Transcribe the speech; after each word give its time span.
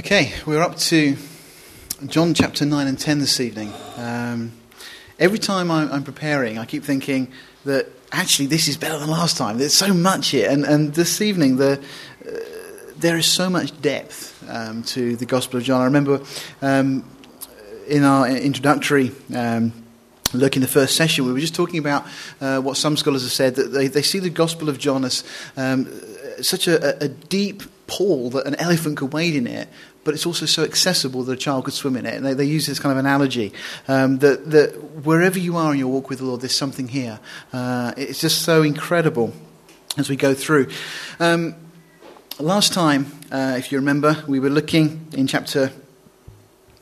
Okay, 0.00 0.32
we're 0.46 0.62
up 0.62 0.78
to 0.78 1.14
John 2.06 2.32
chapter 2.32 2.64
9 2.64 2.86
and 2.86 2.98
10 2.98 3.18
this 3.18 3.38
evening. 3.38 3.70
Um, 3.98 4.52
every 5.18 5.38
time 5.38 5.70
I'm, 5.70 5.92
I'm, 5.92 6.04
preparing, 6.04 6.56
I 6.56 6.64
keep 6.64 6.84
thinking 6.84 7.30
that 7.66 7.86
actually 8.10 8.46
this 8.46 8.66
is 8.66 8.78
better 8.78 8.98
than 8.98 9.10
last 9.10 9.36
time. 9.36 9.58
There's 9.58 9.74
so 9.74 9.92
much 9.92 10.28
here. 10.28 10.48
And, 10.48 10.64
and 10.64 10.94
this 10.94 11.20
evening, 11.20 11.58
the, 11.58 11.84
uh, 12.26 12.30
there 12.96 13.18
is 13.18 13.26
so 13.26 13.50
much 13.50 13.78
depth 13.82 14.42
um, 14.48 14.84
to 14.84 15.16
the 15.16 15.26
Gospel 15.26 15.58
of 15.58 15.64
John. 15.64 15.82
I 15.82 15.84
remember 15.84 16.22
um, 16.62 17.04
in 17.86 18.02
our 18.02 18.26
introductory 18.26 19.12
um, 19.36 19.70
look 20.32 20.56
in 20.56 20.62
the 20.62 20.68
first 20.68 20.96
session, 20.96 21.26
we 21.26 21.32
were 21.34 21.40
just 21.40 21.54
talking 21.54 21.78
about 21.78 22.06
uh, 22.40 22.58
what 22.58 22.78
some 22.78 22.96
scholars 22.96 23.22
have 23.22 23.32
said 23.32 23.56
that 23.56 23.68
they, 23.72 23.86
they 23.86 24.02
see 24.02 24.18
the 24.18 24.30
Gospel 24.30 24.70
of 24.70 24.78
John 24.78 25.04
as 25.04 25.24
um, 25.58 25.86
such 26.40 26.68
a, 26.68 27.04
a, 27.04 27.08
deep 27.08 27.62
pool 27.86 28.30
that 28.30 28.46
an 28.46 28.54
elephant 28.56 28.96
could 28.96 29.12
wade 29.12 29.34
in 29.34 29.46
it, 29.46 29.68
but 30.04 30.14
it's 30.14 30.26
also 30.26 30.46
so 30.46 30.64
accessible 30.64 31.22
that 31.24 31.32
a 31.32 31.36
child 31.36 31.64
could 31.64 31.74
swim 31.74 31.96
in 31.96 32.06
it. 32.06 32.14
And 32.14 32.24
they, 32.24 32.34
they 32.34 32.44
use 32.44 32.66
this 32.66 32.78
kind 32.78 32.92
of 32.92 32.98
analogy 32.98 33.52
um, 33.88 34.18
that, 34.18 34.50
that 34.50 35.04
wherever 35.04 35.38
you 35.38 35.56
are 35.56 35.72
in 35.72 35.78
your 35.78 35.88
walk 35.88 36.08
with 36.08 36.20
the 36.20 36.24
Lord, 36.24 36.40
there's 36.40 36.54
something 36.54 36.88
here. 36.88 37.20
Uh, 37.52 37.92
it's 37.96 38.20
just 38.20 38.42
so 38.42 38.62
incredible 38.62 39.32
as 39.96 40.08
we 40.08 40.16
go 40.16 40.34
through. 40.34 40.68
Um, 41.18 41.54
last 42.38 42.72
time, 42.72 43.06
uh, 43.30 43.56
if 43.58 43.70
you 43.72 43.78
remember, 43.78 44.24
we 44.26 44.40
were 44.40 44.50
looking 44.50 45.08
in 45.12 45.26
chapter 45.26 45.72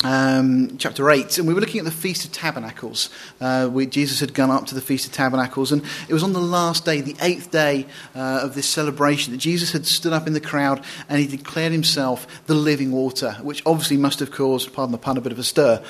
um, 0.04 0.76
chapter 0.78 1.10
8, 1.10 1.38
and 1.38 1.48
we 1.48 1.54
were 1.54 1.60
looking 1.60 1.80
at 1.80 1.84
the 1.84 1.90
Feast 1.90 2.24
of 2.24 2.32
Tabernacles. 2.32 3.10
Uh, 3.40 3.68
we, 3.70 3.86
Jesus 3.86 4.20
had 4.20 4.32
gone 4.32 4.50
up 4.50 4.66
to 4.66 4.74
the 4.74 4.80
Feast 4.80 5.06
of 5.06 5.12
Tabernacles, 5.12 5.72
and 5.72 5.82
it 6.08 6.12
was 6.12 6.22
on 6.22 6.32
the 6.32 6.40
last 6.40 6.84
day, 6.84 7.00
the 7.00 7.16
eighth 7.20 7.50
day 7.50 7.86
uh, 8.14 8.40
of 8.42 8.54
this 8.54 8.68
celebration, 8.68 9.32
that 9.32 9.38
Jesus 9.38 9.72
had 9.72 9.86
stood 9.86 10.12
up 10.12 10.26
in 10.26 10.34
the 10.34 10.40
crowd 10.40 10.84
and 11.08 11.18
he 11.18 11.26
declared 11.26 11.72
himself 11.72 12.44
the 12.46 12.54
living 12.54 12.92
water, 12.92 13.32
which 13.42 13.62
obviously 13.66 13.96
must 13.96 14.20
have 14.20 14.30
caused, 14.30 14.72
pardon 14.72 14.92
the 14.92 14.98
pun, 14.98 15.16
a 15.16 15.20
bit 15.20 15.32
of 15.32 15.38
a 15.38 15.44
stir. 15.44 15.82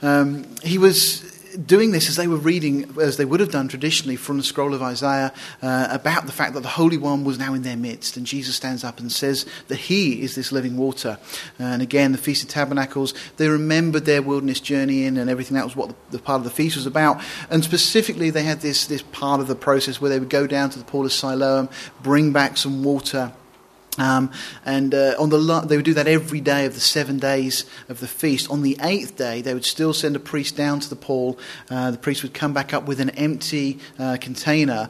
Um, 0.00 0.46
he 0.62 0.78
was 0.78 1.35
doing 1.64 1.92
this 1.92 2.08
as 2.08 2.16
they 2.16 2.26
were 2.26 2.36
reading, 2.36 2.94
as 3.00 3.16
they 3.16 3.24
would 3.24 3.40
have 3.40 3.50
done 3.50 3.68
traditionally 3.68 4.16
from 4.16 4.36
the 4.38 4.42
scroll 4.42 4.74
of 4.74 4.82
Isaiah, 4.82 5.32
uh, 5.62 5.88
about 5.90 6.26
the 6.26 6.32
fact 6.32 6.54
that 6.54 6.60
the 6.60 6.68
Holy 6.68 6.98
One 6.98 7.24
was 7.24 7.38
now 7.38 7.54
in 7.54 7.62
their 7.62 7.76
midst. 7.76 8.16
And 8.16 8.26
Jesus 8.26 8.56
stands 8.56 8.84
up 8.84 9.00
and 9.00 9.10
says 9.10 9.46
that 9.68 9.76
He 9.76 10.22
is 10.22 10.34
this 10.34 10.52
living 10.52 10.76
water. 10.76 11.18
And 11.58 11.82
again, 11.82 12.12
the 12.12 12.18
Feast 12.18 12.42
of 12.42 12.48
Tabernacles, 12.48 13.14
they 13.36 13.48
remembered 13.48 14.04
their 14.04 14.22
wilderness 14.22 14.60
journey 14.60 15.04
in 15.04 15.16
and 15.16 15.30
everything. 15.30 15.56
That 15.56 15.64
was 15.64 15.76
what 15.76 15.88
the, 15.88 16.16
the 16.16 16.18
part 16.18 16.38
of 16.38 16.44
the 16.44 16.50
feast 16.50 16.76
was 16.76 16.86
about. 16.86 17.22
And 17.50 17.64
specifically, 17.64 18.30
they 18.30 18.42
had 18.42 18.60
this, 18.60 18.86
this 18.86 19.02
part 19.02 19.40
of 19.40 19.46
the 19.46 19.54
process 19.54 20.00
where 20.00 20.10
they 20.10 20.18
would 20.18 20.30
go 20.30 20.46
down 20.46 20.70
to 20.70 20.78
the 20.78 20.84
pool 20.84 21.04
of 21.04 21.12
Siloam, 21.12 21.68
bring 22.02 22.32
back 22.32 22.56
some 22.56 22.84
water 22.84 23.32
um, 23.98 24.30
and 24.64 24.94
uh, 24.94 25.14
on 25.18 25.30
the 25.30 25.36
they 25.66 25.76
would 25.76 25.84
do 25.84 25.94
that 25.94 26.06
every 26.06 26.40
day 26.40 26.66
of 26.66 26.74
the 26.74 26.80
seven 26.80 27.18
days 27.18 27.64
of 27.88 28.00
the 28.00 28.08
feast. 28.08 28.50
On 28.50 28.62
the 28.62 28.76
eighth 28.80 29.16
day, 29.16 29.40
they 29.40 29.54
would 29.54 29.64
still 29.64 29.92
send 29.92 30.16
a 30.16 30.20
priest 30.20 30.56
down 30.56 30.80
to 30.80 30.88
the 30.88 30.96
pool. 30.96 31.38
Uh, 31.70 31.90
the 31.90 31.98
priest 31.98 32.22
would 32.22 32.34
come 32.34 32.52
back 32.52 32.74
up 32.74 32.86
with 32.86 33.00
an 33.00 33.10
empty 33.10 33.78
uh, 33.98 34.16
container 34.20 34.88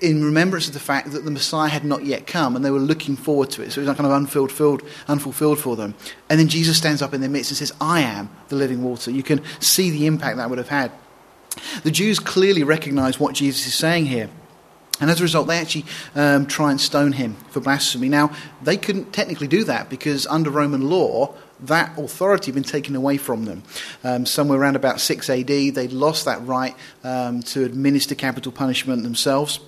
in 0.00 0.24
remembrance 0.24 0.68
of 0.68 0.74
the 0.74 0.80
fact 0.80 1.10
that 1.12 1.24
the 1.24 1.30
Messiah 1.30 1.68
had 1.68 1.84
not 1.84 2.04
yet 2.04 2.26
come 2.26 2.54
and 2.54 2.64
they 2.64 2.70
were 2.70 2.78
looking 2.78 3.16
forward 3.16 3.50
to 3.50 3.62
it. 3.62 3.72
So 3.72 3.80
it 3.80 3.86
was 3.86 3.96
kind 3.96 4.06
of 4.06 4.12
unfulfilled 5.08 5.58
for 5.58 5.76
them. 5.76 5.94
And 6.28 6.38
then 6.38 6.48
Jesus 6.48 6.78
stands 6.78 7.02
up 7.02 7.14
in 7.14 7.20
their 7.20 7.30
midst 7.30 7.50
and 7.50 7.58
says, 7.58 7.72
I 7.80 8.00
am 8.00 8.30
the 8.48 8.56
living 8.56 8.82
water. 8.82 9.10
You 9.10 9.22
can 9.22 9.42
see 9.60 9.90
the 9.90 10.06
impact 10.06 10.36
that 10.36 10.48
would 10.48 10.58
have 10.58 10.68
had. 10.68 10.92
The 11.82 11.90
Jews 11.90 12.20
clearly 12.20 12.62
recognize 12.62 13.18
what 13.18 13.34
Jesus 13.34 13.66
is 13.66 13.74
saying 13.74 14.06
here. 14.06 14.30
And 15.00 15.10
as 15.10 15.20
a 15.20 15.22
result, 15.22 15.46
they 15.46 15.58
actually 15.58 15.84
um, 16.14 16.46
try 16.46 16.70
and 16.70 16.80
stone 16.80 17.12
him 17.12 17.36
for 17.50 17.60
blasphemy. 17.60 18.08
Now, 18.08 18.32
they 18.62 18.76
couldn't 18.76 19.12
technically 19.12 19.46
do 19.46 19.64
that 19.64 19.88
because 19.88 20.26
under 20.26 20.50
Roman 20.50 20.88
law, 20.88 21.34
that 21.60 21.98
authority 21.98 22.46
had 22.46 22.54
been 22.54 22.64
taken 22.64 22.94
away 22.96 23.16
from 23.16 23.44
them. 23.44 23.62
Um, 24.04 24.26
somewhere 24.26 24.58
around 24.58 24.76
about 24.76 25.00
6 25.00 25.30
AD, 25.30 25.46
they'd 25.46 25.92
lost 25.92 26.24
that 26.24 26.44
right 26.46 26.74
um, 27.04 27.42
to 27.42 27.64
administer 27.64 28.14
capital 28.14 28.52
punishment 28.52 29.02
themselves. 29.02 29.60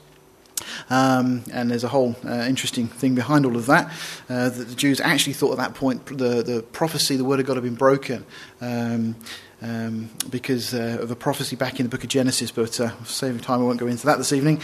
Um, 0.91 1.43
and 1.53 1.71
there's 1.71 1.85
a 1.85 1.89
whole 1.89 2.17
uh, 2.25 2.45
interesting 2.49 2.87
thing 2.87 3.15
behind 3.15 3.47
all 3.47 3.57
of 3.57 3.67
that. 3.67 3.91
Uh, 4.29 4.51
that 4.51 4.69
the 4.69 4.75
Jews 4.75 5.01
actually 5.01 5.33
thought 5.33 5.53
at 5.53 5.59
that 5.59 5.75
point 5.75 6.07
the, 6.07 6.43
the 6.43 6.65
prophecy, 6.73 7.17
the 7.17 7.25
word 7.25 7.41
of 7.41 7.47
God, 7.47 7.57
had 7.57 7.65
been 7.65 7.75
broken. 7.75 8.25
Um, 8.61 9.17
um, 9.63 10.09
because 10.31 10.73
uh, 10.73 10.99
of 11.01 11.11
a 11.11 11.17
prophecy 11.17 11.55
back 11.55 11.81
in 11.81 11.85
the 11.85 11.91
book 11.91 12.03
of 12.03 12.09
Genesis, 12.09 12.51
but 12.51 12.81
uh, 12.81 12.91
saving 13.05 13.41
time, 13.41 13.61
I 13.61 13.65
won't 13.65 13.79
go 13.79 13.87
into 13.89 14.07
that 14.07 14.17
this 14.17 14.33
evening. 14.33 14.61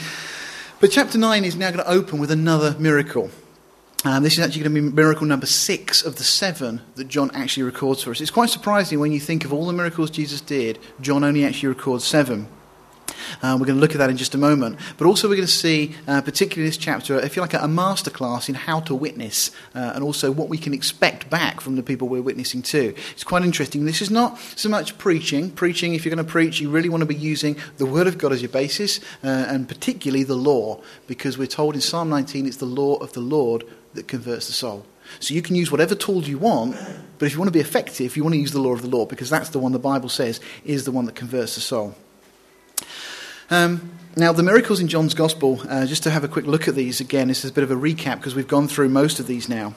But 0.78 0.90
chapter 0.90 1.16
9 1.16 1.46
is 1.46 1.56
now 1.56 1.70
going 1.70 1.82
to 1.82 1.90
open 1.90 2.18
with 2.18 2.30
another 2.30 2.76
miracle. 2.78 3.30
Um, 4.04 4.22
this 4.22 4.34
is 4.34 4.40
actually 4.40 4.62
going 4.62 4.74
to 4.74 4.82
be 4.82 4.94
miracle 4.94 5.26
number 5.26 5.46
six 5.46 6.02
of 6.04 6.16
the 6.16 6.22
seven 6.22 6.82
that 6.96 7.08
John 7.08 7.30
actually 7.32 7.62
records 7.62 8.02
for 8.02 8.10
us. 8.10 8.20
It's 8.20 8.30
quite 8.30 8.50
surprising 8.50 9.00
when 9.00 9.10
you 9.10 9.18
think 9.18 9.46
of 9.46 9.54
all 9.54 9.66
the 9.66 9.72
miracles 9.72 10.10
Jesus 10.10 10.42
did, 10.42 10.78
John 11.00 11.24
only 11.24 11.46
actually 11.46 11.70
records 11.70 12.04
seven. 12.04 12.46
Uh, 13.42 13.56
we're 13.58 13.66
going 13.66 13.76
to 13.76 13.80
look 13.80 13.92
at 13.92 13.98
that 13.98 14.10
in 14.10 14.16
just 14.16 14.34
a 14.34 14.38
moment. 14.38 14.78
But 14.98 15.06
also, 15.06 15.28
we're 15.28 15.36
going 15.36 15.46
to 15.46 15.52
see, 15.52 15.94
uh, 16.06 16.20
particularly 16.22 16.66
in 16.66 16.68
this 16.68 16.76
chapter, 16.76 17.18
if 17.18 17.36
you 17.36 17.42
like, 17.42 17.54
a, 17.54 17.58
a 17.58 17.68
masterclass 17.68 18.48
in 18.48 18.54
how 18.54 18.80
to 18.80 18.94
witness 18.94 19.50
uh, 19.74 19.92
and 19.94 20.02
also 20.02 20.30
what 20.30 20.48
we 20.48 20.58
can 20.58 20.74
expect 20.74 21.30
back 21.30 21.60
from 21.60 21.76
the 21.76 21.82
people 21.82 22.08
we're 22.08 22.22
witnessing 22.22 22.62
to. 22.62 22.94
It's 23.12 23.24
quite 23.24 23.42
interesting. 23.42 23.84
This 23.84 24.02
is 24.02 24.10
not 24.10 24.38
so 24.56 24.68
much 24.68 24.96
preaching. 24.98 25.50
Preaching, 25.50 25.94
if 25.94 26.04
you're 26.04 26.14
going 26.14 26.24
to 26.24 26.30
preach, 26.30 26.60
you 26.60 26.70
really 26.70 26.88
want 26.88 27.02
to 27.02 27.06
be 27.06 27.14
using 27.14 27.56
the 27.78 27.86
Word 27.86 28.06
of 28.06 28.18
God 28.18 28.32
as 28.32 28.42
your 28.42 28.50
basis, 28.50 29.00
uh, 29.22 29.28
and 29.48 29.68
particularly 29.68 30.24
the 30.24 30.34
law, 30.34 30.80
because 31.06 31.38
we're 31.38 31.46
told 31.46 31.74
in 31.74 31.80
Psalm 31.80 32.08
19 32.08 32.46
it's 32.46 32.56
the 32.58 32.66
law 32.66 32.96
of 32.96 33.12
the 33.12 33.20
Lord 33.20 33.64
that 33.94 34.08
converts 34.08 34.46
the 34.46 34.52
soul. 34.52 34.86
So 35.20 35.34
you 35.34 35.42
can 35.42 35.56
use 35.56 35.70
whatever 35.70 35.94
tools 35.94 36.28
you 36.28 36.38
want, 36.38 36.76
but 37.18 37.26
if 37.26 37.32
you 37.32 37.38
want 37.38 37.48
to 37.48 37.52
be 37.52 37.60
effective, 37.60 38.16
you 38.16 38.22
want 38.22 38.34
to 38.34 38.40
use 38.40 38.52
the 38.52 38.60
law 38.60 38.72
of 38.72 38.82
the 38.82 38.88
Lord 38.88 39.08
because 39.08 39.30
that's 39.30 39.50
the 39.50 39.58
one 39.58 39.72
the 39.72 39.78
Bible 39.78 40.08
says 40.08 40.40
is 40.64 40.84
the 40.84 40.92
one 40.92 41.06
that 41.06 41.14
converts 41.14 41.54
the 41.54 41.60
soul. 41.60 41.94
Um, 43.50 43.92
now, 44.16 44.32
the 44.32 44.42
miracles 44.42 44.80
in 44.80 44.88
John's 44.88 45.14
Gospel, 45.14 45.60
uh, 45.68 45.86
just 45.86 46.02
to 46.04 46.10
have 46.10 46.24
a 46.24 46.28
quick 46.28 46.46
look 46.46 46.68
at 46.68 46.74
these 46.74 47.00
again, 47.00 47.28
this 47.28 47.44
is 47.44 47.50
a 47.50 47.54
bit 47.54 47.64
of 47.64 47.70
a 47.70 47.76
recap 47.76 48.16
because 48.16 48.34
we've 48.34 48.48
gone 48.48 48.66
through 48.66 48.88
most 48.88 49.20
of 49.20 49.26
these 49.26 49.48
now. 49.48 49.74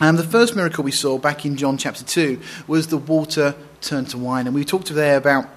Um, 0.00 0.16
the 0.16 0.24
first 0.24 0.56
miracle 0.56 0.82
we 0.82 0.90
saw 0.90 1.18
back 1.18 1.46
in 1.46 1.56
John 1.56 1.76
chapter 1.78 2.04
2 2.04 2.40
was 2.66 2.88
the 2.88 2.96
water 2.96 3.54
turned 3.80 4.08
to 4.10 4.18
wine. 4.18 4.46
And 4.46 4.54
we 4.54 4.64
talked 4.64 4.88
there 4.88 5.16
about 5.16 5.48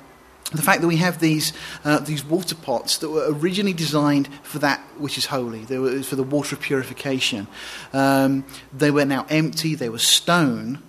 the 0.52 0.62
fact 0.62 0.82
that 0.82 0.88
we 0.88 0.98
have 0.98 1.20
these, 1.20 1.54
uh, 1.84 2.00
these 2.00 2.24
water 2.24 2.56
pots 2.56 2.98
that 2.98 3.10
were 3.10 3.32
originally 3.34 3.74
designed 3.74 4.28
for 4.44 4.60
that 4.60 4.80
which 4.98 5.18
is 5.18 5.28
holy. 5.28 5.66
They 5.66 5.78
were 5.78 6.04
for 6.04 6.16
the 6.16 6.24
water 6.24 6.56
of 6.56 6.62
purification. 6.62 7.48
Um, 7.94 8.46
they 8.74 8.92
were 8.92 9.06
now 9.06 9.26
empty, 9.30 9.76
they 9.76 9.90
were 9.90 10.00
stone, 10.00 10.82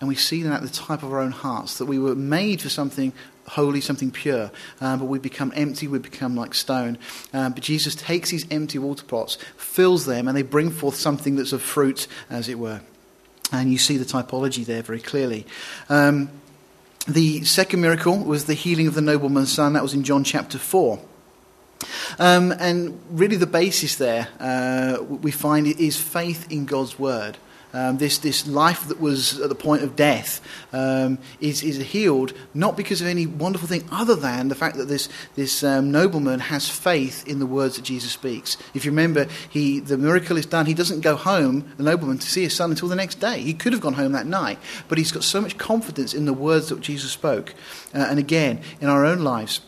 and 0.00 0.08
we 0.08 0.14
see 0.14 0.42
that 0.42 0.52
at 0.52 0.62
the 0.62 0.68
type 0.68 1.02
of 1.02 1.12
our 1.12 1.20
own 1.20 1.32
hearts, 1.32 1.78
that 1.78 1.86
we 1.86 1.98
were 1.98 2.14
made 2.14 2.60
for 2.60 2.68
something 2.68 3.12
holy, 3.48 3.80
something 3.80 4.10
pure. 4.10 4.50
Um, 4.80 5.00
but 5.00 5.06
we 5.06 5.18
become 5.18 5.52
empty, 5.54 5.88
we 5.88 5.98
become 5.98 6.36
like 6.36 6.54
stone. 6.54 6.98
Um, 7.32 7.52
but 7.52 7.62
Jesus 7.62 7.94
takes 7.94 8.30
these 8.30 8.46
empty 8.50 8.78
water 8.78 9.04
pots, 9.04 9.36
fills 9.56 10.06
them, 10.06 10.28
and 10.28 10.36
they 10.36 10.42
bring 10.42 10.70
forth 10.70 10.94
something 10.94 11.36
that's 11.36 11.52
of 11.52 11.62
fruit, 11.62 12.06
as 12.30 12.48
it 12.48 12.58
were. 12.58 12.80
And 13.52 13.72
you 13.72 13.78
see 13.78 13.96
the 13.96 14.04
typology 14.04 14.64
there 14.64 14.82
very 14.82 15.00
clearly. 15.00 15.46
Um, 15.88 16.30
the 17.06 17.42
second 17.44 17.80
miracle 17.80 18.18
was 18.18 18.44
the 18.44 18.54
healing 18.54 18.86
of 18.86 18.94
the 18.94 19.00
nobleman's 19.00 19.52
son. 19.52 19.72
That 19.72 19.82
was 19.82 19.94
in 19.94 20.04
John 20.04 20.24
chapter 20.24 20.58
4. 20.58 21.00
Um, 22.18 22.52
and 22.52 23.00
really, 23.10 23.36
the 23.36 23.46
basis 23.46 23.96
there 23.96 24.28
uh, 24.40 25.02
we 25.02 25.30
find 25.30 25.66
is 25.66 25.96
faith 25.96 26.50
in 26.50 26.66
God's 26.66 26.98
word. 26.98 27.38
Um, 27.72 27.98
this, 27.98 28.16
this 28.18 28.46
life 28.46 28.88
that 28.88 28.98
was 28.98 29.38
at 29.40 29.50
the 29.50 29.54
point 29.54 29.82
of 29.82 29.94
death 29.94 30.40
um, 30.72 31.18
is, 31.38 31.62
is 31.62 31.76
healed 31.78 32.32
not 32.54 32.78
because 32.78 33.02
of 33.02 33.06
any 33.06 33.26
wonderful 33.26 33.68
thing 33.68 33.86
other 33.92 34.14
than 34.14 34.48
the 34.48 34.54
fact 34.54 34.76
that 34.78 34.86
this, 34.86 35.08
this 35.34 35.62
um, 35.62 35.90
nobleman 35.90 36.40
has 36.40 36.68
faith 36.68 37.26
in 37.26 37.40
the 37.40 37.46
words 37.46 37.76
that 37.76 37.82
Jesus 37.82 38.12
speaks. 38.12 38.56
If 38.72 38.86
you 38.86 38.90
remember, 38.90 39.26
he, 39.50 39.80
the 39.80 39.98
miracle 39.98 40.38
is 40.38 40.46
done. 40.46 40.64
He 40.64 40.72
doesn't 40.72 41.00
go 41.00 41.14
home, 41.14 41.70
the 41.76 41.82
nobleman, 41.82 42.18
to 42.18 42.26
see 42.26 42.42
his 42.42 42.56
son 42.56 42.70
until 42.70 42.88
the 42.88 42.96
next 42.96 43.20
day. 43.20 43.40
He 43.40 43.52
could 43.52 43.74
have 43.74 43.82
gone 43.82 43.94
home 43.94 44.12
that 44.12 44.26
night, 44.26 44.58
but 44.88 44.96
he's 44.96 45.12
got 45.12 45.24
so 45.24 45.40
much 45.40 45.58
confidence 45.58 46.14
in 46.14 46.24
the 46.24 46.32
words 46.32 46.70
that 46.70 46.80
Jesus 46.80 47.12
spoke. 47.12 47.54
Uh, 47.94 47.98
and 47.98 48.18
again, 48.18 48.60
in 48.80 48.88
our 48.88 49.04
own 49.04 49.20
lives, 49.20 49.60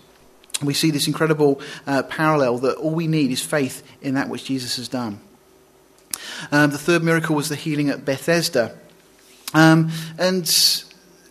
we 0.63 0.75
see 0.75 0.91
this 0.91 1.07
incredible 1.07 1.61
uh, 1.87 2.03
parallel 2.05 2.59
that 2.59 2.77
all 2.77 2.95
we 2.95 3.07
need 3.07 3.31
is 3.31 3.43
faith 3.43 3.83
in 4.01 4.15
that 4.15 4.29
which 4.29 4.45
Jesus 4.45 4.77
has 4.77 4.89
done. 4.89 5.21
Um, 6.51 6.71
the 6.71 6.79
third 6.79 7.03
miracle 7.03 7.37
was 7.37 7.49
the 7.49 7.57
healing 7.57 7.89
at 7.89 8.05
Bethesda. 8.05 8.77
Um, 9.55 9.91
and 10.19 10.49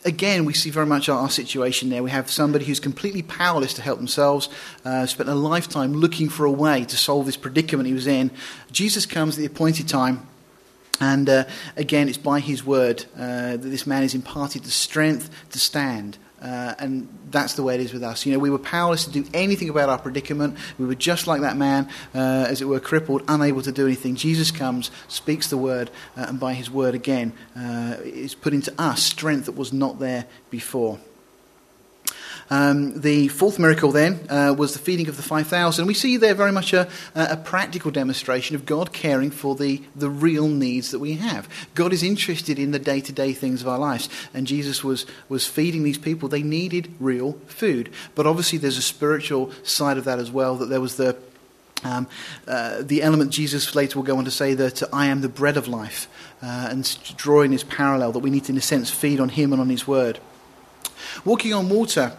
again, 0.06 0.46
we 0.46 0.54
see 0.54 0.70
very 0.70 0.86
much 0.86 1.10
our, 1.10 1.20
our, 1.20 1.30
situation 1.30 1.90
there. 1.90 2.04
We 2.04 2.12
have 2.12 2.30
somebody 2.30 2.66
who's 2.66 2.80
completely 2.80 3.22
powerless 3.22 3.74
to 3.76 3.81
help 3.81 3.98
themselves, 3.98 4.50
uh, 4.86 5.06
spent 5.06 5.30
a 5.30 5.36
lifetime 5.36 5.94
looking 5.94 6.30
for 6.30 6.46
a 6.46 6.52
way 6.52 6.86
to 6.86 6.98
solve 6.98 7.26
this 7.26 7.38
predicament 7.38 7.88
he 7.88 7.94
was 7.94 8.08
in. 8.08 8.31
Jesus 8.72 9.06
comes 9.06 9.36
at 9.36 9.40
the 9.40 9.46
appointed 9.46 9.88
time. 9.88 10.28
And 11.02 11.30
uh, 11.30 11.46
again, 11.78 12.10
it's 12.10 12.18
by 12.18 12.42
his 12.42 12.66
word 12.66 13.06
uh, 13.16 13.52
that 13.52 13.60
this 13.60 13.88
man 13.88 14.04
is 14.04 14.14
imparted 14.14 14.64
the 14.64 14.72
strength 14.72 15.30
to 15.52 15.60
stand 15.60 16.18
Uh, 16.41 16.74
and 16.80 17.07
that's 17.31 17.53
the 17.53 17.63
way 17.63 17.75
it 17.75 17.81
is 17.81 17.94
with 17.94 18.03
us. 18.03 18.25
You 18.25 18.33
know, 18.33 18.39
we 18.39 18.50
were 18.50 18.59
powerless 18.59 19.06
to 19.06 19.12
do 19.12 19.25
anything 19.33 19.69
about 19.69 19.89
our 19.89 19.97
predicament. 19.97 20.57
We 20.77 20.86
were 20.86 20.95
just 20.95 21.27
like 21.27 21.41
that 21.41 21.57
man, 21.57 21.89
uh, 22.15 22.47
as 22.47 22.62
it 22.62 22.65
were, 22.65 22.80
crippled, 22.80 23.24
unable 23.27 23.62
to 23.62 23.71
do 23.71 23.86
anything. 23.86 24.15
Jesus 24.15 24.51
comes, 24.51 24.89
speaks 25.07 25.47
the 25.47 25.57
word, 25.57 25.89
uh, 26.18 26.27
and 26.30 26.39
by 26.39 26.53
his 26.53 26.71
word 26.71 26.95
again, 26.95 27.33
uh, 27.57 27.97
is 28.03 28.36
put 28.36 28.53
into 28.53 28.74
us 28.81 29.03
strength 29.03 29.45
that 29.45 29.56
was 29.56 29.74
not 29.74 30.00
there 30.00 30.25
before. 30.50 31.00
Um, 32.50 33.00
the 33.00 33.28
fourth 33.28 33.60
miracle 33.60 33.92
then 33.92 34.19
uh, 34.30 34.56
was 34.57 34.74
the 34.74 34.80
feeding 34.80 35.07
of 35.07 35.18
the 35.18 35.24
5,000. 35.24 35.86
We 35.86 35.94
see 35.94 36.18
there 36.18 36.34
very 36.34 36.51
much 36.51 36.74
a, 36.74 36.90
a, 37.13 37.38
practical 37.38 37.92
demonstration 37.92 38.56
of 38.56 38.66
God 38.66 38.92
caring 38.92 39.30
for 39.30 39.56
the, 39.56 39.84
the 39.96 40.10
real 40.10 40.48
needs 40.48 40.90
that 40.92 41.00
we 41.00 41.13
have. 41.13 41.48
God 41.75 41.94
is 41.94 42.01
interested 42.01 42.57
in 42.57 42.72
the 42.72 42.80
day 42.80 43.01
to 43.01 43.12
day 43.12 43.34
things 43.34 43.62
of 43.62 43.68
our 43.68 43.78
lives. 43.78 44.10
And 44.34 44.48
Jesus 44.48 44.84
was, 44.84 45.06
was 45.28 45.46
feeding 45.46 45.84
these 45.84 46.00
people. 46.00 46.28
They 46.28 46.42
needed 46.42 46.92
real 47.00 47.34
food. 47.46 47.92
But 48.16 48.25
obviously, 48.25 48.57
there's 48.57 48.78
a 48.78 48.81
spiritual 48.81 49.51
side 49.63 49.98
of 49.98 50.06
that 50.06 50.18
as 50.18 50.31
well, 50.31 50.56
that 50.56 50.69
there 50.69 50.81
was 50.81 50.98
the 50.98 51.18
um, 51.81 52.07
uh, 52.46 52.81
the 52.81 53.01
element 53.01 53.31
Jesus 53.31 53.74
later 53.74 53.98
will 53.98 54.06
go 54.06 54.18
on 54.18 54.25
to 54.25 54.31
say 54.31 54.54
that 54.54 54.84
I 54.92 55.06
am 55.06 55.22
the 55.22 55.30
bread 55.30 55.56
of 55.56 55.69
life, 55.69 56.10
uh, 56.42 56.68
and 56.69 56.98
drawing 57.16 57.51
this 57.51 57.63
parallel 57.63 58.12
that 58.12 58.19
we 58.19 58.30
need 58.30 58.44
to, 58.46 58.51
in 58.51 58.57
a 58.57 58.62
sense, 58.62 58.90
feed 58.90 59.22
on 59.22 59.30
Him 59.30 59.54
and 59.54 59.62
on 59.62 59.69
His 59.69 59.88
Word. 59.88 60.19
Walking 61.24 61.54
on 61.54 61.69
water 61.69 62.18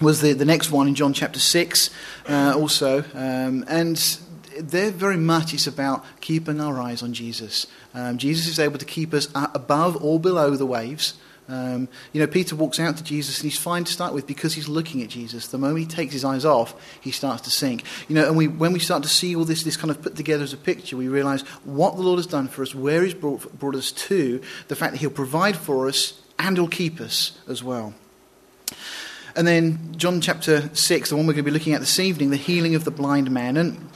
was 0.00 0.20
the, 0.20 0.32
the 0.32 0.44
next 0.44 0.70
one 0.70 0.88
in 0.88 0.94
John 0.94 1.12
chapter 1.12 1.38
6 1.38 1.90
uh, 2.28 2.54
also. 2.56 3.04
Um, 3.14 3.64
and 3.68 3.96
there 4.58 4.90
very 4.90 5.16
much 5.16 5.54
it's 5.54 5.66
about 5.66 6.04
keeping 6.20 6.60
our 6.60 6.80
eyes 6.80 7.02
on 7.02 7.12
Jesus. 7.12 7.66
Um, 7.94 8.18
Jesus 8.18 8.46
is 8.46 8.58
able 8.58 8.78
to 8.78 8.84
keep 8.84 9.14
us 9.14 9.28
above 9.34 10.02
or 10.02 10.20
below 10.20 10.56
the 10.56 10.66
waves. 10.66 11.14
Um, 11.48 11.88
you 12.12 12.20
know, 12.20 12.26
Peter 12.26 12.56
walks 12.56 12.80
out 12.80 12.96
to 12.96 13.04
Jesus 13.04 13.38
and 13.38 13.50
he's 13.50 13.58
fine 13.58 13.84
to 13.84 13.92
start 13.92 14.12
with 14.12 14.26
because 14.26 14.54
he's 14.54 14.68
looking 14.68 15.02
at 15.02 15.08
Jesus. 15.08 15.46
The 15.46 15.58
moment 15.58 15.78
he 15.78 15.86
takes 15.86 16.12
his 16.12 16.24
eyes 16.24 16.44
off, 16.44 16.74
he 17.00 17.12
starts 17.12 17.42
to 17.42 17.50
sink. 17.50 17.84
You 18.08 18.16
know, 18.16 18.26
and 18.26 18.36
we, 18.36 18.48
when 18.48 18.72
we 18.72 18.80
start 18.80 19.04
to 19.04 19.08
see 19.08 19.36
all 19.36 19.44
this, 19.44 19.62
this 19.62 19.76
kind 19.76 19.90
of 19.90 20.02
put 20.02 20.16
together 20.16 20.42
as 20.42 20.52
a 20.52 20.58
picture, 20.58 20.96
we 20.96 21.08
realize 21.08 21.42
what 21.64 21.96
the 21.96 22.02
Lord 22.02 22.18
has 22.18 22.26
done 22.26 22.48
for 22.48 22.62
us, 22.62 22.74
where 22.74 23.02
he's 23.02 23.14
brought, 23.14 23.56
brought 23.58 23.76
us 23.76 23.92
to, 23.92 24.40
the 24.68 24.76
fact 24.76 24.92
that 24.92 24.98
he'll 24.98 25.10
provide 25.10 25.56
for 25.56 25.88
us 25.88 26.20
and 26.38 26.56
he'll 26.56 26.68
keep 26.68 27.00
us 27.00 27.38
as 27.48 27.62
well. 27.62 27.94
And 29.36 29.46
then 29.46 29.94
John 29.98 30.22
chapter 30.22 30.74
6, 30.74 31.10
the 31.10 31.16
one 31.16 31.26
we're 31.26 31.34
going 31.34 31.44
to 31.44 31.50
be 31.50 31.56
looking 31.56 31.74
at 31.74 31.80
this 31.80 32.00
evening, 32.00 32.30
the 32.30 32.36
healing 32.36 32.74
of 32.74 32.84
the 32.84 32.90
blind 32.90 33.30
man. 33.30 33.58
And 33.58 33.90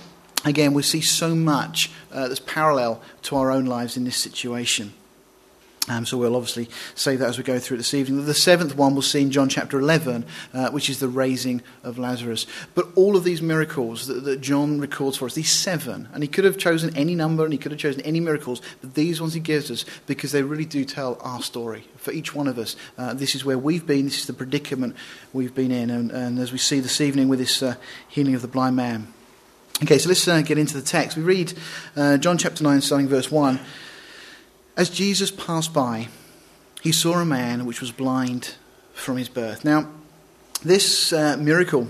again, 0.44 0.74
we 0.74 0.82
see 0.82 1.00
so 1.00 1.34
much 1.34 1.90
uh, 2.12 2.28
that's 2.28 2.40
parallel 2.40 3.00
to 3.22 3.36
our 3.36 3.50
own 3.50 3.64
lives 3.64 3.96
in 3.96 4.04
this 4.04 4.18
situation. 4.18 4.92
Um, 5.88 6.04
so 6.04 6.18
we'll 6.18 6.36
obviously 6.36 6.68
say 6.94 7.16
that 7.16 7.26
as 7.26 7.38
we 7.38 7.42
go 7.42 7.58
through 7.58 7.78
this 7.78 7.94
evening. 7.94 8.26
The 8.26 8.34
seventh 8.34 8.76
one 8.76 8.92
we'll 8.92 9.02
see 9.02 9.22
in 9.22 9.30
John 9.30 9.48
chapter 9.48 9.78
11, 9.78 10.26
uh, 10.52 10.70
which 10.70 10.90
is 10.90 11.00
the 11.00 11.08
raising 11.08 11.62
of 11.82 11.98
Lazarus. 11.98 12.46
But 12.74 12.88
all 12.94 13.16
of 13.16 13.24
these 13.24 13.40
miracles 13.40 14.06
that, 14.06 14.24
that, 14.24 14.42
John 14.42 14.78
records 14.78 15.16
for 15.16 15.24
us, 15.24 15.34
these 15.34 15.50
seven, 15.50 16.08
and 16.12 16.22
he 16.22 16.28
could 16.28 16.44
have 16.44 16.58
chosen 16.58 16.94
any 16.96 17.14
number 17.14 17.44
and 17.44 17.52
he 17.52 17.58
could 17.58 17.72
have 17.72 17.80
chosen 17.80 18.02
any 18.02 18.20
miracles, 18.20 18.60
but 18.82 18.94
these 18.94 19.20
ones 19.20 19.32
he 19.32 19.40
gives 19.40 19.70
us 19.70 19.86
because 20.06 20.32
they 20.32 20.42
really 20.42 20.66
do 20.66 20.84
tell 20.84 21.18
our 21.22 21.42
story. 21.42 21.86
For 21.96 22.12
each 22.12 22.34
one 22.34 22.46
of 22.46 22.58
us, 22.58 22.76
uh, 22.98 23.14
this 23.14 23.34
is 23.34 23.44
where 23.44 23.58
we've 23.58 23.86
been, 23.86 24.04
this 24.04 24.20
is 24.20 24.26
the 24.26 24.32
predicament 24.34 24.94
we've 25.32 25.54
been 25.54 25.72
in. 25.72 25.88
And, 25.88 26.10
and 26.10 26.38
as 26.38 26.52
we 26.52 26.58
see 26.58 26.80
this 26.80 27.00
evening 27.00 27.28
with 27.28 27.38
this 27.38 27.62
uh, 27.62 27.76
healing 28.06 28.34
of 28.34 28.42
the 28.42 28.48
blind 28.48 28.76
man. 28.76 29.12
Okay, 29.82 29.96
so 29.96 30.08
let's 30.08 30.28
uh, 30.28 30.42
get 30.42 30.58
into 30.58 30.74
the 30.74 30.82
text. 30.82 31.16
We 31.16 31.22
read 31.22 31.54
uh, 31.96 32.18
John 32.18 32.36
chapter 32.36 32.62
9, 32.62 32.82
starting 32.82 33.08
verse 33.08 33.30
1. 33.30 33.58
As 34.76 34.90
Jesus 34.90 35.30
passed 35.30 35.74
by, 35.74 36.08
he 36.80 36.92
saw 36.92 37.20
a 37.20 37.24
man 37.24 37.66
which 37.66 37.80
was 37.80 37.92
blind 37.92 38.54
from 38.94 39.16
his 39.16 39.28
birth. 39.28 39.64
Now, 39.64 39.88
this 40.62 41.12
uh, 41.12 41.36
miracle 41.38 41.88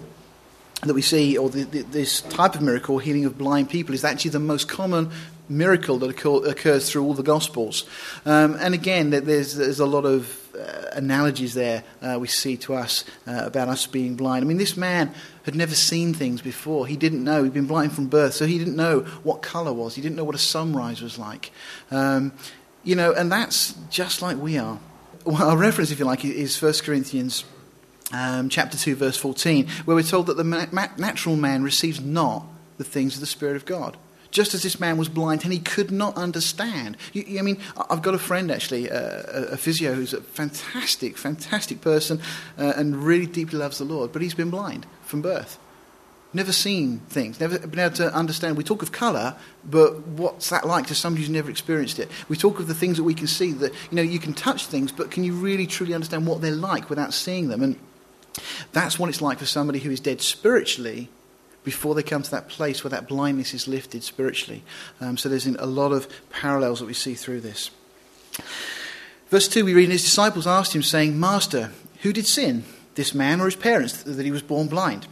that 0.83 0.95
we 0.95 1.03
see, 1.03 1.37
or 1.37 1.51
the, 1.51 1.65
the, 1.65 1.83
this 1.83 2.23
type 2.23 2.55
of 2.55 2.63
miracle, 2.63 2.99
healing 2.99 3.25
of 3.25 3.37
blind 3.37 3.69
people, 3.69 3.95
is 3.95 4.05
actually 4.05 4.31
the 4.31 4.39
most 4.39 4.69
common 4.69 5.11
miracle 5.49 5.99
that 5.99 6.11
occur, 6.11 6.49
occurs 6.49 6.91
through 6.91 7.05
all 7.05 7.15
the 7.15 7.23
Gospels. 7.23 7.85
Um, 8.25 8.57
and 8.61 8.73
again, 8.73 9.11
there's, 9.11 9.57
there's 9.57 9.81
a 9.81 9.87
lot 9.87 10.05
of 10.05 10.37
uh, 10.57 10.91
analogies 10.93 11.55
there 11.55 11.85
uh, 12.03 12.19
we 12.21 12.29
see 12.29 12.57
to 12.57 12.75
us 12.75 13.05
uh, 13.27 13.43
about 13.45 13.69
us 13.69 13.87
being 13.87 14.15
blind. 14.15 14.45
I 14.45 14.49
mean, 14.49 14.57
this 14.57 14.77
man 14.77 15.13
had 15.45 15.55
never 15.55 15.75
seen 15.75 16.15
things 16.15 16.41
before. 16.41 16.87
He 16.87 16.97
didn't 16.97 17.25
know. 17.25 17.45
He'd 17.45 17.55
been 17.55 17.67
blind 17.67 17.93
from 17.93 18.07
birth, 18.07 18.35
so 18.35 18.47
he 18.47 18.59
didn't 18.59 18.77
know 18.77 19.01
what 19.23 19.43
colour 19.43 19.73
was. 19.73 19.95
He 19.95 20.03
didn't 20.03 20.17
know 20.17 20.25
what 20.25 20.35
a 20.35 20.39
sunrise 20.39 21.03
was 21.03 21.19
like. 21.19 21.51
Um, 21.91 22.33
you 22.83 22.95
know, 22.95 23.13
and 23.13 23.31
that's 23.31 23.75
just 23.91 24.23
like 24.23 24.37
we 24.37 24.59
are. 24.59 24.79
Well, 25.25 25.51
our 25.51 25.57
reference, 25.57 25.91
if 25.91 25.99
you 25.99 26.05
like, 26.05 26.25
is 26.25 26.61
1 26.61 26.73
Corinthians 26.83 27.45
um, 28.13 28.49
chapter 28.49 28.79
2, 28.79 28.97
verse 28.97 29.17
14, 29.17 29.69
where 29.85 29.95
we're 29.95 30.03
told 30.03 30.27
that 30.27 30.37
the 30.37 30.45
natural 30.97 31.37
man 31.37 31.63
receives 31.63 32.01
not 32.01 32.47
the 32.79 32.85
things 32.85 33.15
of 33.15 33.21
the 33.21 33.27
Spirit 33.27 33.57
of 33.57 33.67
God. 33.67 33.97
Just 34.31 34.55
as 34.55 34.63
this 34.63 34.79
man 34.79 34.97
was 34.97 35.09
blind 35.09 35.43
and 35.43 35.53
he 35.53 35.59
could 35.59 35.91
not 35.91 36.17
understand. 36.17 36.97
You, 37.13 37.25
you, 37.27 37.39
I 37.41 37.43
mean, 37.43 37.59
I've 37.91 38.01
got 38.01 38.15
a 38.15 38.19
friend 38.19 38.51
actually, 38.51 38.89
uh, 38.89 39.23
a, 39.51 39.57
physio 39.57 39.93
who's 39.93 40.15
a 40.15 40.21
fantastic, 40.21 41.19
fantastic 41.19 41.81
person 41.81 42.21
uh, 42.57 42.73
and 42.77 42.97
really 42.97 43.27
deeply 43.27 43.59
loves 43.59 43.79
the 43.79 43.85
Lord, 43.85 44.13
but 44.13 44.23
he's 44.23 44.35
been 44.35 44.51
blind 44.51 44.87
from 45.03 45.21
birth 45.21 45.59
never 46.33 46.53
seen 46.53 46.99
things, 47.09 47.41
never 47.41 47.59
been 47.59 47.79
able 47.79 47.97
to 47.97 48.15
understand. 48.15 48.57
We 48.57 48.65
talk 48.65 48.83
of 48.83 48.93
colour, 48.93 49.37
but 49.65 50.07
what's 50.07 50.51
that 50.51 50.67
like 50.67 50.87
to 50.89 50.95
somebody 50.95 51.23
who's 51.23 51.31
never 51.31 51.51
experienced 51.51 51.99
it? 51.99 52.09
We 52.29 52.37
talk 52.37 52.61
of 52.61 52.69
the 52.69 52.75
things 52.75 52.97
that 52.97 53.05
we 53.05 53.15
can 53.15 53.27
see, 53.27 53.53
that, 53.53 53.73
you 53.91 53.97
know, 53.97 54.03
you 54.03 54.19
can 54.19 54.35
touch 54.35 54.67
things, 54.67 54.93
but 54.93 55.11
can 55.11 55.25
you 55.25 55.35
really 55.35 55.67
truly 55.67 55.95
understand 55.95 56.27
what 56.27 56.41
they're 56.41 56.53
like 56.53 56.89
without 56.89 57.13
seeing 57.13 57.49
them? 57.49 57.63
And 57.63 57.79
that's 58.73 58.99
what 58.99 59.09
it's 59.09 59.21
like 59.21 59.39
for 59.39 59.47
somebody 59.47 59.81
who 59.81 59.91
is 59.91 60.01
dead 60.01 60.21
spiritually 60.21 61.09
before 61.65 61.95
they 61.95 62.03
come 62.03 62.23
to 62.23 62.31
that 62.31 62.49
place 62.49 62.83
where 62.83 62.91
that 62.91 63.09
blindness 63.09 63.53
is 63.53 63.69
lifted 63.69 64.03
spiritually. 64.03 64.63
Um, 65.01 65.17
so 65.17 65.29
there's 65.29 65.47
a 65.47 65.67
lot 65.67 65.93
of 65.93 66.09
parallels 66.31 66.81
that 66.81 66.87
we 66.87 66.95
see 66.95 67.15
through 67.15 67.41
this. 67.41 67.71
Verse 69.29 69.47
2, 69.49 69.65
we 69.65 69.75
read, 69.75 69.85
and 69.85 69.93
his 69.93 70.03
disciples 70.03 70.47
asked 70.47 70.75
him, 70.75 70.83
saying, 70.83 71.19
Master, 71.19 71.73
who 72.03 72.13
did 72.13 72.27
sin, 72.27 72.65
this 72.95 73.15
man 73.15 73.41
or 73.41 73.45
his 73.45 73.57
parents, 73.57 74.03
that 74.03 74.25
he 74.25 74.31
was 74.31 74.43
born 74.43 74.69
blind? 74.69 75.07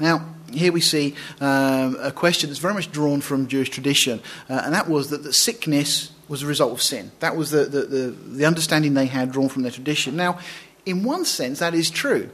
Now, 0.00 0.26
here 0.52 0.72
we 0.72 0.80
see 0.80 1.14
um, 1.40 1.96
a 2.00 2.12
question 2.12 2.50
that's 2.50 2.58
very 2.58 2.74
much 2.74 2.90
drawn 2.90 3.20
from 3.20 3.46
Jewish 3.46 3.70
tradition, 3.70 4.20
uh, 4.48 4.62
and 4.64 4.74
that 4.74 4.88
was 4.88 5.10
that, 5.10 5.22
that 5.22 5.34
sickness 5.34 6.12
was 6.28 6.42
a 6.42 6.46
result 6.46 6.72
of 6.72 6.82
sin. 6.82 7.12
That 7.20 7.36
was 7.36 7.50
the, 7.50 7.64
the, 7.64 7.82
the, 7.82 8.10
the 8.10 8.44
understanding 8.44 8.94
they 8.94 9.06
had 9.06 9.32
drawn 9.32 9.48
from 9.48 9.62
their 9.62 9.72
tradition. 9.72 10.16
Now, 10.16 10.38
in 10.86 11.04
one 11.04 11.24
sense, 11.24 11.58
that 11.60 11.74
is 11.74 11.90
true 11.90 12.30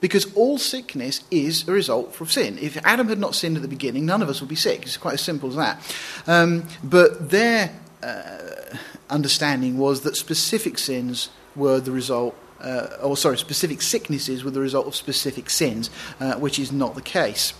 because 0.00 0.34
all 0.34 0.58
sickness 0.58 1.22
is 1.30 1.66
a 1.68 1.72
result 1.72 2.20
of 2.20 2.32
sin. 2.32 2.58
If 2.60 2.76
Adam 2.84 3.08
had 3.08 3.20
not 3.20 3.34
sinned 3.34 3.56
at 3.56 3.62
the 3.62 3.68
beginning, 3.68 4.04
none 4.04 4.20
of 4.20 4.28
us 4.28 4.40
would 4.40 4.48
be 4.48 4.56
sick. 4.56 4.82
It's 4.82 4.96
quite 4.96 5.14
as 5.14 5.20
simple 5.20 5.48
as 5.48 5.56
that. 5.56 5.96
Um, 6.26 6.64
but 6.82 7.30
their 7.30 7.78
uh, 8.02 8.76
understanding 9.08 9.78
was 9.78 10.00
that 10.00 10.16
specific 10.16 10.78
sins 10.78 11.28
were 11.54 11.78
the 11.78 11.92
result 11.92 12.34
uh, 12.62 12.96
or 13.02 13.16
sorry, 13.16 13.36
specific 13.36 13.82
sicknesses 13.82 14.44
were 14.44 14.50
the 14.50 14.60
result 14.60 14.86
of 14.86 14.96
specific 14.96 15.50
sins, 15.50 15.90
uh, 16.20 16.34
which 16.34 16.58
is 16.58 16.72
not 16.72 16.94
the 16.94 17.02
case. 17.02 17.54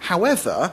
However, 0.00 0.72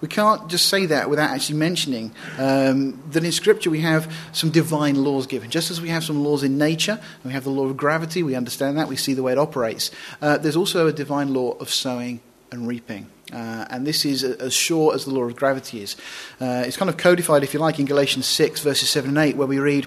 we 0.00 0.08
can't 0.08 0.48
just 0.48 0.68
say 0.68 0.86
that 0.86 1.10
without 1.10 1.30
actually 1.30 1.58
mentioning 1.58 2.12
um, 2.38 3.02
that 3.10 3.22
in 3.22 3.32
Scripture 3.32 3.70
we 3.70 3.80
have 3.80 4.12
some 4.32 4.50
divine 4.50 5.02
laws 5.04 5.26
given. 5.26 5.50
Just 5.50 5.70
as 5.70 5.80
we 5.80 5.90
have 5.90 6.04
some 6.04 6.24
laws 6.24 6.42
in 6.42 6.56
nature, 6.56 6.98
we 7.24 7.32
have 7.32 7.44
the 7.44 7.50
law 7.50 7.66
of 7.66 7.76
gravity, 7.76 8.22
we 8.22 8.34
understand 8.34 8.78
that, 8.78 8.88
we 8.88 8.96
see 8.96 9.12
the 9.12 9.22
way 9.22 9.32
it 9.32 9.38
operates. 9.38 9.90
Uh, 10.22 10.38
there's 10.38 10.56
also 10.56 10.86
a 10.86 10.92
divine 10.92 11.34
law 11.34 11.52
of 11.52 11.68
sowing 11.70 12.20
and 12.50 12.66
reaping. 12.66 13.06
Uh, 13.32 13.66
and 13.70 13.86
this 13.86 14.04
is 14.04 14.24
as 14.24 14.52
sure 14.52 14.94
as 14.94 15.04
the 15.04 15.10
law 15.10 15.22
of 15.22 15.36
gravity 15.36 15.82
is. 15.82 15.96
Uh, 16.40 16.64
it's 16.66 16.76
kind 16.76 16.88
of 16.88 16.96
codified, 16.96 17.44
if 17.44 17.54
you 17.54 17.60
like, 17.60 17.78
in 17.78 17.86
Galatians 17.86 18.26
6, 18.26 18.60
verses 18.60 18.88
7 18.90 19.10
and 19.10 19.18
8, 19.18 19.36
where 19.36 19.46
we 19.46 19.58
read, 19.58 19.86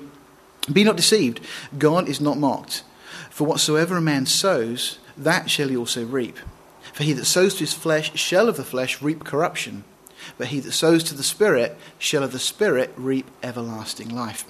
be 0.71 0.83
not 0.83 0.95
deceived, 0.95 1.41
God 1.77 2.07
is 2.07 2.21
not 2.21 2.37
mocked. 2.37 2.83
For 3.29 3.45
whatsoever 3.45 3.97
a 3.97 4.01
man 4.01 4.25
sows, 4.25 4.99
that 5.17 5.49
shall 5.49 5.69
he 5.69 5.77
also 5.77 6.05
reap. 6.05 6.37
For 6.93 7.03
he 7.03 7.13
that 7.13 7.25
sows 7.25 7.55
to 7.55 7.61
his 7.61 7.73
flesh 7.73 8.15
shall 8.17 8.47
of 8.47 8.57
the 8.57 8.63
flesh 8.63 9.01
reap 9.01 9.23
corruption, 9.23 9.83
but 10.37 10.47
he 10.47 10.59
that 10.59 10.71
sows 10.71 11.03
to 11.05 11.15
the 11.15 11.23
Spirit 11.23 11.75
shall 11.97 12.23
of 12.23 12.31
the 12.31 12.39
Spirit 12.39 12.93
reap 12.95 13.29
everlasting 13.41 14.09
life. 14.09 14.45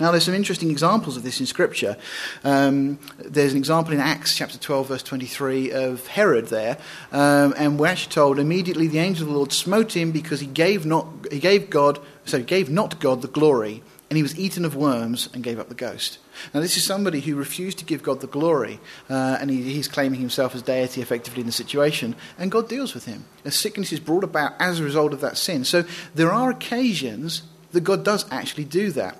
Now, 0.00 0.10
there's 0.10 0.24
some 0.24 0.34
interesting 0.34 0.70
examples 0.70 1.18
of 1.18 1.22
this 1.24 1.40
in 1.40 1.46
Scripture. 1.46 1.98
Um, 2.42 2.98
there's 3.18 3.52
an 3.52 3.58
example 3.58 3.92
in 3.92 4.00
Acts 4.00 4.34
chapter 4.34 4.56
12, 4.56 4.88
verse 4.88 5.02
23, 5.02 5.72
of 5.72 6.06
Herod 6.06 6.46
there, 6.46 6.78
um, 7.12 7.52
and 7.58 7.78
we're 7.78 7.88
actually 7.88 8.12
told 8.12 8.38
immediately 8.38 8.88
the 8.88 8.98
angel 8.98 9.24
of 9.24 9.28
the 9.28 9.36
Lord 9.36 9.52
smote 9.52 9.94
him 9.94 10.10
because 10.10 10.40
he 10.40 10.46
gave 10.46 10.86
not 10.86 11.06
he 11.30 11.38
gave 11.38 11.68
God 11.68 11.98
so 12.30 12.38
he 12.38 12.44
gave 12.44 12.70
not 12.70 13.00
God 13.00 13.22
the 13.22 13.28
glory, 13.28 13.82
and 14.08 14.16
he 14.16 14.22
was 14.22 14.38
eaten 14.38 14.64
of 14.64 14.74
worms 14.74 15.28
and 15.34 15.44
gave 15.44 15.58
up 15.58 15.68
the 15.68 15.74
ghost. 15.74 16.18
Now, 16.52 16.60
this 16.60 16.76
is 16.76 16.84
somebody 16.84 17.20
who 17.20 17.36
refused 17.36 17.78
to 17.78 17.84
give 17.84 18.02
God 18.02 18.20
the 18.20 18.26
glory, 18.26 18.80
uh, 19.08 19.38
and 19.40 19.50
he, 19.50 19.62
he's 19.62 19.88
claiming 19.88 20.20
himself 20.20 20.54
as 20.54 20.62
deity 20.62 21.02
effectively 21.02 21.40
in 21.40 21.46
the 21.46 21.52
situation, 21.52 22.16
and 22.38 22.50
God 22.50 22.68
deals 22.68 22.94
with 22.94 23.06
him. 23.06 23.24
A 23.44 23.50
sickness 23.50 23.92
is 23.92 24.00
brought 24.00 24.24
about 24.24 24.52
as 24.58 24.80
a 24.80 24.84
result 24.84 25.12
of 25.12 25.20
that 25.20 25.36
sin. 25.36 25.64
So 25.64 25.84
there 26.14 26.32
are 26.32 26.50
occasions 26.50 27.42
that 27.72 27.82
God 27.82 28.04
does 28.04 28.24
actually 28.32 28.64
do 28.64 28.90
that. 28.92 29.16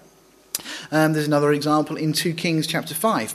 Um, 0.90 1.12
there's 1.12 1.26
another 1.26 1.52
example 1.52 1.96
in 1.96 2.12
2 2.12 2.34
Kings 2.34 2.66
chapter 2.66 2.94
5. 2.94 3.34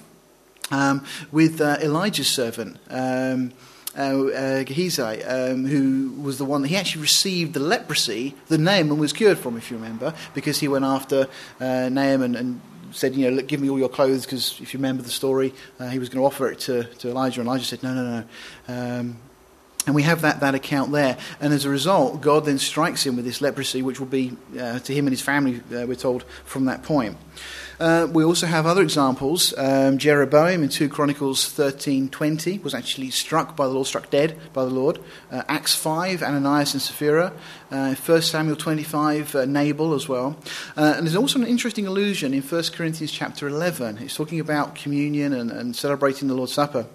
um, 0.71 1.05
with 1.31 1.61
uh, 1.61 1.77
Elijah's 1.81 2.27
servant. 2.27 2.77
Um, 2.89 3.53
Gehazi, 3.95 5.23
um, 5.23 5.65
who 5.65 6.21
was 6.21 6.37
the 6.37 6.45
one, 6.45 6.61
that 6.61 6.67
he 6.67 6.77
actually 6.77 7.01
received 7.01 7.53
the 7.53 7.59
leprosy 7.59 8.35
the 8.47 8.57
name, 8.57 8.91
and 8.91 8.99
was 8.99 9.13
cured 9.13 9.37
from, 9.37 9.57
if 9.57 9.71
you 9.71 9.77
remember, 9.77 10.13
because 10.33 10.59
he 10.59 10.67
went 10.67 10.85
after 10.85 11.27
uh, 11.59 11.89
Naaman 11.89 12.35
and 12.35 12.61
said, 12.91 13.15
you 13.15 13.29
know, 13.29 13.35
look, 13.37 13.47
give 13.47 13.59
me 13.59 13.69
all 13.69 13.79
your 13.79 13.89
clothes, 13.89 14.25
because 14.25 14.59
if 14.61 14.73
you 14.73 14.77
remember 14.77 15.03
the 15.03 15.09
story, 15.09 15.53
uh, 15.79 15.89
he 15.89 15.99
was 15.99 16.09
going 16.09 16.21
to 16.21 16.25
offer 16.25 16.49
it 16.49 16.59
to, 16.59 16.83
to 16.95 17.09
Elijah, 17.09 17.41
and 17.41 17.47
Elijah 17.47 17.65
said, 17.65 17.83
no, 17.83 17.93
no, 17.93 18.03
no. 18.03 18.23
Um, 18.67 19.17
and 19.85 19.93
we 19.93 20.03
have 20.03 20.21
that, 20.21 20.39
that 20.39 20.55
account 20.55 20.91
there. 20.91 21.17
And 21.39 21.53
as 21.53 21.65
a 21.65 21.69
result, 21.69 22.21
God 22.21 22.45
then 22.45 22.57
strikes 22.57 23.05
him 23.05 23.15
with 23.15 23.25
this 23.25 23.39
leprosy, 23.39 23.81
which 23.81 23.99
will 23.99 24.07
be 24.07 24.35
uh, 24.59 24.79
to 24.79 24.93
him 24.93 25.05
and 25.05 25.13
his 25.13 25.21
family, 25.21 25.57
uh, 25.57 25.85
we're 25.85 25.95
told, 25.95 26.23
from 26.43 26.65
that 26.65 26.83
point. 26.83 27.17
Uh, 27.79 28.07
we 28.11 28.23
also 28.23 28.45
have 28.47 28.65
other 28.65 28.81
examples. 28.81 29.53
Um, 29.57 29.97
Jeroboam 29.97 30.63
in 30.63 30.69
2 30.69 30.87
Chronicles 30.89 31.49
13.20 31.53 32.63
was 32.63 32.73
actually 32.73 33.09
struck 33.09 33.55
by 33.55 33.65
the 33.65 33.73
Lord, 33.73 33.87
struck 33.87 34.09
dead 34.09 34.39
by 34.53 34.63
the 34.63 34.71
Lord. 34.71 34.99
Uh, 35.31 35.43
Acts 35.47 35.75
5, 35.75 36.23
Ananias 36.23 36.73
and 36.73 36.81
Sapphira. 36.81 37.33
Uh, 37.71 37.95
1 37.95 38.21
Samuel 38.21 38.55
25, 38.55 39.35
uh, 39.35 39.45
Nabal 39.45 39.93
as 39.93 40.07
well. 40.07 40.37
Uh, 40.77 40.93
and 40.95 41.05
there's 41.05 41.15
also 41.15 41.39
an 41.39 41.47
interesting 41.47 41.85
allusion 41.85 42.33
in 42.33 42.41
1 42.41 42.63
Corinthians 42.73 43.11
chapter 43.11 43.47
11. 43.47 43.97
It's 43.97 44.15
talking 44.15 44.39
about 44.39 44.75
communion 44.75 45.33
and, 45.33 45.51
and 45.51 45.75
celebrating 45.75 46.27
the 46.27 46.33
Lord's 46.33 46.53
Supper. 46.53 46.85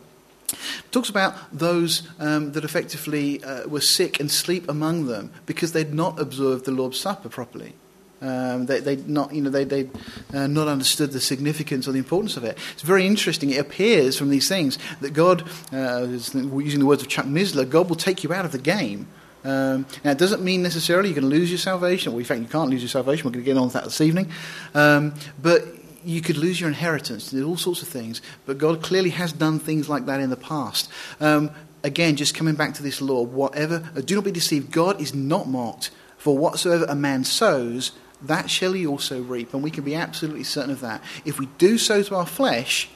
It 0.52 0.92
talks 0.92 1.08
about 1.08 1.36
those 1.52 2.08
um, 2.18 2.52
that 2.52 2.64
effectively 2.64 3.42
uh, 3.44 3.68
were 3.68 3.80
sick 3.80 4.18
and 4.18 4.30
sleep 4.30 4.68
among 4.68 5.06
them 5.06 5.30
because 5.46 5.72
they'd 5.72 5.94
not 5.94 6.18
observed 6.18 6.64
the 6.64 6.72
Lord's 6.72 6.98
Supper 6.98 7.28
properly. 7.28 7.74
Um, 8.22 8.66
they 8.66 8.80
they 8.80 8.96
not 8.96 9.34
you 9.34 9.40
know 9.40 9.50
they 9.50 9.64
they 9.64 9.88
uh, 10.34 10.46
not 10.46 10.68
understood 10.68 11.12
the 11.12 11.20
significance 11.20 11.88
or 11.88 11.92
the 11.92 11.98
importance 11.98 12.36
of 12.36 12.44
it. 12.44 12.58
It's 12.72 12.82
very 12.82 13.06
interesting. 13.06 13.50
It 13.50 13.58
appears 13.58 14.18
from 14.18 14.28
these 14.28 14.48
things 14.48 14.78
that 15.00 15.12
God, 15.12 15.48
uh, 15.72 16.06
using 16.06 16.80
the 16.80 16.86
words 16.86 17.02
of 17.02 17.08
Chuck 17.08 17.26
Missler, 17.26 17.68
God 17.68 17.88
will 17.88 17.96
take 17.96 18.22
you 18.22 18.32
out 18.32 18.44
of 18.44 18.52
the 18.52 18.58
game. 18.58 19.06
Um, 19.42 19.86
now, 20.04 20.10
it 20.10 20.18
doesn't 20.18 20.42
mean 20.42 20.62
necessarily 20.62 21.08
you're 21.08 21.20
going 21.20 21.30
to 21.30 21.36
lose 21.36 21.50
your 21.50 21.58
salvation. 21.58 22.12
Well, 22.12 22.18
in 22.18 22.26
fact, 22.26 22.42
you 22.42 22.46
can't 22.46 22.70
lose 22.70 22.82
your 22.82 22.90
salvation. 22.90 23.24
We're 23.24 23.32
going 23.32 23.44
to 23.44 23.50
get 23.50 23.56
on 23.56 23.64
with 23.64 23.72
that 23.72 23.84
this 23.84 24.00
evening. 24.02 24.30
Um, 24.74 25.14
but 25.40 25.64
you 26.04 26.20
could 26.20 26.36
lose 26.36 26.60
your 26.60 26.68
inheritance, 26.68 27.32
all 27.34 27.56
sorts 27.56 27.82
of 27.82 27.88
things. 27.88 28.20
But 28.46 28.58
God 28.58 28.82
clearly 28.82 29.10
has 29.10 29.32
done 29.32 29.58
things 29.58 29.88
like 29.88 30.06
that 30.06 30.20
in 30.20 30.30
the 30.30 30.36
past. 30.36 30.90
Um, 31.20 31.50
again, 31.82 32.16
just 32.16 32.34
coming 32.34 32.54
back 32.54 32.74
to 32.74 32.82
this 32.82 33.00
law, 33.00 33.22
whatever, 33.22 33.88
uh, 33.96 34.00
do 34.00 34.14
not 34.14 34.24
be 34.24 34.30
deceived. 34.30 34.70
God 34.72 35.00
is 35.00 35.14
not 35.14 35.48
mocked. 35.48 35.90
For 36.18 36.36
whatsoever 36.36 36.84
a 36.84 36.94
man 36.94 37.24
sows, 37.24 37.92
that 38.22 38.50
shall 38.50 38.72
he 38.72 38.86
also 38.86 39.22
reap. 39.22 39.54
And 39.54 39.62
we 39.62 39.70
can 39.70 39.84
be 39.84 39.94
absolutely 39.94 40.44
certain 40.44 40.70
of 40.70 40.80
that. 40.80 41.02
If 41.24 41.38
we 41.38 41.46
do 41.58 41.78
sow 41.78 42.02
to 42.02 42.16
our 42.16 42.26
flesh, 42.26 42.88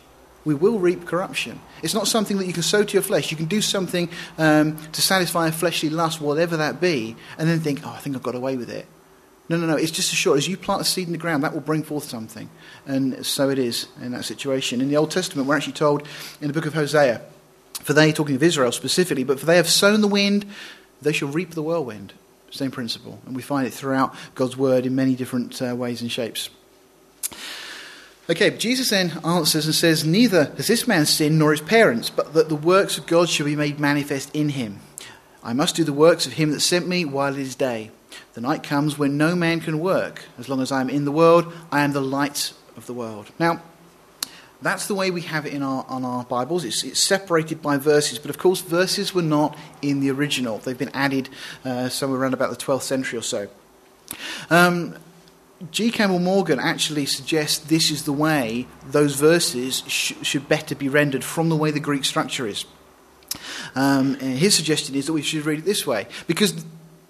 we 0.44 0.54
will 0.54 0.78
reap 0.78 1.06
corruption. 1.06 1.60
It's 1.82 1.94
not 1.94 2.06
something 2.06 2.36
that 2.38 2.46
you 2.46 2.52
can 2.52 2.62
sow 2.62 2.84
to 2.84 2.92
your 2.92 3.02
flesh. 3.02 3.30
You 3.30 3.36
can 3.36 3.46
do 3.46 3.60
something 3.60 4.10
um, 4.36 4.76
to 4.92 5.00
satisfy 5.00 5.48
a 5.48 5.52
fleshly 5.52 5.88
lust, 5.88 6.20
whatever 6.20 6.58
that 6.58 6.80
be, 6.80 7.16
and 7.38 7.48
then 7.48 7.60
think, 7.60 7.80
oh, 7.86 7.90
I 7.90 7.98
think 7.98 8.16
I've 8.16 8.22
got 8.22 8.34
away 8.34 8.56
with 8.56 8.68
it. 8.68 8.86
No, 9.48 9.56
no, 9.56 9.66
no. 9.66 9.76
It's 9.76 9.90
just 9.90 10.12
as 10.12 10.18
sure 10.18 10.36
as 10.36 10.48
you 10.48 10.56
plant 10.56 10.82
a 10.82 10.84
seed 10.84 11.06
in 11.06 11.12
the 11.12 11.18
ground, 11.18 11.44
that 11.44 11.52
will 11.52 11.60
bring 11.60 11.82
forth 11.82 12.04
something. 12.04 12.48
And 12.86 13.24
so 13.24 13.50
it 13.50 13.58
is 13.58 13.88
in 14.00 14.12
that 14.12 14.24
situation. 14.24 14.80
In 14.80 14.88
the 14.88 14.96
Old 14.96 15.10
Testament, 15.10 15.48
we're 15.48 15.56
actually 15.56 15.74
told 15.74 16.06
in 16.40 16.48
the 16.48 16.54
book 16.54 16.66
of 16.66 16.74
Hosea, 16.74 17.20
for 17.82 17.92
they, 17.92 18.12
talking 18.12 18.36
of 18.36 18.42
Israel 18.42 18.72
specifically, 18.72 19.24
but 19.24 19.38
for 19.38 19.46
they 19.46 19.56
have 19.56 19.68
sown 19.68 20.00
the 20.00 20.08
wind, 20.08 20.46
they 21.02 21.12
shall 21.12 21.28
reap 21.28 21.50
the 21.50 21.62
whirlwind. 21.62 22.14
Same 22.54 22.70
principle. 22.70 23.20
And 23.26 23.34
we 23.34 23.42
find 23.42 23.66
it 23.66 23.72
throughout 23.72 24.14
God's 24.36 24.56
word 24.56 24.86
in 24.86 24.94
many 24.94 25.16
different 25.16 25.60
uh, 25.60 25.74
ways 25.74 26.02
and 26.02 26.10
shapes. 26.10 26.50
Okay, 28.30 28.56
Jesus 28.56 28.90
then 28.90 29.18
answers 29.24 29.66
and 29.66 29.74
says, 29.74 30.04
Neither 30.04 30.44
has 30.56 30.68
this 30.68 30.86
man 30.86 31.04
sinned 31.04 31.36
nor 31.36 31.50
his 31.50 31.60
parents, 31.60 32.10
but 32.10 32.32
that 32.34 32.48
the 32.48 32.54
works 32.54 32.96
of 32.96 33.06
God 33.06 33.28
shall 33.28 33.46
be 33.46 33.56
made 33.56 33.80
manifest 33.80 34.34
in 34.34 34.50
him. 34.50 34.78
I 35.42 35.52
must 35.52 35.74
do 35.74 35.82
the 35.82 35.92
works 35.92 36.26
of 36.26 36.34
him 36.34 36.52
that 36.52 36.60
sent 36.60 36.86
me 36.86 37.04
while 37.04 37.34
it 37.34 37.40
is 37.40 37.56
day. 37.56 37.90
The 38.34 38.40
night 38.40 38.62
comes 38.62 38.96
when 38.96 39.18
no 39.18 39.34
man 39.34 39.58
can 39.58 39.80
work. 39.80 40.22
As 40.38 40.48
long 40.48 40.60
as 40.62 40.70
I 40.70 40.80
am 40.80 40.88
in 40.88 41.04
the 41.04 41.12
world, 41.12 41.52
I 41.72 41.80
am 41.80 41.92
the 41.92 42.00
light 42.00 42.52
of 42.76 42.86
the 42.86 42.94
world. 42.94 43.32
Now, 43.40 43.62
that's 44.64 44.86
the 44.86 44.94
way 44.94 45.10
we 45.10 45.20
have 45.20 45.44
it 45.44 45.52
in 45.52 45.62
our, 45.62 45.84
on 45.88 46.04
our 46.06 46.24
Bibles. 46.24 46.64
It's, 46.64 46.82
it's 46.84 47.00
separated 47.00 47.60
by 47.60 47.76
verses, 47.76 48.18
but 48.18 48.30
of 48.30 48.38
course, 48.38 48.62
verses 48.62 49.14
were 49.14 49.22
not 49.22 49.56
in 49.82 50.00
the 50.00 50.10
original. 50.10 50.56
They've 50.56 50.76
been 50.76 50.94
added 50.94 51.28
uh, 51.66 51.90
somewhere 51.90 52.18
around 52.18 52.32
about 52.32 52.50
the 52.50 52.56
12th 52.56 52.82
century 52.82 53.18
or 53.18 53.22
so. 53.22 53.48
Um, 54.48 54.96
G. 55.70 55.90
Campbell 55.90 56.18
Morgan 56.18 56.58
actually 56.58 57.04
suggests 57.04 57.58
this 57.58 57.90
is 57.90 58.04
the 58.04 58.12
way 58.12 58.66
those 58.86 59.16
verses 59.16 59.82
sh- 59.86 60.14
should 60.22 60.48
better 60.48 60.74
be 60.74 60.88
rendered 60.88 61.24
from 61.24 61.50
the 61.50 61.56
way 61.56 61.70
the 61.70 61.78
Greek 61.78 62.06
structure 62.06 62.46
is. 62.46 62.64
Um, 63.74 64.14
his 64.14 64.54
suggestion 64.54 64.94
is 64.94 65.06
that 65.06 65.12
we 65.12 65.22
should 65.22 65.44
read 65.44 65.58
it 65.60 65.64
this 65.64 65.86
way 65.86 66.06
because 66.26 66.64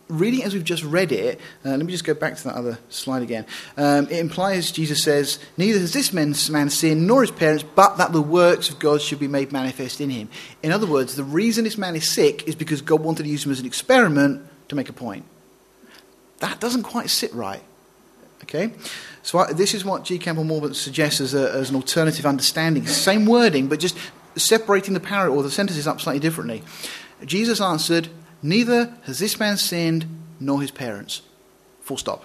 reading 0.08 0.42
as 0.42 0.54
we've 0.54 0.64
just 0.64 0.84
read 0.84 1.12
it, 1.12 1.40
uh, 1.64 1.70
let 1.70 1.80
me 1.84 1.92
just 1.92 2.04
go 2.04 2.14
back 2.14 2.36
to 2.36 2.44
that 2.44 2.54
other 2.54 2.78
slide 2.88 3.22
again. 3.22 3.46
Um, 3.76 4.06
it 4.06 4.18
implies 4.18 4.70
Jesus 4.70 5.02
says, 5.02 5.38
Neither 5.56 5.78
has 5.78 5.92
this 5.92 6.12
man 6.12 6.34
sinned 6.34 7.06
nor 7.06 7.22
his 7.22 7.30
parents, 7.30 7.64
but 7.74 7.96
that 7.96 8.12
the 8.12 8.22
works 8.22 8.68
of 8.68 8.78
God 8.78 9.00
should 9.00 9.18
be 9.18 9.28
made 9.28 9.52
manifest 9.52 10.00
in 10.00 10.10
him. 10.10 10.28
In 10.62 10.72
other 10.72 10.86
words, 10.86 11.16
the 11.16 11.24
reason 11.24 11.64
this 11.64 11.78
man 11.78 11.96
is 11.96 12.08
sick 12.08 12.46
is 12.46 12.54
because 12.54 12.82
God 12.82 13.00
wanted 13.00 13.24
to 13.24 13.28
use 13.28 13.44
him 13.44 13.52
as 13.52 13.60
an 13.60 13.66
experiment 13.66 14.46
to 14.68 14.76
make 14.76 14.88
a 14.88 14.92
point. 14.92 15.24
That 16.38 16.60
doesn't 16.60 16.82
quite 16.82 17.10
sit 17.10 17.32
right. 17.32 17.62
Okay? 18.42 18.72
So 19.22 19.38
I, 19.38 19.52
this 19.52 19.72
is 19.72 19.84
what 19.84 20.04
G. 20.04 20.18
Campbell 20.18 20.44
Morgan 20.44 20.74
suggests 20.74 21.20
as, 21.20 21.34
a, 21.34 21.50
as 21.52 21.70
an 21.70 21.76
alternative 21.76 22.26
understanding. 22.26 22.86
Same 22.86 23.24
wording, 23.24 23.68
but 23.68 23.80
just 23.80 23.96
separating 24.36 24.92
the 24.92 25.00
parrot 25.00 25.32
or 25.32 25.42
the 25.42 25.50
sentences 25.50 25.86
up 25.86 26.00
slightly 26.00 26.20
differently. 26.20 26.62
Jesus 27.24 27.60
answered, 27.60 28.08
Neither 28.44 28.92
has 29.04 29.18
this 29.18 29.40
man 29.40 29.56
sinned 29.56 30.04
nor 30.38 30.60
his 30.60 30.70
parents. 30.70 31.22
Full 31.80 31.96
stop. 31.96 32.24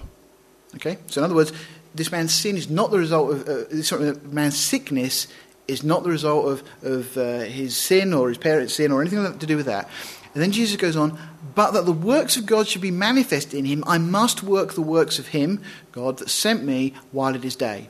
Okay? 0.76 0.98
So, 1.08 1.22
in 1.22 1.26
other 1.26 1.34
words, 1.34 1.54
this 1.96 2.12
man's 2.12 2.34
sin 2.34 2.58
is 2.58 2.70
not 2.70 2.92
the 2.92 3.00
result 3.00 3.32
of, 3.32 3.48
uh, 3.48 3.64
this 3.72 3.92
man's 4.26 4.58
sickness 4.58 5.28
is 5.70 5.82
not 5.82 6.04
the 6.04 6.10
result 6.10 6.46
of, 6.46 6.64
of 6.84 7.18
uh, 7.18 7.40
his 7.40 7.78
sin 7.78 8.14
or 8.14 8.28
his 8.28 8.38
parents' 8.38 8.76
sin 8.76 8.92
or 8.92 9.00
anything 9.02 9.40
to 9.40 9.46
do 9.46 9.56
with 9.56 9.68
that. 9.68 9.88
And 10.34 10.44
then 10.44 10.52
Jesus 10.52 10.76
goes 10.76 10.98
on, 10.98 11.18
but 11.56 11.72
that 11.72 11.86
the 11.86 11.94
works 11.94 12.36
of 12.36 12.46
God 12.46 12.68
should 12.68 12.82
be 12.82 12.92
manifest 12.92 13.54
in 13.54 13.64
him, 13.64 13.82
I 13.88 13.98
must 13.98 14.44
work 14.44 14.74
the 14.74 14.82
works 14.82 15.20
of 15.20 15.30
him, 15.30 15.64
God, 15.94 16.18
that 16.18 16.30
sent 16.30 16.64
me 16.64 16.96
while 17.14 17.34
it 17.34 17.46
is 17.46 17.56
day. 17.56 17.88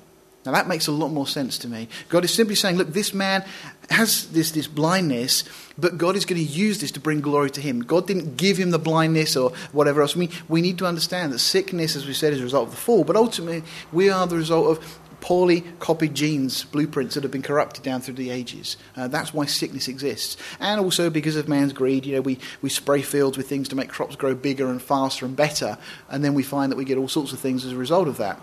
Now 0.49 0.55
that 0.55 0.67
makes 0.67 0.87
a 0.87 0.91
lot 0.91 1.09
more 1.09 1.27
sense 1.27 1.59
to 1.59 1.67
me. 1.67 1.87
God 2.09 2.25
is 2.25 2.33
simply 2.33 2.55
saying, 2.55 2.77
look, 2.77 2.87
this 2.87 3.13
man 3.13 3.45
has 3.91 4.31
this, 4.31 4.49
this 4.49 4.65
blindness, 4.65 5.43
but 5.77 5.99
God 5.99 6.15
is 6.15 6.25
going 6.25 6.43
to 6.43 6.51
use 6.51 6.81
this 6.81 6.89
to 6.93 6.99
bring 6.99 7.21
glory 7.21 7.51
to 7.51 7.61
him. 7.61 7.81
God 7.81 8.07
didn't 8.07 8.35
give 8.35 8.57
him 8.57 8.71
the 8.71 8.79
blindness 8.79 9.37
or 9.37 9.51
whatever 9.73 10.01
else. 10.01 10.15
I 10.15 10.21
mean, 10.21 10.31
we 10.47 10.61
need 10.61 10.79
to 10.79 10.87
understand 10.87 11.31
that 11.33 11.39
sickness, 11.39 11.95
as 11.95 12.07
we 12.07 12.15
said, 12.15 12.33
is 12.33 12.39
a 12.39 12.45
result 12.45 12.69
of 12.69 12.71
the 12.71 12.81
fall, 12.81 13.03
but 13.03 13.15
ultimately 13.15 13.61
we 13.91 14.09
are 14.09 14.25
the 14.25 14.37
result 14.37 14.75
of 14.75 14.99
poorly 15.21 15.61
copied 15.79 16.15
genes, 16.15 16.63
blueprints 16.63 17.13
that 17.13 17.21
have 17.21 17.31
been 17.31 17.43
corrupted 17.43 17.83
down 17.83 18.01
through 18.01 18.15
the 18.15 18.31
ages. 18.31 18.75
Uh, 18.97 19.07
that's 19.07 19.35
why 19.35 19.45
sickness 19.45 19.87
exists. 19.87 20.35
And 20.59 20.81
also 20.81 21.11
because 21.11 21.35
of 21.35 21.47
man's 21.47 21.73
greed, 21.73 22.07
you 22.07 22.15
know, 22.15 22.21
we, 22.21 22.39
we 22.63 22.69
spray 22.69 23.03
fields 23.03 23.37
with 23.37 23.47
things 23.47 23.69
to 23.69 23.75
make 23.75 23.89
crops 23.89 24.15
grow 24.15 24.33
bigger 24.33 24.67
and 24.67 24.81
faster 24.81 25.27
and 25.27 25.35
better, 25.35 25.77
and 26.09 26.25
then 26.25 26.33
we 26.33 26.41
find 26.41 26.71
that 26.71 26.75
we 26.77 26.85
get 26.85 26.97
all 26.97 27.07
sorts 27.07 27.33
of 27.33 27.39
things 27.39 27.65
as 27.65 27.73
a 27.73 27.77
result 27.77 28.07
of 28.07 28.17
that. 28.17 28.41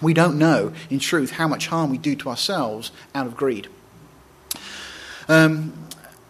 We 0.00 0.14
don't 0.14 0.38
know, 0.38 0.72
in 0.90 0.98
truth, 0.98 1.32
how 1.32 1.48
much 1.48 1.66
harm 1.66 1.90
we 1.90 1.98
do 1.98 2.14
to 2.16 2.28
ourselves 2.28 2.92
out 3.14 3.26
of 3.26 3.36
greed. 3.36 3.68
Um, 5.28 5.72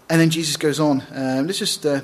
and 0.09 0.21
then 0.21 0.31
Jesus 0.31 0.57
goes 0.57 0.81
on. 0.81 1.03
Um, 1.13 1.47
let's 1.47 1.59
just 1.59 1.85
uh, 1.85 2.01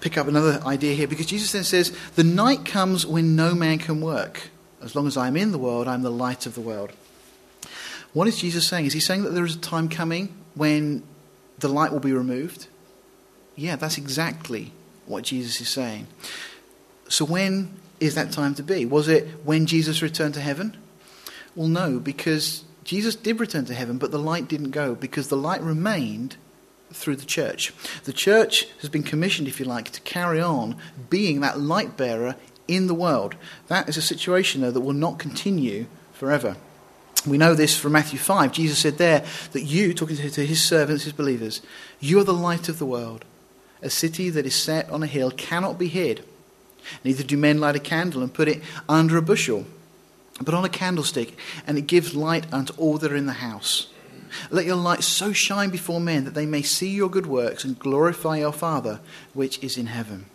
pick 0.00 0.16
up 0.16 0.28
another 0.28 0.62
idea 0.64 0.94
here, 0.94 1.08
because 1.08 1.26
Jesus 1.26 1.52
then 1.52 1.64
says, 1.64 1.96
The 2.14 2.24
night 2.24 2.64
comes 2.64 3.04
when 3.04 3.34
no 3.34 3.54
man 3.54 3.78
can 3.78 4.00
work. 4.00 4.50
As 4.82 4.94
long 4.94 5.06
as 5.06 5.16
I 5.16 5.26
am 5.26 5.36
in 5.36 5.52
the 5.52 5.58
world, 5.58 5.88
I 5.88 5.94
am 5.94 6.02
the 6.02 6.10
light 6.10 6.46
of 6.46 6.54
the 6.54 6.60
world. 6.60 6.92
What 8.12 8.28
is 8.28 8.38
Jesus 8.38 8.66
saying? 8.66 8.86
Is 8.86 8.92
he 8.92 9.00
saying 9.00 9.24
that 9.24 9.30
there 9.30 9.44
is 9.44 9.56
a 9.56 9.58
time 9.58 9.88
coming 9.88 10.34
when 10.54 11.02
the 11.58 11.68
light 11.68 11.92
will 11.92 12.00
be 12.00 12.12
removed? 12.12 12.68
Yeah, 13.56 13.76
that's 13.76 13.98
exactly 13.98 14.72
what 15.06 15.24
Jesus 15.24 15.60
is 15.60 15.68
saying. 15.68 16.06
So, 17.08 17.24
when 17.24 17.74
is 18.00 18.14
that 18.14 18.32
time 18.32 18.54
to 18.54 18.62
be? 18.62 18.84
Was 18.84 19.08
it 19.08 19.26
when 19.44 19.66
Jesus 19.66 20.02
returned 20.02 20.34
to 20.34 20.40
heaven? 20.40 20.76
Well, 21.54 21.68
no, 21.68 21.98
because 21.98 22.64
Jesus 22.84 23.16
did 23.16 23.40
return 23.40 23.64
to 23.66 23.74
heaven, 23.74 23.98
but 23.98 24.10
the 24.10 24.18
light 24.18 24.48
didn't 24.48 24.70
go 24.70 24.94
because 24.94 25.28
the 25.28 25.36
light 25.36 25.62
remained 25.62 26.36
through 26.92 27.16
the 27.16 27.26
church. 27.26 27.72
The 28.04 28.12
church 28.12 28.68
has 28.80 28.90
been 28.90 29.02
commissioned, 29.02 29.48
if 29.48 29.58
you 29.58 29.66
like, 29.66 29.90
to 29.90 30.00
carry 30.02 30.40
on 30.40 30.76
being 31.10 31.40
that 31.40 31.58
light 31.58 31.96
bearer 31.96 32.36
in 32.68 32.86
the 32.86 32.94
world. 32.94 33.34
That 33.68 33.88
is 33.88 33.96
a 33.96 34.02
situation, 34.02 34.60
though, 34.60 34.70
that 34.70 34.80
will 34.80 34.92
not 34.92 35.18
continue 35.18 35.86
forever. 36.12 36.56
We 37.26 37.38
know 37.38 37.54
this 37.54 37.76
from 37.76 37.92
Matthew 37.92 38.18
5. 38.18 38.52
Jesus 38.52 38.78
said 38.78 38.98
there 38.98 39.24
that 39.52 39.62
you, 39.62 39.92
talking 39.92 40.16
to 40.16 40.46
his 40.46 40.62
servants, 40.62 41.04
his 41.04 41.12
believers, 41.12 41.60
you 41.98 42.20
are 42.20 42.24
the 42.24 42.32
light 42.32 42.68
of 42.68 42.78
the 42.78 42.86
world. 42.86 43.24
A 43.82 43.90
city 43.90 44.30
that 44.30 44.46
is 44.46 44.54
set 44.54 44.88
on 44.90 45.02
a 45.02 45.08
hill 45.08 45.30
cannot 45.30 45.78
be 45.78 45.88
hid. 45.88 46.24
Neither 47.04 47.22
do 47.22 47.36
men 47.36 47.60
light 47.60 47.76
a 47.76 47.80
candle 47.80 48.22
and 48.22 48.32
put 48.32 48.48
it 48.48 48.62
under 48.88 49.16
a 49.16 49.22
bushel, 49.22 49.66
but 50.40 50.54
on 50.54 50.64
a 50.64 50.68
candlestick, 50.68 51.36
and 51.66 51.78
it 51.78 51.86
gives 51.86 52.14
light 52.14 52.52
unto 52.52 52.72
all 52.74 52.98
that 52.98 53.12
are 53.12 53.16
in 53.16 53.26
the 53.26 53.34
house. 53.34 53.88
Let 54.50 54.66
your 54.66 54.76
light 54.76 55.02
so 55.02 55.32
shine 55.32 55.70
before 55.70 56.00
men 56.00 56.24
that 56.24 56.34
they 56.34 56.46
may 56.46 56.62
see 56.62 56.90
your 56.90 57.08
good 57.08 57.26
works 57.26 57.64
and 57.64 57.78
glorify 57.78 58.38
your 58.38 58.52
Father 58.52 59.00
which 59.34 59.62
is 59.62 59.76
in 59.76 59.86
heaven. 59.86 60.26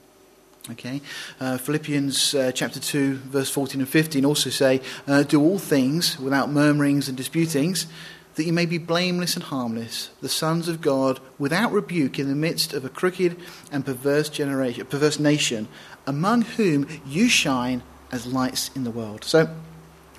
Okay, 0.70 1.02
uh, 1.40 1.58
Philippians 1.58 2.36
uh, 2.36 2.52
chapter 2.54 2.80
2, 2.80 3.16
verse 3.16 3.50
14 3.50 3.82
and 3.82 3.90
15 3.90 4.24
also 4.24 4.52
say, 4.52 4.80
uh, 5.08 5.24
Do 5.24 5.42
all 5.42 5.58
things 5.58 6.20
without 6.20 6.52
murmurings 6.52 7.08
and 7.08 7.18
disputings, 7.18 7.88
that 8.36 8.46
you 8.46 8.54
may 8.54 8.68
be 8.68 8.78
blameless 8.78 9.34
and 9.34 9.44
harmless, 9.44 10.12
the 10.22 10.30
sons 10.30 10.68
of 10.68 10.80
God, 10.80 11.20
without 11.40 11.72
rebuke 11.72 12.20
in 12.20 12.30
the 12.30 12.36
midst 12.36 12.74
of 12.74 12.86
a 12.86 12.90
crooked 12.90 13.38
and 13.72 13.86
perverse 13.86 14.30
generation, 14.30 14.86
perverse 14.86 15.20
nation, 15.20 15.68
among 16.06 16.44
whom 16.44 16.88
you 17.06 17.30
shine 17.30 17.84
as 18.12 18.26
lights 18.26 18.72
in 18.76 18.84
the 18.84 18.92
world. 18.92 19.24
So, 19.24 19.56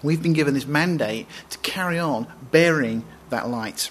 we've 0.02 0.22
been 0.22 0.32
given 0.32 0.54
this 0.54 0.66
mandate 0.66 1.26
to 1.50 1.58
carry 1.58 1.98
on 1.98 2.26
bearing 2.50 3.04
that 3.30 3.48
light. 3.48 3.90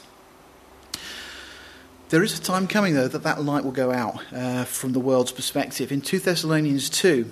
There 2.09 2.23
is 2.23 2.37
a 2.37 2.41
time 2.41 2.67
coming, 2.67 2.93
though, 2.93 3.07
that 3.07 3.23
that 3.23 3.41
light 3.43 3.63
will 3.63 3.71
go 3.71 3.91
out 3.91 4.21
uh, 4.33 4.65
from 4.65 4.91
the 4.91 4.99
world's 4.99 5.31
perspective. 5.31 5.91
In 5.91 6.01
2 6.01 6.19
Thessalonians 6.19 6.89
2, 6.89 7.29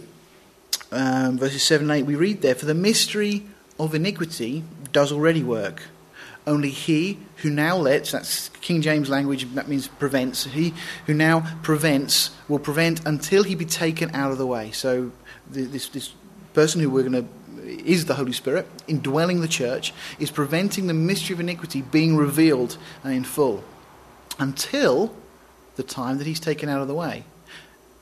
um, 0.91 1.37
verses 1.37 1.63
7 1.63 1.89
and 1.89 1.99
8, 1.99 2.03
we 2.03 2.15
read 2.15 2.41
there, 2.41 2.55
For 2.55 2.65
the 2.65 2.73
mystery 2.73 3.45
of 3.77 3.93
iniquity 3.93 4.63
does 4.93 5.11
already 5.11 5.43
work. 5.43 5.83
Only 6.47 6.69
he 6.69 7.19
who 7.41 7.49
now 7.49 7.77
lets, 7.77 8.11
that's 8.11 8.49
King 8.61 8.81
James 8.81 9.09
language, 9.09 9.45
that 9.55 9.67
means 9.67 9.87
prevents, 9.87 10.45
he 10.45 10.73
who 11.05 11.13
now 11.13 11.59
prevents 11.63 12.31
will 12.47 12.59
prevent 12.59 13.05
until 13.05 13.43
he 13.43 13.55
be 13.55 13.65
taken 13.65 14.13
out 14.13 14.31
of 14.31 14.37
the 14.37 14.47
way. 14.47 14.71
So 14.71 15.11
this, 15.49 15.89
this 15.89 16.13
person 16.53 16.81
who 16.81 16.89
we're 16.89 17.09
going 17.09 17.23
to, 17.23 17.27
is 17.65 18.05
the 18.05 18.15
Holy 18.15 18.33
Spirit, 18.33 18.67
indwelling 18.87 19.41
the 19.41 19.47
church, 19.47 19.93
is 20.19 20.31
preventing 20.31 20.87
the 20.87 20.93
mystery 20.93 21.33
of 21.33 21.39
iniquity 21.39 21.81
being 21.81 22.17
revealed 22.17 22.77
in 23.03 23.23
full 23.23 23.63
until 24.37 25.13
the 25.75 25.83
time 25.83 26.17
that 26.17 26.27
he's 26.27 26.39
taken 26.39 26.67
out 26.67 26.81
of 26.81 26.87
the 26.87 26.95
way. 26.95 27.23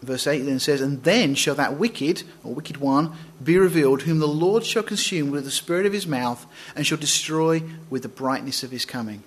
Verse 0.02 0.28
8 0.28 0.42
then 0.42 0.60
says, 0.60 0.80
And 0.80 1.04
then 1.04 1.34
shall 1.34 1.56
that 1.56 1.78
wicked, 1.78 2.24
or 2.44 2.54
wicked 2.54 2.78
one, 2.78 3.14
be 3.44 3.58
revealed, 3.58 4.04
whom 4.04 4.20
the 4.20 4.28
Lord 4.28 4.64
shall 4.64 4.84
consume 4.84 5.32
with 5.32 5.44
the 5.44 5.52
spirit 5.52 5.86
of 5.86 5.94
his 5.94 6.06
mouth, 6.06 6.46
and 6.76 6.86
shall 6.86 6.98
destroy 6.98 7.64
with 7.90 8.04
the 8.04 8.10
brightness 8.10 8.64
of 8.64 8.72
his 8.72 8.86
coming. 8.86 9.24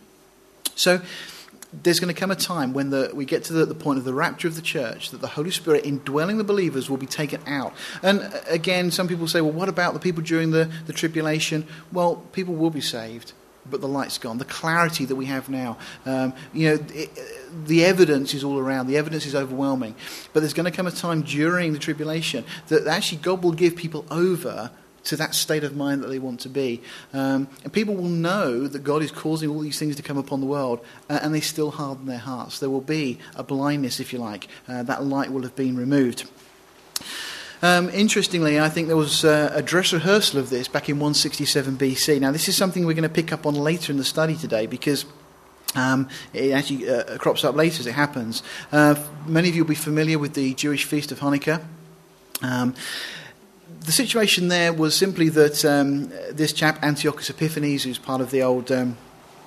So, 0.76 1.00
there's 1.72 2.00
going 2.00 2.12
to 2.12 2.18
come 2.18 2.32
a 2.32 2.36
time 2.36 2.72
when 2.72 2.90
the, 2.90 3.10
we 3.14 3.24
get 3.24 3.44
to 3.44 3.52
the, 3.52 3.64
the, 3.64 3.76
point 3.76 3.98
of 3.98 4.04
the 4.04 4.12
rapture 4.12 4.48
of 4.48 4.56
the 4.56 4.62
church 4.62 5.10
that 5.10 5.20
the 5.20 5.28
Holy 5.28 5.52
Spirit 5.52 5.86
indwelling 5.86 6.36
the 6.36 6.44
believers 6.44 6.90
will 6.90 6.96
be 6.96 7.06
taken 7.06 7.40
out. 7.46 7.72
And 8.02 8.22
uh, 8.22 8.40
again, 8.48 8.90
some 8.90 9.06
people 9.06 9.28
say, 9.28 9.40
well, 9.40 9.52
what 9.52 9.68
about 9.68 9.94
the 9.94 10.00
people 10.00 10.22
during 10.22 10.50
the, 10.50 10.68
the 10.86 10.92
tribulation? 10.92 11.66
Well, 11.92 12.16
people 12.32 12.54
will 12.54 12.70
be 12.70 12.80
saved 12.80 13.34
but 13.68 13.80
the 13.80 13.88
light's 13.88 14.18
gone. 14.18 14.38
The 14.38 14.44
clarity 14.44 15.04
that 15.04 15.16
we 15.16 15.26
have 15.26 15.48
now, 15.48 15.78
um, 16.06 16.32
you 16.52 16.68
know, 16.68 16.84
it, 16.94 17.10
the 17.66 17.84
evidence 17.84 18.34
is 18.34 18.44
all 18.44 18.58
around. 18.58 18.86
The 18.86 18.96
evidence 18.96 19.26
is 19.26 19.34
overwhelming. 19.34 19.94
But 20.32 20.40
there's 20.40 20.54
going 20.54 20.70
to 20.70 20.76
come 20.76 20.86
a 20.86 20.90
time 20.90 21.22
during 21.22 21.72
the 21.72 21.78
tribulation 21.78 22.44
that 22.68 22.86
actually 22.86 23.18
God 23.18 23.42
will 23.42 23.52
give 23.52 23.76
people 23.76 24.06
over 24.10 24.70
to 25.04 25.16
that 25.16 25.34
state 25.34 25.64
of 25.64 25.76
mind 25.76 26.02
that 26.02 26.08
they 26.08 26.18
want 26.18 26.40
to 26.40 26.48
be. 26.48 26.82
Um, 27.12 27.48
and 27.64 27.72
people 27.72 27.94
will 27.94 28.04
know 28.04 28.66
that 28.66 28.84
God 28.84 29.02
is 29.02 29.10
causing 29.10 29.48
all 29.48 29.60
these 29.60 29.78
things 29.78 29.96
to 29.96 30.02
come 30.02 30.18
upon 30.18 30.40
the 30.40 30.46
world, 30.46 30.84
uh, 31.08 31.18
and 31.22 31.34
they 31.34 31.40
still 31.40 31.70
harden 31.70 32.06
their 32.06 32.18
hearts. 32.18 32.58
There 32.58 32.70
will 32.70 32.80
be 32.80 33.18
a 33.34 33.42
blindness, 33.42 33.98
if 33.98 34.12
you 34.12 34.18
like. 34.18 34.48
Uh, 34.68 34.82
that 34.82 35.04
light 35.04 35.32
will 35.32 35.42
have 35.42 35.56
been 35.56 35.76
removed. 35.76 36.28
Um, 37.62 37.90
interestingly, 37.90 38.58
I 38.58 38.70
think 38.70 38.88
there 38.88 38.96
was 38.96 39.24
uh, 39.24 39.52
a 39.54 39.62
dress 39.62 39.92
rehearsal 39.92 40.40
of 40.40 40.48
this 40.48 40.66
back 40.66 40.88
in 40.88 40.96
167 40.96 41.76
BC. 41.76 42.20
Now, 42.20 42.32
this 42.32 42.48
is 42.48 42.56
something 42.56 42.86
we're 42.86 42.94
going 42.94 43.02
to 43.02 43.08
pick 43.08 43.32
up 43.32 43.44
on 43.44 43.54
later 43.54 43.92
in 43.92 43.98
the 43.98 44.04
study 44.04 44.36
today 44.36 44.66
because. 44.66 45.04
Um, 45.76 46.08
it 46.34 46.50
actually 46.50 46.90
uh, 46.90 47.16
crops 47.18 47.44
up 47.44 47.54
later 47.54 47.78
as 47.78 47.86
it 47.86 47.92
happens. 47.92 48.42
Uh, 48.72 48.96
many 49.24 49.48
of 49.48 49.54
you 49.54 49.62
will 49.62 49.68
be 49.68 49.76
familiar 49.76 50.18
with 50.18 50.34
the 50.34 50.52
Jewish 50.54 50.82
feast 50.82 51.12
of 51.12 51.20
Hanukkah. 51.20 51.62
Um, 52.42 52.74
the 53.78 53.92
situation 53.92 54.48
there 54.48 54.72
was 54.72 54.96
simply 54.96 55.28
that 55.28 55.64
um, 55.64 56.08
this 56.32 56.52
chap, 56.52 56.82
Antiochus 56.82 57.30
Epiphanes, 57.30 57.84
who's 57.84 57.98
part 57.98 58.20
of 58.20 58.32
the 58.32 58.42
old 58.42 58.72
um, 58.72 58.96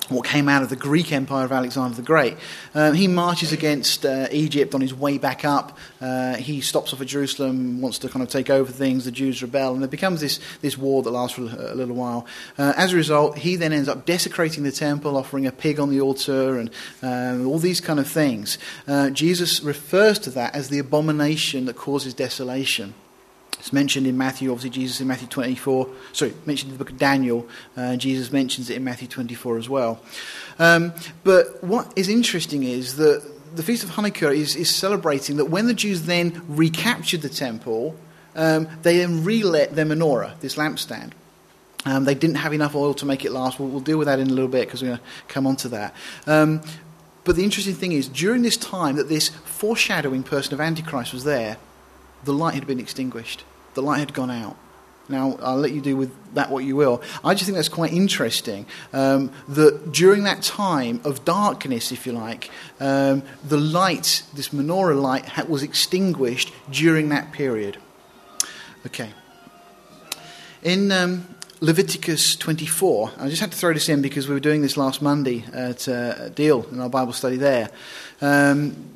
what 0.08 0.26
came 0.26 0.48
out 0.48 0.62
of 0.62 0.68
the 0.68 0.76
Greek 0.76 1.12
Empire 1.12 1.44
of 1.44 1.52
Alexander 1.52 1.96
the 1.96 2.02
Great. 2.02 2.36
Um, 2.74 2.94
he 2.94 3.08
marches 3.08 3.52
against 3.52 4.04
uh, 4.04 4.28
Egypt 4.30 4.74
on 4.74 4.80
his 4.80 4.92
way 4.92 5.18
back 5.18 5.44
up. 5.44 5.78
Uh, 6.00 6.34
he 6.34 6.60
stops 6.60 6.92
off 6.92 7.00
at 7.00 7.06
Jerusalem, 7.06 7.80
wants 7.80 7.98
to 8.00 8.08
kind 8.08 8.22
of 8.22 8.28
take 8.28 8.50
over 8.50 8.70
things. 8.70 9.04
The 9.04 9.10
Jews 9.10 9.42
rebel, 9.42 9.72
and 9.72 9.82
there 9.82 9.88
becomes 9.88 10.20
this, 10.20 10.40
this 10.60 10.76
war 10.76 11.02
that 11.02 11.10
lasts 11.10 11.36
for 11.36 11.42
a, 11.42 11.74
little 11.74 11.94
while. 11.94 12.26
Uh, 12.58 12.74
as 12.76 12.92
a 12.92 12.96
result, 12.96 13.38
he 13.38 13.56
then 13.56 13.72
ends 13.72 13.88
up 13.88 14.04
desecrating 14.04 14.62
the 14.62 14.72
temple, 14.72 15.16
offering 15.16 15.46
a 15.46 15.52
pig 15.52 15.80
on 15.80 15.90
the 15.90 16.00
altar, 16.00 16.58
and 16.58 16.70
um, 17.02 17.46
all 17.46 17.58
these 17.58 17.80
kind 17.80 17.98
of 17.98 18.06
things. 18.06 18.58
Uh, 18.86 19.10
Jesus 19.10 19.62
refers 19.62 20.18
to 20.20 20.30
that 20.30 20.54
as 20.54 20.68
the 20.68 20.78
abomination 20.78 21.64
that 21.66 21.76
causes 21.76 22.14
desolation. 22.14 22.94
It's 23.64 23.72
mentioned 23.72 24.06
in 24.06 24.18
Matthew, 24.18 24.50
obviously, 24.50 24.68
Jesus 24.68 25.00
in 25.00 25.08
Matthew 25.08 25.26
24. 25.26 25.88
Sorry, 26.12 26.34
mentioned 26.44 26.70
in 26.70 26.76
the 26.76 26.84
book 26.84 26.92
of 26.92 26.98
Daniel. 26.98 27.48
Uh, 27.74 27.96
Jesus 27.96 28.30
mentions 28.30 28.68
it 28.68 28.76
in 28.76 28.84
Matthew 28.84 29.08
24 29.08 29.56
as 29.56 29.70
well. 29.70 30.02
Um, 30.58 30.92
but 31.22 31.64
what 31.64 31.90
is 31.96 32.10
interesting 32.10 32.64
is 32.64 32.96
that 32.96 33.26
the 33.56 33.62
Feast 33.62 33.82
of 33.82 33.88
Hanukkah 33.92 34.36
is, 34.36 34.54
is 34.54 34.68
celebrating 34.68 35.38
that 35.38 35.46
when 35.46 35.66
the 35.66 35.72
Jews 35.72 36.02
then 36.02 36.44
recaptured 36.46 37.22
the 37.22 37.30
temple, 37.30 37.96
um, 38.36 38.68
they 38.82 38.98
then 38.98 39.24
relit 39.24 39.74
their 39.74 39.86
menorah, 39.86 40.38
this 40.40 40.56
lampstand. 40.56 41.12
Um, 41.86 42.04
they 42.04 42.14
didn't 42.14 42.36
have 42.36 42.52
enough 42.52 42.74
oil 42.74 42.92
to 42.92 43.06
make 43.06 43.24
it 43.24 43.32
last. 43.32 43.58
We'll, 43.58 43.70
we'll 43.70 43.80
deal 43.80 43.96
with 43.96 44.08
that 44.08 44.18
in 44.18 44.28
a 44.28 44.34
little 44.34 44.46
bit 44.46 44.66
because 44.66 44.82
we're 44.82 44.88
going 44.88 44.98
to 44.98 45.04
come 45.28 45.46
on 45.46 45.56
to 45.56 45.68
that. 45.70 45.94
Um, 46.26 46.60
but 47.24 47.36
the 47.36 47.44
interesting 47.44 47.74
thing 47.74 47.92
is, 47.92 48.08
during 48.08 48.42
this 48.42 48.58
time 48.58 48.96
that 48.96 49.08
this 49.08 49.30
foreshadowing 49.30 50.22
person 50.22 50.52
of 50.52 50.60
Antichrist 50.60 51.14
was 51.14 51.24
there, 51.24 51.56
the 52.24 52.34
light 52.34 52.52
had 52.52 52.66
been 52.66 52.78
extinguished 52.78 53.42
the 53.74 53.82
light 53.82 53.98
had 53.98 54.14
gone 54.14 54.30
out. 54.30 54.56
Now, 55.08 55.36
I'll 55.42 55.58
let 55.58 55.72
you 55.72 55.82
do 55.82 55.96
with 55.96 56.12
that 56.34 56.50
what 56.50 56.64
you 56.64 56.76
will. 56.76 57.02
I 57.22 57.34
just 57.34 57.44
think 57.44 57.56
that's 57.56 57.68
quite 57.68 57.92
interesting 57.92 58.64
um, 58.94 59.30
that 59.48 59.92
during 59.92 60.24
that 60.24 60.42
time 60.42 61.00
of 61.04 61.26
darkness, 61.26 61.92
if 61.92 62.06
you 62.06 62.12
like, 62.12 62.50
um, 62.80 63.22
the 63.46 63.58
light, 63.58 64.22
this 64.34 64.48
menorah 64.48 65.00
light, 65.00 65.48
was 65.48 65.62
extinguished 65.62 66.52
during 66.70 67.10
that 67.10 67.32
period. 67.32 67.76
Okay. 68.86 69.10
In 70.62 70.90
um, 70.90 71.34
Leviticus 71.60 72.36
24, 72.36 73.12
I 73.18 73.28
just 73.28 73.42
had 73.42 73.52
to 73.52 73.58
throw 73.58 73.74
this 73.74 73.90
in 73.90 74.00
because 74.00 74.26
we 74.26 74.32
were 74.32 74.40
doing 74.40 74.62
this 74.62 74.78
last 74.78 75.02
Monday 75.02 75.44
at 75.52 75.86
uh, 75.86 76.30
Deal 76.30 76.66
in 76.72 76.80
our 76.80 76.88
Bible 76.88 77.12
study 77.12 77.36
there. 77.36 77.68
Um, 78.22 78.93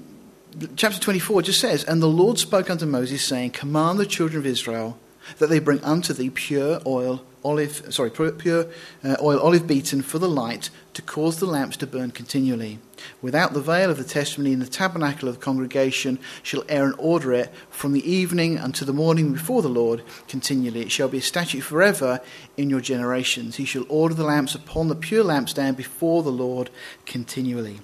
chapter 0.77 0.99
24 0.99 1.43
just 1.43 1.61
says, 1.61 1.85
And 1.85 2.03
the 2.03 2.07
Lord 2.07 2.39
spoke 2.39 2.71
unto 2.71 2.87
Moses, 2.87 3.25
saying, 3.25 3.51
Command 3.51 3.99
the 3.99 4.07
children 4.07 4.39
of 4.39 4.47
Israel 4.47 4.99
that 5.39 5.49
they 5.49 5.59
bring 5.59 5.83
unto 5.85 6.13
thee 6.13 6.31
pure 6.31 6.81
oil, 6.87 7.25
olive, 7.45 7.93
sorry, 7.93 8.11
pure 8.11 8.67
uh, 9.05 9.17
oil, 9.21 9.39
olive 9.39 9.67
beaten 9.67 10.03
for 10.03 10.19
the 10.19 10.29
light, 10.29 10.71
to 10.95 11.03
cause 11.03 11.39
the 11.39 11.47
lamps 11.47 11.77
to 11.77 11.87
burn 11.87 12.11
continually. 12.11 12.79
Without 13.23 13.53
the 13.53 13.61
veil 13.61 13.91
of 13.91 13.99
the 13.99 14.05
testimony 14.05 14.53
in 14.53 14.59
the 14.59 14.67
tabernacle 14.67 15.29
of 15.29 15.37
the 15.37 15.41
congregation 15.41 16.19
shall 16.43 16.65
Aaron 16.69 16.95
order 16.99 17.33
it 17.33 17.53
from 17.71 17.93
the 17.93 18.11
evening 18.11 18.59
unto 18.59 18.85
the 18.85 18.93
morning 18.93 19.33
before 19.33 19.63
the 19.63 19.69
Lord 19.69 20.03
continually. 20.27 20.81
It 20.81 20.91
shall 20.91 21.09
be 21.09 21.19
a 21.19 21.23
statute 21.23 21.61
forever 21.61 22.21
in 22.57 22.71
your 22.71 22.81
generations. 22.81 23.57
He 23.57 23.65
shall 23.65 23.85
order 23.89 24.15
the 24.15 24.25
lamps 24.25 24.55
upon 24.55 24.89
the 24.89 24.97
pure 24.97 25.25
lampstand 25.25 25.77
before 25.77 26.23
the 26.23 26.33
Lord 26.33 26.71
continually. 27.07 27.81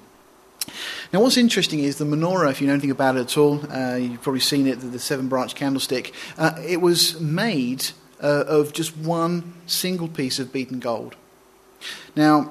Now, 1.15 1.21
what's 1.21 1.37
interesting 1.37 1.79
is 1.79 1.99
the 1.99 2.05
menorah, 2.05 2.51
if 2.51 2.61
you 2.61 2.67
know 2.67 2.73
anything 2.73 2.91
about 2.91 3.15
it 3.15 3.21
at 3.21 3.39
all, 3.39 3.61
uh, 3.73 3.95
you've 3.95 4.21
probably 4.21 4.41
seen 4.41 4.67
it, 4.67 4.81
the, 4.81 4.99
seven 4.99 5.29
branch 5.29 5.55
candlestick. 5.55 6.13
Uh, 6.37 6.61
it 6.67 6.81
was 6.81 7.21
made 7.21 7.87
uh, 8.21 8.43
of 8.49 8.73
just 8.73 8.97
one 8.97 9.55
single 9.65 10.09
piece 10.09 10.41
of 10.41 10.53
beaten 10.53 10.81
gold. 10.81 11.15
Now, 12.17 12.51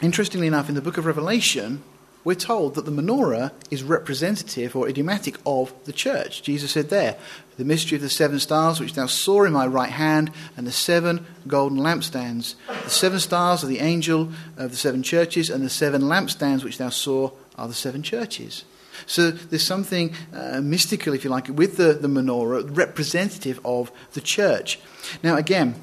interestingly 0.00 0.46
enough, 0.46 0.68
in 0.68 0.76
the 0.76 0.80
book 0.80 0.98
of 0.98 1.04
Revelation, 1.04 1.82
we're 2.22 2.34
told 2.34 2.74
that 2.74 2.84
the 2.84 2.90
menorah 2.90 3.52
is 3.70 3.82
representative 3.82 4.76
or 4.76 4.88
idiomatic 4.88 5.36
of 5.46 5.72
the 5.84 5.92
church. 5.92 6.42
Jesus 6.42 6.72
said 6.72 6.90
there, 6.90 7.16
the 7.56 7.64
mystery 7.64 7.96
of 7.96 8.02
the 8.02 8.10
seven 8.10 8.38
stars 8.38 8.80
which 8.80 8.94
thou 8.94 9.06
saw 9.06 9.44
in 9.44 9.52
my 9.52 9.66
right 9.66 9.90
hand, 9.90 10.30
and 10.56 10.66
the 10.66 10.72
seven 10.72 11.26
golden 11.46 11.78
lampstands. 11.78 12.54
The 12.84 12.90
seven 12.90 13.20
stars 13.20 13.64
are 13.64 13.68
the 13.68 13.80
angel 13.80 14.30
of 14.56 14.70
the 14.70 14.76
seven 14.76 15.02
churches, 15.02 15.50
and 15.50 15.64
the 15.64 15.70
seven 15.70 16.02
lampstands 16.02 16.64
which 16.64 16.78
thou 16.78 16.90
saw 16.90 17.30
are 17.56 17.68
the 17.68 17.74
seven 17.74 18.02
churches. 18.02 18.64
So 19.06 19.30
there's 19.30 19.66
something 19.66 20.14
uh, 20.32 20.60
mystical, 20.60 21.14
if 21.14 21.24
you 21.24 21.30
like, 21.30 21.48
with 21.48 21.76
the, 21.76 21.94
the 21.94 22.08
menorah, 22.08 22.76
representative 22.76 23.60
of 23.64 23.90
the 24.12 24.20
church. 24.20 24.78
Now, 25.22 25.36
again, 25.36 25.74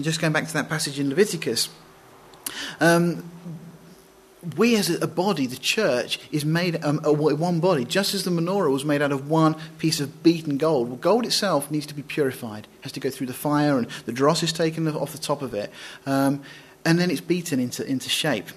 just 0.00 0.20
going 0.20 0.32
back 0.32 0.46
to 0.46 0.52
that 0.54 0.68
passage 0.68 0.98
in 0.98 1.08
Leviticus, 1.08 1.68
um, 2.80 3.24
we 4.56 4.76
as 4.76 4.90
a 4.90 5.08
body, 5.08 5.46
the 5.46 5.56
church, 5.56 6.18
is 6.30 6.44
made 6.44 6.82
um, 6.84 6.98
one 6.98 7.60
body, 7.60 7.84
just 7.84 8.14
as 8.14 8.24
the 8.24 8.30
menorah 8.30 8.72
was 8.72 8.84
made 8.84 9.02
out 9.02 9.12
of 9.12 9.28
one 9.28 9.56
piece 9.78 10.00
of 10.00 10.22
beaten 10.22 10.58
gold. 10.58 10.88
Well, 10.88 10.96
gold 10.96 11.26
itself 11.26 11.70
needs 11.70 11.86
to 11.86 11.94
be 11.94 12.02
purified, 12.02 12.64
it 12.64 12.82
has 12.82 12.92
to 12.92 13.00
go 13.00 13.10
through 13.10 13.28
the 13.28 13.34
fire, 13.34 13.78
and 13.78 13.86
the 14.06 14.12
dross 14.12 14.42
is 14.42 14.52
taken 14.52 14.88
off 14.88 15.12
the 15.12 15.18
top 15.18 15.42
of 15.42 15.54
it, 15.54 15.70
um, 16.06 16.42
and 16.84 16.98
then 16.98 17.10
it's 17.10 17.20
beaten 17.20 17.60
into, 17.60 17.86
into 17.86 18.08
shape. 18.08 18.48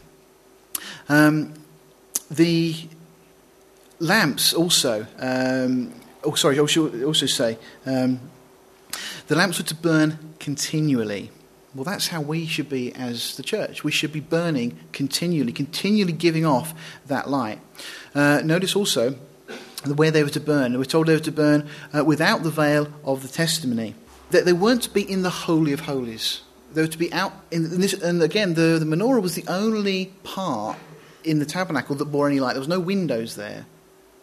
Um, 1.09 1.53
the 2.29 2.75
lamps 3.99 4.53
also, 4.53 5.07
um, 5.19 5.93
oh, 6.23 6.35
sorry, 6.35 6.59
I 6.59 6.65
should 6.65 7.03
also 7.03 7.25
say, 7.25 7.57
um, 7.85 8.19
the 9.27 9.35
lamps 9.35 9.57
were 9.59 9.65
to 9.65 9.75
burn 9.75 10.35
continually. 10.39 11.31
Well, 11.77 11.83
that's 11.83 12.07
how 12.07 12.21
we 12.21 12.47
should 12.47 12.69
be 12.69 12.91
as 12.95 13.37
the 13.37 13.43
church. 13.43 13.83
We 13.83 13.91
should 13.91 14.11
be 14.11 14.19
burning 14.19 14.79
continually, 14.93 15.53
continually 15.53 16.11
giving 16.11 16.43
off 16.43 16.73
that 17.05 17.29
light. 17.29 17.59
Uh, 18.15 18.41
notice 18.43 18.75
also 18.75 19.11
where 19.85 20.09
they 20.09 20.23
were 20.23 20.31
to 20.31 20.39
burn. 20.39 20.75
We're 20.75 20.85
told 20.85 21.05
they 21.05 21.13
were 21.13 21.19
to 21.19 21.31
burn 21.31 21.69
uh, 21.95 22.03
without 22.03 22.41
the 22.41 22.49
veil 22.49 22.91
of 23.03 23.21
the 23.21 23.27
testimony. 23.27 23.93
That 24.31 24.45
they 24.45 24.53
weren't 24.53 24.81
to 24.83 24.89
be 24.89 25.03
in 25.03 25.21
the 25.21 25.29
Holy 25.29 25.71
of 25.71 25.81
Holies. 25.81 26.41
They 26.73 26.81
were 26.81 26.87
to 26.87 26.97
be 26.97 27.13
out 27.13 27.33
in 27.51 27.79
this. 27.79 27.93
And 27.93 28.23
again, 28.23 28.55
the, 28.55 28.79
the 28.79 28.85
menorah 28.85 29.21
was 29.21 29.35
the 29.35 29.45
only 29.47 30.07
part 30.23 30.79
in 31.23 31.37
the 31.37 31.45
tabernacle 31.45 31.95
that 31.97 32.05
bore 32.05 32.27
any 32.27 32.39
light. 32.39 32.53
There 32.53 32.59
was 32.59 32.67
no 32.67 32.79
windows 32.79 33.35
there. 33.35 33.67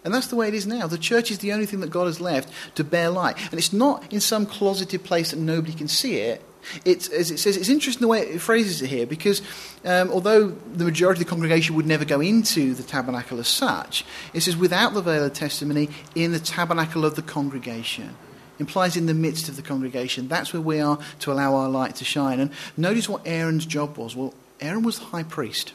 And 0.02 0.12
that's 0.12 0.26
the 0.26 0.34
way 0.34 0.48
it 0.48 0.54
is 0.54 0.66
now. 0.66 0.88
The 0.88 0.98
church 0.98 1.30
is 1.30 1.38
the 1.38 1.52
only 1.52 1.66
thing 1.66 1.78
that 1.80 1.90
God 1.90 2.06
has 2.06 2.20
left 2.20 2.50
to 2.74 2.82
bear 2.82 3.10
light. 3.10 3.36
And 3.52 3.54
it's 3.54 3.72
not 3.72 4.12
in 4.12 4.18
some 4.18 4.44
closeted 4.44 5.04
place 5.04 5.30
that 5.30 5.38
nobody 5.38 5.72
can 5.72 5.86
see 5.86 6.16
it. 6.16 6.42
It's, 6.85 7.09
as 7.09 7.31
it 7.31 7.38
says, 7.38 7.57
it's 7.57 7.68
interesting 7.68 8.00
the 8.00 8.09
way 8.09 8.20
it 8.20 8.40
phrases 8.40 8.83
it 8.83 8.88
here 8.88 9.07
because 9.07 9.42
um, 9.85 10.11
although 10.11 10.48
the 10.48 10.85
majority 10.85 11.20
of 11.20 11.27
the 11.27 11.31
congregation 11.31 11.74
would 11.77 11.87
never 11.87 12.05
go 12.05 12.20
into 12.20 12.74
the 12.74 12.83
tabernacle 12.83 13.38
as 13.38 13.48
such, 13.48 14.05
it 14.33 14.40
says 14.40 14.57
without 14.57 14.94
the 14.94 15.03
veil 15.03 15.24
of 15.24 15.33
testimony 15.33 15.88
in 16.14 16.33
the 16.33 16.40
tabernacle 16.40 17.05
of 17.05 17.14
the 17.14 17.22
congregation. 17.22 18.16
Implies 18.59 18.96
in 18.96 19.07
the 19.07 19.14
midst 19.14 19.48
of 19.48 19.57
the 19.57 19.62
congregation. 19.62 20.29
That's 20.29 20.53
where 20.53 20.62
we 20.62 20.81
are 20.81 20.98
to 21.20 21.33
allow 21.33 21.57
our 21.57 21.68
light 21.68 21.96
to 21.96 22.05
shine. 22.05 22.38
And 22.38 22.53
notice 22.77 23.09
what 23.09 23.22
Aaron's 23.24 23.66
job 23.66 23.96
was. 23.96 24.14
Well, 24.14 24.33
Aaron 24.61 24.85
was 24.85 25.00
the 25.00 25.07
high 25.07 25.24
priest. 25.24 25.72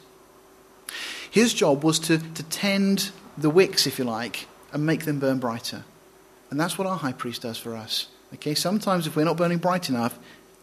His 1.30 1.52
job 1.52 1.84
was 1.84 1.98
to, 2.00 2.18
to 2.18 2.42
tend 2.44 3.10
the 3.36 3.50
wicks, 3.50 3.86
if 3.86 3.98
you 3.98 4.04
like, 4.04 4.48
and 4.72 4.86
make 4.86 5.04
them 5.04 5.18
burn 5.18 5.38
brighter. 5.38 5.84
And 6.50 6.58
that's 6.58 6.78
what 6.78 6.86
our 6.86 6.96
high 6.96 7.12
priest 7.12 7.42
does 7.42 7.58
for 7.58 7.76
us. 7.76 8.08
Okay, 8.34 8.54
sometimes 8.54 9.06
if 9.06 9.16
we're 9.16 9.24
not 9.24 9.36
burning 9.36 9.58
bright 9.58 9.88
enough, 9.88 10.18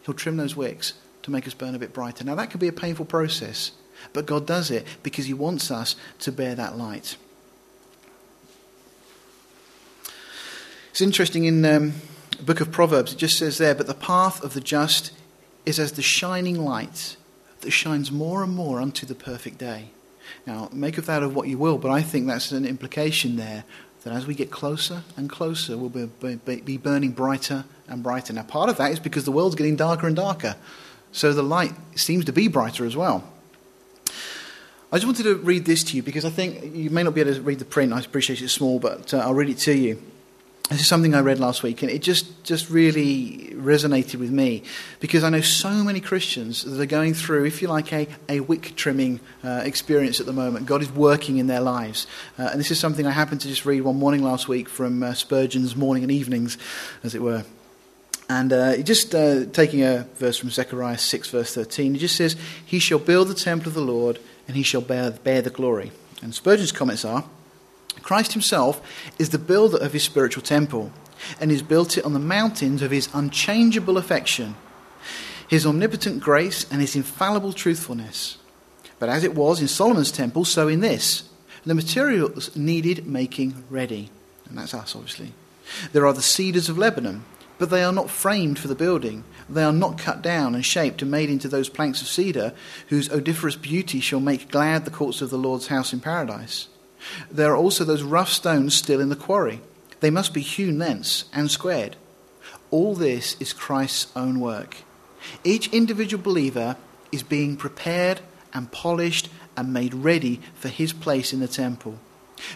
he'll 0.08 0.14
trim 0.14 0.38
those 0.38 0.56
wicks 0.56 0.94
to 1.22 1.30
make 1.30 1.46
us 1.46 1.52
burn 1.52 1.74
a 1.74 1.78
bit 1.78 1.92
brighter. 1.92 2.24
Now 2.24 2.34
that 2.36 2.48
can 2.48 2.58
be 2.58 2.66
a 2.66 2.72
painful 2.72 3.04
process, 3.04 3.72
but 4.14 4.24
God 4.24 4.46
does 4.46 4.70
it 4.70 4.86
because 5.02 5.26
he 5.26 5.34
wants 5.34 5.70
us 5.70 5.96
to 6.20 6.32
bear 6.32 6.54
that 6.54 6.78
light. 6.78 7.16
It's 10.90 11.02
interesting 11.02 11.44
in 11.44 11.62
um, 11.66 11.92
the 12.38 12.42
book 12.42 12.62
of 12.62 12.72
Proverbs, 12.72 13.12
it 13.12 13.18
just 13.18 13.36
says 13.36 13.58
there, 13.58 13.74
but 13.74 13.86
the 13.86 13.92
path 13.92 14.42
of 14.42 14.54
the 14.54 14.62
just 14.62 15.12
is 15.66 15.78
as 15.78 15.92
the 15.92 16.02
shining 16.02 16.64
light 16.64 17.16
that 17.60 17.70
shines 17.70 18.10
more 18.10 18.42
and 18.42 18.54
more 18.54 18.80
unto 18.80 19.04
the 19.04 19.14
perfect 19.14 19.58
day. 19.58 19.90
Now, 20.46 20.70
make 20.72 20.96
of 20.96 21.04
that 21.04 21.22
of 21.22 21.34
what 21.34 21.48
you 21.48 21.58
will, 21.58 21.76
but 21.76 21.90
I 21.90 22.00
think 22.00 22.26
that's 22.26 22.50
an 22.50 22.64
implication 22.64 23.36
there 23.36 23.64
that 24.08 24.16
as 24.16 24.26
we 24.26 24.34
get 24.34 24.50
closer 24.50 25.02
and 25.16 25.28
closer, 25.28 25.76
we'll 25.76 25.90
be, 25.90 26.36
be, 26.36 26.56
be 26.60 26.76
burning 26.78 27.10
brighter 27.10 27.64
and 27.86 28.02
brighter. 28.02 28.32
Now, 28.32 28.42
part 28.42 28.70
of 28.70 28.78
that 28.78 28.90
is 28.90 28.98
because 28.98 29.24
the 29.24 29.32
world's 29.32 29.54
getting 29.54 29.76
darker 29.76 30.06
and 30.06 30.16
darker, 30.16 30.56
so 31.12 31.32
the 31.32 31.42
light 31.42 31.72
seems 31.94 32.24
to 32.24 32.32
be 32.32 32.48
brighter 32.48 32.86
as 32.86 32.96
well. 32.96 33.24
I 34.90 34.96
just 34.96 35.04
wanted 35.04 35.24
to 35.24 35.36
read 35.36 35.66
this 35.66 35.84
to 35.84 35.96
you 35.96 36.02
because 36.02 36.24
I 36.24 36.30
think 36.30 36.74
you 36.74 36.88
may 36.88 37.02
not 37.02 37.14
be 37.14 37.20
able 37.20 37.34
to 37.34 37.42
read 37.42 37.58
the 37.58 37.66
print. 37.66 37.92
I 37.92 38.00
appreciate 38.00 38.40
it's 38.40 38.54
small, 38.54 38.78
but 38.78 39.12
uh, 39.12 39.18
I'll 39.18 39.34
read 39.34 39.50
it 39.50 39.58
to 39.58 39.74
you. 39.74 40.02
This 40.70 40.82
is 40.82 40.86
something 40.86 41.14
I 41.14 41.20
read 41.20 41.38
last 41.38 41.62
week, 41.62 41.80
and 41.80 41.90
it 41.90 42.02
just, 42.02 42.44
just 42.44 42.68
really 42.68 43.54
resonated 43.54 44.16
with 44.16 44.30
me 44.30 44.64
because 45.00 45.24
I 45.24 45.30
know 45.30 45.40
so 45.40 45.70
many 45.82 45.98
Christians 45.98 46.62
that 46.62 46.78
are 46.78 46.84
going 46.84 47.14
through, 47.14 47.46
if 47.46 47.62
you 47.62 47.68
like, 47.68 47.90
a, 47.90 48.06
a 48.28 48.40
wick 48.40 48.74
trimming 48.76 49.20
uh, 49.42 49.62
experience 49.64 50.20
at 50.20 50.26
the 50.26 50.32
moment. 50.34 50.66
God 50.66 50.82
is 50.82 50.92
working 50.92 51.38
in 51.38 51.46
their 51.46 51.62
lives. 51.62 52.06
Uh, 52.38 52.50
and 52.52 52.60
this 52.60 52.70
is 52.70 52.78
something 52.78 53.06
I 53.06 53.12
happened 53.12 53.40
to 53.42 53.48
just 53.48 53.64
read 53.64 53.80
one 53.80 53.96
morning 53.96 54.22
last 54.22 54.46
week 54.46 54.68
from 54.68 55.02
uh, 55.02 55.14
Spurgeon's 55.14 55.74
Morning 55.74 56.02
and 56.02 56.12
Evenings, 56.12 56.58
as 57.02 57.14
it 57.14 57.22
were. 57.22 57.44
And 58.28 58.52
uh, 58.52 58.76
just 58.82 59.14
uh, 59.14 59.46
taking 59.46 59.82
a 59.82 60.06
verse 60.16 60.36
from 60.36 60.50
Zechariah 60.50 60.98
6, 60.98 61.30
verse 61.30 61.54
13, 61.54 61.96
it 61.96 61.98
just 61.98 62.16
says, 62.16 62.36
He 62.64 62.78
shall 62.78 62.98
build 62.98 63.28
the 63.28 63.34
temple 63.34 63.68
of 63.68 63.74
the 63.74 63.80
Lord, 63.80 64.18
and 64.46 64.54
he 64.54 64.62
shall 64.62 64.82
bear, 64.82 65.12
bear 65.12 65.40
the 65.40 65.48
glory. 65.48 65.92
And 66.20 66.34
Spurgeon's 66.34 66.72
comments 66.72 67.06
are, 67.06 67.24
Christ 68.08 68.32
himself 68.32 68.80
is 69.18 69.28
the 69.28 69.38
builder 69.38 69.76
of 69.76 69.92
his 69.92 70.02
spiritual 70.02 70.42
temple, 70.42 70.92
and 71.38 71.50
he's 71.50 71.60
built 71.60 71.98
it 71.98 72.06
on 72.06 72.14
the 72.14 72.18
mountains 72.18 72.80
of 72.80 72.90
his 72.90 73.06
unchangeable 73.12 73.98
affection, 73.98 74.56
his 75.46 75.66
omnipotent 75.66 76.20
grace, 76.20 76.64
and 76.70 76.80
his 76.80 76.96
infallible 76.96 77.52
truthfulness. 77.52 78.38
But 78.98 79.10
as 79.10 79.24
it 79.24 79.34
was 79.34 79.60
in 79.60 79.68
Solomon's 79.68 80.10
temple, 80.10 80.46
so 80.46 80.68
in 80.68 80.80
this. 80.80 81.28
The 81.66 81.74
materials 81.74 82.56
needed 82.56 83.06
making 83.06 83.64
ready. 83.68 84.08
And 84.48 84.56
that's 84.56 84.72
us, 84.72 84.96
obviously. 84.96 85.34
There 85.92 86.06
are 86.06 86.14
the 86.14 86.22
cedars 86.22 86.70
of 86.70 86.78
Lebanon, 86.78 87.26
but 87.58 87.68
they 87.68 87.84
are 87.84 87.92
not 87.92 88.08
framed 88.08 88.58
for 88.58 88.68
the 88.68 88.74
building. 88.74 89.24
They 89.50 89.64
are 89.64 89.70
not 89.70 89.98
cut 89.98 90.22
down 90.22 90.54
and 90.54 90.64
shaped 90.64 91.02
and 91.02 91.10
made 91.10 91.28
into 91.28 91.48
those 91.48 91.68
planks 91.68 92.00
of 92.00 92.08
cedar 92.08 92.54
whose 92.86 93.10
odoriferous 93.10 93.56
beauty 93.56 94.00
shall 94.00 94.20
make 94.20 94.50
glad 94.50 94.86
the 94.86 94.90
courts 94.90 95.20
of 95.20 95.28
the 95.28 95.36
Lord's 95.36 95.66
house 95.66 95.92
in 95.92 96.00
paradise. 96.00 96.68
There 97.30 97.52
are 97.52 97.56
also 97.56 97.84
those 97.84 98.02
rough 98.02 98.30
stones 98.30 98.74
still 98.74 99.00
in 99.00 99.08
the 99.08 99.16
quarry. 99.16 99.60
They 100.00 100.10
must 100.10 100.32
be 100.32 100.40
hewn 100.40 100.78
thence 100.78 101.24
and 101.32 101.50
squared. 101.50 101.96
All 102.70 102.94
this 102.94 103.36
is 103.40 103.52
Christ's 103.52 104.12
own 104.14 104.40
work. 104.40 104.78
Each 105.42 105.72
individual 105.72 106.22
believer 106.22 106.76
is 107.10 107.22
being 107.22 107.56
prepared 107.56 108.20
and 108.52 108.70
polished 108.70 109.28
and 109.56 109.72
made 109.72 109.94
ready 109.94 110.40
for 110.54 110.68
his 110.68 110.92
place 110.92 111.32
in 111.32 111.40
the 111.40 111.48
temple. 111.48 111.98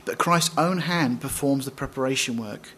But 0.05 0.19
Christ's 0.19 0.57
own 0.57 0.79
hand 0.79 1.21
performs 1.21 1.65
the 1.65 1.71
preparation 1.71 2.37
work. 2.37 2.71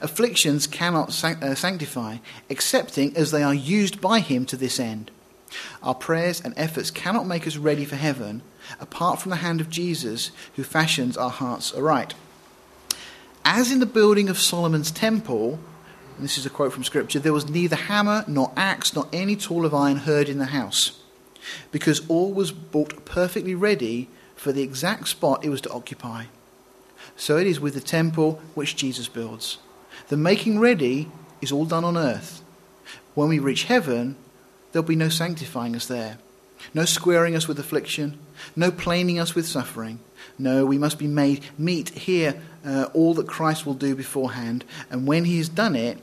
Afflictions 0.00 0.66
cannot 0.66 1.08
uh, 1.24 1.54
sanctify, 1.54 2.18
excepting 2.48 3.16
as 3.16 3.30
they 3.30 3.42
are 3.42 3.54
used 3.54 4.00
by 4.00 4.20
him 4.20 4.46
to 4.46 4.56
this 4.56 4.80
end. 4.80 5.10
Our 5.82 5.94
prayers 5.94 6.40
and 6.40 6.54
efforts 6.56 6.90
cannot 6.90 7.26
make 7.26 7.46
us 7.46 7.56
ready 7.56 7.84
for 7.84 7.96
heaven 7.96 8.42
apart 8.80 9.20
from 9.20 9.30
the 9.30 9.36
hand 9.36 9.60
of 9.60 9.70
Jesus 9.70 10.30
who 10.56 10.64
fashions 10.64 11.16
our 11.16 11.30
hearts 11.30 11.72
aright. 11.74 12.14
As 13.44 13.70
in 13.70 13.80
the 13.80 13.86
building 13.86 14.28
of 14.28 14.38
Solomon's 14.38 14.90
temple, 14.90 15.58
this 16.18 16.38
is 16.38 16.46
a 16.46 16.50
quote 16.50 16.72
from 16.72 16.84
Scripture, 16.84 17.18
there 17.18 17.32
was 17.32 17.48
neither 17.48 17.76
hammer 17.76 18.24
nor 18.26 18.52
axe 18.56 18.94
nor 18.94 19.08
any 19.12 19.36
tool 19.36 19.64
of 19.64 19.74
iron 19.74 19.98
heard 19.98 20.28
in 20.28 20.38
the 20.38 20.46
house, 20.46 21.00
because 21.70 22.08
all 22.08 22.32
was 22.32 22.52
brought 22.52 23.04
perfectly 23.04 23.54
ready 23.54 24.08
for 24.36 24.52
the 24.52 24.62
exact 24.62 25.08
spot 25.08 25.44
it 25.44 25.50
was 25.50 25.60
to 25.62 25.72
occupy. 25.72 26.24
So 27.16 27.36
it 27.36 27.46
is 27.46 27.60
with 27.60 27.74
the 27.74 27.80
temple 27.80 28.40
which 28.54 28.76
Jesus 28.76 29.08
builds. 29.08 29.58
The 30.08 30.16
making 30.16 30.58
ready 30.58 31.10
is 31.40 31.52
all 31.52 31.64
done 31.64 31.84
on 31.84 31.96
earth. 31.96 32.42
When 33.14 33.28
we 33.28 33.38
reach 33.38 33.64
heaven, 33.64 34.16
there'll 34.72 34.86
be 34.86 34.96
no 34.96 35.08
sanctifying 35.08 35.76
us 35.76 35.86
there, 35.86 36.18
no 36.72 36.84
squaring 36.84 37.34
us 37.36 37.46
with 37.46 37.58
affliction, 37.58 38.18
no 38.56 38.70
planing 38.70 39.18
us 39.18 39.34
with 39.34 39.46
suffering. 39.46 39.98
No, 40.38 40.64
we 40.64 40.78
must 40.78 40.98
be 40.98 41.06
made 41.06 41.44
meet 41.58 41.90
here 41.90 42.40
uh, 42.64 42.88
all 42.92 43.14
that 43.14 43.28
Christ 43.28 43.66
will 43.66 43.74
do 43.74 43.94
beforehand, 43.94 44.64
and 44.90 45.06
when 45.06 45.26
he 45.26 45.38
has 45.38 45.48
done 45.48 45.76
it, 45.76 45.98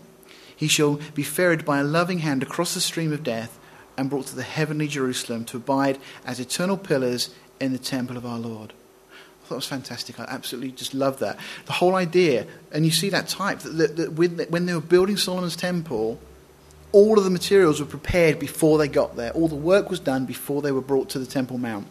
he 0.56 0.68
shall 0.68 1.00
be 1.16 1.24
ferried 1.24 1.66
by 1.66 1.80
a 1.80 1.84
loving 1.84 2.20
hand 2.20 2.44
across 2.44 2.74
the 2.76 2.82
stream 2.82 3.12
of 3.12 3.24
death 3.24 3.58
and 3.98 4.10
brought 4.10 4.28
to 4.28 4.36
the 4.36 4.44
heavenly 4.44 4.88
Jerusalem 4.88 5.44
to 5.46 5.58
abide 5.58 5.98
as 6.26 6.40
eternal 6.40 6.78
pillars 6.78 7.34
in 7.60 7.72
the 7.72 7.80
temple 7.80 8.16
of 8.16 8.26
our 8.26 8.40
Lord. 8.40 8.74
I 9.12 9.48
thought 9.48 9.56
it 9.56 9.58
was 9.58 9.66
fantastic. 9.66 10.20
I 10.20 10.26
absolutely 10.26 10.72
just 10.72 10.94
love 10.94 11.20
that. 11.20 11.38
The 11.66 11.74
whole 11.74 11.96
idea, 11.96 12.46
and 12.72 12.86
you 12.86 12.92
see 12.92 13.10
that 13.10 13.28
type, 13.28 13.60
that, 13.60 13.96
that, 13.96 14.06
that 14.38 14.52
when 14.52 14.66
they 14.66 14.74
were 14.74 14.82
building 14.82 15.18
Solomon's 15.18 15.56
temple, 15.56 16.20
all 16.92 17.18
of 17.18 17.24
the 17.24 17.30
materials 17.30 17.80
were 17.80 17.86
prepared 17.86 18.40
before 18.40 18.78
they 18.78 18.88
got 18.88 19.16
there. 19.16 19.32
All 19.32 19.48
the 19.48 19.56
work 19.56 19.90
was 19.90 20.00
done 20.00 20.26
before 20.26 20.62
they 20.62 20.72
were 20.72 20.82
brought 20.82 21.10
to 21.10 21.20
the 21.20 21.26
Temple 21.26 21.58
Mount. 21.58 21.88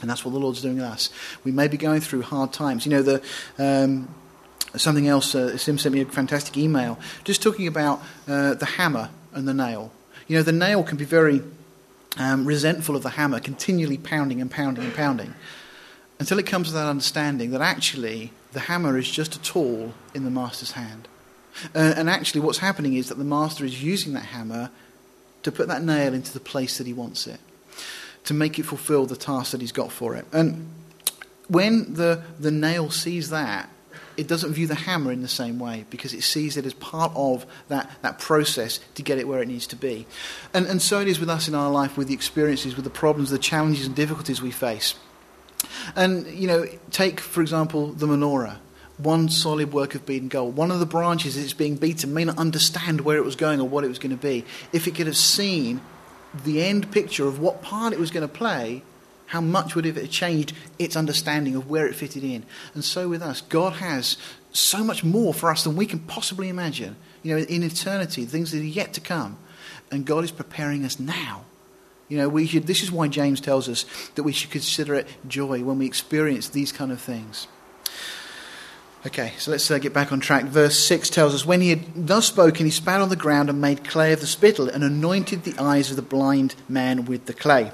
And 0.00 0.10
that's 0.10 0.24
what 0.24 0.32
the 0.32 0.40
Lord's 0.40 0.60
doing 0.60 0.76
with 0.76 0.84
us. 0.84 1.08
We 1.44 1.52
may 1.52 1.68
be 1.68 1.76
going 1.76 2.00
through 2.00 2.22
hard 2.22 2.52
times. 2.52 2.84
You 2.84 2.90
know, 2.90 3.02
the, 3.02 3.22
um, 3.58 4.14
something 4.76 5.08
else, 5.08 5.34
uh, 5.34 5.56
Sim 5.56 5.78
sent 5.78 5.94
me 5.94 6.00
a 6.00 6.04
fantastic 6.04 6.56
email 6.56 6.98
just 7.24 7.42
talking 7.42 7.66
about 7.66 8.02
uh, 8.28 8.54
the 8.54 8.66
hammer 8.66 9.10
and 9.32 9.48
the 9.48 9.54
nail. 9.54 9.92
You 10.26 10.36
know, 10.36 10.42
the 10.42 10.52
nail 10.52 10.82
can 10.82 10.98
be 10.98 11.04
very 11.04 11.42
um, 12.18 12.44
resentful 12.44 12.96
of 12.96 13.02
the 13.02 13.10
hammer, 13.10 13.40
continually 13.40 13.98
pounding 13.98 14.40
and 14.40 14.50
pounding 14.50 14.84
and 14.84 14.94
pounding, 14.94 15.34
until 16.18 16.38
it 16.38 16.46
comes 16.46 16.68
to 16.68 16.74
that 16.74 16.86
understanding 16.86 17.50
that 17.50 17.60
actually 17.60 18.32
the 18.52 18.60
hammer 18.60 18.96
is 18.96 19.10
just 19.10 19.34
a 19.34 19.40
tool 19.42 19.94
in 20.14 20.24
the 20.24 20.30
master's 20.30 20.72
hand. 20.72 21.08
Uh, 21.74 21.94
and 21.96 22.10
actually, 22.10 22.40
what's 22.40 22.58
happening 22.58 22.94
is 22.94 23.08
that 23.08 23.18
the 23.18 23.24
master 23.24 23.64
is 23.64 23.82
using 23.82 24.12
that 24.14 24.26
hammer 24.26 24.70
to 25.42 25.52
put 25.52 25.68
that 25.68 25.82
nail 25.82 26.14
into 26.14 26.32
the 26.32 26.40
place 26.40 26.78
that 26.78 26.86
he 26.86 26.92
wants 26.92 27.26
it, 27.26 27.38
to 28.24 28.34
make 28.34 28.58
it 28.58 28.64
fulfill 28.64 29.06
the 29.06 29.16
task 29.16 29.52
that 29.52 29.60
he's 29.60 29.72
got 29.72 29.92
for 29.92 30.16
it. 30.16 30.26
And 30.32 30.68
when 31.48 31.94
the, 31.94 32.22
the 32.40 32.50
nail 32.50 32.90
sees 32.90 33.30
that, 33.30 33.68
it 34.16 34.28
doesn't 34.28 34.52
view 34.52 34.66
the 34.66 34.74
hammer 34.74 35.10
in 35.10 35.22
the 35.22 35.28
same 35.28 35.58
way 35.58 35.84
because 35.90 36.14
it 36.14 36.22
sees 36.22 36.56
it 36.56 36.64
as 36.64 36.74
part 36.74 37.12
of 37.16 37.44
that, 37.68 37.90
that 38.02 38.18
process 38.18 38.78
to 38.94 39.02
get 39.02 39.18
it 39.18 39.26
where 39.26 39.42
it 39.42 39.48
needs 39.48 39.66
to 39.68 39.76
be. 39.76 40.06
And, 40.52 40.66
and 40.66 40.80
so 40.80 41.00
it 41.00 41.08
is 41.08 41.18
with 41.18 41.28
us 41.28 41.48
in 41.48 41.54
our 41.54 41.70
life, 41.70 41.96
with 41.96 42.08
the 42.08 42.14
experiences, 42.14 42.76
with 42.76 42.84
the 42.84 42.90
problems, 42.90 43.30
the 43.30 43.38
challenges 43.38 43.86
and 43.86 43.94
difficulties 43.94 44.40
we 44.40 44.52
face. 44.52 44.94
And, 45.96 46.26
you 46.28 46.46
know, 46.46 46.66
take, 46.90 47.18
for 47.20 47.40
example, 47.40 47.88
the 47.88 48.06
menorah 48.06 48.58
one 48.98 49.28
solid 49.28 49.72
work 49.72 49.94
of 49.94 50.06
beaten 50.06 50.28
gold. 50.28 50.56
One 50.56 50.70
of 50.70 50.78
the 50.78 50.86
branches 50.86 51.36
that's 51.36 51.52
being 51.52 51.76
beaten 51.76 52.14
may 52.14 52.24
not 52.24 52.38
understand 52.38 53.00
where 53.00 53.16
it 53.16 53.24
was 53.24 53.36
going 53.36 53.60
or 53.60 53.68
what 53.68 53.84
it 53.84 53.88
was 53.88 53.98
going 53.98 54.16
to 54.16 54.22
be. 54.22 54.44
If 54.72 54.86
it 54.86 54.94
could 54.94 55.06
have 55.06 55.16
seen 55.16 55.80
the 56.44 56.62
end 56.62 56.90
picture 56.92 57.26
of 57.26 57.38
what 57.38 57.62
part 57.62 57.92
it 57.92 57.98
was 57.98 58.10
going 58.10 58.26
to 58.26 58.32
play, 58.32 58.82
how 59.26 59.40
much 59.40 59.74
would 59.74 59.86
it 59.86 59.96
have 59.96 60.10
changed 60.10 60.52
its 60.78 60.96
understanding 60.96 61.56
of 61.56 61.68
where 61.68 61.86
it 61.86 61.94
fitted 61.94 62.22
in? 62.22 62.44
And 62.74 62.84
so 62.84 63.08
with 63.08 63.22
us, 63.22 63.40
God 63.40 63.74
has 63.74 64.16
so 64.52 64.84
much 64.84 65.02
more 65.02 65.34
for 65.34 65.50
us 65.50 65.64
than 65.64 65.76
we 65.76 65.86
can 65.86 65.98
possibly 66.00 66.48
imagine. 66.48 66.96
You 67.22 67.36
know, 67.36 67.42
in 67.42 67.62
eternity, 67.62 68.26
things 68.26 68.52
that 68.52 68.58
are 68.58 68.64
yet 68.64 68.92
to 68.94 69.00
come. 69.00 69.38
And 69.90 70.04
God 70.04 70.24
is 70.24 70.30
preparing 70.30 70.84
us 70.84 71.00
now. 71.00 71.44
You 72.08 72.18
know, 72.18 72.28
we 72.28 72.46
should, 72.46 72.66
this 72.66 72.82
is 72.82 72.92
why 72.92 73.08
James 73.08 73.40
tells 73.40 73.68
us 73.68 73.86
that 74.14 74.22
we 74.22 74.32
should 74.32 74.50
consider 74.50 74.94
it 74.94 75.08
joy 75.26 75.64
when 75.64 75.78
we 75.78 75.86
experience 75.86 76.48
these 76.48 76.70
kind 76.70 76.92
of 76.92 77.00
things. 77.00 77.48
Okay, 79.06 79.34
so 79.36 79.50
let's 79.50 79.70
uh, 79.70 79.76
get 79.76 79.92
back 79.92 80.12
on 80.12 80.20
track. 80.20 80.44
Verse 80.44 80.78
6 80.78 81.10
tells 81.10 81.34
us 81.34 81.44
When 81.44 81.60
he 81.60 81.68
had 81.68 82.06
thus 82.06 82.26
spoken, 82.26 82.64
he 82.64 82.70
spat 82.70 83.02
on 83.02 83.10
the 83.10 83.16
ground 83.16 83.50
and 83.50 83.60
made 83.60 83.84
clay 83.84 84.14
of 84.14 84.20
the 84.20 84.26
spittle 84.26 84.66
and 84.66 84.82
anointed 84.82 85.44
the 85.44 85.54
eyes 85.58 85.90
of 85.90 85.96
the 85.96 86.02
blind 86.02 86.54
man 86.70 87.04
with 87.04 87.26
the 87.26 87.34
clay. 87.34 87.70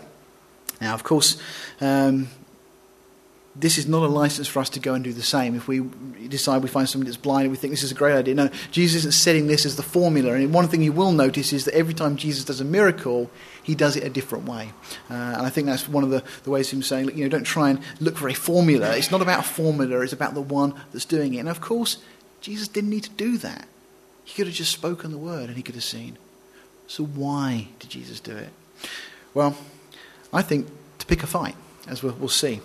Now, 0.80 0.92
of 0.94 1.04
course, 1.04 1.40
um, 1.80 2.28
this 3.60 3.76
is 3.76 3.86
not 3.86 4.02
a 4.02 4.08
license 4.08 4.48
for 4.48 4.60
us 4.60 4.70
to 4.70 4.80
go 4.80 4.94
and 4.94 5.04
do 5.04 5.12
the 5.12 5.22
same. 5.22 5.54
If 5.54 5.68
we 5.68 5.80
decide 6.28 6.62
we 6.62 6.68
find 6.68 6.88
somebody 6.88 7.10
that's 7.10 7.20
blind 7.20 7.44
and 7.44 7.50
we 7.50 7.56
think 7.56 7.72
this 7.72 7.82
is 7.82 7.92
a 7.92 7.94
great 7.94 8.14
idea, 8.14 8.34
no, 8.34 8.48
Jesus 8.70 9.00
isn't 9.00 9.12
setting 9.12 9.46
this 9.46 9.66
as 9.66 9.76
the 9.76 9.82
formula. 9.82 10.32
And 10.32 10.52
one 10.52 10.66
thing 10.68 10.82
you 10.82 10.92
will 10.92 11.12
notice 11.12 11.52
is 11.52 11.66
that 11.66 11.74
every 11.74 11.92
time 11.92 12.16
Jesus 12.16 12.44
does 12.44 12.60
a 12.60 12.64
miracle, 12.64 13.30
he 13.62 13.74
does 13.74 13.96
it 13.96 14.04
a 14.04 14.08
different 14.08 14.46
way. 14.46 14.72
Uh, 15.10 15.14
and 15.14 15.42
I 15.42 15.50
think 15.50 15.66
that's 15.66 15.88
one 15.88 16.02
of 16.02 16.10
the, 16.10 16.22
the 16.44 16.50
ways 16.50 16.72
him 16.72 16.82
saying, 16.82 17.16
you 17.16 17.24
know, 17.24 17.28
don't 17.28 17.44
try 17.44 17.70
and 17.70 17.80
look 18.00 18.16
for 18.16 18.28
a 18.28 18.34
formula. 18.34 18.96
It's 18.96 19.10
not 19.10 19.20
about 19.20 19.40
a 19.40 19.48
formula, 19.48 20.00
it's 20.00 20.12
about 20.12 20.34
the 20.34 20.40
one 20.40 20.74
that's 20.92 21.04
doing 21.04 21.34
it. 21.34 21.38
And 21.38 21.48
of 21.48 21.60
course, 21.60 21.98
Jesus 22.40 22.66
didn't 22.66 22.90
need 22.90 23.04
to 23.04 23.10
do 23.10 23.36
that. 23.38 23.66
He 24.24 24.34
could 24.34 24.46
have 24.46 24.56
just 24.56 24.72
spoken 24.72 25.10
the 25.10 25.18
word 25.18 25.48
and 25.48 25.56
he 25.56 25.62
could 25.62 25.74
have 25.74 25.84
seen. 25.84 26.16
So 26.86 27.04
why 27.04 27.68
did 27.78 27.90
Jesus 27.90 28.20
do 28.20 28.36
it? 28.36 28.50
Well, 29.34 29.56
I 30.32 30.42
think 30.42 30.68
to 30.98 31.06
pick 31.06 31.22
a 31.22 31.26
fight, 31.26 31.56
as 31.86 32.02
we'll, 32.02 32.14
we'll 32.14 32.28
see. 32.28 32.60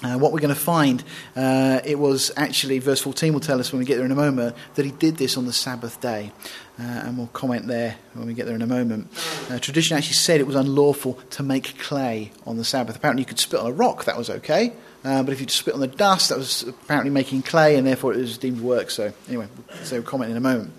Uh, 0.00 0.16
what 0.16 0.32
we're 0.32 0.38
going 0.38 0.54
to 0.54 0.60
find, 0.60 1.02
uh, 1.34 1.80
it 1.84 1.98
was 1.98 2.30
actually, 2.36 2.78
verse 2.78 3.00
14 3.00 3.32
will 3.32 3.40
tell 3.40 3.58
us 3.58 3.72
when 3.72 3.80
we 3.80 3.84
get 3.84 3.96
there 3.96 4.04
in 4.04 4.12
a 4.12 4.16
moment, 4.16 4.54
that 4.76 4.84
he 4.84 4.92
did 4.92 5.16
this 5.16 5.36
on 5.36 5.44
the 5.44 5.52
Sabbath 5.52 6.00
day. 6.00 6.30
Uh, 6.78 6.82
and 6.82 7.18
we'll 7.18 7.26
comment 7.28 7.66
there 7.66 7.96
when 8.14 8.28
we 8.28 8.34
get 8.34 8.46
there 8.46 8.54
in 8.54 8.62
a 8.62 8.66
moment. 8.66 9.08
Uh, 9.50 9.58
tradition 9.58 9.96
actually 9.96 10.14
said 10.14 10.40
it 10.40 10.46
was 10.46 10.54
unlawful 10.54 11.14
to 11.30 11.42
make 11.42 11.76
clay 11.78 12.30
on 12.46 12.56
the 12.56 12.64
Sabbath. 12.64 12.94
Apparently, 12.94 13.22
you 13.22 13.26
could 13.26 13.40
spit 13.40 13.58
on 13.58 13.66
a 13.66 13.72
rock, 13.72 14.04
that 14.04 14.16
was 14.16 14.30
okay. 14.30 14.72
Uh, 15.02 15.24
but 15.24 15.32
if 15.32 15.40
you 15.40 15.48
spit 15.48 15.74
on 15.74 15.80
the 15.80 15.88
dust, 15.88 16.28
that 16.28 16.38
was 16.38 16.62
apparently 16.62 17.10
making 17.10 17.42
clay, 17.42 17.74
and 17.74 17.84
therefore 17.84 18.14
it 18.14 18.18
was 18.18 18.38
deemed 18.38 18.60
work. 18.60 18.90
So, 18.90 19.12
anyway, 19.26 19.48
so 19.82 19.96
we'll 19.96 20.04
comment 20.04 20.30
in 20.30 20.36
a 20.36 20.40
moment. 20.40 20.70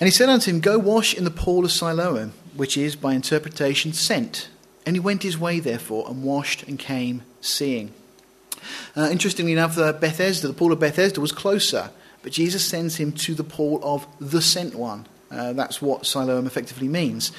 And 0.00 0.08
he 0.08 0.10
said 0.10 0.28
unto 0.28 0.50
him, 0.50 0.60
Go 0.60 0.78
wash 0.78 1.14
in 1.14 1.22
the 1.22 1.30
pool 1.30 1.64
of 1.64 1.70
Siloam, 1.70 2.32
which 2.56 2.76
is 2.76 2.96
by 2.96 3.14
interpretation 3.14 3.92
sent. 3.92 4.48
And 4.86 4.96
he 4.96 5.00
went 5.00 5.22
his 5.22 5.38
way, 5.38 5.60
therefore, 5.60 6.06
and 6.08 6.22
washed 6.22 6.62
and 6.64 6.78
came 6.78 7.22
seeing. 7.40 7.92
Uh, 8.96 9.08
interestingly 9.10 9.52
enough, 9.52 9.74
the 9.74 9.92
Bethesda, 9.92 10.48
the 10.48 10.54
pool 10.54 10.72
of 10.72 10.80
Bethesda, 10.80 11.20
was 11.20 11.32
closer, 11.32 11.90
but 12.22 12.32
Jesus 12.32 12.64
sends 12.64 12.96
him 12.96 13.12
to 13.12 13.34
the 13.34 13.44
pool 13.44 13.80
of 13.82 14.06
the 14.20 14.40
sent 14.42 14.74
one. 14.74 15.06
Uh, 15.30 15.52
that's 15.52 15.82
what 15.82 16.06
Siloam 16.06 16.46
effectively 16.46 16.88
means. 16.88 17.32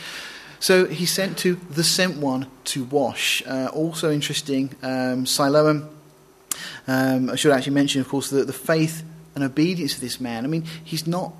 So 0.60 0.86
he 0.86 1.05
sent 1.05 1.38
to 1.39 1.55
the 1.69 1.84
sent 1.84 2.17
one 2.17 2.47
to 2.65 2.84
wash. 2.86 3.43
Uh, 3.45 3.69
also 3.73 4.12
interesting, 4.12 4.75
um, 4.81 5.25
Siloam, 5.25 5.89
um, 6.88 7.29
I 7.29 7.36
should 7.36 7.51
actually 7.51 7.73
mention, 7.73 8.01
of 8.01 8.08
course, 8.08 8.29
the, 8.29 8.43
the 8.43 8.53
faith 8.53 9.03
and 9.36 9.43
obedience 9.43 9.95
of 9.95 10.01
this 10.01 10.19
man. 10.19 10.45
I 10.45 10.47
mean, 10.47 10.65
he's 10.84 11.05
not 11.05 11.34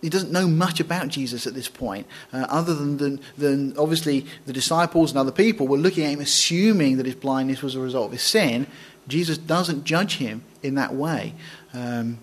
he 0.00 0.08
doesn't 0.08 0.30
know 0.30 0.46
much 0.46 0.80
about 0.80 1.08
Jesus 1.08 1.46
at 1.46 1.54
this 1.54 1.68
point, 1.68 2.06
uh, 2.32 2.46
other 2.48 2.74
than, 2.74 2.98
than, 2.98 3.20
than, 3.36 3.76
obviously 3.76 4.26
the 4.46 4.52
disciples 4.52 5.10
and 5.10 5.18
other 5.18 5.32
people 5.32 5.66
were 5.66 5.76
looking 5.76 6.04
at 6.04 6.12
him, 6.12 6.20
assuming 6.20 6.96
that 6.98 7.06
his 7.06 7.14
blindness 7.14 7.62
was 7.62 7.74
a 7.74 7.80
result 7.80 8.06
of 8.06 8.12
his 8.12 8.22
sin. 8.22 8.66
Jesus 9.08 9.38
doesn't 9.38 9.84
judge 9.84 10.16
him 10.16 10.44
in 10.62 10.76
that 10.76 10.94
way. 10.94 11.34
Um, 11.74 12.18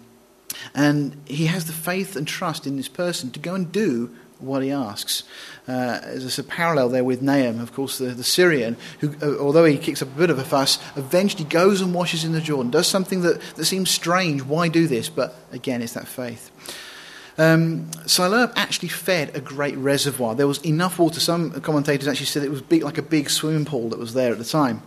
and 0.74 1.22
he 1.26 1.48
has 1.48 1.66
the 1.66 1.74
faith 1.74 2.16
and 2.16 2.28
trust 2.28 2.66
in 2.66 2.78
this 2.78 2.88
person 2.88 3.32
to 3.32 3.40
go 3.40 3.56
and 3.56 3.72
do 3.72 4.16
what 4.40 4.64
he 4.64 4.72
asks. 4.72 5.24
Uh, 5.68 6.00
there's 6.02 6.38
a 6.38 6.44
parallel 6.44 6.90
there 6.90 7.04
with 7.04 7.22
Naaman, 7.22 7.62
of 7.62 7.74
course, 7.74 7.98
the, 7.98 8.08
the 8.08 8.24
Syrian, 8.24 8.78
who, 9.00 9.16
uh, 9.22 9.38
although 9.40 9.66
he 9.66 9.78
kicks 9.78 10.02
up 10.02 10.10
a 10.10 10.18
bit 10.18 10.30
of 10.30 10.38
a 10.38 10.44
fuss, 10.44 10.78
eventually 10.96 11.46
goes 11.46 11.82
and 11.82 11.94
washes 11.94 12.24
in 12.24 12.34
the 12.34 12.42
Jordan, 12.42 12.72
does 12.72 12.88
something 12.88 13.22
that, 13.22 13.42
that 13.56 13.66
seems 13.66 13.90
strange. 13.90 14.44
Why 14.44 14.68
do 14.68 14.88
this? 14.88 15.10
But 15.10 15.36
again, 15.52 15.82
it's 15.82 15.94
that 15.94 16.08
faith. 16.08 16.52
Um, 17.38 17.92
Siloam 18.06 18.52
actually 18.56 18.90
fed 18.90 19.36
a 19.36 19.42
great 19.42 19.76
reservoir. 19.78 20.36
There 20.36 20.48
was 20.48 20.64
enough 20.66 21.00
water. 21.00 21.20
Some 21.20 21.52
commentators 21.62 22.08
actually 22.08 22.28
said 22.28 22.44
it 22.44 22.52
was 22.52 22.62
big, 22.62 22.84
like 22.84 22.98
a 22.98 23.02
big 23.02 23.30
swimming 23.30 23.66
pool 23.66 23.90
that 23.90 24.00
was 24.00 24.14
there 24.14 24.32
at 24.32 24.38
the 24.38 24.46
time. 24.46 24.82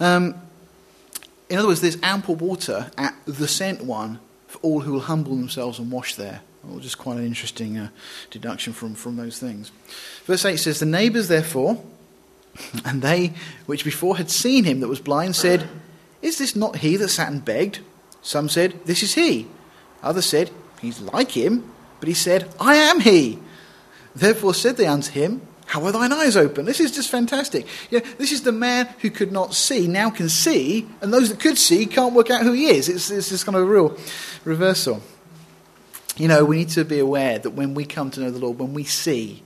Um, 0.00 0.34
in 1.48 1.58
other 1.58 1.68
words, 1.68 1.82
there's 1.82 1.98
ample 2.02 2.34
water 2.34 2.90
at 2.96 3.14
the 3.26 3.46
sent 3.46 3.84
one 3.84 4.18
for 4.46 4.58
all 4.60 4.80
who 4.80 4.92
will 4.92 5.00
humble 5.00 5.36
themselves 5.36 5.78
and 5.78 5.90
wash 5.90 6.14
there. 6.14 6.40
Well, 6.64 6.78
just 6.78 6.98
quite 6.98 7.18
an 7.18 7.26
interesting 7.26 7.76
uh, 7.76 7.88
deduction 8.30 8.72
from, 8.72 8.94
from 8.94 9.16
those 9.16 9.38
things. 9.38 9.72
Verse 10.24 10.44
8 10.44 10.56
says, 10.56 10.78
The 10.78 10.86
neighbours, 10.86 11.28
therefore, 11.28 11.82
and 12.84 13.02
they 13.02 13.32
which 13.66 13.84
before 13.84 14.16
had 14.16 14.30
seen 14.30 14.64
him 14.64 14.80
that 14.80 14.88
was 14.88 15.00
blind, 15.00 15.36
said, 15.36 15.68
Is 16.22 16.38
this 16.38 16.54
not 16.54 16.76
he 16.76 16.96
that 16.96 17.08
sat 17.08 17.30
and 17.30 17.44
begged? 17.44 17.80
Some 18.22 18.48
said, 18.48 18.80
This 18.84 19.02
is 19.02 19.14
he. 19.14 19.48
Others 20.02 20.26
said, 20.26 20.50
He's 20.82 21.00
like 21.00 21.30
him, 21.30 21.72
but 22.00 22.08
he 22.08 22.14
said, 22.14 22.52
I 22.60 22.74
am 22.74 23.00
he. 23.00 23.38
Therefore 24.14 24.52
said 24.52 24.76
they 24.76 24.86
unto 24.86 25.12
him, 25.12 25.40
How 25.66 25.84
are 25.84 25.92
thine 25.92 26.12
eyes 26.12 26.36
open? 26.36 26.66
This 26.66 26.80
is 26.80 26.90
just 26.90 27.08
fantastic. 27.08 27.66
You 27.90 28.00
know, 28.00 28.06
this 28.18 28.32
is 28.32 28.42
the 28.42 28.52
man 28.52 28.88
who 29.00 29.08
could 29.08 29.30
not 29.30 29.54
see, 29.54 29.86
now 29.86 30.10
can 30.10 30.28
see, 30.28 30.88
and 31.00 31.14
those 31.14 31.30
that 31.30 31.38
could 31.38 31.56
see 31.56 31.86
can't 31.86 32.14
work 32.14 32.30
out 32.30 32.42
who 32.42 32.52
he 32.52 32.66
is. 32.66 32.88
It's, 32.88 33.10
it's 33.10 33.28
just 33.28 33.46
kind 33.46 33.56
of 33.56 33.62
a 33.62 33.66
real 33.66 33.96
reversal. 34.44 35.00
You 36.16 36.26
know, 36.26 36.44
we 36.44 36.56
need 36.56 36.70
to 36.70 36.84
be 36.84 36.98
aware 36.98 37.38
that 37.38 37.50
when 37.50 37.74
we 37.74 37.84
come 37.84 38.10
to 38.10 38.20
know 38.20 38.30
the 38.30 38.40
Lord, 38.40 38.58
when 38.58 38.74
we 38.74 38.84
see, 38.84 39.42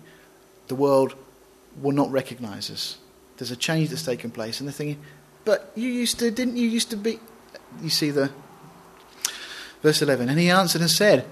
the 0.69 0.75
world 0.75 1.15
will 1.81 1.93
not 1.93 2.11
recognize 2.11 2.71
us. 2.71 2.97
There's 3.37 3.51
a 3.51 3.57
change 3.57 3.91
that's 3.91 4.03
taken 4.03 4.31
place, 4.31 4.59
and 4.59 4.67
they're 4.67 4.73
thinking, 4.73 5.03
but 5.45 5.71
you 5.75 5.89
used 5.89 6.19
to, 6.21 6.31
didn't 6.31 6.57
you 6.57 6.67
used 6.67 6.91
to 6.91 6.97
be. 6.97 7.21
You 7.83 7.91
see 7.91 8.11
the, 8.11 8.31
Verse 9.83 10.03
11 10.03 10.29
And 10.29 10.39
he 10.39 10.51
answered 10.51 10.81
and 10.81 10.91
said, 10.91 11.27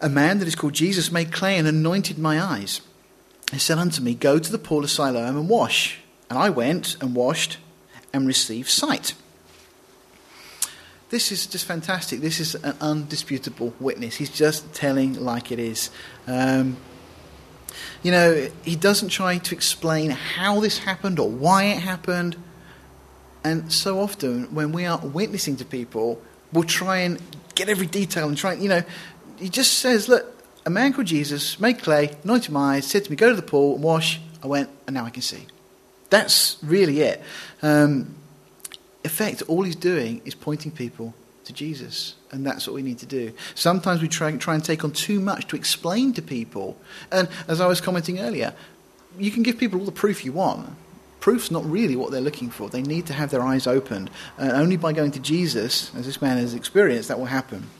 A 0.00 0.08
man 0.08 0.38
that 0.38 0.48
is 0.48 0.54
called 0.54 0.74
Jesus 0.74 1.12
made 1.12 1.32
clay 1.32 1.56
and 1.58 1.66
anointed 1.66 2.18
my 2.18 2.40
eyes. 2.40 2.80
He 3.52 3.58
said 3.58 3.78
unto 3.78 4.02
me, 4.02 4.14
Go 4.14 4.38
to 4.38 4.52
the 4.52 4.58
pool 4.58 4.84
of 4.84 4.90
Siloam 4.90 5.36
and 5.36 5.48
wash. 5.48 6.00
And 6.30 6.38
I 6.38 6.50
went 6.50 6.96
and 7.02 7.14
washed 7.14 7.58
and 8.12 8.26
received 8.26 8.68
sight. 8.68 9.14
This 11.10 11.30
is 11.30 11.46
just 11.46 11.66
fantastic. 11.66 12.20
This 12.20 12.40
is 12.40 12.54
an 12.54 12.74
undisputable 12.80 13.74
witness. 13.78 14.16
He's 14.16 14.30
just 14.30 14.72
telling 14.72 15.22
like 15.22 15.52
it 15.52 15.58
is. 15.58 15.90
Um, 16.26 16.78
you 18.02 18.10
know, 18.10 18.48
he 18.64 18.76
doesn't 18.76 19.10
try 19.10 19.36
to 19.36 19.54
explain 19.54 20.10
how 20.10 20.60
this 20.60 20.78
happened 20.78 21.18
or 21.18 21.28
why 21.28 21.64
it 21.64 21.80
happened. 21.80 22.36
And 23.44 23.70
so 23.70 24.00
often, 24.00 24.54
when 24.54 24.72
we 24.72 24.86
are 24.86 24.98
witnessing 24.98 25.56
to 25.56 25.66
people, 25.66 26.22
will 26.52 26.64
try 26.64 26.98
and 26.98 27.20
get 27.54 27.68
every 27.68 27.86
detail 27.86 28.28
and 28.28 28.36
try, 28.36 28.54
you 28.54 28.68
know, 28.68 28.82
he 29.38 29.48
just 29.48 29.78
says, 29.78 30.08
look, 30.08 30.26
a 30.64 30.70
man 30.70 30.92
called 30.92 31.06
Jesus 31.06 31.58
made 31.58 31.82
clay, 31.82 32.16
anointed 32.24 32.50
my 32.52 32.76
eyes, 32.76 32.86
said 32.86 33.04
to 33.04 33.10
me, 33.10 33.16
go 33.16 33.30
to 33.30 33.36
the 33.36 33.42
pool 33.42 33.74
and 33.74 33.82
wash. 33.82 34.20
I 34.42 34.46
went, 34.46 34.70
and 34.86 34.94
now 34.94 35.04
I 35.04 35.10
can 35.10 35.22
see. 35.22 35.46
That's 36.10 36.58
really 36.62 37.00
it. 37.00 37.22
Um, 37.62 38.14
in 39.02 39.10
fact, 39.10 39.42
all 39.48 39.62
he's 39.62 39.76
doing 39.76 40.20
is 40.24 40.34
pointing 40.34 40.70
people 40.70 41.14
to 41.44 41.52
Jesus. 41.52 42.14
And 42.30 42.46
that's 42.46 42.66
what 42.66 42.74
we 42.74 42.82
need 42.82 42.98
to 42.98 43.06
do. 43.06 43.32
Sometimes 43.54 44.00
we 44.00 44.08
try, 44.08 44.34
try 44.36 44.54
and 44.54 44.64
take 44.64 44.84
on 44.84 44.92
too 44.92 45.20
much 45.20 45.48
to 45.48 45.56
explain 45.56 46.12
to 46.14 46.22
people. 46.22 46.78
And 47.10 47.28
as 47.48 47.60
I 47.60 47.66
was 47.66 47.80
commenting 47.80 48.20
earlier, 48.20 48.54
you 49.18 49.30
can 49.30 49.42
give 49.42 49.58
people 49.58 49.80
all 49.80 49.86
the 49.86 49.92
proof 49.92 50.24
you 50.24 50.32
want, 50.32 50.70
proof's 51.22 51.50
not 51.50 51.64
really 51.64 51.96
what 51.96 52.10
they're 52.10 52.20
looking 52.20 52.50
for. 52.50 52.68
They 52.68 52.82
need 52.82 53.06
to 53.06 53.14
have 53.14 53.30
their 53.30 53.42
eyes 53.42 53.66
opened. 53.66 54.10
And 54.36 54.50
only 54.50 54.76
by 54.76 54.92
going 54.92 55.12
to 55.12 55.20
Jesus, 55.20 55.94
as 55.94 56.04
this 56.04 56.20
man 56.20 56.36
has 56.36 56.52
experienced, 56.52 57.08
that 57.08 57.18
will 57.18 57.26
happen. 57.26 57.70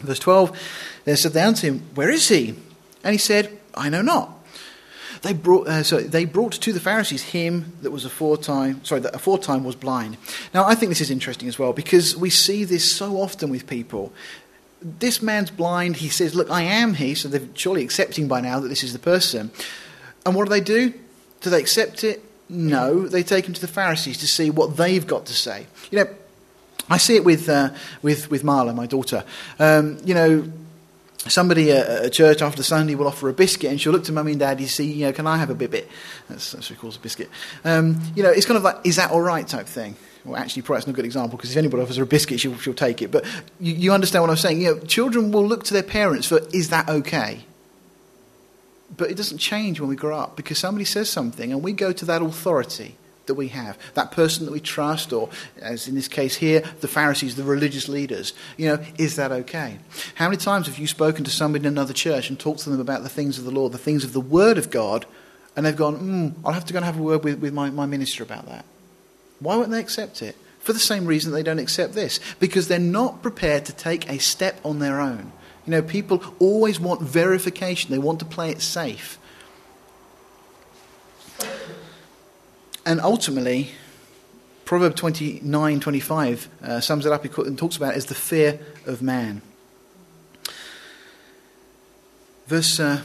Verse 0.00 0.18
12, 0.18 1.00
they 1.04 1.16
said 1.16 1.32
down 1.32 1.54
to 1.54 1.66
him, 1.66 1.82
Where 1.94 2.10
is 2.10 2.28
he? 2.28 2.54
And 3.02 3.12
he 3.12 3.18
said, 3.18 3.58
I 3.74 3.88
know 3.88 4.02
not. 4.02 4.38
They 5.22 5.32
brought, 5.32 5.68
uh, 5.68 5.82
so 5.84 6.00
they 6.00 6.24
brought 6.24 6.52
to 6.52 6.72
the 6.72 6.80
Pharisees 6.80 7.22
him 7.22 7.72
that 7.80 7.92
was 7.92 8.04
aforetime, 8.04 8.84
sorry, 8.84 9.00
that 9.02 9.14
aforetime 9.14 9.64
was 9.64 9.76
blind. 9.76 10.16
Now, 10.52 10.66
I 10.66 10.74
think 10.74 10.90
this 10.90 11.00
is 11.00 11.10
interesting 11.10 11.48
as 11.48 11.58
well 11.58 11.72
because 11.72 12.16
we 12.16 12.28
see 12.28 12.64
this 12.64 12.90
so 12.90 13.16
often 13.16 13.48
with 13.48 13.66
people. 13.66 14.12
This 14.82 15.22
man's 15.22 15.50
blind. 15.50 15.96
He 15.96 16.08
says, 16.08 16.34
Look, 16.34 16.50
I 16.50 16.62
am 16.62 16.94
he. 16.94 17.14
So 17.14 17.28
they're 17.28 17.48
surely 17.54 17.84
accepting 17.84 18.28
by 18.28 18.40
now 18.40 18.60
that 18.60 18.68
this 18.68 18.82
is 18.82 18.92
the 18.92 18.98
person. 18.98 19.50
And 20.26 20.34
what 20.34 20.44
do 20.44 20.50
they 20.50 20.60
do? 20.60 20.92
Do 21.40 21.50
they 21.50 21.60
accept 21.60 22.04
it? 22.04 22.22
No, 22.52 23.08
they 23.08 23.22
take 23.22 23.46
him 23.46 23.54
to 23.54 23.60
the 23.60 23.66
Pharisees 23.66 24.18
to 24.18 24.26
see 24.26 24.50
what 24.50 24.76
they've 24.76 25.06
got 25.06 25.24
to 25.26 25.32
say. 25.32 25.66
You 25.90 26.00
know, 26.00 26.10
I 26.90 26.98
see 26.98 27.16
it 27.16 27.24
with, 27.24 27.48
uh, 27.48 27.70
with, 28.02 28.30
with 28.30 28.42
Marla, 28.42 28.74
my 28.74 28.86
daughter. 28.86 29.24
Um, 29.58 29.98
you 30.04 30.14
know, 30.14 30.52
somebody 31.18 31.72
at 31.72 32.04
a 32.04 32.10
church 32.10 32.42
after 32.42 32.62
Sunday 32.62 32.94
will 32.94 33.06
offer 33.06 33.30
a 33.30 33.32
biscuit 33.32 33.70
and 33.70 33.80
she'll 33.80 33.92
look 33.92 34.04
to 34.04 34.12
mummy 34.12 34.32
and 34.32 34.40
daddy 34.40 34.64
to 34.64 34.70
see, 34.70 34.92
you 34.92 35.06
know, 35.06 35.12
can 35.12 35.26
I 35.26 35.38
have 35.38 35.48
a 35.48 35.54
bit? 35.54 35.88
That's, 36.28 36.52
that's 36.52 36.54
what 36.54 36.64
she 36.64 36.74
calls 36.74 36.96
a 36.96 37.00
biscuit. 37.00 37.30
Um, 37.64 37.98
you 38.14 38.22
know, 38.22 38.30
it's 38.30 38.44
kind 38.44 38.58
of 38.58 38.64
like, 38.64 38.76
is 38.84 38.96
that 38.96 39.12
all 39.12 39.22
right 39.22 39.48
type 39.48 39.66
thing. 39.66 39.96
Well, 40.24 40.36
actually, 40.36 40.62
probably 40.62 40.80
that's 40.80 40.86
not 40.88 40.92
a 40.92 40.96
good 40.96 41.04
example 41.06 41.38
because 41.38 41.52
if 41.52 41.56
anybody 41.56 41.82
offers 41.82 41.96
her 41.96 42.02
a 42.02 42.06
biscuit, 42.06 42.38
she'll, 42.38 42.58
she'll 42.58 42.74
take 42.74 43.00
it. 43.00 43.10
But 43.10 43.24
you, 43.60 43.72
you 43.74 43.92
understand 43.92 44.22
what 44.22 44.30
I'm 44.30 44.36
saying. 44.36 44.60
You 44.60 44.74
know, 44.74 44.80
children 44.80 45.32
will 45.32 45.46
look 45.46 45.64
to 45.64 45.72
their 45.72 45.82
parents 45.82 46.26
for, 46.26 46.40
is 46.52 46.68
that 46.68 46.88
okay? 46.88 47.44
But 48.96 49.10
it 49.10 49.16
doesn't 49.16 49.38
change 49.38 49.80
when 49.80 49.88
we 49.88 49.96
grow 49.96 50.18
up 50.18 50.36
because 50.36 50.58
somebody 50.58 50.84
says 50.84 51.08
something 51.08 51.52
and 51.52 51.62
we 51.62 51.72
go 51.72 51.92
to 51.92 52.04
that 52.04 52.22
authority 52.22 52.96
that 53.26 53.34
we 53.34 53.48
have, 53.48 53.78
that 53.94 54.10
person 54.10 54.44
that 54.46 54.52
we 54.52 54.60
trust, 54.60 55.12
or 55.12 55.30
as 55.60 55.88
in 55.88 55.94
this 55.94 56.08
case 56.08 56.36
here, 56.36 56.62
the 56.80 56.88
Pharisees, 56.88 57.36
the 57.36 57.44
religious 57.44 57.88
leaders. 57.88 58.32
You 58.56 58.68
know, 58.68 58.84
is 58.98 59.16
that 59.16 59.32
okay? 59.32 59.78
How 60.16 60.28
many 60.28 60.36
times 60.36 60.66
have 60.66 60.78
you 60.78 60.86
spoken 60.86 61.24
to 61.24 61.30
somebody 61.30 61.64
in 61.64 61.72
another 61.72 61.94
church 61.94 62.28
and 62.28 62.38
talked 62.38 62.60
to 62.60 62.70
them 62.70 62.80
about 62.80 63.02
the 63.02 63.08
things 63.08 63.38
of 63.38 63.44
the 63.44 63.50
Lord, 63.50 63.72
the 63.72 63.78
things 63.78 64.04
of 64.04 64.12
the 64.12 64.20
Word 64.20 64.58
of 64.58 64.70
God, 64.70 65.06
and 65.56 65.64
they've 65.64 65.76
gone, 65.76 65.96
hmm, 65.96 66.46
I'll 66.46 66.52
have 66.52 66.64
to 66.66 66.72
go 66.72 66.78
and 66.78 66.86
have 66.86 66.98
a 66.98 67.02
word 67.02 67.24
with, 67.24 67.38
with 67.38 67.52
my, 67.52 67.70
my 67.70 67.86
minister 67.86 68.22
about 68.22 68.46
that? 68.46 68.64
Why 69.38 69.56
won't 69.56 69.70
they 69.70 69.80
accept 69.80 70.22
it? 70.22 70.36
For 70.60 70.72
the 70.72 70.78
same 70.78 71.06
reason 71.06 71.32
they 71.32 71.42
don't 71.42 71.58
accept 71.58 71.94
this. 71.94 72.20
Because 72.38 72.68
they're 72.68 72.78
not 72.78 73.22
prepared 73.22 73.64
to 73.66 73.72
take 73.72 74.08
a 74.08 74.18
step 74.18 74.60
on 74.64 74.78
their 74.78 75.00
own. 75.00 75.32
You 75.66 75.70
know, 75.70 75.82
people 75.82 76.22
always 76.38 76.80
want 76.80 77.02
verification, 77.02 77.90
they 77.90 77.98
want 77.98 78.18
to 78.20 78.24
play 78.24 78.50
it 78.50 78.60
safe. 78.60 79.18
And 82.84 83.00
ultimately, 83.00 83.70
Proverb 84.64 84.96
29 84.96 85.80
25 85.80 86.48
uh, 86.62 86.80
sums 86.80 87.06
it 87.06 87.12
up 87.12 87.24
and 87.24 87.58
talks 87.58 87.76
about 87.76 87.92
it 87.92 87.96
as 87.96 88.06
the 88.06 88.14
fear 88.14 88.58
of 88.86 89.02
man. 89.02 89.42
Verse 92.46 92.80
uh, 92.80 93.02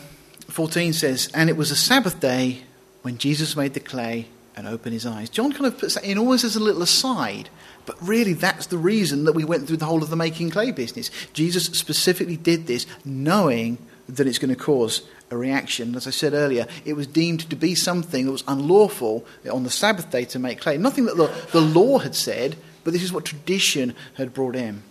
14 0.48 0.93
says, 0.93 1.30
And 1.34 1.50
it 1.50 1.58
was 1.58 1.72
a 1.72 1.76
Sabbath 1.76 2.20
day 2.20 2.63
when 3.02 3.17
Jesus 3.17 3.56
made 3.56 3.74
the 3.74 3.80
clay 3.80 4.28
and 4.56 4.67
opened 4.67 4.93
his 4.93 5.06
eyes. 5.06 5.30
John 5.30 5.52
kind 5.52 5.67
of 5.67 5.78
puts 5.78 5.93
that 5.93 6.04
in 6.04 6.17
almost 6.17 6.43
as 6.43 6.56
a 6.56 6.60
little 6.60 6.82
aside, 6.82 7.50
but 7.88 7.97
really 8.06 8.34
that's 8.34 8.67
the 8.67 8.78
reason 8.78 9.23
that 9.23 9.34
we 9.34 9.45
went 9.45 9.65
through 9.65 9.78
the 9.78 9.86
whole 9.86 10.04
of 10.04 10.12
the 10.12 10.15
making 10.15 10.52
clay 10.52 10.71
business. 10.71 11.10
Jesus 11.34 11.65
specifically 11.65 12.38
did 12.38 12.67
this 12.67 12.86
knowing 13.04 13.80
that 14.10 14.28
it's 14.28 14.38
going 14.38 14.54
to 14.54 14.62
cause 14.62 15.08
a 15.32 15.38
reaction. 15.38 15.95
As 15.95 16.06
I 16.06 16.12
said 16.12 16.34
earlier, 16.34 16.67
it 16.86 16.93
was 16.93 17.08
deemed 17.08 17.50
to 17.50 17.56
be 17.56 17.76
something 17.76 18.26
that 18.26 18.32
was 18.32 18.43
unlawful 18.47 19.26
on 19.52 19.63
the 19.63 19.69
Sabbath 19.69 20.12
day 20.12 20.26
to 20.26 20.38
make 20.38 20.60
clay. 20.60 20.78
Nothing 20.78 21.06
that 21.06 21.15
the, 21.15 21.28
the 21.54 21.62
law 21.62 22.00
had 22.00 22.13
said, 22.13 22.58
but 22.84 22.91
this 22.91 23.04
is 23.04 23.13
what 23.13 23.26
tradition 23.26 23.95
had 24.15 24.34
brought 24.34 24.56
in. 24.56 24.84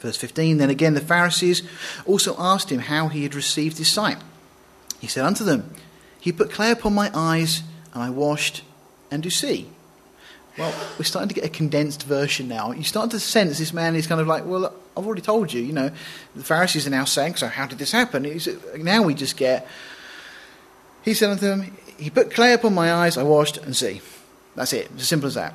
Verse 0.00 0.16
15 0.16 0.56
Then 0.56 0.70
again, 0.70 0.94
the 0.94 1.00
Pharisees 1.00 1.62
also 2.06 2.34
asked 2.38 2.72
him 2.72 2.80
how 2.80 3.08
he 3.08 3.22
had 3.22 3.34
received 3.34 3.76
his 3.76 3.92
sight. 3.92 4.18
He 4.98 5.06
said 5.06 5.26
unto 5.26 5.44
them, 5.44 5.74
He 6.20 6.32
put 6.32 6.50
clay 6.50 6.70
upon 6.70 6.94
my 6.94 7.10
eyes, 7.12 7.62
and 7.92 8.02
I 8.02 8.08
washed, 8.08 8.62
and 9.10 9.22
do 9.22 9.28
see. 9.30 9.68
Well, 10.56 10.72
we're 10.98 11.04
starting 11.04 11.28
to 11.30 11.34
get 11.34 11.44
a 11.44 11.48
condensed 11.48 12.04
version 12.04 12.46
now. 12.46 12.70
You 12.70 12.84
start 12.84 13.10
to 13.10 13.18
sense 13.18 13.58
this 13.58 13.72
man 13.72 13.96
is 13.96 14.06
kind 14.06 14.20
of 14.20 14.28
like, 14.28 14.44
well, 14.44 14.72
I've 14.96 15.04
already 15.04 15.22
told 15.22 15.52
you, 15.52 15.60
you 15.60 15.72
know, 15.72 15.90
the 16.36 16.44
Pharisees 16.44 16.86
are 16.86 16.90
now 16.90 17.04
saying, 17.04 17.36
so 17.36 17.48
how 17.48 17.66
did 17.66 17.78
this 17.78 17.90
happen? 17.90 18.22
now 18.76 19.02
we 19.02 19.14
just 19.14 19.36
get, 19.36 19.66
he 21.02 21.12
said 21.12 21.30
unto 21.30 21.46
them, 21.46 21.76
he 21.98 22.08
put 22.08 22.32
clay 22.32 22.52
upon 22.52 22.72
my 22.72 22.92
eyes, 22.92 23.16
I 23.16 23.24
washed 23.24 23.56
and 23.58 23.74
see. 23.74 24.00
That's 24.54 24.72
it. 24.72 24.90
It's 24.92 25.02
as 25.02 25.08
simple 25.08 25.26
as 25.26 25.34
that. 25.34 25.54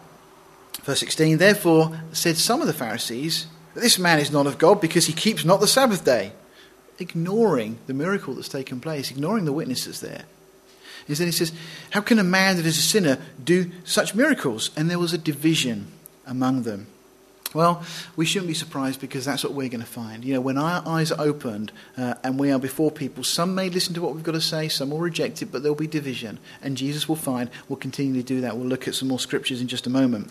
Verse 0.84 1.00
16, 1.00 1.38
therefore 1.38 2.02
said 2.12 2.38
some 2.38 2.60
of 2.60 2.68
the 2.68 2.74
Pharisees, 2.74 3.48
this 3.76 4.00
man 4.00 4.20
is 4.20 4.32
not 4.32 4.48
of 4.48 4.58
God 4.58 4.82
because 4.82 5.06
he 5.06 5.14
keeps 5.14 5.46
not 5.46 5.62
the 5.62 5.68
Sabbath 5.68 6.04
day. 6.04 6.34
Ignoring 6.98 7.80
the 7.88 7.94
miracle 7.94 8.34
that's 8.34 8.50
taken 8.50 8.82
place, 8.82 9.10
ignoring 9.10 9.46
the 9.46 9.54
witnesses 9.54 10.02
there 10.02 10.26
is 11.10 11.18
then 11.18 11.28
he 11.28 11.32
says, 11.32 11.52
How 11.90 12.02
can 12.02 12.20
a 12.20 12.24
man 12.24 12.58
that 12.58 12.66
is 12.66 12.78
a 12.78 12.82
sinner 12.82 13.18
do 13.44 13.72
such 13.84 14.16
miracles? 14.16 14.72
And 14.78 14.90
there 14.90 15.00
was 15.00 15.14
a 15.14 15.18
division 15.18 15.88
among 16.26 16.64
them. 16.64 16.88
Well, 17.54 17.84
we 18.16 18.26
shouldn't 18.26 18.48
be 18.48 18.54
surprised 18.54 19.02
because 19.02 19.26
that's 19.26 19.44
what 19.44 19.54
we're 19.54 19.70
going 19.70 19.82
to 19.82 19.88
find. 19.88 20.24
You 20.24 20.36
know, 20.36 20.42
when 20.42 20.58
our 20.58 20.84
eyes 20.86 21.12
are 21.12 21.20
opened 21.20 21.72
uh, 21.98 22.14
and 22.24 22.40
we 22.40 22.52
are 22.52 22.60
before 22.60 22.92
people, 22.92 23.24
some 23.24 23.56
may 23.56 23.70
listen 23.70 23.96
to 23.96 24.02
what 24.02 24.14
we've 24.14 24.24
got 24.24 24.34
to 24.34 24.42
say, 24.42 24.68
some 24.70 24.92
will 24.92 25.00
reject 25.00 25.42
it, 25.42 25.48
but 25.52 25.64
there'll 25.64 25.76
be 25.76 25.88
division. 25.88 26.38
And 26.62 26.78
Jesus 26.78 27.10
will 27.10 27.16
find 27.16 27.50
we'll 27.68 27.78
continue 27.78 28.22
to 28.22 28.26
do 28.26 28.42
that. 28.42 28.56
We'll 28.56 28.68
look 28.68 28.88
at 28.88 28.94
some 28.94 29.08
more 29.08 29.20
scriptures 29.20 29.62
in 29.62 29.68
just 29.68 29.88
a 29.88 29.90
moment. 29.90 30.30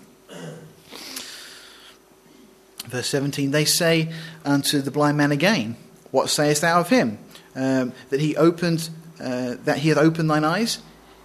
Verse 2.87 3.09
17 3.09 3.51
They 3.51 3.64
say 3.64 4.12
unto 4.45 4.81
the 4.81 4.93
blind 4.93 5.17
man 5.17 5.33
again, 5.33 5.77
What 6.12 6.31
sayest 6.31 6.62
thou 6.62 6.81
of 6.81 6.88
him? 6.88 7.19
Um, 7.57 7.93
that 8.11 8.21
he 8.21 8.37
opened 8.37 8.88
uh, 9.20 9.57
that 9.64 9.78
he 9.78 9.88
hath 9.88 9.98
opened 9.98 10.31
thine 10.31 10.44
eyes? 10.44 10.78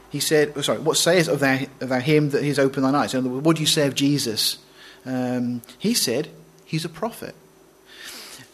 He 0.09 0.19
said, 0.19 0.53
oh, 0.55 0.61
sorry, 0.61 0.79
what 0.79 0.97
sayest 0.97 1.29
of, 1.29 1.39
thou, 1.39 1.59
of 1.81 1.89
thou 1.89 1.99
him 1.99 2.29
that 2.31 2.43
he 2.43 2.49
has 2.49 2.59
opened 2.59 2.85
thine 2.85 2.95
eyes? 2.95 3.13
In 3.13 3.19
other 3.19 3.29
words, 3.29 3.45
what 3.45 3.55
do 3.55 3.61
you 3.63 3.67
say 3.67 3.87
of 3.87 3.95
Jesus? 3.95 4.59
Um, 5.05 5.61
he 5.79 5.93
said, 5.93 6.29
he's 6.65 6.85
a 6.85 6.89
prophet. 6.89 7.35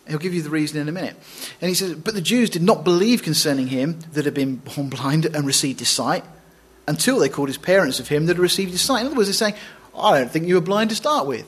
He'll 0.07 0.19
give 0.19 0.33
you 0.33 0.41
the 0.41 0.49
reason 0.49 0.79
in 0.79 0.89
a 0.89 0.91
minute. 0.91 1.15
And 1.61 1.69
he 1.69 1.75
says, 1.75 1.93
But 1.93 2.15
the 2.15 2.21
Jews 2.21 2.49
did 2.49 2.63
not 2.63 2.83
believe 2.83 3.21
concerning 3.21 3.67
him 3.67 3.99
that 4.13 4.25
had 4.25 4.33
been 4.33 4.55
born 4.55 4.89
blind 4.89 5.25
and 5.25 5.45
received 5.45 5.79
his 5.79 5.89
sight 5.89 6.23
until 6.87 7.19
they 7.19 7.29
called 7.29 7.49
his 7.49 7.59
parents 7.59 7.99
of 7.99 8.07
him 8.07 8.25
that 8.25 8.37
had 8.37 8.41
received 8.41 8.71
his 8.71 8.81
sight. 8.81 9.01
In 9.01 9.07
other 9.07 9.15
words, 9.15 9.27
they're 9.27 9.33
saying, 9.33 9.53
I 9.95 10.17
don't 10.17 10.31
think 10.31 10.47
you 10.47 10.55
were 10.55 10.61
blind 10.61 10.89
to 10.89 10.95
start 10.95 11.27
with. 11.27 11.45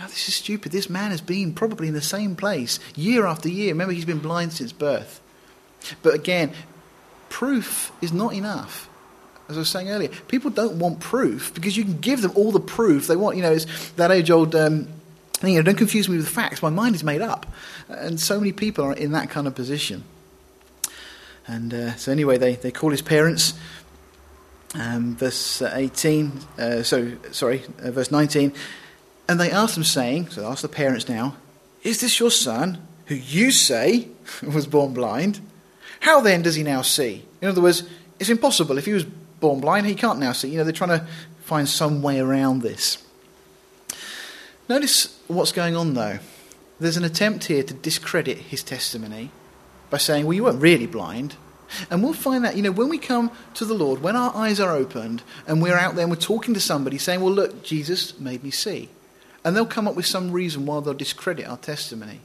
Now, 0.00 0.06
this 0.06 0.28
is 0.28 0.34
stupid. 0.34 0.72
This 0.72 0.90
man 0.90 1.12
has 1.12 1.20
been 1.20 1.52
probably 1.54 1.86
in 1.86 1.94
the 1.94 2.02
same 2.02 2.34
place 2.34 2.80
year 2.96 3.26
after 3.26 3.48
year. 3.48 3.68
Remember, 3.68 3.92
he's 3.92 4.04
been 4.04 4.18
blind 4.18 4.52
since 4.52 4.72
birth. 4.72 5.20
But 6.02 6.14
again, 6.14 6.52
proof 7.28 7.92
is 8.00 8.12
not 8.12 8.34
enough. 8.34 8.88
As 9.48 9.56
I 9.56 9.60
was 9.60 9.68
saying 9.68 9.90
earlier, 9.90 10.10
people 10.28 10.50
don't 10.50 10.78
want 10.78 11.00
proof 11.00 11.54
because 11.54 11.76
you 11.76 11.84
can 11.84 11.98
give 11.98 12.20
them 12.20 12.32
all 12.34 12.52
the 12.52 12.60
proof 12.60 13.06
they 13.06 13.16
want. 13.16 13.36
You 13.36 13.42
know, 13.42 13.52
it's 13.52 13.90
that 13.92 14.10
age 14.10 14.30
old 14.30 14.54
um, 14.54 14.88
you 15.42 15.54
know, 15.54 15.62
don't 15.62 15.76
confuse 15.76 16.08
me 16.08 16.16
with 16.16 16.28
facts. 16.28 16.62
My 16.62 16.70
mind 16.70 16.94
is 16.94 17.04
made 17.04 17.22
up. 17.22 17.46
And 17.88 18.20
so 18.20 18.38
many 18.38 18.52
people 18.52 18.84
are 18.84 18.92
in 18.92 19.12
that 19.12 19.30
kind 19.30 19.46
of 19.46 19.54
position. 19.54 20.04
And 21.46 21.72
uh, 21.72 21.94
so, 21.96 22.12
anyway, 22.12 22.38
they, 22.38 22.56
they 22.56 22.70
call 22.70 22.90
his 22.90 23.02
parents. 23.02 23.54
Um, 24.74 25.16
verse 25.16 25.62
18, 25.62 26.32
uh, 26.58 26.82
so, 26.82 27.12
sorry, 27.30 27.62
uh, 27.82 27.90
verse 27.90 28.10
19. 28.10 28.52
And 29.28 29.40
they 29.40 29.50
ask 29.50 29.74
them, 29.74 29.84
saying, 29.84 30.28
so 30.28 30.42
they 30.42 30.46
ask 30.46 30.62
the 30.62 30.68
parents 30.68 31.08
now, 31.08 31.36
Is 31.82 32.00
this 32.00 32.20
your 32.20 32.30
son, 32.30 32.78
who 33.06 33.14
you 33.14 33.50
say 33.50 34.08
was 34.42 34.66
born 34.66 34.92
blind? 34.92 35.40
How 36.00 36.20
then 36.20 36.42
does 36.42 36.54
he 36.54 36.62
now 36.62 36.82
see? 36.82 37.24
In 37.40 37.48
other 37.48 37.60
words, 37.60 37.82
it's 38.18 38.30
impossible. 38.30 38.78
If 38.78 38.86
he 38.86 38.92
was 38.92 39.04
born 39.04 39.60
blind, 39.60 39.86
he 39.86 39.94
can't 39.94 40.18
now 40.18 40.32
see. 40.32 40.48
You 40.48 40.58
know, 40.58 40.64
they're 40.64 40.72
trying 40.72 40.98
to 40.98 41.06
find 41.42 41.68
some 41.68 42.02
way 42.02 42.20
around 42.20 42.62
this. 42.62 43.04
Notice 44.68 45.18
what's 45.28 45.52
going 45.52 45.76
on, 45.76 45.94
though. 45.94 46.18
There's 46.78 46.96
an 46.96 47.04
attempt 47.04 47.44
here 47.46 47.62
to 47.62 47.74
discredit 47.74 48.38
his 48.38 48.62
testimony 48.62 49.30
by 49.90 49.98
saying, 49.98 50.26
well, 50.26 50.34
you 50.34 50.44
weren't 50.44 50.60
really 50.60 50.86
blind. 50.86 51.36
And 51.90 52.02
we'll 52.02 52.12
find 52.12 52.44
that, 52.44 52.56
you 52.56 52.62
know, 52.62 52.70
when 52.70 52.88
we 52.88 52.98
come 52.98 53.30
to 53.54 53.64
the 53.64 53.74
Lord, 53.74 54.02
when 54.02 54.16
our 54.16 54.34
eyes 54.34 54.60
are 54.60 54.74
opened 54.74 55.22
and 55.46 55.60
we're 55.60 55.76
out 55.76 55.94
there 55.94 56.04
and 56.04 56.10
we're 56.10 56.16
talking 56.16 56.54
to 56.54 56.60
somebody 56.60 56.98
saying, 56.98 57.20
well, 57.20 57.32
look, 57.32 57.62
Jesus 57.62 58.18
made 58.18 58.42
me 58.42 58.50
see. 58.50 58.88
And 59.44 59.54
they'll 59.56 59.66
come 59.66 59.88
up 59.88 59.94
with 59.94 60.06
some 60.06 60.30
reason 60.32 60.66
why 60.66 60.80
they'll 60.80 60.94
discredit 60.94 61.46
our 61.46 61.56
testimony. 61.56 62.20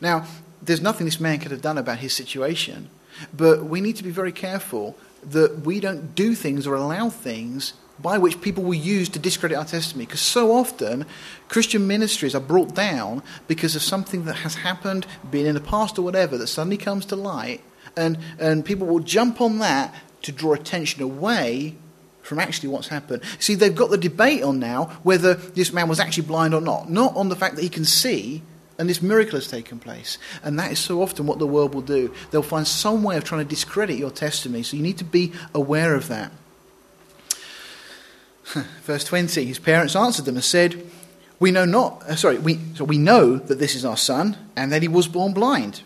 Now, 0.00 0.26
there's 0.62 0.80
nothing 0.80 1.06
this 1.06 1.20
man 1.20 1.38
could 1.38 1.50
have 1.50 1.62
done 1.62 1.78
about 1.78 1.98
his 1.98 2.12
situation. 2.12 2.88
But 3.36 3.64
we 3.64 3.80
need 3.80 3.96
to 3.96 4.04
be 4.04 4.10
very 4.10 4.32
careful 4.32 4.96
that 5.30 5.60
we 5.64 5.80
don't 5.80 6.14
do 6.14 6.34
things 6.34 6.66
or 6.66 6.74
allow 6.74 7.10
things 7.10 7.74
by 7.98 8.18
which 8.18 8.40
people 8.40 8.64
will 8.64 8.74
use 8.74 9.08
to 9.10 9.18
discredit 9.18 9.56
our 9.56 9.64
testimony. 9.64 10.06
Because 10.06 10.20
so 10.20 10.52
often, 10.52 11.06
Christian 11.48 11.86
ministries 11.86 12.34
are 12.34 12.40
brought 12.40 12.74
down 12.74 13.22
because 13.46 13.76
of 13.76 13.82
something 13.82 14.24
that 14.24 14.36
has 14.36 14.56
happened, 14.56 15.06
been 15.30 15.46
in 15.46 15.54
the 15.54 15.60
past 15.60 15.98
or 15.98 16.02
whatever, 16.02 16.36
that 16.38 16.48
suddenly 16.48 16.76
comes 16.76 17.06
to 17.06 17.16
light, 17.16 17.62
and, 17.96 18.18
and 18.38 18.64
people 18.64 18.86
will 18.86 19.00
jump 19.00 19.40
on 19.40 19.58
that 19.60 19.94
to 20.22 20.32
draw 20.32 20.54
attention 20.54 21.02
away 21.02 21.76
from 22.22 22.38
actually 22.40 22.70
what's 22.70 22.88
happened. 22.88 23.22
See, 23.38 23.54
they've 23.54 23.74
got 23.74 23.90
the 23.90 23.98
debate 23.98 24.42
on 24.42 24.58
now 24.58 24.86
whether 25.02 25.34
this 25.34 25.72
man 25.72 25.88
was 25.88 26.00
actually 26.00 26.26
blind 26.26 26.54
or 26.54 26.60
not, 26.60 26.90
not 26.90 27.14
on 27.14 27.28
the 27.28 27.36
fact 27.36 27.56
that 27.56 27.62
he 27.62 27.68
can 27.68 27.84
see, 27.84 28.42
and 28.78 28.88
this 28.88 29.02
miracle 29.02 29.38
has 29.38 29.48
taken 29.48 29.78
place. 29.78 30.18
And 30.42 30.58
that 30.58 30.72
is 30.72 30.78
so 30.78 31.02
often 31.02 31.26
what 31.26 31.38
the 31.38 31.46
world 31.46 31.74
will 31.74 31.82
do. 31.82 32.12
They'll 32.30 32.42
find 32.42 32.66
some 32.66 33.02
way 33.02 33.16
of 33.16 33.24
trying 33.24 33.44
to 33.44 33.48
discredit 33.48 33.98
your 33.98 34.10
testimony. 34.10 34.62
So 34.62 34.76
you 34.76 34.82
need 34.82 34.98
to 34.98 35.04
be 35.04 35.32
aware 35.54 35.94
of 35.94 36.08
that. 36.08 36.32
Verse 38.82 39.04
20 39.04 39.44
His 39.44 39.58
parents 39.58 39.96
answered 39.96 40.24
them 40.24 40.36
and 40.36 40.44
said, 40.44 40.84
We 41.38 41.50
know 41.50 41.64
not, 41.64 42.02
uh, 42.02 42.16
sorry, 42.16 42.38
we, 42.38 42.58
so 42.74 42.84
we 42.84 42.98
know 42.98 43.36
that 43.36 43.58
this 43.58 43.74
is 43.74 43.84
our 43.84 43.96
son 43.96 44.36
and 44.56 44.72
that 44.72 44.82
he 44.82 44.88
was 44.88 45.08
born 45.08 45.32
blind. 45.32 45.82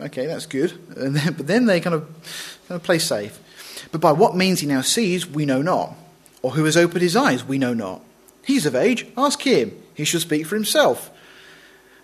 Okay, 0.00 0.26
that's 0.26 0.46
good. 0.46 0.78
Then, 0.88 1.34
but 1.34 1.46
then 1.46 1.66
they 1.66 1.80
kind 1.80 1.94
of, 1.94 2.02
kind 2.68 2.76
of 2.76 2.82
play 2.82 2.98
safe. 2.98 3.40
But 3.90 4.00
by 4.00 4.12
what 4.12 4.36
means 4.36 4.60
he 4.60 4.66
now 4.66 4.82
sees, 4.82 5.26
we 5.26 5.46
know 5.46 5.62
not. 5.62 5.94
Or 6.42 6.52
who 6.52 6.64
has 6.64 6.76
opened 6.76 7.02
his 7.02 7.16
eyes? 7.16 7.44
We 7.44 7.58
know 7.58 7.74
not. 7.74 8.02
He's 8.44 8.66
of 8.66 8.74
age. 8.74 9.06
Ask 9.16 9.42
him. 9.42 9.72
He 9.94 10.04
shall 10.04 10.20
speak 10.20 10.46
for 10.46 10.54
himself. 10.54 11.10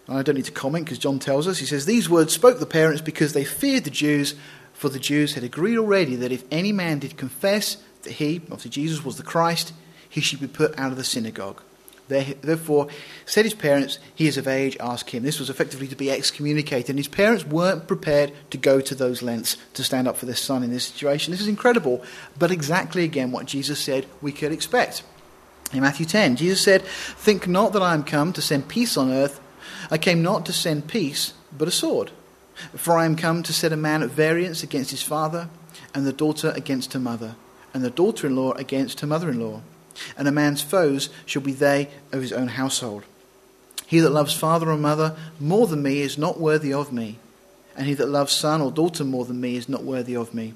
I 0.09 0.23
don't 0.23 0.35
need 0.35 0.45
to 0.45 0.53
comment 0.53 0.85
because 0.85 0.99
John 0.99 1.19
tells 1.19 1.49
us. 1.49 1.59
He 1.59 1.67
says, 1.67 1.87
These 1.87 2.11
words 2.11 2.33
spoke 2.33 2.59
the 2.59 2.67
parents 2.67 3.01
because 3.01 3.33
they 3.33 3.45
feared 3.45 3.85
the 3.85 3.91
Jews, 3.91 4.35
for 4.73 4.89
the 4.89 4.99
Jews 4.99 5.35
had 5.35 5.45
agreed 5.45 5.79
already 5.79 6.17
that 6.17 6.33
if 6.33 6.45
any 6.51 6.73
man 6.73 6.99
did 6.99 7.17
confess 7.17 7.79
that 8.03 8.15
he, 8.15 8.37
obviously 8.45 8.71
Jesus, 8.71 9.05
was 9.05 9.17
the 9.17 9.23
Christ, 9.23 9.73
he 10.09 10.21
should 10.21 10.41
be 10.41 10.47
put 10.47 10.79
out 10.79 10.91
of 10.91 10.99
the 10.99 11.05
synagogue. 11.05 11.63
Therefore, 12.07 12.89
said 13.25 13.47
his 13.47 13.55
parents, 13.55 13.99
He 14.15 14.27
is 14.27 14.37
of 14.37 14.47
age, 14.47 14.77
ask 14.79 15.09
him. 15.09 15.23
This 15.23 15.41
was 15.41 15.49
effectively 15.49 15.89
to 15.89 15.97
be 15.97 16.11
excommunicated, 16.11 16.91
and 16.91 16.99
his 16.99 17.09
parents 17.09 17.47
weren't 17.47 17.89
prepared 17.89 18.33
to 18.51 18.59
go 18.59 18.81
to 18.83 18.95
those 18.95 19.23
lengths 19.23 19.57
to 19.73 19.83
stand 19.83 20.07
up 20.07 20.19
for 20.19 20.27
their 20.27 20.35
son 20.35 20.63
in 20.63 20.71
this 20.71 20.85
situation. 20.85 21.31
This 21.31 21.41
is 21.41 21.49
incredible, 21.49 22.05
but 22.39 22.51
exactly 22.51 23.05
again 23.05 23.33
what 23.33 23.47
Jesus 23.47 23.81
said 23.81 24.07
we 24.21 24.33
could 24.33 24.53
expect. 24.53 25.03
In 25.73 25.81
Matthew 25.81 26.05
10, 26.05 26.37
Jesus 26.37 26.63
said, 26.63 26.83
Think 26.83 27.49
not 27.49 27.73
that 27.73 27.83
I 27.83 27.95
am 27.95 28.05
come 28.05 28.35
to 28.35 28.43
send 28.43 28.69
peace 28.69 28.99
on 28.99 29.11
earth. 29.11 29.41
I 29.91 29.99
came 29.99 30.23
not 30.23 30.47
to 30.47 30.53
send 30.53 30.89
peace, 30.89 31.35
but 31.57 31.69
a 31.69 31.73
sword. 31.73 32.11
For 32.77 32.97
I 32.97 33.05
am 33.05 33.17
come 33.17 33.43
to 33.43 33.53
set 33.53 33.73
a 33.73 33.77
man 33.77 34.03
at 34.03 34.11
variance 34.11 34.63
against 34.63 34.91
his 34.91 35.03
father, 35.03 35.49
and 35.95 36.07
the 36.07 36.13
daughter 36.13 36.53
against 36.55 36.93
her 36.93 37.01
mother, 37.01 37.35
and 37.73 37.85
the 37.85 37.91
daughter 37.91 38.27
in 38.27 38.37
law 38.37 38.53
against 38.53 39.01
her 39.01 39.07
mother 39.07 39.31
in 39.31 39.41
law 39.41 39.63
and 40.17 40.29
a 40.29 40.33
man's 40.33 40.63
foes 40.63 41.11
shall 41.27 41.43
be 41.43 41.53
they 41.53 41.91
of 42.13 42.21
his 42.21 42.33
own 42.33 42.49
household. 42.49 43.05
He 43.87 44.01
that 44.01 44.11
loves 44.11 44.35
father 44.35 44.71
or 44.71 44.77
mother 44.77 45.17
more 45.39 45.67
than 45.67 45.83
me 45.83 46.01
is 46.01 46.19
not 46.19 46.41
worthy 46.41 46.73
of 46.73 46.93
me, 46.93 47.19
and 47.77 47.87
he 47.87 47.95
that 47.95 48.09
loves 48.09 48.33
son 48.33 48.61
or 48.61 48.71
daughter 48.71 49.05
more 49.05 49.25
than 49.25 49.41
me 49.41 49.57
is 49.57 49.69
not 49.69 49.85
worthy 49.85 50.17
of 50.17 50.35
me. 50.35 50.55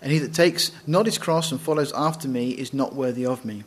And 0.00 0.10
he 0.10 0.18
that 0.20 0.32
takes 0.32 0.72
not 0.86 1.06
his 1.06 1.18
cross 1.18 1.52
and 1.52 1.60
follows 1.60 1.92
after 1.92 2.28
me 2.28 2.50
is 2.52 2.72
not 2.72 2.94
worthy 2.94 3.26
of 3.26 3.44
me. 3.44 3.64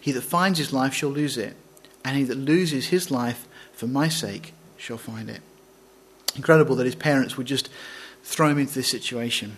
He 0.00 0.12
that 0.12 0.22
finds 0.22 0.58
his 0.58 0.72
life 0.72 0.94
shall 0.94 1.10
lose 1.10 1.36
it, 1.36 1.54
and 2.04 2.16
he 2.16 2.24
that 2.24 2.38
loses 2.38 2.86
his 2.86 3.10
life 3.10 3.46
for 3.72 3.86
my 3.86 4.08
sake 4.08 4.54
shall 4.76 4.98
find 4.98 5.28
it. 5.30 5.40
Incredible 6.36 6.76
that 6.76 6.86
his 6.86 6.94
parents 6.94 7.36
would 7.36 7.46
just 7.46 7.68
throw 8.22 8.48
him 8.48 8.58
into 8.58 8.74
this 8.74 8.88
situation. 8.88 9.56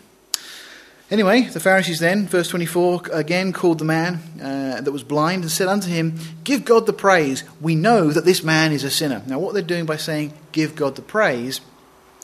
Anyway, 1.10 1.42
the 1.42 1.60
Pharisees 1.60 2.00
then, 2.00 2.26
verse 2.26 2.48
24, 2.48 3.02
again 3.12 3.52
called 3.52 3.78
the 3.78 3.84
man 3.84 4.14
uh, 4.42 4.80
that 4.80 4.90
was 4.90 5.04
blind 5.04 5.42
and 5.42 5.50
said 5.50 5.68
unto 5.68 5.88
him, 5.88 6.18
Give 6.44 6.64
God 6.64 6.86
the 6.86 6.94
praise. 6.94 7.44
We 7.60 7.76
know 7.76 8.10
that 8.10 8.24
this 8.24 8.42
man 8.42 8.72
is 8.72 8.84
a 8.84 8.90
sinner. 8.90 9.22
Now, 9.26 9.38
what 9.38 9.52
they're 9.52 9.62
doing 9.62 9.84
by 9.84 9.96
saying, 9.96 10.32
Give 10.52 10.74
God 10.74 10.96
the 10.96 11.02
praise, 11.02 11.60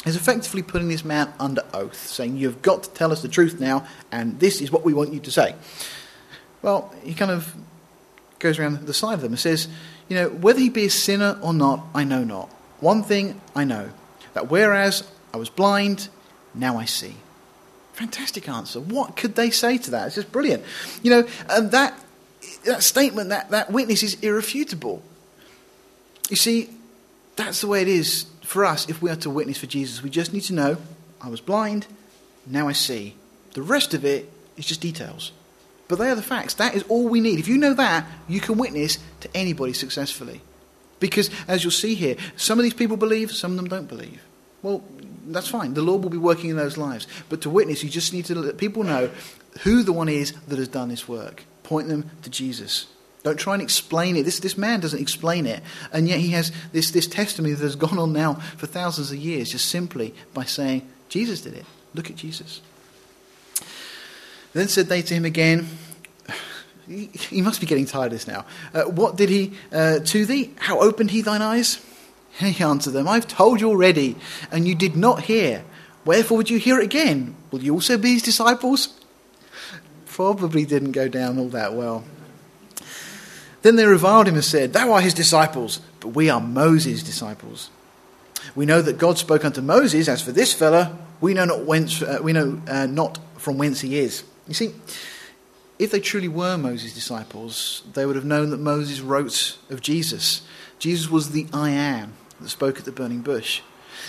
is 0.06 0.16
effectively 0.16 0.62
putting 0.62 0.88
this 0.88 1.04
man 1.04 1.30
under 1.38 1.62
oath, 1.74 2.06
saying, 2.06 2.38
You've 2.38 2.62
got 2.62 2.84
to 2.84 2.90
tell 2.90 3.12
us 3.12 3.20
the 3.20 3.28
truth 3.28 3.60
now, 3.60 3.86
and 4.10 4.40
this 4.40 4.62
is 4.62 4.72
what 4.72 4.82
we 4.82 4.94
want 4.94 5.12
you 5.12 5.20
to 5.20 5.30
say. 5.30 5.54
Well, 6.62 6.94
he 7.02 7.12
kind 7.12 7.30
of 7.30 7.54
goes 8.38 8.58
around 8.58 8.86
the 8.86 8.94
side 8.94 9.14
of 9.14 9.20
them 9.20 9.32
and 9.32 9.38
says, 9.38 9.68
You 10.10 10.16
know, 10.16 10.28
whether 10.28 10.58
he 10.58 10.68
be 10.68 10.86
a 10.86 10.90
sinner 10.90 11.38
or 11.40 11.54
not, 11.54 11.86
I 11.94 12.02
know 12.02 12.24
not. 12.24 12.50
One 12.80 13.04
thing 13.04 13.40
I 13.54 13.62
know, 13.62 13.90
that 14.34 14.50
whereas 14.50 15.08
I 15.32 15.36
was 15.36 15.48
blind, 15.48 16.08
now 16.52 16.78
I 16.78 16.84
see. 16.84 17.14
Fantastic 17.92 18.48
answer. 18.48 18.80
What 18.80 19.16
could 19.16 19.36
they 19.36 19.50
say 19.50 19.78
to 19.78 19.92
that? 19.92 20.08
It's 20.08 20.16
just 20.16 20.32
brilliant. 20.32 20.64
You 21.04 21.10
know, 21.10 21.28
and 21.48 21.70
that, 21.70 21.96
that 22.64 22.82
statement, 22.82 23.28
that, 23.28 23.50
that 23.50 23.70
witness 23.70 24.02
is 24.02 24.14
irrefutable. 24.14 25.00
You 26.28 26.36
see, 26.36 26.70
that's 27.36 27.60
the 27.60 27.68
way 27.68 27.80
it 27.80 27.88
is 27.88 28.26
for 28.42 28.64
us 28.64 28.88
if 28.88 29.00
we 29.00 29.10
are 29.10 29.16
to 29.16 29.30
witness 29.30 29.58
for 29.58 29.66
Jesus. 29.66 30.02
We 30.02 30.10
just 30.10 30.32
need 30.32 30.42
to 30.42 30.54
know 30.54 30.76
I 31.20 31.28
was 31.28 31.40
blind, 31.40 31.86
now 32.46 32.66
I 32.66 32.72
see. 32.72 33.14
The 33.52 33.62
rest 33.62 33.94
of 33.94 34.04
it 34.04 34.28
is 34.56 34.66
just 34.66 34.80
details. 34.80 35.30
But 35.90 35.98
they 35.98 36.08
are 36.08 36.14
the 36.14 36.22
facts. 36.22 36.54
That 36.54 36.76
is 36.76 36.84
all 36.84 37.08
we 37.08 37.20
need. 37.20 37.40
If 37.40 37.48
you 37.48 37.58
know 37.58 37.74
that, 37.74 38.06
you 38.28 38.40
can 38.40 38.56
witness 38.56 38.98
to 39.22 39.36
anybody 39.36 39.72
successfully. 39.72 40.40
Because, 41.00 41.30
as 41.48 41.64
you'll 41.64 41.72
see 41.72 41.96
here, 41.96 42.14
some 42.36 42.60
of 42.60 42.62
these 42.62 42.74
people 42.74 42.96
believe, 42.96 43.32
some 43.32 43.50
of 43.50 43.56
them 43.56 43.66
don't 43.66 43.88
believe. 43.88 44.22
Well, 44.62 44.84
that's 45.26 45.48
fine. 45.48 45.74
The 45.74 45.82
Lord 45.82 46.04
will 46.04 46.10
be 46.10 46.16
working 46.16 46.48
in 46.48 46.56
those 46.56 46.78
lives. 46.78 47.08
But 47.28 47.40
to 47.40 47.50
witness, 47.50 47.82
you 47.82 47.90
just 47.90 48.12
need 48.12 48.26
to 48.26 48.36
let 48.36 48.56
people 48.56 48.84
know 48.84 49.10
who 49.62 49.82
the 49.82 49.92
one 49.92 50.08
is 50.08 50.32
that 50.46 50.60
has 50.60 50.68
done 50.68 50.90
this 50.90 51.08
work. 51.08 51.42
Point 51.64 51.88
them 51.88 52.08
to 52.22 52.30
Jesus. 52.30 52.86
Don't 53.24 53.38
try 53.38 53.54
and 53.54 53.62
explain 53.62 54.16
it. 54.16 54.22
This, 54.22 54.38
this 54.38 54.56
man 54.56 54.78
doesn't 54.78 55.00
explain 55.00 55.44
it. 55.44 55.60
And 55.92 56.06
yet 56.06 56.20
he 56.20 56.28
has 56.30 56.52
this, 56.70 56.92
this 56.92 57.08
testimony 57.08 57.54
that 57.54 57.64
has 57.64 57.74
gone 57.74 57.98
on 57.98 58.12
now 58.12 58.34
for 58.34 58.68
thousands 58.68 59.10
of 59.10 59.18
years 59.18 59.50
just 59.50 59.66
simply 59.66 60.14
by 60.34 60.44
saying, 60.44 60.88
Jesus 61.08 61.40
did 61.40 61.54
it. 61.54 61.64
Look 61.94 62.10
at 62.10 62.16
Jesus. 62.16 62.60
Then 64.52 64.68
said 64.68 64.86
they 64.86 65.02
to 65.02 65.14
him 65.14 65.24
again, 65.24 65.68
he, 66.88 67.40
must 67.40 67.60
be 67.60 67.66
getting 67.66 67.86
tired 67.86 68.06
of 68.06 68.12
this 68.12 68.26
now. 68.26 68.44
Uh, 68.74 68.82
what 68.82 69.16
did 69.16 69.28
he 69.28 69.52
uh, 69.72 70.00
to 70.00 70.26
thee? 70.26 70.52
How 70.56 70.80
opened 70.80 71.12
he 71.12 71.22
thine 71.22 71.42
eyes? 71.42 71.84
He 72.32 72.62
answered 72.62 72.92
them, 72.92 73.06
I've 73.06 73.28
told 73.28 73.60
you 73.60 73.68
already, 73.68 74.16
and 74.50 74.66
you 74.66 74.74
did 74.74 74.96
not 74.96 75.22
hear. 75.22 75.64
Wherefore 76.04 76.38
would 76.38 76.50
you 76.50 76.58
hear 76.58 76.80
it 76.80 76.84
again? 76.84 77.36
Will 77.50 77.62
you 77.62 77.74
also 77.74 77.98
be 77.98 78.14
his 78.14 78.22
disciples? 78.22 78.98
Probably 80.06 80.64
didn't 80.64 80.92
go 80.92 81.06
down 81.08 81.38
all 81.38 81.48
that 81.50 81.74
well. 81.74 82.04
Then 83.62 83.76
they 83.76 83.86
reviled 83.86 84.26
him 84.26 84.34
and 84.34 84.44
said, 84.44 84.72
Thou 84.72 84.92
art 84.92 85.04
his 85.04 85.14
disciples, 85.14 85.80
but 86.00 86.08
we 86.08 86.30
are 86.30 86.40
Moses' 86.40 87.02
disciples. 87.02 87.70
We 88.54 88.64
know 88.64 88.80
that 88.80 88.96
God 88.98 89.18
spoke 89.18 89.44
unto 89.44 89.60
Moses, 89.60 90.08
as 90.08 90.22
for 90.22 90.32
this 90.32 90.52
fellow, 90.52 90.98
we 91.20 91.34
know 91.34 91.44
not 91.44 91.66
whence, 91.66 92.00
uh, 92.00 92.20
we 92.22 92.32
know 92.32 92.60
uh, 92.66 92.86
not 92.86 93.18
from 93.36 93.58
whence 93.58 93.80
he 93.80 93.98
is. 93.98 94.24
You 94.50 94.54
see, 94.54 94.74
if 95.78 95.92
they 95.92 96.00
truly 96.00 96.26
were 96.26 96.58
Moses' 96.58 96.92
disciples, 96.92 97.84
they 97.94 98.04
would 98.04 98.16
have 98.16 98.24
known 98.24 98.50
that 98.50 98.58
Moses 98.58 99.00
wrote 99.00 99.56
of 99.70 99.80
Jesus. 99.80 100.42
Jesus 100.80 101.08
was 101.08 101.30
the 101.30 101.46
I 101.52 101.70
am 101.70 102.14
that 102.40 102.48
spoke 102.48 102.76
at 102.76 102.84
the 102.84 102.90
burning 102.90 103.20
bush. 103.20 103.62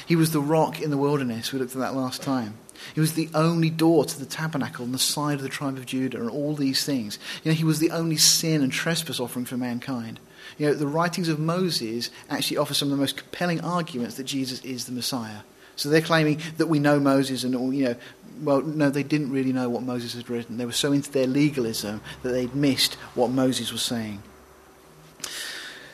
He 0.07 0.15
was 0.15 0.31
the 0.31 0.41
rock 0.41 0.81
in 0.81 0.89
the 0.89 0.97
wilderness. 0.97 1.53
We 1.53 1.59
looked 1.59 1.75
at 1.75 1.81
that 1.81 1.93
last 1.93 2.23
time. 2.23 2.57
He 2.95 2.99
was 2.99 3.13
the 3.13 3.29
only 3.35 3.69
door 3.69 4.03
to 4.03 4.19
the 4.19 4.25
tabernacle 4.25 4.83
on 4.83 4.93
the 4.93 4.97
side 4.97 5.35
of 5.35 5.43
the 5.43 5.47
tribe 5.49 5.77
of 5.77 5.85
Judah, 5.85 6.19
and 6.19 6.31
all 6.31 6.55
these 6.55 6.83
things. 6.83 7.19
You 7.43 7.51
know, 7.51 7.55
he 7.55 7.63
was 7.63 7.77
the 7.77 7.91
only 7.91 8.17
sin 8.17 8.63
and 8.63 8.71
trespass 8.71 9.19
offering 9.19 9.45
for 9.45 9.57
mankind. 9.57 10.19
You 10.57 10.65
know, 10.65 10.73
the 10.73 10.87
writings 10.87 11.29
of 11.29 11.37
Moses 11.37 12.09
actually 12.31 12.57
offer 12.57 12.73
some 12.73 12.87
of 12.87 12.97
the 12.97 13.01
most 13.01 13.15
compelling 13.15 13.61
arguments 13.61 14.15
that 14.15 14.23
Jesus 14.23 14.59
is 14.65 14.85
the 14.85 14.91
Messiah. 14.91 15.41
So 15.81 15.89
they're 15.89 15.99
claiming 16.01 16.39
that 16.57 16.67
we 16.67 16.77
know 16.77 16.99
Moses 16.99 17.43
and 17.43 17.55
all, 17.55 17.73
you 17.73 17.85
know, 17.85 17.95
well, 18.43 18.61
no, 18.61 18.91
they 18.91 19.01
didn't 19.01 19.31
really 19.31 19.51
know 19.51 19.67
what 19.67 19.81
Moses 19.81 20.13
had 20.13 20.29
written. 20.29 20.57
They 20.57 20.65
were 20.65 20.71
so 20.71 20.91
into 20.91 21.11
their 21.11 21.25
legalism 21.25 22.01
that 22.21 22.29
they'd 22.29 22.53
missed 22.53 22.93
what 23.15 23.31
Moses 23.31 23.71
was 23.71 23.81
saying. 23.81 24.21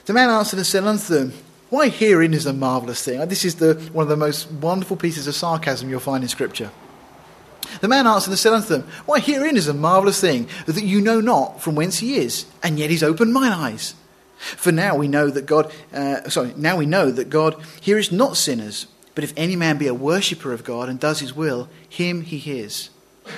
The 0.05 0.11
man 0.11 0.29
answered 0.29 0.57
and 0.57 0.67
said 0.67 0.83
unto 0.83 1.13
them, 1.13 1.31
why 1.69 1.87
hearing 1.87 2.33
is 2.33 2.45
a 2.45 2.51
marvellous 2.51 3.01
thing. 3.01 3.25
This 3.29 3.45
is 3.45 3.55
the, 3.55 3.75
one 3.93 4.03
of 4.03 4.09
the 4.09 4.17
most 4.17 4.51
wonderful 4.51 4.97
pieces 4.97 5.25
of 5.25 5.35
sarcasm 5.35 5.89
you'll 5.89 6.01
find 6.01 6.21
in 6.21 6.27
Scripture. 6.27 6.69
The 7.79 7.87
man 7.87 8.07
answered 8.07 8.31
and 8.31 8.39
said 8.39 8.53
unto 8.53 8.67
them, 8.67 8.87
Why 9.05 9.19
herein 9.19 9.55
is 9.55 9.69
a 9.69 9.73
marvellous 9.73 10.19
thing, 10.19 10.49
that 10.65 10.83
you 10.83 10.99
know 10.99 11.21
not 11.21 11.61
from 11.61 11.75
whence 11.75 11.99
he 11.99 12.17
is, 12.17 12.45
and 12.61 12.77
yet 12.77 12.89
he's 12.89 13.03
opened 13.03 13.33
mine 13.33 13.53
eyes. 13.53 13.95
For 14.37 14.73
now 14.73 14.95
we 14.95 15.07
know 15.07 15.29
that 15.29 15.45
God, 15.45 15.71
uh, 15.93 16.29
sorry, 16.29 16.53
now 16.57 16.75
we 16.75 16.85
know 16.85 17.09
that 17.09 17.29
God 17.29 17.55
heareth 17.81 18.11
not 18.11 18.35
sinners, 18.35 18.87
but 19.17 19.23
if 19.23 19.33
any 19.35 19.55
man 19.55 19.79
be 19.79 19.87
a 19.87 19.95
worshipper 19.95 20.53
of 20.53 20.63
God 20.63 20.89
and 20.89 20.99
does 20.99 21.21
his 21.21 21.35
will, 21.35 21.69
him 21.89 22.21
he 22.21 22.37
hears. 22.37 22.91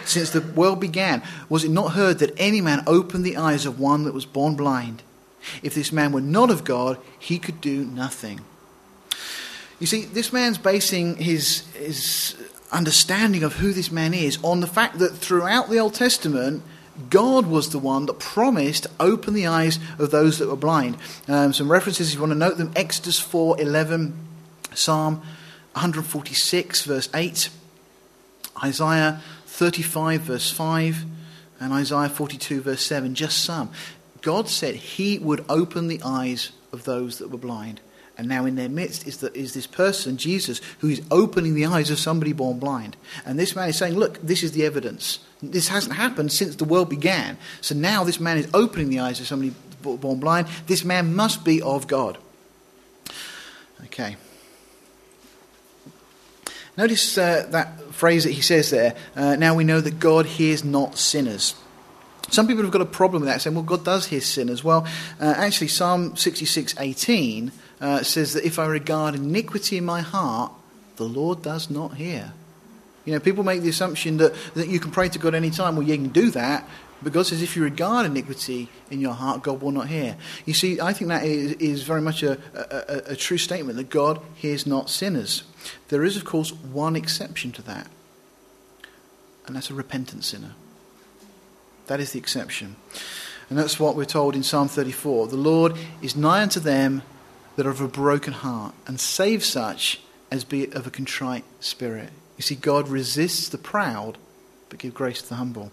Since 0.04 0.32
the 0.32 0.42
world 0.42 0.82
began, 0.82 1.24
was 1.48 1.64
it 1.64 1.72
not 1.72 1.94
heard 1.94 2.20
that 2.20 2.38
any 2.38 2.60
man 2.60 2.84
opened 2.86 3.24
the 3.24 3.38
eyes 3.38 3.66
of 3.66 3.80
one 3.80 4.04
that 4.04 4.14
was 4.14 4.26
born 4.26 4.58
blind? 4.58 5.04
If 5.64 5.74
this 5.74 5.94
man 5.94 6.12
were 6.12 6.20
not 6.20 6.52
of 6.52 6.66
God, 6.66 6.98
he 7.18 7.40
could 7.40 7.62
do 7.62 7.86
nothing. 7.86 8.42
You 9.80 9.88
see, 9.88 10.04
this 10.04 10.34
man's 10.34 10.58
basing 10.58 11.16
his, 11.16 11.66
his 11.72 12.36
understanding 12.74 13.44
of 13.44 13.54
who 13.54 13.72
this 13.72 13.90
man 13.90 14.14
is 14.14 14.38
on 14.44 14.60
the 14.60 14.68
fact 14.68 15.00
that 15.00 15.16
throughout 15.16 15.70
the 15.70 15.80
Old 15.80 15.94
Testament, 15.94 16.62
God 17.10 17.48
was 17.48 17.70
the 17.70 17.80
one 17.80 18.06
that 18.08 18.20
promised 18.20 18.84
to 18.84 18.92
open 19.00 19.34
the 19.34 19.48
eyes 19.48 19.80
of 19.98 20.12
those 20.12 20.40
that 20.40 20.50
were 20.50 20.58
blind. 20.58 20.98
Um, 21.30 21.54
some 21.54 21.72
references, 21.72 22.10
if 22.10 22.16
you 22.16 22.20
want 22.20 22.34
to 22.34 22.38
note 22.38 22.58
them 22.58 22.74
Exodus 22.76 23.18
4 23.18 23.62
11, 23.62 24.14
Psalm 24.74 25.22
146, 25.80 26.84
verse 26.84 27.08
8, 27.14 27.50
Isaiah 28.62 29.22
35, 29.46 30.22
verse 30.22 30.52
5, 30.52 31.06
and 31.62 31.72
Isaiah 31.72 32.10
42, 32.10 32.60
verse 32.60 32.86
7, 32.86 33.16
just 33.16 33.46
some. 33.46 33.72
God 34.22 34.50
said 34.50 34.76
he 34.76 35.18
would 35.20 35.46
open 35.48 35.88
the 35.88 36.02
eyes 36.04 36.52
of 36.74 36.84
those 36.84 37.20
that 37.20 37.30
were 37.30 37.38
blind. 37.38 37.80
And 38.18 38.28
now 38.28 38.44
in 38.44 38.56
their 38.56 38.68
midst 38.68 39.08
is, 39.08 39.20
the, 39.20 39.34
is 39.34 39.54
this 39.54 39.68
person, 39.68 40.18
Jesus, 40.18 40.60
who 40.80 40.90
is 40.90 41.02
opening 41.10 41.56
the 41.56 41.68
eyes 41.68 41.90
of 41.90 41.98
somebody 41.98 42.34
born 42.34 42.60
blind. 42.60 42.98
And 43.26 43.40
this 43.40 43.56
man 43.56 43.70
is 43.70 43.78
saying, 43.78 43.96
Look, 43.96 44.22
this 44.22 44.44
is 44.44 44.52
the 44.52 44.66
evidence. 44.66 45.20
This 45.42 45.70
hasn't 45.70 45.96
happened 45.96 46.34
since 46.34 46.58
the 46.58 46.66
world 46.66 46.90
began. 46.90 47.38
So 47.62 47.74
now 47.74 48.04
this 48.04 48.20
man 48.20 48.38
is 48.38 48.50
opening 48.54 48.90
the 48.90 49.00
eyes 49.00 49.22
of 49.22 49.28
somebody 49.28 49.56
born 49.82 50.20
blind. 50.20 50.50
This 50.68 50.84
man 50.84 51.16
must 51.16 51.46
be 51.46 51.62
of 51.62 51.88
God. 51.88 52.18
Okay. 53.86 54.18
Notice 56.80 57.18
uh, 57.18 57.46
that 57.50 57.94
phrase 57.94 58.24
that 58.24 58.32
he 58.32 58.42
says 58.42 58.70
there. 58.70 58.96
Uh, 59.14 59.36
now 59.36 59.54
we 59.54 59.66
know 59.66 59.82
that 59.82 60.00
God 60.00 60.26
hears 60.26 60.64
not 60.64 60.98
sinners. 60.98 61.54
Some 62.30 62.48
people 62.48 62.64
have 62.64 62.72
got 62.72 62.80
a 62.80 62.86
problem 62.86 63.24
with 63.24 63.28
that, 63.28 63.42
saying, 63.42 63.54
well, 63.54 63.66
God 63.66 63.84
does 63.84 64.06
hear 64.06 64.22
sinners. 64.22 64.64
Well, 64.64 64.88
uh, 65.20 65.34
actually, 65.36 65.68
Psalm 65.68 66.16
66 66.16 66.76
18 66.80 67.52
uh, 67.82 68.04
says 68.04 68.32
that 68.32 68.46
if 68.46 68.58
I 68.58 68.66
regard 68.68 69.16
iniquity 69.16 69.78
in 69.78 69.84
my 69.84 70.00
heart, 70.00 70.54
the 70.96 71.04
Lord 71.04 71.42
does 71.42 71.70
not 71.70 71.96
hear. 71.96 72.32
You 73.04 73.12
know, 73.12 73.20
people 73.20 73.44
make 73.44 73.62
the 73.62 73.70
assumption 73.70 74.16
that, 74.16 74.34
that 74.54 74.70
you 74.70 74.80
can 74.80 74.92
pray 74.92 75.10
to 75.10 75.20
God 75.20 75.36
any 75.36 75.50
time. 75.50 75.76
Well, 75.76 75.86
you 75.86 75.98
can 75.98 76.08
do 76.08 76.32
that, 76.32 76.66
but 77.02 77.14
God 77.14 77.26
says 77.26 77.42
if 77.42 77.56
you 77.56 77.64
regard 77.64 78.06
iniquity 78.06 78.70
in 78.90 79.00
your 79.00 79.14
heart, 79.14 79.44
God 79.44 79.62
will 79.62 79.72
not 79.72 79.88
hear. 79.88 80.18
You 80.46 80.54
see, 80.54 80.82
I 80.82 80.94
think 80.94 81.10
that 81.10 81.24
is, 81.24 81.54
is 81.54 81.84
very 81.84 82.02
much 82.02 82.24
a, 82.24 82.38
a, 82.54 83.14
a 83.14 83.16
true 83.16 83.38
statement 83.38 83.78
that 83.78 83.90
God 83.90 84.22
hears 84.36 84.66
not 84.68 84.90
sinners. 84.90 85.44
There 85.88 86.04
is, 86.04 86.18
of 86.18 86.26
course, 86.26 86.52
one 86.52 86.96
exception 86.96 87.52
to 87.54 87.62
that, 87.64 87.88
and 89.46 89.56
that's 89.56 89.70
a 89.70 89.74
repentant 89.74 90.24
sinner. 90.24 90.54
That 91.88 92.00
is 92.00 92.12
the 92.12 92.20
exception. 92.20 92.76
And 93.50 93.58
that's 93.58 93.80
what 93.80 93.96
we're 93.96 94.06
told 94.06 94.36
in 94.36 94.44
Psalm 94.44 94.68
34. 94.68 95.28
The 95.28 95.36
Lord 95.36 95.76
is 96.02 96.16
nigh 96.16 96.44
unto 96.44 96.60
them 96.60 97.02
that 97.56 97.66
are 97.66 97.72
of 97.72 97.82
a 97.82 97.88
broken 97.88 98.34
heart, 98.34 98.74
and 98.86 99.00
save 99.00 99.44
such 99.44 100.02
as 100.32 100.44
be 100.44 100.72
of 100.72 100.86
a 100.86 100.92
contrite 100.92 101.44
spirit. 101.60 102.10
You 102.38 102.44
see, 102.44 102.56
God 102.56 102.88
resists 102.88 103.50
the 103.50 103.58
proud, 103.58 104.18
but 104.70 104.80
gives 104.80 104.94
grace 104.94 105.22
to 105.24 105.30
the 105.30 105.36
humble. 105.36 105.72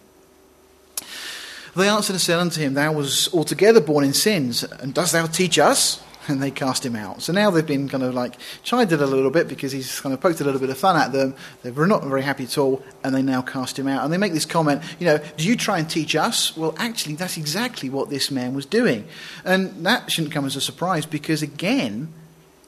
They 1.76 1.88
answered 1.88 2.14
and 2.14 2.20
said 2.20 2.38
unto 2.38 2.60
him, 2.60 2.74
Thou 2.74 2.92
was 2.92 3.32
altogether 3.34 3.80
born 3.80 4.04
in 4.04 4.14
sins, 4.14 4.62
and 4.62 4.94
dost 4.94 5.12
thou 5.12 5.26
teach 5.26 5.58
us? 5.58 6.02
And 6.28 6.42
they 6.42 6.50
cast 6.50 6.84
him 6.84 6.96
out. 6.96 7.22
So 7.22 7.32
now 7.32 7.52
they've 7.52 7.64
been 7.64 7.88
kind 7.88 8.02
of 8.02 8.12
like 8.12 8.34
chided 8.64 9.00
a 9.00 9.06
little 9.06 9.30
bit 9.30 9.46
because 9.46 9.70
he's 9.70 10.00
kind 10.00 10.12
of 10.12 10.20
poked 10.20 10.40
a 10.40 10.44
little 10.44 10.58
bit 10.58 10.70
of 10.70 10.78
fun 10.78 10.96
at 10.96 11.12
them. 11.12 11.36
They're 11.62 11.86
not 11.86 12.02
very 12.02 12.22
happy 12.22 12.44
at 12.44 12.58
all, 12.58 12.82
and 13.04 13.14
they 13.14 13.22
now 13.22 13.42
cast 13.42 13.78
him 13.78 13.86
out. 13.86 14.02
And 14.02 14.12
they 14.12 14.18
make 14.18 14.32
this 14.32 14.44
comment, 14.44 14.82
you 14.98 15.06
know, 15.06 15.18
do 15.36 15.46
you 15.46 15.54
try 15.54 15.78
and 15.78 15.88
teach 15.88 16.16
us? 16.16 16.56
Well, 16.56 16.74
actually, 16.78 17.14
that's 17.14 17.36
exactly 17.36 17.90
what 17.90 18.10
this 18.10 18.32
man 18.32 18.54
was 18.54 18.66
doing. 18.66 19.06
And 19.44 19.86
that 19.86 20.10
shouldn't 20.10 20.34
come 20.34 20.46
as 20.46 20.56
a 20.56 20.60
surprise 20.60 21.06
because, 21.06 21.42
again, 21.42 22.12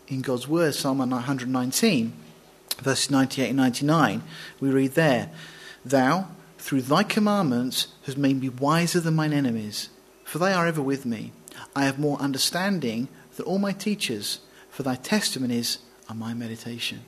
in 0.06 0.20
God's 0.20 0.46
word, 0.46 0.76
Psalm 0.76 0.98
119, 0.98 2.12
verses 2.78 3.10
98 3.10 3.48
and 3.48 3.56
99, 3.56 4.22
we 4.60 4.70
read 4.70 4.92
there, 4.92 5.30
Thou, 5.84 6.28
through 6.68 6.82
thy 6.82 7.02
commandments, 7.02 7.86
has 8.04 8.14
made 8.14 8.38
me 8.38 8.50
wiser 8.50 9.00
than 9.00 9.14
mine 9.14 9.32
enemies, 9.32 9.88
for 10.22 10.36
they 10.36 10.52
are 10.52 10.66
ever 10.66 10.82
with 10.82 11.06
me. 11.06 11.32
I 11.74 11.86
have 11.86 11.98
more 11.98 12.20
understanding 12.20 13.08
than 13.36 13.46
all 13.46 13.58
my 13.58 13.72
teachers, 13.72 14.40
for 14.68 14.82
thy 14.82 14.96
testimonies 14.96 15.78
are 16.10 16.14
my 16.14 16.34
meditation. 16.34 17.00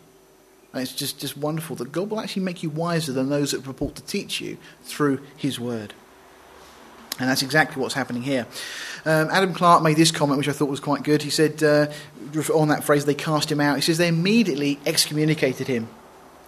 And 0.73 0.83
it's 0.83 0.95
just, 0.95 1.21
just 1.21 1.37
wonderful 1.37 1.77
that 1.77 1.93
God 1.93 2.09
will 2.09 2.21
actually 2.21 2.45
make 2.45 2.63
you 2.63 2.71
wiser 2.71 3.13
than 3.13 3.29
those 3.29 3.51
that 3.51 3.63
purport 3.63 3.97
to 3.97 4.03
teach 4.05 4.41
you 4.41 4.57
through 4.85 5.21
his 5.37 5.61
word. 5.61 5.93
And 7.19 7.29
that's 7.29 7.43
exactly 7.43 7.83
what's 7.83 7.93
happening 7.93 8.23
here. 8.23 8.47
Um, 9.05 9.29
Adam 9.31 9.53
Clarke 9.53 9.83
made 9.83 9.99
this 9.99 10.11
comment, 10.11 10.39
which 10.39 10.49
I 10.49 10.53
thought 10.53 10.71
was 10.71 10.81
quite 10.81 11.03
good. 11.03 11.21
He 11.21 11.29
said, 11.29 11.63
uh, 11.63 11.89
on 12.55 12.69
that 12.69 12.85
phrase, 12.85 13.05
they 13.05 13.13
cast 13.13 13.53
him 13.53 13.61
out, 13.61 13.77
he 13.77 13.83
says, 13.83 13.99
they 13.99 14.09
immediately 14.09 14.81
excommunicated 14.87 15.67
him 15.67 15.87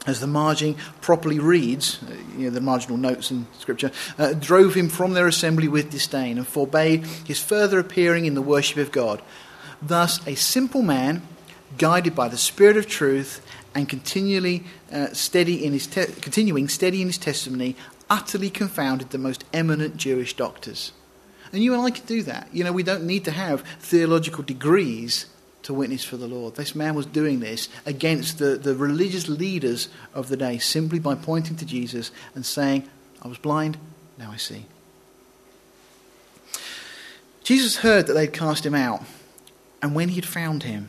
as 0.06 0.20
the 0.20 0.26
margin 0.26 0.76
properly 1.00 1.38
reads, 1.38 2.02
uh, 2.02 2.14
you 2.36 2.44
know, 2.44 2.50
the 2.50 2.60
marginal 2.60 2.96
notes 2.96 3.30
in 3.30 3.46
Scripture, 3.58 3.90
uh, 4.18 4.32
drove 4.32 4.74
him 4.74 4.88
from 4.88 5.12
their 5.12 5.26
assembly 5.26 5.68
with 5.68 5.90
disdain 5.90 6.38
and 6.38 6.46
forbade 6.46 7.06
his 7.26 7.40
further 7.40 7.78
appearing 7.78 8.24
in 8.24 8.34
the 8.34 8.42
worship 8.42 8.78
of 8.78 8.90
God. 8.92 9.22
Thus, 9.80 10.24
a 10.26 10.34
simple 10.34 10.82
man, 10.82 11.22
guided 11.78 12.14
by 12.14 12.28
the 12.28 12.36
Spirit 12.36 12.76
of 12.76 12.86
truth 12.86 13.44
and 13.74 13.88
continually 13.88 14.64
uh, 14.92 15.08
steady 15.12 15.64
in 15.64 15.72
his 15.72 15.86
te- 15.86 16.06
continuing 16.20 16.68
steady 16.68 17.00
in 17.00 17.08
his 17.08 17.18
testimony, 17.18 17.76
utterly 18.10 18.50
confounded 18.50 19.10
the 19.10 19.18
most 19.18 19.44
eminent 19.52 19.96
Jewish 19.96 20.36
doctors. 20.36 20.92
And 21.52 21.62
you 21.62 21.74
and 21.74 21.82
I 21.82 21.90
can 21.90 22.06
do 22.06 22.22
that. 22.22 22.48
You 22.52 22.64
know, 22.64 22.72
we 22.72 22.82
don't 22.82 23.04
need 23.04 23.24
to 23.24 23.30
have 23.30 23.62
theological 23.80 24.42
degrees 24.42 25.26
to 25.62 25.74
witness 25.74 26.04
for 26.04 26.16
the 26.16 26.26
Lord. 26.26 26.56
This 26.56 26.74
man 26.74 26.94
was 26.94 27.06
doing 27.06 27.40
this 27.40 27.68
against 27.86 28.38
the, 28.38 28.56
the 28.56 28.74
religious 28.74 29.28
leaders 29.28 29.88
of 30.14 30.28
the 30.28 30.36
day 30.36 30.58
simply 30.58 30.98
by 30.98 31.14
pointing 31.14 31.56
to 31.56 31.66
Jesus 31.66 32.10
and 32.34 32.44
saying, 32.44 32.88
I 33.22 33.28
was 33.28 33.38
blind, 33.38 33.78
now 34.18 34.30
I 34.32 34.36
see. 34.36 34.66
Jesus 37.44 37.78
heard 37.78 38.06
that 38.06 38.14
they'd 38.14 38.32
cast 38.32 38.64
him 38.64 38.74
out, 38.74 39.02
and 39.80 39.94
when 39.94 40.10
he 40.10 40.16
had 40.16 40.26
found 40.26 40.62
him, 40.62 40.88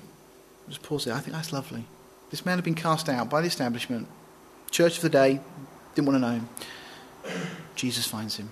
just 0.67 0.83
pause 0.83 1.05
there, 1.05 1.15
I 1.15 1.19
think 1.19 1.35
that's 1.35 1.51
lovely. 1.51 1.85
This 2.29 2.45
man 2.45 2.57
had 2.57 2.63
been 2.63 2.75
cast 2.75 3.09
out 3.09 3.29
by 3.29 3.41
the 3.41 3.47
establishment, 3.47 4.07
church 4.71 4.97
of 4.97 5.01
the 5.03 5.09
day, 5.09 5.39
didn't 5.93 6.07
want 6.07 6.17
to 6.17 6.27
know 6.27 6.33
him. 6.33 6.49
Jesus 7.75 8.05
finds 8.05 8.37
him 8.37 8.51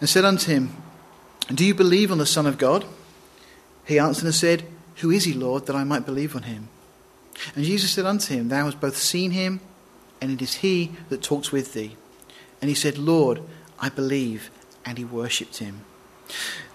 and 0.00 0.08
said 0.08 0.24
unto 0.24 0.50
him, 0.50 0.74
Do 1.48 1.64
you 1.64 1.74
believe 1.74 2.10
on 2.10 2.18
the 2.18 2.26
Son 2.26 2.46
of 2.46 2.58
God? 2.58 2.84
He 3.90 3.98
answered 3.98 4.26
and 4.26 4.34
said, 4.34 4.62
Who 4.98 5.10
is 5.10 5.24
he, 5.24 5.32
Lord, 5.32 5.66
that 5.66 5.74
I 5.74 5.82
might 5.82 6.06
believe 6.06 6.36
on 6.36 6.44
him? 6.44 6.68
And 7.56 7.64
Jesus 7.64 7.90
said 7.90 8.06
unto 8.06 8.32
him, 8.32 8.48
Thou 8.48 8.66
hast 8.66 8.80
both 8.80 8.96
seen 8.96 9.32
him, 9.32 9.58
and 10.20 10.30
it 10.30 10.40
is 10.40 10.54
he 10.54 10.92
that 11.08 11.24
talks 11.24 11.50
with 11.50 11.72
thee. 11.72 11.96
And 12.62 12.68
he 12.68 12.76
said, 12.76 12.98
Lord, 12.98 13.42
I 13.80 13.88
believe. 13.88 14.48
And 14.86 14.96
he 14.96 15.04
worshipped 15.04 15.58
him. 15.58 15.80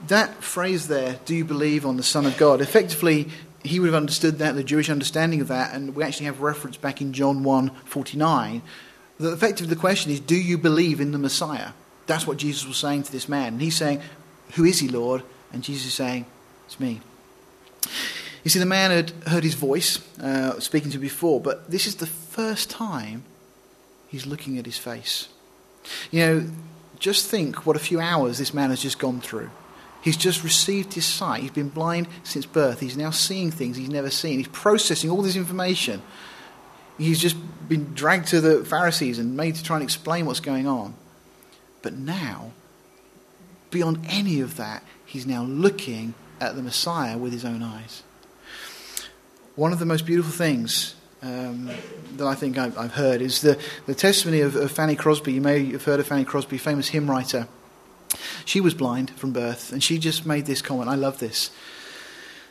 That 0.05 0.43
phrase 0.43 0.89
there, 0.89 1.17
do 1.23 1.33
you 1.33 1.45
believe 1.45 1.85
on 1.85 1.95
the 1.95 2.03
Son 2.03 2.25
of 2.25 2.35
God? 2.35 2.59
Effectively, 2.59 3.29
he 3.63 3.79
would 3.79 3.87
have 3.87 3.95
understood 3.95 4.39
that, 4.39 4.55
the 4.55 4.63
Jewish 4.63 4.89
understanding 4.89 5.39
of 5.39 5.47
that, 5.47 5.73
and 5.73 5.95
we 5.95 6.03
actually 6.03 6.25
have 6.25 6.41
reference 6.41 6.75
back 6.75 6.99
in 6.99 7.13
John 7.13 7.43
1 7.43 7.69
49. 7.85 8.61
That 9.21 9.31
effectively 9.31 9.73
the 9.73 9.79
question 9.79 10.11
is, 10.11 10.19
do 10.19 10.35
you 10.35 10.57
believe 10.57 10.99
in 10.99 11.13
the 11.13 11.17
Messiah? 11.17 11.71
That's 12.07 12.27
what 12.27 12.35
Jesus 12.35 12.67
was 12.67 12.75
saying 12.75 13.03
to 13.03 13.11
this 13.13 13.29
man. 13.29 13.53
And 13.53 13.61
he's 13.61 13.77
saying, 13.77 14.01
Who 14.55 14.65
is 14.65 14.81
he, 14.81 14.89
Lord? 14.89 15.23
And 15.53 15.63
Jesus 15.63 15.87
is 15.87 15.93
saying, 15.93 16.25
it's 16.65 16.79
me. 16.79 17.01
You 18.43 18.51
see, 18.51 18.59
the 18.59 18.65
man 18.65 18.91
had 18.91 19.09
heard 19.27 19.43
his 19.43 19.55
voice 19.55 19.99
uh, 20.19 20.59
speaking 20.59 20.91
to 20.91 20.97
him 20.97 21.01
before, 21.01 21.41
but 21.41 21.69
this 21.69 21.87
is 21.87 21.95
the 21.95 22.05
first 22.05 22.69
time 22.69 23.23
he's 24.07 24.25
looking 24.25 24.57
at 24.57 24.65
his 24.65 24.77
face. 24.77 25.29
You 26.11 26.19
know, 26.19 26.49
just 26.99 27.27
think 27.27 27.65
what 27.65 27.75
a 27.75 27.79
few 27.79 27.99
hours 27.99 28.37
this 28.37 28.53
man 28.53 28.69
has 28.69 28.81
just 28.81 28.99
gone 28.99 29.19
through. 29.19 29.49
He's 30.01 30.17
just 30.17 30.43
received 30.43 30.93
his 30.93 31.05
sight. 31.05 31.41
He's 31.41 31.51
been 31.51 31.69
blind 31.69 32.07
since 32.23 32.45
birth. 32.45 32.79
He's 32.79 32.95
now 32.95 33.09
seeing 33.09 33.49
things 33.49 33.77
he's 33.77 33.89
never 33.89 34.11
seen. 34.11 34.37
He's 34.37 34.47
processing 34.47 35.09
all 35.09 35.23
this 35.23 35.35
information. 35.35 36.03
He's 36.99 37.19
just 37.19 37.35
been 37.67 37.95
dragged 37.95 38.27
to 38.27 38.39
the 38.39 38.63
Pharisees 38.63 39.17
and 39.17 39.35
made 39.35 39.55
to 39.55 39.63
try 39.63 39.77
and 39.77 39.83
explain 39.83 40.27
what's 40.27 40.39
going 40.39 40.67
on. 40.67 40.93
But 41.81 41.93
now, 41.93 42.51
beyond 43.71 44.05
any 44.07 44.39
of 44.39 44.57
that, 44.57 44.83
he's 45.05 45.25
now 45.25 45.43
looking 45.43 46.13
at 46.39 46.55
the 46.55 46.61
Messiah 46.61 47.17
with 47.17 47.33
his 47.33 47.45
own 47.45 47.63
eyes. 47.63 48.03
One 49.55 49.71
of 49.71 49.79
the 49.79 49.85
most 49.85 50.05
beautiful 50.05 50.31
things 50.31 50.95
um, 51.21 51.69
that 52.17 52.27
I 52.27 52.35
think 52.35 52.57
I've, 52.57 52.77
I've, 52.77 52.93
heard 52.93 53.21
is 53.21 53.41
the, 53.41 53.59
the 53.85 53.95
testimony 53.95 54.41
of, 54.41 54.55
of, 54.55 54.71
Fanny 54.71 54.95
Crosby. 54.95 55.33
You 55.33 55.41
may 55.41 55.71
have 55.71 55.85
heard 55.85 55.99
of 55.99 56.07
Fanny 56.07 56.25
Crosby, 56.25 56.57
famous 56.57 56.89
hymn 56.89 57.09
writer. 57.09 57.47
She 58.43 58.61
was 58.61 58.73
blind 58.73 59.11
from 59.11 59.33
birth, 59.33 59.71
and 59.71 59.83
she 59.83 59.97
just 59.97 60.25
made 60.25 60.45
this 60.45 60.61
comment. 60.61 60.89
I 60.89 60.95
love 60.95 61.19
this. 61.19 61.51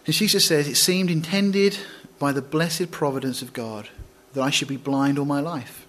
And 0.07 0.15
she 0.15 0.27
just 0.27 0.49
says, 0.49 0.67
It 0.67 0.77
seemed 0.77 1.11
intended 1.11 1.79
by 2.19 2.33
the 2.33 2.43
blessed 2.43 2.91
providence 2.91 3.43
of 3.43 3.53
God 3.53 3.89
that 4.33 4.43
I 4.43 4.51
should 4.51 4.69
be 4.69 4.77
blind 4.77 5.19
all 5.19 5.25
my 5.25 5.41
life. 5.41 5.87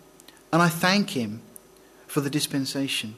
And 0.53 0.61
I 0.61 0.69
thank 0.69 1.11
Him 1.11 1.41
for 2.07 2.21
the 2.21 2.29
dispensation. 2.29 3.15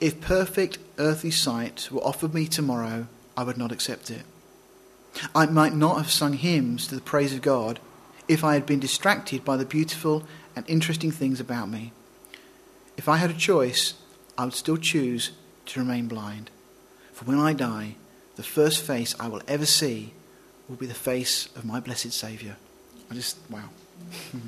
If 0.00 0.20
perfect 0.20 0.78
earthly 0.98 1.30
sight 1.30 1.88
were 1.90 2.04
offered 2.04 2.34
me 2.34 2.46
tomorrow, 2.46 3.06
I 3.36 3.44
would 3.44 3.58
not 3.58 3.72
accept 3.72 4.10
it. 4.10 4.22
I 5.34 5.46
might 5.46 5.74
not 5.74 5.96
have 5.96 6.10
sung 6.10 6.34
hymns 6.34 6.86
to 6.88 6.94
the 6.94 7.00
praise 7.00 7.32
of 7.32 7.42
God 7.42 7.80
if 8.26 8.42
I 8.42 8.54
had 8.54 8.66
been 8.66 8.80
distracted 8.80 9.44
by 9.44 9.56
the 9.56 9.64
beautiful 9.64 10.24
and 10.56 10.68
interesting 10.68 11.10
things 11.10 11.40
about 11.40 11.68
me. 11.68 11.92
If 12.96 13.08
I 13.08 13.16
had 13.16 13.30
a 13.30 13.34
choice, 13.34 13.94
I 14.38 14.44
would 14.44 14.54
still 14.54 14.76
choose 14.76 15.32
to 15.66 15.80
remain 15.80 16.08
blind. 16.08 16.50
For 17.12 17.24
when 17.24 17.38
I 17.38 17.52
die, 17.52 17.96
the 18.36 18.42
first 18.42 18.82
face 18.82 19.14
I 19.18 19.28
will 19.28 19.42
ever 19.46 19.66
see 19.66 20.12
will 20.68 20.76
be 20.76 20.86
the 20.86 20.94
face 20.94 21.46
of 21.54 21.64
my 21.64 21.80
blessed 21.80 22.12
Saviour. 22.12 22.56
I 23.10 23.14
just, 23.14 23.36
wow. 23.50 23.68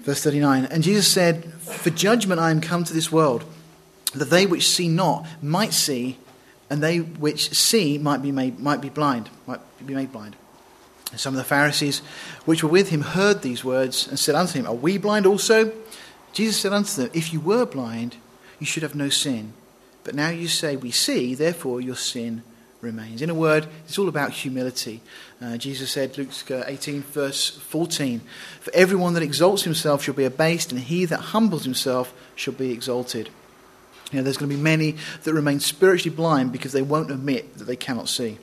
Verse 0.00 0.22
39 0.22 0.66
And 0.66 0.82
Jesus 0.82 1.08
said, 1.10 1.52
For 1.54 1.90
judgment 1.90 2.40
I 2.40 2.50
am 2.50 2.60
come 2.60 2.84
to 2.84 2.94
this 2.94 3.10
world, 3.10 3.44
that 4.14 4.30
they 4.30 4.46
which 4.46 4.68
see 4.68 4.88
not 4.88 5.26
might 5.42 5.74
see, 5.74 6.18
and 6.68 6.82
they 6.82 6.98
which 6.98 7.50
see 7.50 7.98
might 7.98 8.22
be 8.22 8.32
made 8.32 8.58
might 8.58 8.80
be 8.80 8.88
blind, 8.88 9.30
might 9.46 9.60
be 9.84 9.94
made 9.94 10.12
blind. 10.12 10.36
And 11.12 11.20
some 11.20 11.34
of 11.34 11.38
the 11.38 11.44
Pharisees 11.44 12.00
which 12.44 12.62
were 12.62 12.70
with 12.70 12.88
him 12.88 13.00
heard 13.00 13.42
these 13.42 13.64
words 13.64 14.08
and 14.08 14.18
said 14.18 14.34
unto 14.34 14.58
him, 14.58 14.66
Are 14.66 14.74
we 14.74 14.98
blind 14.98 15.26
also? 15.26 15.72
Jesus 16.32 16.58
said 16.58 16.72
unto 16.72 17.02
them, 17.02 17.10
If 17.14 17.32
you 17.32 17.40
were 17.40 17.64
blind, 17.64 18.16
you 18.58 18.66
should 18.66 18.82
have 18.82 18.94
no 18.94 19.08
sin. 19.08 19.52
But 20.04 20.14
now 20.14 20.30
you 20.30 20.48
say, 20.48 20.76
We 20.76 20.90
see, 20.90 21.34
therefore 21.34 21.80
your 21.80 21.96
sin 21.96 22.42
remains. 22.80 23.22
In 23.22 23.30
a 23.30 23.34
word, 23.34 23.66
it's 23.84 23.98
all 23.98 24.08
about 24.08 24.32
humility. 24.32 25.00
Uh, 25.40 25.56
Jesus 25.56 25.90
said, 25.90 26.16
Luke 26.18 26.30
uh, 26.50 26.64
18, 26.66 27.02
verse 27.02 27.50
14, 27.50 28.20
For 28.60 28.74
everyone 28.74 29.14
that 29.14 29.22
exalts 29.22 29.62
himself 29.62 30.02
shall 30.02 30.14
be 30.14 30.24
abased, 30.24 30.72
and 30.72 30.80
he 30.80 31.04
that 31.06 31.18
humbles 31.18 31.64
himself 31.64 32.12
shall 32.34 32.54
be 32.54 32.72
exalted. 32.72 33.30
You 34.12 34.18
know, 34.18 34.22
there's 34.22 34.36
going 34.36 34.50
to 34.50 34.56
be 34.56 34.62
many 34.62 34.96
that 35.24 35.32
remain 35.32 35.60
spiritually 35.60 36.14
blind 36.14 36.52
because 36.52 36.72
they 36.72 36.82
won't 36.82 37.10
admit 37.10 37.58
that 37.58 37.64
they 37.64 37.76
cannot 37.76 38.08
see. 38.08 38.38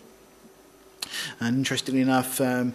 And 1.40 1.58
interestingly 1.58 2.02
enough, 2.02 2.42
um, 2.42 2.74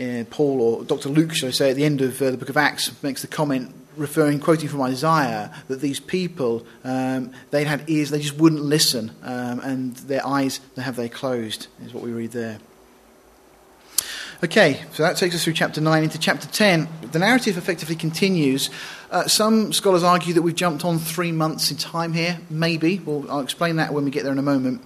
uh, 0.00 0.24
Paul 0.30 0.60
or 0.60 0.84
Dr. 0.84 1.08
Luke, 1.08 1.34
shall 1.34 1.48
I 1.48 1.52
say, 1.52 1.70
at 1.70 1.76
the 1.76 1.84
end 1.84 2.00
of 2.00 2.20
uh, 2.22 2.30
the 2.30 2.36
book 2.36 2.48
of 2.48 2.56
Acts, 2.56 3.02
makes 3.02 3.22
the 3.22 3.28
comment, 3.28 3.74
referring, 3.96 4.40
quoting 4.40 4.68
from 4.68 4.80
Isaiah, 4.82 5.52
that 5.68 5.80
these 5.80 6.00
people, 6.00 6.66
um, 6.84 7.32
they 7.50 7.64
had 7.64 7.84
ears, 7.88 8.10
they 8.10 8.20
just 8.20 8.38
wouldn't 8.38 8.62
listen, 8.62 9.10
um, 9.22 9.60
and 9.60 9.96
their 9.96 10.26
eyes, 10.26 10.60
they 10.74 10.82
have 10.82 10.96
they 10.96 11.08
closed, 11.08 11.66
is 11.84 11.92
what 11.92 12.02
we 12.02 12.12
read 12.12 12.32
there. 12.32 12.58
Okay, 14.44 14.82
so 14.92 15.04
that 15.04 15.16
takes 15.16 15.36
us 15.36 15.44
through 15.44 15.52
chapter 15.52 15.80
9 15.80 16.02
into 16.02 16.18
chapter 16.18 16.48
10. 16.48 16.88
The 17.12 17.20
narrative 17.20 17.56
effectively 17.56 17.94
continues. 17.94 18.70
Uh, 19.08 19.28
some 19.28 19.72
scholars 19.72 20.02
argue 20.02 20.34
that 20.34 20.42
we've 20.42 20.56
jumped 20.56 20.84
on 20.84 20.98
three 20.98 21.30
months 21.30 21.70
in 21.70 21.76
time 21.76 22.12
here. 22.12 22.40
Maybe. 22.50 22.98
Well, 22.98 23.24
I'll 23.30 23.38
explain 23.38 23.76
that 23.76 23.92
when 23.92 24.04
we 24.04 24.10
get 24.10 24.24
there 24.24 24.32
in 24.32 24.40
a 24.40 24.42
moment. 24.42 24.82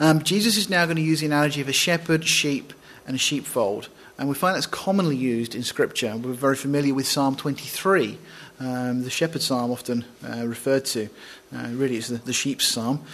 Um, 0.00 0.20
Jesus 0.20 0.56
is 0.56 0.68
now 0.68 0.84
going 0.84 0.96
to 0.96 1.02
use 1.02 1.20
the 1.20 1.26
analogy 1.26 1.60
of 1.60 1.68
a 1.68 1.72
shepherd, 1.72 2.24
sheep, 2.24 2.72
and 3.06 3.14
a 3.14 3.18
sheepfold. 3.20 3.88
And 4.18 4.28
we 4.28 4.34
find 4.34 4.56
that's 4.56 4.66
commonly 4.66 5.16
used 5.16 5.54
in 5.54 5.62
Scripture. 5.62 6.16
We're 6.16 6.32
very 6.32 6.56
familiar 6.56 6.92
with 6.92 7.06
Psalm 7.06 7.36
23, 7.36 8.18
um, 8.58 9.02
the 9.02 9.10
shepherd 9.10 9.42
psalm 9.42 9.70
often 9.70 10.04
uh, 10.26 10.46
referred 10.46 10.86
to. 10.86 11.08
Uh, 11.54 11.68
really, 11.72 11.98
it's 11.98 12.08
the, 12.08 12.16
the 12.16 12.32
sheep's 12.32 12.66
psalm. 12.66 13.04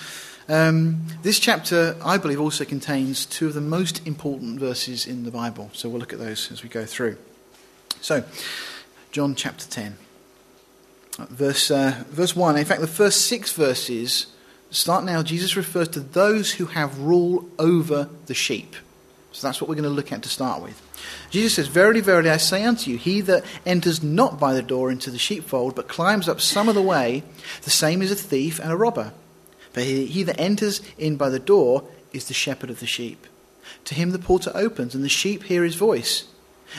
Um, 0.49 1.07
this 1.23 1.39
chapter, 1.39 1.97
I 2.05 2.19
believe, 2.19 2.41
also 2.41 2.65
contains 2.65 3.27
two 3.27 3.49
of 3.49 3.55
the 3.55 3.61
most 3.61 4.07
important 4.07 4.59
verses 4.59 5.07
in 5.07 5.25
the 5.25 5.31
Bible. 5.31 5.71
So 5.73 5.89
we'll 5.89 6.01
look 6.01 6.13
at 6.13 6.19
those 6.19 6.51
as 6.51 6.63
we 6.63 6.69
go 6.69 6.85
through. 6.85 7.17
So, 8.01 8.25
John 9.13 9.35
chapter 9.35 9.69
10, 9.69 9.97
verse, 11.19 11.71
uh, 11.71 12.03
verse 12.09 12.35
1. 12.35 12.57
In 12.57 12.65
fact, 12.65 12.81
the 12.81 12.87
first 12.87 13.27
six 13.27 13.53
verses 13.53 14.27
start 14.71 15.05
now. 15.05 15.23
Jesus 15.23 15.57
refers 15.57 15.89
to 15.89 16.01
those 16.01 16.53
who 16.53 16.67
have 16.67 16.99
rule 16.99 17.49
over 17.59 18.09
the 18.27 18.35
sheep. 18.35 18.75
So 19.33 19.47
that's 19.47 19.61
what 19.61 19.69
we're 19.69 19.77
going 19.77 19.85
to 19.85 19.91
look 19.91 20.13
at 20.13 20.23
to 20.23 20.29
start 20.29 20.63
with. 20.63 20.81
Jesus 21.31 21.55
says, 21.55 21.67
Verily, 21.67 22.01
verily, 22.01 22.29
I 22.29 22.37
say 22.37 22.65
unto 22.65 22.91
you, 22.91 22.99
he 22.99 23.23
that 23.23 23.45
enters 23.65 24.03
not 24.03 24.39
by 24.39 24.53
the 24.53 24.63
door 24.63 24.91
into 24.91 25.11
the 25.11 25.19
sheepfold, 25.19 25.75
but 25.75 25.89
climbs 25.89 26.29
up 26.29 26.41
some 26.41 26.69
other 26.69 26.83
way, 26.83 27.23
the 27.63 27.71
same 27.71 28.03
is 28.03 28.11
a 28.11 28.17
thief 28.17 28.59
and 28.59 28.71
a 28.71 28.77
robber. 28.77 29.13
For 29.73 29.81
he, 29.81 30.07
he 30.07 30.23
that 30.25 30.41
enters 30.41 30.83
in 30.99 31.17
by 31.17 31.29
the 31.29 31.39
door 31.39 31.85
is 32.13 32.29
the 32.29 32.35
shepherd 32.35 32.71
of 32.71 32.81
the 32.81 32.87
sheep. 32.87 33.27
To 33.87 33.95
him 33.95 34.11
the 34.11 34.19
porter 34.19 34.53
opens, 34.55 34.95
and 34.95 35.05
the 35.05 35.09
sheep 35.09 35.45
hear 35.45 35.65
his 35.65 35.77
voice. 35.77 36.25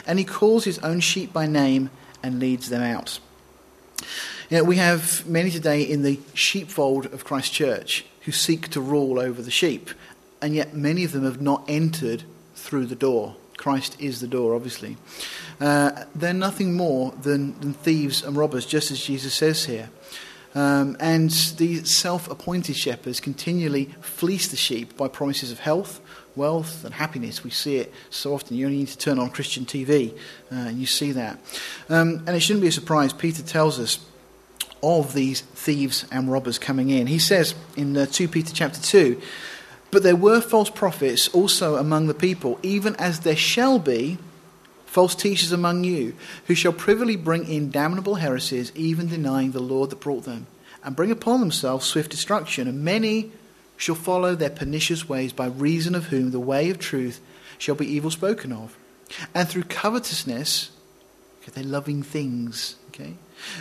And 0.06 0.20
he 0.20 0.26
calls 0.26 0.64
his 0.64 0.80
own 0.80 1.00
sheep 1.00 1.34
by 1.34 1.46
name 1.46 1.89
and 2.22 2.39
leads 2.39 2.70
them 2.70 2.82
out. 2.82 3.20
You 4.50 4.58
know, 4.58 4.64
we 4.64 4.78
have 4.78 5.26
many 5.28 5.50
today 5.50 5.82
in 5.82 6.04
the 6.04 6.20
sheepfold 6.34 7.08
of 7.08 7.26
Christ 7.26 7.54
Church 7.54 8.06
who 8.22 8.32
seek 8.32 8.70
to 8.70 8.82
rule 8.82 9.20
over 9.20 9.41
the 9.41 9.52
sheep, 9.52 9.89
and 10.41 10.54
yet 10.56 10.74
many 10.74 11.04
of 11.04 11.12
them 11.12 11.24
have 11.24 11.41
not 11.41 11.64
entered 11.68 12.24
through 12.56 12.86
the 12.86 12.96
door. 12.96 13.36
Christ 13.58 13.96
is 14.00 14.20
the 14.20 14.28
door, 14.28 14.56
obviously. 14.56 14.98
Uh, 15.60 16.06
they're 16.16 16.34
nothing 16.34 16.74
more 16.74 17.12
than, 17.22 17.60
than, 17.60 17.74
thieves 17.74 18.24
and 18.24 18.36
robbers, 18.36 18.66
just 18.66 18.91
as 18.91 19.04
Jesus 19.04 19.34
says 19.34 19.66
here. 19.66 19.89
Um, 20.56 20.97
and 20.99 21.30
these 21.30 21.95
self 21.95 22.30
appointed 22.30 22.76
shepherds 22.76 23.20
continually 23.20 23.86
fleece 24.01 24.49
the 24.49 24.58
sheep 24.58 24.95
by 24.95 25.08
promises 25.08 25.51
of 25.51 25.60
health, 25.60 25.99
wealth, 26.36 26.86
and 26.86 26.93
happiness. 26.93 27.43
We 27.43 27.49
see 27.49 27.78
it 27.78 27.91
so 28.10 28.34
often. 28.34 28.58
You 28.58 28.68
only 28.68 28.80
need 28.80 28.89
to 28.89 28.97
turn 28.97 29.20
on 29.20 29.30
Christian 29.32 29.66
TV 29.66 30.14
uh, 30.51 30.56
and 30.56 30.80
you 30.80 30.86
see 30.86 31.12
that. 31.14 31.39
Um, 31.89 32.24
and 32.28 32.36
it 32.36 32.41
shouldn't 32.41 32.62
be 32.62 32.68
a 32.68 32.72
surprise. 32.72 33.14
Peter 33.14 33.41
tells 33.41 33.80
us 33.80 33.99
of 34.84 35.14
these 35.14 35.41
thieves 35.41 36.06
and 36.12 36.32
robbers 36.32 36.60
coming 36.60 36.89
in. 36.89 37.08
He 37.08 37.20
says 37.20 37.56
in 37.78 37.95
uh, 37.95 38.06
2 38.06 38.28
Peter 38.28 38.54
chapter 38.54 38.82
2 38.82 39.22
but 39.93 40.01
there 40.01 40.16
were 40.16 40.41
false 40.41 40.72
prophets 40.72 41.28
also 41.28 41.76
among 41.76 42.08
the 42.08 42.16
people, 42.16 42.60
even 42.64 42.95
as 42.95 43.20
there 43.20 43.36
shall 43.36 43.78
be 43.78 44.18
false 44.94 45.16
teachers 45.16 45.52
among 45.52 45.84
you, 45.84 46.16
who 46.46 46.54
shall 46.54 46.72
privily 46.72 47.16
bring 47.16 47.48
in 47.48 47.72
damnable 47.72 48.16
heresies, 48.16 48.72
even 48.76 49.08
denying 49.08 49.52
the 49.52 49.60
Lord 49.60 49.89
that 49.89 50.00
brought 50.00 50.24
them, 50.24 50.46
and 50.84 50.96
bring 50.96 51.10
upon 51.10 51.39
themselves 51.39 51.88
swift 51.88 52.12
destruction. 52.12 52.68
And 52.68 52.84
many 52.84 53.32
shall 53.76 53.96
follow 53.96 54.36
their 54.36 54.52
pernicious 54.52 55.10
ways, 55.10 55.34
by 55.34 55.48
reason 55.48 55.96
of 55.96 56.06
whom 56.06 56.30
the 56.30 56.39
way 56.39 56.70
of 56.70 56.78
truth 56.78 57.20
shall 57.58 57.74
be 57.74 57.88
evil 57.88 58.12
spoken 58.12 58.52
of. 58.52 58.78
And 59.34 59.50
through 59.50 59.64
covetousness, 59.64 60.70
okay, 61.50 61.64
loving 61.64 62.04
things, 62.04 62.76
okay, 62.89 63.16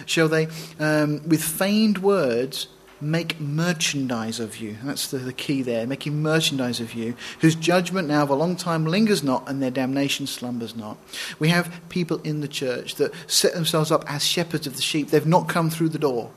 shall 0.05 0.29
they, 0.29 0.49
um, 0.79 1.27
with 1.27 1.43
feigned 1.43 1.99
words, 1.99 2.69
make 3.03 3.41
merchandise 3.41 4.39
of 4.39 4.59
you. 4.59 4.77
That's 4.85 5.11
the, 5.11 5.19
the 5.19 5.33
key 5.33 5.63
there, 5.63 5.87
making 5.87 6.23
merchandise 6.23 6.81
of 6.81 6.95
you, 6.95 7.15
whose 7.41 7.55
judgment 7.55 8.09
now 8.09 8.23
of 8.23 8.31
a 8.31 8.35
long 8.35 8.57
time 8.57 8.87
lingers 8.87 9.23
not, 9.23 9.49
and 9.49 9.63
their 9.63 9.71
damnation 9.71 10.27
slumbers 10.27 10.77
not. 10.77 10.97
We 11.39 11.49
have 11.49 11.81
people 11.89 12.21
in 12.23 12.41
the 12.41 12.49
church 12.49 12.95
that 12.97 13.13
set 13.27 13.55
themselves 13.55 13.91
up 13.91 14.05
as 14.07 14.25
shepherds 14.25 14.67
of 14.67 14.77
the 14.77 14.83
sheep. 14.83 15.11
They've 15.11 15.27
not 15.27 15.49
come 15.49 15.69
through 15.69 15.91
the 15.91 15.99
door. 15.99 16.31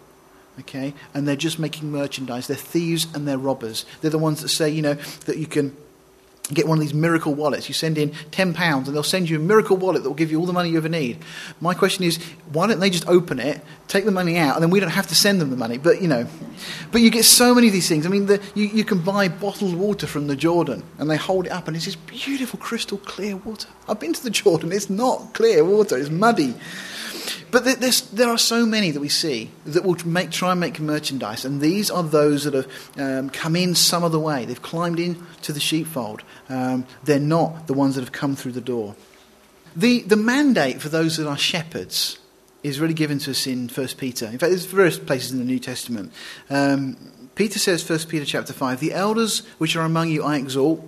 Okay? 0.60 0.94
And 1.14 1.28
they're 1.28 1.36
just 1.36 1.60
making 1.60 1.92
merchandise. 1.92 2.48
They're 2.48 2.56
thieves 2.56 3.08
and 3.14 3.28
they're 3.28 3.38
robbers. 3.38 3.86
They're 4.02 4.12
the 4.12 4.18
ones 4.18 4.42
that 4.42 4.50
say, 4.50 4.70
you 4.70 4.82
know, 4.82 4.94
that 5.26 5.38
you 5.38 5.48
can 5.48 5.76
get 6.54 6.68
one 6.68 6.78
of 6.78 6.82
these 6.82 6.94
miracle 6.94 7.34
wallets. 7.34 7.68
You 7.68 7.74
send 7.74 7.98
in 7.98 8.12
£10 8.32 8.76
and 8.76 8.86
they'll 8.96 9.04
send 9.04 9.30
you 9.30 9.38
a 9.38 9.40
miracle 9.40 9.78
wallet 9.78 10.04
that 10.04 10.10
will 10.10 10.16
give 10.16 10.32
you 10.32 10.40
all 10.40 10.46
the 10.46 10.54
money 10.54 10.70
you 10.70 10.78
ever 10.78 10.90
need. 10.90 11.18
My 11.60 11.74
question 11.74 12.04
is, 12.04 12.18
why 12.52 12.68
don't 12.68 12.80
they 12.80 12.90
just 12.90 13.08
open 13.08 13.40
it, 13.40 13.62
take 13.88 14.06
the 14.06 14.12
money 14.12 14.38
out, 14.38 14.56
and 14.56 14.64
then 14.64 14.70
we 14.70 14.80
don't 14.80 14.92
have 14.92 15.08
to 15.08 15.16
send 15.16 15.42
them 15.42 15.50
the 15.50 15.58
money? 15.58 15.78
But, 15.78 16.02
you 16.02 16.08
know, 16.08 16.28
but 16.92 17.02
you 17.02 17.10
get 17.10 17.26
so 17.26 17.56
many 17.56 17.68
of 17.68 17.74
these 17.74 17.90
things. 17.90 18.06
I 18.06 18.10
mean, 18.10 18.28
the, 18.28 18.42
you, 18.54 18.66
you 18.66 18.84
can 18.84 19.00
buy 19.00 19.28
bottled 19.28 19.76
water 19.76 20.06
from 20.06 20.28
the 20.28 20.36
Jordan 20.36 20.84
and 21.00 21.10
they 21.10 21.18
hold 21.18 21.48
it 21.48 21.52
up 21.52 21.68
and 21.68 21.76
it's 21.76 21.86
this 21.86 21.96
beautiful 21.96 22.60
crystal 22.60 23.00
clear 23.00 23.38
water. 23.38 23.68
I've 23.90 24.00
been 24.00 24.14
to 24.14 24.24
the 24.24 24.30
Jordan, 24.30 24.72
it's 24.72 24.90
not 24.90 25.34
clear 25.34 25.64
water, 25.64 25.98
it's 25.98 26.10
muddy. 26.10 26.54
But 27.52 27.64
there 27.64 28.30
are 28.30 28.38
so 28.38 28.66
many 28.66 28.92
that 28.92 29.00
we 29.00 29.10
see 29.10 29.52
that 29.66 29.84
will 29.84 29.98
make, 30.06 30.32
try 30.32 30.52
and 30.52 30.60
make 30.60 30.80
merchandise, 30.80 31.46
and 31.46 31.62
these 31.62 31.90
are 31.90 32.04
those 32.04 32.44
that 32.44 32.54
have 32.54 32.68
um, 32.98 33.30
come 33.30 33.56
in 33.56 33.76
some 33.76 34.04
other 34.04 34.20
way. 34.20 34.46
They've 34.46 34.62
climbed 34.62 35.00
in 35.00 35.24
to 35.44 35.54
the 35.54 35.60
sheepfold. 35.60 36.24
Um, 36.50 36.86
they're 37.04 37.20
not 37.20 37.68
the 37.68 37.74
ones 37.74 37.96
that 37.96 38.02
have 38.02 38.12
come 38.12 38.36
through 38.36 38.54
the 38.54 38.62
door. 38.62 38.96
The, 39.76 40.02
the 40.02 40.16
mandate 40.16 40.82
for 40.82 40.90
those 40.90 41.18
that 41.18 41.28
are 41.28 41.38
shepherds 41.38 42.20
is 42.64 42.80
really 42.80 42.94
given 42.94 43.20
to 43.20 43.32
us 43.32 43.46
in 43.46 43.70
1 43.70 43.88
Peter. 43.98 44.26
In 44.26 44.38
fact, 44.38 44.50
there's 44.50 44.66
various 44.66 44.98
places 44.98 45.32
in 45.32 45.38
the 45.38 45.46
New 45.46 45.60
Testament. 45.60 46.12
Um, 46.50 46.98
Peter 47.36 47.60
says, 47.60 47.88
1 47.88 48.00
Peter 48.08 48.26
chapter 48.26 48.54
5, 48.54 48.80
The 48.80 48.94
elders 48.94 49.40
which 49.58 49.76
are 49.76 49.84
among 49.84 50.10
you 50.10 50.24
I 50.24 50.38
exhort, 50.38 50.80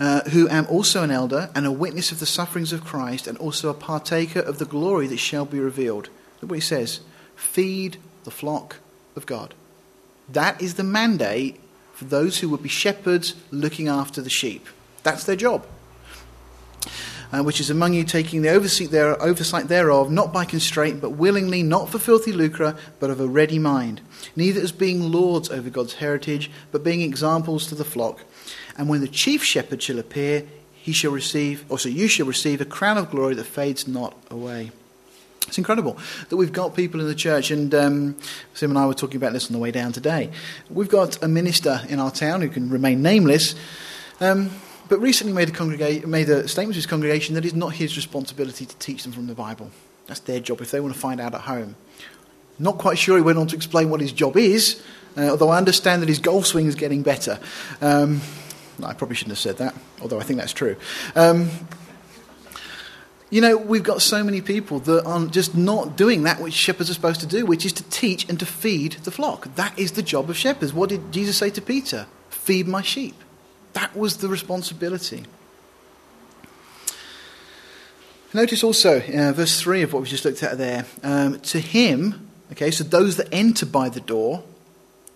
uh, 0.00 0.22
who 0.30 0.48
am 0.48 0.66
also 0.66 1.02
an 1.02 1.10
elder 1.10 1.50
and 1.54 1.66
a 1.66 1.72
witness 1.72 2.12
of 2.12 2.20
the 2.20 2.26
sufferings 2.26 2.72
of 2.72 2.84
Christ 2.84 3.26
and 3.26 3.38
also 3.38 3.68
a 3.68 3.74
partaker 3.74 4.40
of 4.40 4.58
the 4.58 4.64
glory 4.64 5.06
that 5.06 5.18
shall 5.18 5.44
be 5.44 5.60
revealed. 5.60 6.08
Look 6.40 6.50
what 6.50 6.56
he 6.56 6.60
says 6.60 7.00
feed 7.36 7.96
the 8.24 8.30
flock 8.30 8.76
of 9.16 9.26
God. 9.26 9.54
That 10.28 10.60
is 10.60 10.74
the 10.74 10.84
mandate 10.84 11.60
for 11.92 12.04
those 12.04 12.38
who 12.38 12.48
would 12.48 12.62
be 12.62 12.68
shepherds 12.68 13.34
looking 13.50 13.88
after 13.88 14.20
the 14.20 14.30
sheep. 14.30 14.66
That's 15.02 15.24
their 15.24 15.36
job. 15.36 15.66
Uh, 17.32 17.42
which 17.42 17.58
is 17.58 17.70
among 17.70 17.94
you 17.94 18.04
taking 18.04 18.42
the 18.42 18.48
oversight, 18.48 18.90
there, 18.90 19.20
oversight 19.20 19.66
thereof, 19.66 20.10
not 20.10 20.32
by 20.32 20.44
constraint, 20.44 21.00
but 21.00 21.10
willingly, 21.10 21.62
not 21.62 21.88
for 21.88 21.98
filthy 21.98 22.30
lucre, 22.30 22.76
but 23.00 23.10
of 23.10 23.18
a 23.18 23.26
ready 23.26 23.58
mind, 23.58 24.00
neither 24.36 24.60
as 24.60 24.70
being 24.70 25.10
lords 25.10 25.50
over 25.50 25.68
God's 25.68 25.94
heritage, 25.94 26.50
but 26.70 26.84
being 26.84 27.00
examples 27.00 27.66
to 27.66 27.74
the 27.74 27.84
flock. 27.84 28.20
And 28.76 28.88
when 28.88 29.00
the 29.00 29.08
chief 29.08 29.44
shepherd 29.44 29.82
shall 29.82 29.98
appear, 29.98 30.44
he 30.74 30.92
shall 30.92 31.12
receive, 31.12 31.64
or 31.68 31.78
so 31.78 31.88
you 31.88 32.08
shall 32.08 32.26
receive 32.26 32.60
a 32.60 32.64
crown 32.64 32.98
of 32.98 33.10
glory 33.10 33.34
that 33.34 33.44
fades 33.44 33.88
not 33.88 34.16
away. 34.30 34.70
It's 35.46 35.58
incredible 35.58 35.98
that 36.28 36.36
we've 36.36 36.52
got 36.52 36.74
people 36.74 37.00
in 37.00 37.06
the 37.06 37.14
church, 37.14 37.50
and 37.50 37.74
um, 37.74 38.16
Sim 38.54 38.70
and 38.70 38.78
I 38.78 38.86
were 38.86 38.94
talking 38.94 39.16
about 39.16 39.32
this 39.32 39.46
on 39.46 39.52
the 39.52 39.58
way 39.58 39.70
down 39.70 39.92
today. 39.92 40.30
We've 40.70 40.88
got 40.88 41.22
a 41.22 41.28
minister 41.28 41.80
in 41.88 42.00
our 42.00 42.10
town 42.10 42.40
who 42.40 42.48
can 42.48 42.70
remain 42.70 43.02
nameless, 43.02 43.54
um, 44.20 44.50
but 44.88 45.00
recently 45.00 45.32
made 45.32 45.48
a, 45.48 45.52
congrega- 45.52 46.04
made 46.06 46.28
a 46.28 46.48
statement 46.48 46.74
to 46.74 46.78
his 46.78 46.86
congregation 46.86 47.34
that 47.34 47.44
it's 47.44 47.54
not 47.54 47.74
his 47.74 47.96
responsibility 47.96 48.66
to 48.66 48.76
teach 48.76 49.02
them 49.02 49.12
from 49.12 49.26
the 49.26 49.34
Bible. 49.34 49.70
That's 50.06 50.20
their 50.20 50.40
job 50.40 50.60
if 50.60 50.70
they 50.70 50.80
want 50.80 50.94
to 50.94 51.00
find 51.00 51.20
out 51.20 51.34
at 51.34 51.42
home. 51.42 51.76
Not 52.58 52.78
quite 52.78 52.98
sure 52.98 53.16
he 53.16 53.22
went 53.22 53.38
on 53.38 53.46
to 53.48 53.56
explain 53.56 53.90
what 53.90 54.00
his 54.00 54.12
job 54.12 54.36
is, 54.36 54.82
uh, 55.16 55.30
although 55.30 55.50
I 55.50 55.58
understand 55.58 56.02
that 56.02 56.08
his 56.08 56.18
golf 56.18 56.46
swing 56.46 56.66
is 56.66 56.74
getting 56.74 57.02
better. 57.02 57.38
Um, 57.80 58.20
I 58.82 58.92
probably 58.94 59.16
shouldn't 59.16 59.32
have 59.32 59.38
said 59.38 59.58
that, 59.58 59.74
although 60.00 60.18
I 60.18 60.22
think 60.22 60.40
that's 60.40 60.52
true. 60.52 60.76
Um, 61.14 61.50
you 63.30 63.40
know, 63.40 63.56
we've 63.56 63.82
got 63.82 64.00
so 64.00 64.22
many 64.22 64.40
people 64.40 64.78
that 64.80 65.04
are 65.04 65.26
just 65.26 65.56
not 65.56 65.96
doing 65.96 66.22
that 66.22 66.40
which 66.40 66.54
shepherds 66.54 66.88
are 66.88 66.94
supposed 66.94 67.20
to 67.20 67.26
do, 67.26 67.44
which 67.44 67.66
is 67.66 67.72
to 67.72 67.82
teach 67.84 68.28
and 68.28 68.38
to 68.38 68.46
feed 68.46 68.92
the 69.04 69.10
flock. 69.10 69.52
That 69.56 69.76
is 69.78 69.92
the 69.92 70.02
job 70.02 70.30
of 70.30 70.36
shepherds. 70.36 70.72
What 70.72 70.88
did 70.88 71.10
Jesus 71.10 71.36
say 71.38 71.50
to 71.50 71.60
Peter? 71.60 72.06
Feed 72.30 72.68
my 72.68 72.82
sheep. 72.82 73.16
That 73.72 73.96
was 73.96 74.18
the 74.18 74.28
responsibility. 74.28 75.24
Notice 78.32 78.64
also 78.64 79.00
uh, 79.00 79.32
verse 79.32 79.60
3 79.60 79.82
of 79.82 79.92
what 79.92 80.02
we 80.02 80.08
just 80.08 80.24
looked 80.24 80.42
at 80.42 80.58
there. 80.58 80.86
Um, 81.02 81.40
to 81.40 81.60
him, 81.60 82.30
okay, 82.52 82.70
so 82.70 82.82
those 82.84 83.16
that 83.16 83.28
enter 83.32 83.64
by 83.64 83.88
the 83.88 84.00
door, 84.00 84.42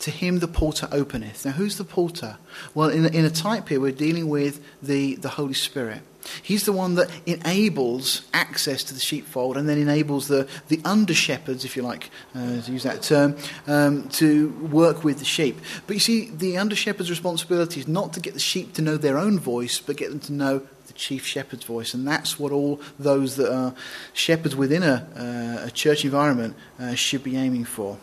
to 0.01 0.11
him 0.11 0.39
the 0.39 0.49
porter 0.49 0.89
openeth. 0.93 1.45
Now, 1.45 1.53
who's 1.53 1.77
the 1.77 1.85
porter? 1.85 2.39
Well, 2.75 2.89
in, 2.89 3.07
in 3.07 3.25
a 3.25 3.31
type 3.31 3.69
here, 3.69 3.81
we're 3.81 3.93
dealing 3.93 4.29
with 4.29 4.63
the, 4.83 5.17
the 5.17 5.31
Holy 5.31 5.55
Spirit. 5.55 6.03
He's 6.43 6.65
the 6.65 6.73
one 6.73 6.95
that 6.97 7.11
enables 7.27 8.23
access 8.35 8.85
to 8.85 8.95
the 8.95 9.01
sheepfold 9.01 9.57
and 9.57 9.69
then 9.69 9.79
enables 9.79 10.29
the, 10.29 10.49
the 10.69 10.81
under 10.85 11.15
shepherds, 11.15 11.65
if 11.65 11.77
you 11.77 11.83
like 11.83 12.11
uh, 12.35 12.61
to 12.61 12.73
use 12.73 12.83
that 12.83 13.03
term, 13.03 13.37
um, 13.67 14.09
to 14.11 14.51
work 14.71 15.05
with 15.05 15.19
the 15.19 15.25
sheep. 15.25 15.59
But 15.87 15.95
you 15.95 16.01
see, 16.01 16.31
the 16.31 16.59
under 16.59 16.77
shepherd's 16.77 17.11
responsibility 17.11 17.81
is 17.81 17.89
not 17.89 18.13
to 18.15 18.21
get 18.21 18.35
the 18.35 18.41
sheep 18.41 18.75
to 18.75 18.83
know 18.83 18.97
their 18.97 19.19
own 19.19 19.39
voice, 19.39 19.81
but 19.81 19.97
get 19.97 20.11
them 20.11 20.21
to 20.21 20.33
know 20.33 20.63
the 20.87 20.93
chief 20.93 21.27
shepherd's 21.27 21.65
voice. 21.65 21.95
And 21.95 22.07
that's 22.07 22.39
what 22.39 22.53
all 22.53 22.81
those 22.99 23.37
that 23.37 23.53
are 23.53 23.75
shepherds 24.13 24.55
within 24.55 24.83
a, 24.83 25.07
uh, 25.17 25.67
a 25.67 25.71
church 25.71 26.05
environment 26.05 26.57
uh, 26.79 26.95
should 26.95 27.25
be 27.25 27.37
aiming 27.37 27.65
for. 27.65 27.99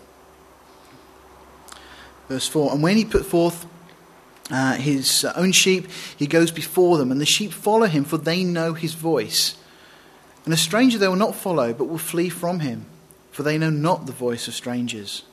Verse 2.28 2.48
4 2.48 2.74
And 2.74 2.84
when 2.84 2.98
he 2.98 3.06
put 3.06 3.26
forth 3.26 3.66
uh, 4.52 4.74
his 4.74 5.26
own 5.36 5.52
sheep, 5.52 5.88
he 6.18 6.28
goes 6.28 6.52
before 6.52 6.98
them, 6.98 7.12
and 7.12 7.20
the 7.20 7.26
sheep 7.26 7.52
follow 7.52 7.88
him, 7.88 8.04
for 8.04 8.18
they 8.18 8.44
know 8.44 8.74
his 8.74 8.94
voice. 8.94 9.58
And 10.46 10.54
a 10.54 10.58
stranger 10.58 10.98
they 10.98 11.08
will 11.08 11.16
not 11.16 11.36
follow, 11.36 11.74
but 11.74 11.86
will 11.86 11.98
flee 11.98 12.30
from 12.30 12.60
him, 12.60 12.86
for 13.32 13.44
they 13.44 13.58
know 13.58 13.72
not 13.72 14.06
the 14.06 14.12
voice 14.12 14.48
of 14.48 14.54
strangers. 14.54 15.24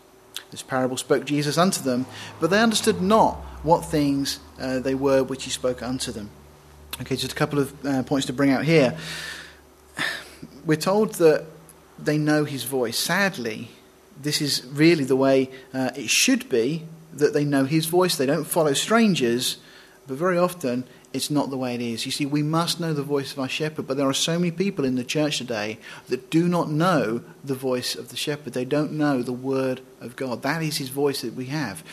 This 0.50 0.62
parable 0.62 0.96
spoke 0.96 1.24
Jesus 1.24 1.58
unto 1.58 1.82
them, 1.82 2.06
but 2.40 2.50
they 2.50 2.60
understood 2.60 3.02
not 3.02 3.36
what 3.62 3.84
things 3.84 4.38
uh, 4.60 4.80
they 4.80 4.94
were 4.94 5.22
which 5.22 5.44
he 5.44 5.50
spoke 5.50 5.82
unto 5.82 6.12
them. 6.12 6.30
Okay, 7.00 7.16
just 7.16 7.32
a 7.32 7.36
couple 7.36 7.58
of 7.58 7.86
uh, 7.86 8.02
points 8.02 8.26
to 8.26 8.32
bring 8.32 8.50
out 8.50 8.64
here. 8.64 8.96
We're 10.64 10.76
told 10.76 11.14
that 11.14 11.46
they 11.98 12.18
know 12.18 12.44
his 12.44 12.64
voice. 12.64 12.98
Sadly, 12.98 13.70
this 14.22 14.40
is 14.40 14.64
really 14.66 15.04
the 15.04 15.16
way 15.16 15.50
uh, 15.74 15.90
it 15.96 16.10
should 16.10 16.48
be 16.48 16.84
that 17.12 17.34
they 17.34 17.44
know 17.44 17.64
his 17.64 17.86
voice. 17.86 18.16
They 18.16 18.26
don't 18.26 18.44
follow 18.44 18.72
strangers, 18.72 19.58
but 20.06 20.16
very 20.16 20.38
often 20.38 20.84
it's 21.12 21.30
not 21.30 21.50
the 21.50 21.56
way 21.56 21.74
it 21.74 21.80
is. 21.80 22.06
You 22.06 22.12
see, 22.12 22.24
we 22.24 22.42
must 22.42 22.80
know 22.80 22.94
the 22.94 23.02
voice 23.02 23.32
of 23.32 23.38
our 23.38 23.48
shepherd, 23.48 23.86
but 23.86 23.96
there 23.96 24.08
are 24.08 24.14
so 24.14 24.38
many 24.38 24.50
people 24.50 24.84
in 24.84 24.94
the 24.94 25.04
church 25.04 25.38
today 25.38 25.78
that 26.08 26.30
do 26.30 26.48
not 26.48 26.70
know 26.70 27.22
the 27.44 27.54
voice 27.54 27.94
of 27.94 28.08
the 28.08 28.16
shepherd. 28.16 28.54
They 28.54 28.64
don't 28.64 28.92
know 28.92 29.22
the 29.22 29.32
word 29.32 29.82
of 30.00 30.16
God. 30.16 30.42
That 30.42 30.62
is 30.62 30.78
his 30.78 30.88
voice 30.88 31.20
that 31.20 31.34
we 31.34 31.46
have. 31.46 31.84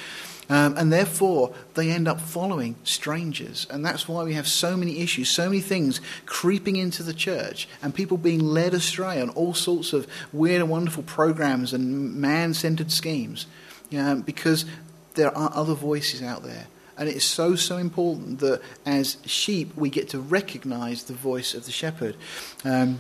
Um, 0.50 0.76
and 0.78 0.92
therefore, 0.92 1.54
they 1.76 1.92
end 1.92 2.08
up 2.08 2.20
following 2.20 2.76
strangers. 2.84 3.68
And 3.70 3.86
that's 3.86 4.08
why 4.08 4.24
we 4.24 4.34
have 4.34 4.48
so 4.48 4.76
many 4.76 5.00
issues, 5.00 5.30
so 5.30 5.46
many 5.46 5.62
things 5.62 6.02
creeping 6.26 6.76
into 6.76 7.04
the 7.04 7.14
church, 7.14 7.68
and 7.84 7.94
people 7.94 8.18
being 8.18 8.40
led 8.42 8.74
astray 8.74 9.22
on 9.22 9.30
all 9.32 9.54
sorts 9.54 9.94
of 9.94 10.08
weird 10.34 10.62
and 10.62 10.70
wonderful 10.70 11.04
programs 11.04 11.74
and 11.74 12.16
man 12.16 12.54
centered 12.54 12.92
schemes. 12.92 13.46
Um, 13.96 14.22
because 14.22 14.66
there 15.16 15.36
are 15.36 15.52
other 15.54 15.74
voices 15.74 16.22
out 16.22 16.44
there. 16.44 16.68
And 16.98 17.08
it 17.08 17.16
is 17.16 17.24
so, 17.24 17.56
so 17.56 17.78
important 17.78 18.40
that 18.40 18.62
as 18.86 19.18
sheep, 19.26 19.76
we 19.76 19.90
get 19.90 20.10
to 20.10 20.20
recognize 20.20 21.04
the 21.04 21.14
voice 21.14 21.54
of 21.54 21.66
the 21.66 21.72
shepherd. 21.72 22.16
Um, 22.64 23.00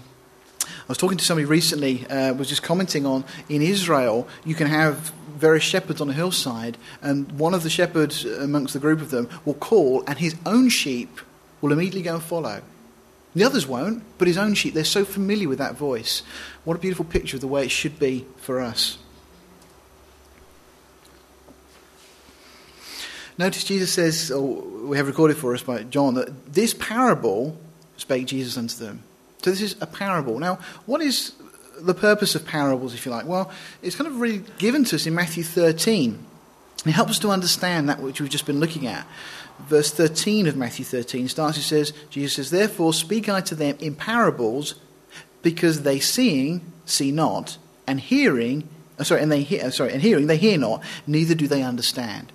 I 0.65 0.87
was 0.87 0.97
talking 0.97 1.17
to 1.17 1.25
somebody 1.25 1.45
recently, 1.45 2.07
uh, 2.07 2.33
was 2.33 2.47
just 2.47 2.63
commenting 2.63 3.05
on 3.05 3.25
in 3.49 3.61
Israel, 3.61 4.27
you 4.45 4.55
can 4.55 4.67
have 4.67 5.11
various 5.39 5.63
shepherds 5.63 6.01
on 6.01 6.09
a 6.09 6.13
hillside, 6.13 6.77
and 7.01 7.31
one 7.39 7.53
of 7.53 7.63
the 7.63 7.69
shepherds 7.69 8.25
amongst 8.25 8.73
the 8.73 8.79
group 8.79 9.01
of 9.01 9.09
them 9.09 9.29
will 9.45 9.55
call, 9.55 10.03
and 10.05 10.19
his 10.19 10.35
own 10.45 10.69
sheep 10.69 11.19
will 11.61 11.71
immediately 11.71 12.01
go 12.01 12.15
and 12.15 12.23
follow. 12.23 12.61
The 13.35 13.43
others 13.43 13.67
won't, 13.67 14.03
but 14.17 14.27
his 14.27 14.37
own 14.37 14.53
sheep, 14.55 14.73
they're 14.73 14.83
so 14.83 15.05
familiar 15.05 15.47
with 15.47 15.59
that 15.59 15.75
voice. 15.75 16.23
What 16.63 16.77
a 16.77 16.79
beautiful 16.79 17.05
picture 17.05 17.37
of 17.37 17.41
the 17.41 17.47
way 17.47 17.63
it 17.63 17.71
should 17.71 17.99
be 17.99 18.25
for 18.37 18.59
us. 18.59 18.97
Notice 23.37 23.63
Jesus 23.63 23.93
says, 23.93 24.31
or 24.31 24.61
we 24.61 24.97
have 24.97 25.07
recorded 25.07 25.37
for 25.37 25.53
us 25.53 25.63
by 25.63 25.83
John, 25.83 26.15
that 26.15 26.53
this 26.53 26.73
parable 26.73 27.57
spake 27.95 28.25
Jesus 28.25 28.57
unto 28.57 28.83
them. 28.83 29.03
So 29.41 29.51
this 29.51 29.61
is 29.61 29.75
a 29.79 29.87
parable. 29.87 30.39
Now, 30.39 30.59
what 30.85 31.01
is 31.01 31.33
the 31.81 31.93
purpose 31.93 32.35
of 32.35 32.45
parables, 32.45 32.93
if 32.93 33.05
you 33.05 33.11
like? 33.11 33.25
Well, 33.25 33.51
it's 33.81 33.95
kind 33.95 34.07
of 34.07 34.19
really 34.19 34.43
given 34.57 34.83
to 34.85 34.95
us 34.95 35.05
in 35.05 35.15
Matthew 35.15 35.43
13. 35.43 36.25
It 36.85 36.91
helps 36.91 37.11
us 37.11 37.19
to 37.19 37.29
understand 37.29 37.89
that 37.89 37.99
which 37.99 38.21
we've 38.21 38.29
just 38.29 38.45
been 38.45 38.59
looking 38.59 38.87
at. 38.87 39.05
Verse 39.59 39.91
13 39.91 40.47
of 40.47 40.55
Matthew 40.55 40.85
13 40.85 41.27
starts, 41.27 41.57
it 41.57 41.63
says, 41.63 41.91
Jesus 42.09 42.35
says, 42.35 42.51
Therefore 42.51 42.93
speak 42.93 43.27
I 43.27 43.41
to 43.41 43.55
them 43.55 43.75
in 43.79 43.95
parables, 43.95 44.75
because 45.41 45.83
they 45.83 45.99
seeing 45.99 46.61
see 46.85 47.11
not, 47.11 47.57
and 47.85 47.99
hearing, 47.99 48.67
uh, 48.97 49.03
sorry, 49.03 49.21
and 49.21 49.31
they 49.31 49.41
hear, 49.41 49.65
uh, 49.65 49.71
sorry, 49.71 49.91
and 49.91 50.01
hearing 50.01 50.27
they 50.27 50.37
hear 50.37 50.57
not, 50.57 50.83
neither 51.07 51.35
do 51.35 51.47
they 51.47 51.63
understand. 51.63 52.31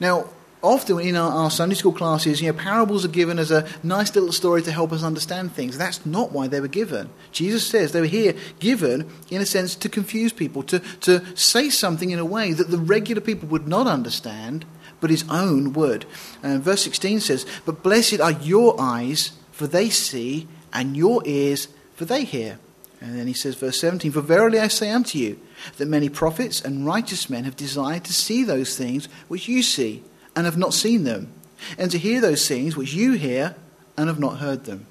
Now, 0.00 0.28
often 0.64 0.98
in 0.98 1.14
our, 1.14 1.30
our, 1.30 1.50
Sunday 1.50 1.74
school 1.74 1.92
classes, 1.92 2.40
you 2.40 2.50
know, 2.50 2.58
parables 2.58 3.04
are 3.04 3.08
given 3.08 3.38
as 3.38 3.50
a 3.50 3.68
nice 3.82 4.14
little 4.14 4.32
story 4.32 4.62
to 4.62 4.72
help 4.72 4.92
us 4.92 5.02
understand 5.02 5.52
things. 5.52 5.76
That's 5.76 6.04
not 6.06 6.32
why 6.32 6.48
they 6.48 6.60
were 6.60 6.68
given. 6.68 7.10
Jesus 7.30 7.66
says 7.66 7.92
they 7.92 8.00
were 8.00 8.06
here 8.06 8.34
given, 8.58 9.10
in 9.30 9.42
a 9.42 9.46
sense, 9.46 9.76
to 9.76 9.88
confuse 9.88 10.32
people, 10.32 10.62
to, 10.64 10.80
to 11.02 11.24
say 11.36 11.70
something 11.70 12.10
in 12.10 12.18
a 12.18 12.24
way 12.24 12.52
that 12.52 12.70
the 12.70 12.78
regular 12.78 13.20
people 13.20 13.48
would 13.48 13.68
not 13.68 13.86
understand, 13.86 14.64
but 15.00 15.10
his 15.10 15.24
own 15.28 15.74
would. 15.74 16.06
And 16.42 16.62
verse 16.62 16.82
16 16.82 17.20
says, 17.20 17.46
But 17.66 17.82
blessed 17.82 18.20
are 18.20 18.32
your 18.32 18.80
eyes, 18.80 19.32
for 19.52 19.66
they 19.66 19.90
see, 19.90 20.48
and 20.72 20.96
your 20.96 21.22
ears, 21.26 21.68
for 21.94 22.04
they 22.06 22.24
hear. 22.24 22.58
And 23.00 23.18
then 23.18 23.26
he 23.26 23.34
says, 23.34 23.54
verse 23.54 23.78
17, 23.80 24.12
For 24.12 24.22
verily 24.22 24.58
I 24.58 24.68
say 24.68 24.90
unto 24.90 25.18
you, 25.18 25.38
that 25.76 25.88
many 25.88 26.08
prophets 26.08 26.62
and 26.62 26.86
righteous 26.86 27.28
men 27.28 27.44
have 27.44 27.54
desired 27.54 28.04
to 28.04 28.14
see 28.14 28.44
those 28.44 28.78
things 28.78 29.10
which 29.28 29.46
you 29.46 29.62
see, 29.62 30.02
and 30.36 30.46
have 30.46 30.58
not 30.58 30.74
seen 30.74 31.04
them, 31.04 31.32
and 31.78 31.90
to 31.90 31.98
hear 31.98 32.20
those 32.20 32.46
things 32.46 32.76
which 32.76 32.94
you 32.94 33.12
hear, 33.12 33.54
and 33.96 34.08
have 34.08 34.18
not 34.18 34.38
heard 34.38 34.64
them. 34.64 34.86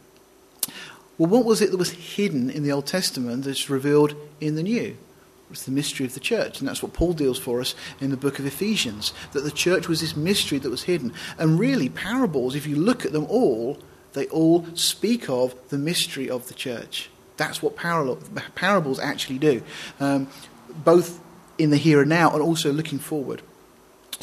Well, 1.18 1.30
what 1.30 1.46
was 1.46 1.62
it 1.62 1.72
that 1.72 1.78
was 1.78 1.92
hidden 1.92 2.50
in 2.50 2.64
the 2.64 2.72
Old 2.72 2.88
Testament 2.88 3.44
that's 3.44 3.70
revealed 3.70 4.16
in 4.42 4.56
the 4.56 4.64
New? 4.64 4.98
It's 5.52 5.66
the 5.66 5.72
mystery 5.72 6.08
of 6.08 6.16
the 6.16 6.20
church, 6.20 6.60
and 6.60 6.68
that's 6.68 6.82
what 6.82 6.94
Paul 6.94 7.14
deals 7.14 7.38
for 7.38 7.62
us 7.62 7.76
in 8.02 8.10
the 8.10 8.18
book 8.18 8.40
of 8.40 8.46
Ephesians. 8.48 9.14
That 9.34 9.42
the 9.42 9.52
church 9.52 9.88
was 9.88 10.02
this 10.02 10.16
mystery 10.16 10.58
that 10.58 10.70
was 10.70 10.84
hidden. 10.84 11.14
And 11.38 11.60
really, 11.60 11.90
parables, 11.90 12.56
if 12.56 12.66
you 12.66 12.76
look 12.76 13.06
at 13.06 13.12
them 13.12 13.28
all, 13.30 13.78
they 14.14 14.26
all 14.28 14.66
speak 14.74 15.30
of 15.30 15.54
the 15.70 15.78
mystery 15.78 16.28
of 16.28 16.48
the 16.48 16.56
church. 16.56 17.10
That's 17.38 17.62
what 17.62 17.76
parables 17.76 19.00
actually 19.00 19.38
do, 19.38 19.62
um, 20.00 20.28
both 20.84 21.20
in 21.60 21.70
the 21.70 21.78
here 21.78 22.02
and 22.02 22.10
now 22.10 22.32
and 22.32 22.42
also 22.42 22.74
looking 22.74 22.98
forward. 22.98 23.44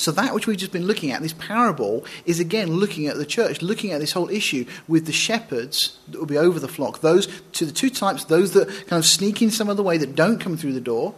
So, 0.00 0.10
that 0.12 0.34
which 0.34 0.46
we've 0.46 0.56
just 0.56 0.72
been 0.72 0.86
looking 0.86 1.10
at, 1.10 1.20
this 1.20 1.34
parable, 1.34 2.06
is 2.24 2.40
again 2.40 2.72
looking 2.72 3.06
at 3.06 3.16
the 3.16 3.26
church, 3.26 3.60
looking 3.60 3.92
at 3.92 4.00
this 4.00 4.12
whole 4.12 4.30
issue 4.30 4.64
with 4.88 5.04
the 5.04 5.12
shepherds 5.12 5.98
that 6.08 6.18
will 6.18 6.26
be 6.26 6.38
over 6.38 6.58
the 6.58 6.68
flock. 6.68 7.02
Those 7.02 7.26
to 7.52 7.66
the 7.66 7.72
two 7.72 7.90
types, 7.90 8.24
those 8.24 8.52
that 8.52 8.68
kind 8.86 8.98
of 8.98 9.04
sneak 9.04 9.42
in 9.42 9.50
some 9.50 9.68
other 9.68 9.82
way 9.82 9.98
that 9.98 10.14
don't 10.14 10.38
come 10.40 10.56
through 10.56 10.72
the 10.72 10.80
door, 10.80 11.14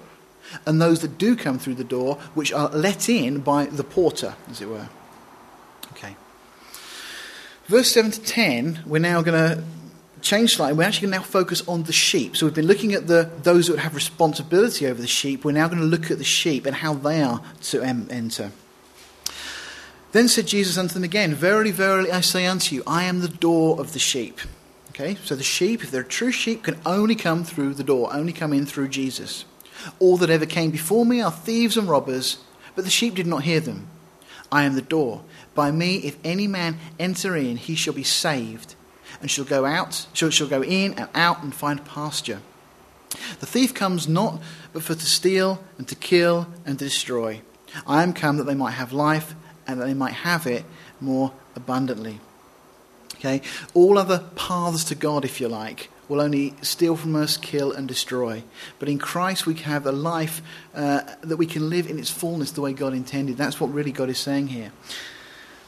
and 0.67 0.83
those 0.83 1.01
that 1.03 1.17
do 1.17 1.37
come 1.37 1.61
through 1.61 1.77
the 1.77 1.85
door, 1.85 2.17
which 2.35 2.53
are 2.53 2.71
let 2.71 3.09
in 3.09 3.39
by 3.39 3.67
the 3.67 3.85
porter, 3.85 4.35
as 4.51 4.61
it 4.61 4.69
were. 4.69 4.89
Okay. 5.93 6.17
Verse 7.67 7.93
7 7.93 8.11
to 8.11 8.21
10, 8.21 8.83
we're 8.85 8.99
now 8.99 9.23
going 9.23 9.39
to 9.39 9.63
change 10.23 10.57
slightly. 10.57 10.77
We're 10.77 10.85
actually 10.85 11.07
going 11.09 11.21
to 11.21 11.27
now 11.27 11.31
focus 11.31 11.63
on 11.69 11.85
the 11.85 11.93
sheep. 11.93 12.37
So 12.37 12.47
we've 12.47 12.55
been 12.55 12.67
looking 12.67 12.95
at 12.95 13.07
the 13.07 13.31
those 13.45 13.69
that 13.69 13.75
would 13.75 13.81
have 13.83 13.95
responsibility 13.95 14.89
over 14.89 15.01
the 15.01 15.07
sheep. 15.07 15.45
We're 15.45 15.53
now 15.53 15.69
going 15.69 15.81
to 15.81 15.87
look 15.87 16.11
at 16.11 16.19
the 16.19 16.25
sheep 16.25 16.67
and 16.67 16.75
how 16.75 16.95
they 16.95 17.23
are 17.23 17.41
to 17.63 17.81
enter. 17.81 18.51
Then 20.13 20.29
said 20.29 20.47
Jesus 20.47 20.77
unto 20.77 20.95
them 20.95 21.05
again, 21.05 21.35
Verily, 21.35 21.71
verily, 21.71 22.13
I 22.13 22.21
say 22.21 22.47
unto 22.47 22.75
you, 22.75 22.83
I 22.87 23.05
am 23.05 23.21
the 23.21 23.29
door 23.29 23.81
of 23.81 23.95
the 23.95 23.99
sheep. 23.99 24.41
Okay, 24.91 25.17
so 25.25 25.35
the 25.35 25.43
sheep, 25.43 25.83
if 25.83 25.91
they're 25.91 26.03
true 26.03 26.31
sheep, 26.31 26.65
can 26.65 26.79
only 26.85 27.15
come 27.15 27.45
through 27.45 27.75
the 27.75 27.83
door, 27.83 28.13
only 28.13 28.35
come 28.35 28.53
in 28.53 28.67
through 28.67 28.89
Jesus. 28.89 29.47
All 29.99 30.19
that 30.19 30.29
ever 30.29 30.45
came 30.45 30.71
before 30.71 31.07
me 31.07 31.23
are 31.23 31.33
thieves 31.33 31.79
and 31.79 31.89
robbers, 31.89 32.39
but 32.75 32.85
the 32.85 32.91
sheep 32.91 33.15
did 33.15 33.27
not 33.27 33.45
hear 33.45 33.61
them. 33.61 33.89
I 34.51 34.65
am 34.65 34.75
the 34.75 34.83
door. 34.83 35.23
By 35.55 35.71
me, 35.71 35.97
if 35.97 36.19
any 36.23 36.47
man 36.47 36.79
enter 36.99 37.35
in, 37.35 37.57
he 37.57 37.75
shall 37.75 37.95
be 37.95 38.03
saved 38.03 38.75
and 39.23 39.31
shall 39.31 39.47
go 39.47 39.65
out, 39.65 40.07
shall, 40.13 40.29
shall 40.29 40.47
go 40.47 40.63
in 40.63 40.93
and 40.95 41.09
out 41.15 41.43
and 41.43 41.55
find 41.55 41.83
pasture. 41.87 42.43
The 43.41 43.47
thief 43.47 43.73
comes 43.73 44.07
not 44.07 44.41
but 44.75 44.83
for 44.83 44.95
to 44.95 45.07
steal 45.07 45.63
and 45.79 45.89
to 45.89 45.95
kill 45.95 46.49
and 46.67 46.79
to 46.79 46.85
destroy. 46.85 47.41
I 47.87 48.03
am 48.03 48.13
come 48.13 48.37
that 48.37 48.45
they 48.45 48.55
might 48.55 48.73
have 48.73 48.93
life 48.93 49.35
and 49.73 49.81
that 49.81 49.87
they 49.87 49.95
might 49.95 50.13
have 50.13 50.47
it 50.47 50.65
more 51.01 51.33
abundantly. 51.57 52.21
Okay? 53.15 53.43
All 53.75 53.99
other 53.99 54.25
paths 54.37 54.85
to 54.85 54.95
God, 54.95 55.25
if 55.25 55.41
you 55.41 55.49
like, 55.49 55.91
will 56.09 56.21
only 56.21 56.55
steal 56.63 56.97
from 56.97 57.17
us, 57.17 57.37
kill, 57.37 57.73
and 57.73 57.89
destroy. 57.89 58.43
But 58.79 58.89
in 58.89 58.99
Christ, 58.99 59.47
we 59.47 59.55
have 59.55 59.87
a 59.87 59.93
life 59.93 60.43
uh, 60.75 61.03
that 61.23 61.37
we 61.37 61.47
can 61.47 61.71
live 61.71 61.89
in 61.89 61.99
its 61.99 62.11
fullness 62.11 62.51
the 62.51 62.61
way 62.61 62.73
God 62.73 62.93
intended. 62.93 63.37
That's 63.37 63.61
what 63.61 63.73
really 63.73 63.93
God 63.93 64.11
is 64.11 64.19
saying 64.19 64.49
here. 64.49 64.73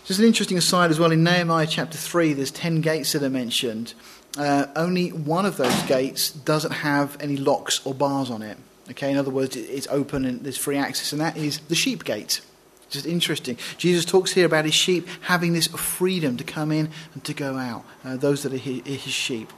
Just 0.04 0.20
an 0.20 0.26
interesting 0.26 0.58
aside 0.58 0.90
as 0.90 0.98
well 0.98 1.12
in 1.12 1.24
Nehemiah 1.24 1.66
chapter 1.66 1.96
3, 1.96 2.34
there's 2.34 2.50
10 2.50 2.82
gates 2.82 3.12
that 3.12 3.22
are 3.22 3.30
mentioned. 3.30 3.94
Uh, 4.36 4.66
only 4.76 5.10
one 5.10 5.46
of 5.46 5.56
those 5.56 5.82
gates 5.84 6.30
doesn't 6.30 6.72
have 6.72 7.16
any 7.20 7.36
locks 7.36 7.80
or 7.86 7.94
bars 7.94 8.30
on 8.30 8.42
it. 8.42 8.58
Okay, 8.90 9.10
in 9.10 9.16
other 9.16 9.30
words, 9.30 9.56
it's 9.56 9.86
open 9.86 10.26
and 10.26 10.44
there's 10.44 10.58
free 10.58 10.76
access, 10.76 11.12
and 11.12 11.20
that 11.20 11.36
is 11.38 11.60
the 11.68 11.74
sheep 11.74 12.04
gate. 12.04 12.42
Just 12.90 13.06
interesting. 13.06 13.58
Jesus 13.78 14.04
talks 14.04 14.32
here 14.32 14.46
about 14.46 14.64
his 14.64 14.74
sheep 14.74 15.08
having 15.22 15.52
this 15.52 15.66
freedom 15.66 16.36
to 16.36 16.44
come 16.44 16.70
in 16.70 16.90
and 17.14 17.24
to 17.24 17.34
go 17.34 17.56
out, 17.56 17.84
uh, 18.04 18.16
those 18.16 18.42
that 18.42 18.52
are 18.52 18.56
his 18.56 19.00
sheep. 19.12 19.52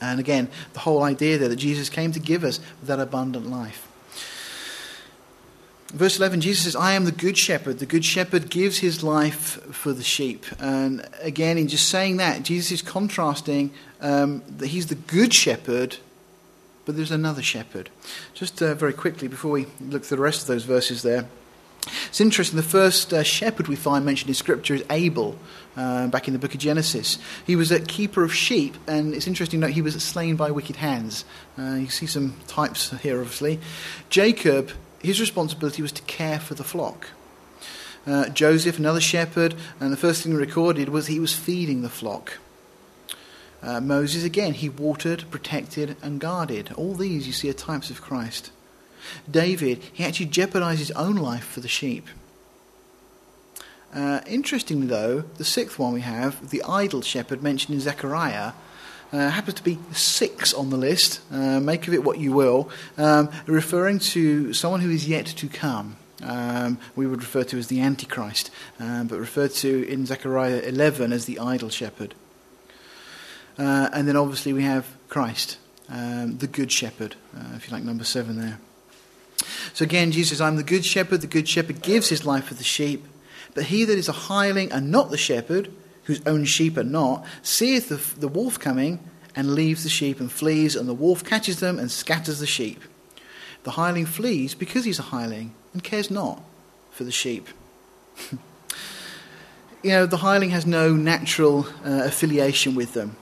And 0.00 0.20
again, 0.20 0.48
the 0.72 0.80
whole 0.80 1.02
idea 1.02 1.38
there 1.38 1.48
that 1.48 1.56
Jesus 1.56 1.88
came 1.88 2.12
to 2.12 2.20
give 2.20 2.44
us 2.44 2.60
that 2.82 3.00
abundant 3.00 3.46
life. 3.46 3.88
Verse 5.94 6.18
11, 6.18 6.40
Jesus 6.40 6.64
says, 6.64 6.74
I 6.74 6.94
am 6.94 7.04
the 7.04 7.12
good 7.12 7.38
shepherd. 7.38 7.78
The 7.78 7.86
good 7.86 8.04
shepherd 8.04 8.50
gives 8.50 8.78
his 8.78 9.04
life 9.04 9.62
for 9.72 9.92
the 9.92 10.02
sheep. 10.02 10.44
And 10.58 11.08
again, 11.20 11.56
in 11.56 11.68
just 11.68 11.88
saying 11.88 12.16
that, 12.16 12.42
Jesus 12.42 12.72
is 12.72 12.82
contrasting 12.82 13.70
um, 14.00 14.42
that 14.58 14.68
he's 14.68 14.88
the 14.88 14.96
good 14.96 15.32
shepherd, 15.32 15.98
but 16.84 16.96
there's 16.96 17.12
another 17.12 17.42
shepherd. 17.42 17.90
Just 18.34 18.60
uh, 18.60 18.74
very 18.74 18.92
quickly, 18.92 19.28
before 19.28 19.52
we 19.52 19.66
look 19.80 20.04
through 20.04 20.16
the 20.16 20.22
rest 20.22 20.42
of 20.42 20.48
those 20.48 20.64
verses 20.64 21.02
there, 21.02 21.28
it's 21.86 22.20
interesting. 22.20 22.56
The 22.56 22.62
first 22.62 23.12
uh, 23.12 23.22
shepherd 23.22 23.68
we 23.68 23.76
find 23.76 24.04
mentioned 24.04 24.28
in 24.28 24.34
Scripture 24.34 24.74
is 24.74 24.84
Abel, 24.90 25.38
uh, 25.76 26.06
back 26.08 26.28
in 26.28 26.32
the 26.32 26.38
book 26.38 26.54
of 26.54 26.60
Genesis. 26.60 27.18
He 27.46 27.56
was 27.56 27.70
a 27.70 27.80
keeper 27.80 28.22
of 28.22 28.34
sheep, 28.34 28.76
and 28.86 29.14
it's 29.14 29.26
interesting 29.26 29.60
that 29.60 29.70
he 29.70 29.82
was 29.82 30.00
slain 30.02 30.36
by 30.36 30.50
wicked 30.50 30.76
hands. 30.76 31.24
Uh, 31.58 31.74
you 31.74 31.88
see 31.88 32.06
some 32.06 32.34
types 32.46 32.90
here, 33.00 33.20
obviously. 33.20 33.60
Jacob 34.08 34.70
his 35.04 35.20
responsibility 35.20 35.82
was 35.82 35.92
to 35.92 36.02
care 36.02 36.40
for 36.40 36.54
the 36.54 36.64
flock. 36.64 37.08
Uh, 38.06 38.28
Joseph, 38.30 38.78
another 38.78 39.00
shepherd, 39.00 39.54
and 39.78 39.92
the 39.92 39.98
first 39.98 40.22
thing 40.22 40.34
recorded 40.34 40.88
was 40.88 41.06
he 41.06 41.20
was 41.20 41.34
feeding 41.34 41.82
the 41.82 41.90
flock. 41.90 42.38
Uh, 43.62 43.80
Moses, 43.80 44.24
again, 44.24 44.54
he 44.54 44.68
watered, 44.68 45.24
protected, 45.30 45.96
and 46.02 46.20
guarded. 46.20 46.72
All 46.72 46.94
these 46.94 47.26
you 47.26 47.32
see 47.32 47.48
are 47.50 47.54
types 47.54 47.90
of 47.90 48.02
Christ. 48.02 48.50
David, 49.30 49.82
he 49.92 50.04
actually 50.04 50.26
jeopardized 50.26 50.78
his 50.78 50.90
own 50.92 51.16
life 51.16 51.44
for 51.44 51.60
the 51.60 51.68
sheep. 51.68 52.08
Uh, 53.94 54.20
interestingly, 54.26 54.86
though, 54.86 55.20
the 55.20 55.44
sixth 55.44 55.78
one 55.78 55.92
we 55.92 56.00
have, 56.00 56.50
the 56.50 56.62
idle 56.64 57.00
shepherd 57.00 57.42
mentioned 57.42 57.74
in 57.74 57.80
Zechariah, 57.80 58.52
uh, 59.12 59.30
happens 59.30 59.54
to 59.54 59.62
be 59.62 59.78
six 59.92 60.52
on 60.52 60.70
the 60.70 60.76
list. 60.76 61.20
Uh, 61.30 61.60
make 61.60 61.86
of 61.86 61.94
it 61.94 62.02
what 62.02 62.18
you 62.18 62.32
will. 62.32 62.68
Um, 62.98 63.30
referring 63.46 64.00
to 64.00 64.52
someone 64.52 64.80
who 64.80 64.90
is 64.90 65.08
yet 65.08 65.26
to 65.26 65.48
come. 65.48 65.96
Um, 66.22 66.78
we 66.96 67.06
would 67.06 67.20
refer 67.20 67.44
to 67.44 67.58
as 67.58 67.68
the 67.68 67.80
Antichrist, 67.80 68.50
um, 68.80 69.06
but 69.06 69.20
referred 69.20 69.52
to 69.52 69.88
in 69.88 70.06
Zechariah 70.06 70.60
11 70.60 71.12
as 71.12 71.26
the 71.26 71.38
idle 71.38 71.68
shepherd. 71.68 72.14
Uh, 73.58 73.88
and 73.92 74.08
then 74.08 74.16
obviously 74.16 74.52
we 74.52 74.62
have 74.64 74.86
Christ, 75.08 75.58
um, 75.88 76.38
the 76.38 76.46
good 76.46 76.72
shepherd, 76.72 77.14
uh, 77.36 77.54
if 77.54 77.68
you 77.68 77.72
like, 77.72 77.84
number 77.84 78.04
seven 78.04 78.40
there. 78.40 78.58
So 79.72 79.84
again, 79.84 80.12
Jesus 80.12 80.30
says, 80.30 80.40
I'm 80.40 80.56
the 80.56 80.62
good 80.62 80.84
shepherd. 80.84 81.20
The 81.20 81.26
good 81.26 81.48
shepherd 81.48 81.82
gives 81.82 82.08
his 82.08 82.24
life 82.24 82.44
for 82.44 82.54
the 82.54 82.64
sheep. 82.64 83.04
But 83.54 83.64
he 83.64 83.84
that 83.84 83.98
is 83.98 84.08
a 84.08 84.12
hireling 84.12 84.72
and 84.72 84.90
not 84.90 85.10
the 85.10 85.18
shepherd, 85.18 85.70
whose 86.04 86.20
own 86.26 86.44
sheep 86.44 86.76
are 86.76 86.84
not, 86.84 87.24
seeth 87.42 87.88
the, 87.88 88.20
the 88.20 88.28
wolf 88.28 88.58
coming 88.58 89.00
and 89.36 89.54
leaves 89.54 89.82
the 89.82 89.88
sheep 89.88 90.20
and 90.20 90.30
flees, 90.30 90.76
and 90.76 90.88
the 90.88 90.94
wolf 90.94 91.24
catches 91.24 91.60
them 91.60 91.78
and 91.78 91.90
scatters 91.90 92.38
the 92.38 92.46
sheep. 92.46 92.82
The 93.64 93.72
hireling 93.72 94.06
flees 94.06 94.54
because 94.54 94.84
he's 94.84 94.98
a 94.98 95.02
hireling 95.02 95.54
and 95.72 95.82
cares 95.82 96.10
not 96.10 96.42
for 96.90 97.04
the 97.04 97.12
sheep. 97.12 97.48
you 99.82 99.90
know, 99.90 100.06
the 100.06 100.18
hireling 100.18 100.50
has 100.50 100.66
no 100.66 100.92
natural 100.92 101.66
uh, 101.84 102.02
affiliation 102.04 102.74
with 102.74 102.92
them. 102.94 103.16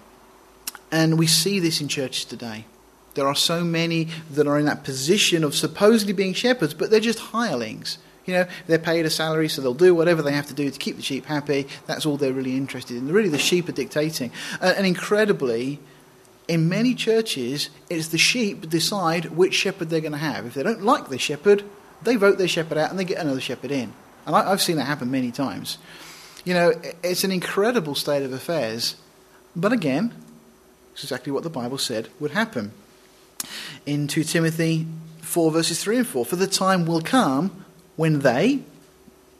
And 0.91 1.19
we 1.19 1.27
see 1.27 1.61
this 1.61 1.81
in 1.81 1.89
churches 1.89 2.25
today. 2.25 2.67
There 3.15 3.27
are 3.27 3.35
so 3.35 3.63
many 3.63 4.09
that 4.31 4.47
are 4.47 4.59
in 4.59 4.67
that 4.67 4.85
position 4.85 5.45
of 5.45 5.55
supposedly 5.55 6.13
being 6.13 6.33
shepherds, 6.33 6.75
but 6.75 6.91
they're 6.91 7.01
just 7.01 7.19
hirelings. 7.19 7.99
You 8.25 8.35
know, 8.35 8.47
they're 8.67 8.79
paid 8.79 9.05
a 9.05 9.11
salary, 9.11 9.49
so 9.49 9.61
they'll 9.61 9.75
do 9.75 9.95
whatever 9.95 10.23
they 10.23 10.33
have 10.33 10.47
to 10.47 10.55
do 10.55 10.71
to 10.71 10.79
keep 10.79 10.97
the 10.97 11.03
sheep 11.03 11.27
happy. 11.27 11.67
That's 11.87 12.07
all 12.07 12.17
they're 12.17 12.33
really 12.33 12.57
interested 12.57 12.97
in. 12.97 13.11
Really, 13.11 13.29
the 13.29 13.39
sheep 13.39 13.69
are 13.69 13.73
dictating. 13.73 14.31
Uh, 14.61 14.75
and 14.77 14.87
incredibly, 14.87 15.81
in 16.47 16.69
many 16.69 16.95
churches, 16.95 17.69
it's 17.91 18.09
the 18.09 18.19
sheep 18.19 18.69
decide 18.69 19.27
which 19.27 19.55
shepherd 19.55 19.91
they're 19.91 20.01
going 20.01 20.13
to 20.13 20.19
have. 20.19 20.47
If 20.47 20.55
they 20.55 20.63
don't 20.63 20.83
like 20.83 21.09
their 21.09 21.19
shepherd, 21.19 21.65
they 22.03 22.17
vote 22.17 22.39
their 22.39 22.49
shepherd 22.49 22.79
out 22.79 22.91
and 22.91 22.99
they 22.99 23.05
get 23.05 23.19
another 23.19 23.41
shepherd 23.41 23.71
in. 23.71 23.93
And 24.27 24.37
I, 24.37 24.49
have 24.49 24.63
seen 24.63 24.77
that 24.77 24.85
happen 24.85 25.11
many 25.11 25.33
times. 25.33 25.79
You 26.45 26.55
know, 26.55 26.73
it's 27.03 27.25
an 27.25 27.33
incredible 27.33 27.95
state 27.95 28.23
of 28.23 28.33
affairs. 28.33 28.97
But 29.55 29.73
again, 29.73 30.15
it's 30.93 31.03
exactly 31.03 31.33
what 31.33 31.43
the 31.43 31.51
Bible 31.51 31.79
said 31.79 32.09
would 32.21 32.33
happen. 32.33 32.73
In 33.86 34.07
2 34.09 34.24
Timothy 34.24 34.86
4, 35.20 35.51
verses 35.51 35.82
3 35.82 35.99
and 35.99 36.07
4, 36.07 36.24
For 36.24 36.36
the 36.36 36.47
time 36.47 36.86
will 36.86 37.01
come 37.01 37.64
when 37.97 38.20
they 38.20 38.61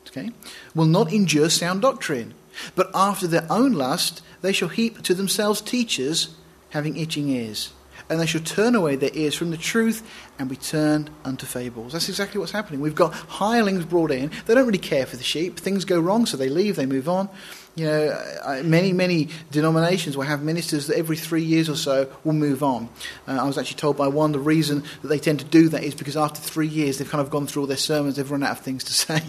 okay, 0.09 0.30
will 0.74 0.86
not 0.86 1.12
endure 1.12 1.48
sound 1.48 1.82
doctrine, 1.82 2.34
but 2.74 2.90
after 2.94 3.26
their 3.26 3.46
own 3.50 3.72
lust 3.72 4.22
they 4.42 4.53
shall 4.53 4.68
heap 4.68 5.03
to 5.03 5.14
themselves 5.14 5.61
teachers 5.61 6.34
having 6.70 6.96
itching 6.96 7.28
ears. 7.28 7.72
And 8.11 8.20
they 8.20 8.26
shall 8.26 8.42
turn 8.42 8.74
away 8.74 8.96
their 8.96 9.14
ears 9.14 9.34
from 9.34 9.50
the 9.50 9.57
truth 9.57 10.07
and 10.38 10.48
be 10.48 10.57
turned 10.57 11.09
unto 11.24 11.46
fables. 11.46 11.92
That's 11.92 12.09
exactly 12.09 12.40
what's 12.40 12.53
happening. 12.53 12.80
We've 12.80 12.94
got 12.94 13.14
hirelings 13.14 13.84
brought 13.84 14.11
in. 14.11 14.30
They 14.44 14.55
don't 14.55 14.66
really 14.66 14.78
care 14.78 15.07
for 15.07 15.16
the 15.16 15.22
sheep. 15.22 15.59
Things 15.59 15.84
go 15.84 15.98
wrong, 16.00 16.26
so 16.26 16.36
they 16.36 16.48
leave, 16.48 16.76
they 16.76 16.84
move 16.84 17.09
on. 17.09 17.30
You 17.75 17.87
know, 17.87 18.62
many, 18.64 18.93
many 18.93 19.29
denominations 19.51 20.16
will 20.16 20.25
have 20.25 20.43
ministers 20.43 20.89
that 20.89 20.99
every 20.99 21.16
three 21.16 21.43
years 21.43 21.70
or 21.70 21.77
so 21.77 22.11
will 22.23 22.35
move 22.35 22.62
on. 22.62 22.91
Uh, 23.27 23.39
I 23.41 23.45
was 23.45 23.57
actually 23.57 23.77
told 23.77 23.97
by 23.97 24.09
one 24.09 24.33
the 24.33 24.39
reason 24.39 24.85
that 25.01 25.09
they 25.09 25.18
tend 25.18 25.39
to 25.39 25.47
do 25.47 25.70
that 25.70 25.83
is 25.83 25.95
because 25.95 26.16
after 26.16 26.41
three 26.41 26.66
years 26.66 26.99
they've 26.99 27.09
kind 27.09 27.23
of 27.23 27.31
gone 27.31 27.47
through 27.47 27.62
all 27.62 27.68
their 27.68 27.79
sermons, 27.79 28.16
they've 28.16 28.31
run 28.31 28.43
out 28.43 28.51
of 28.51 28.61
things 28.61 28.85
to 28.85 28.93
say. 28.93 29.23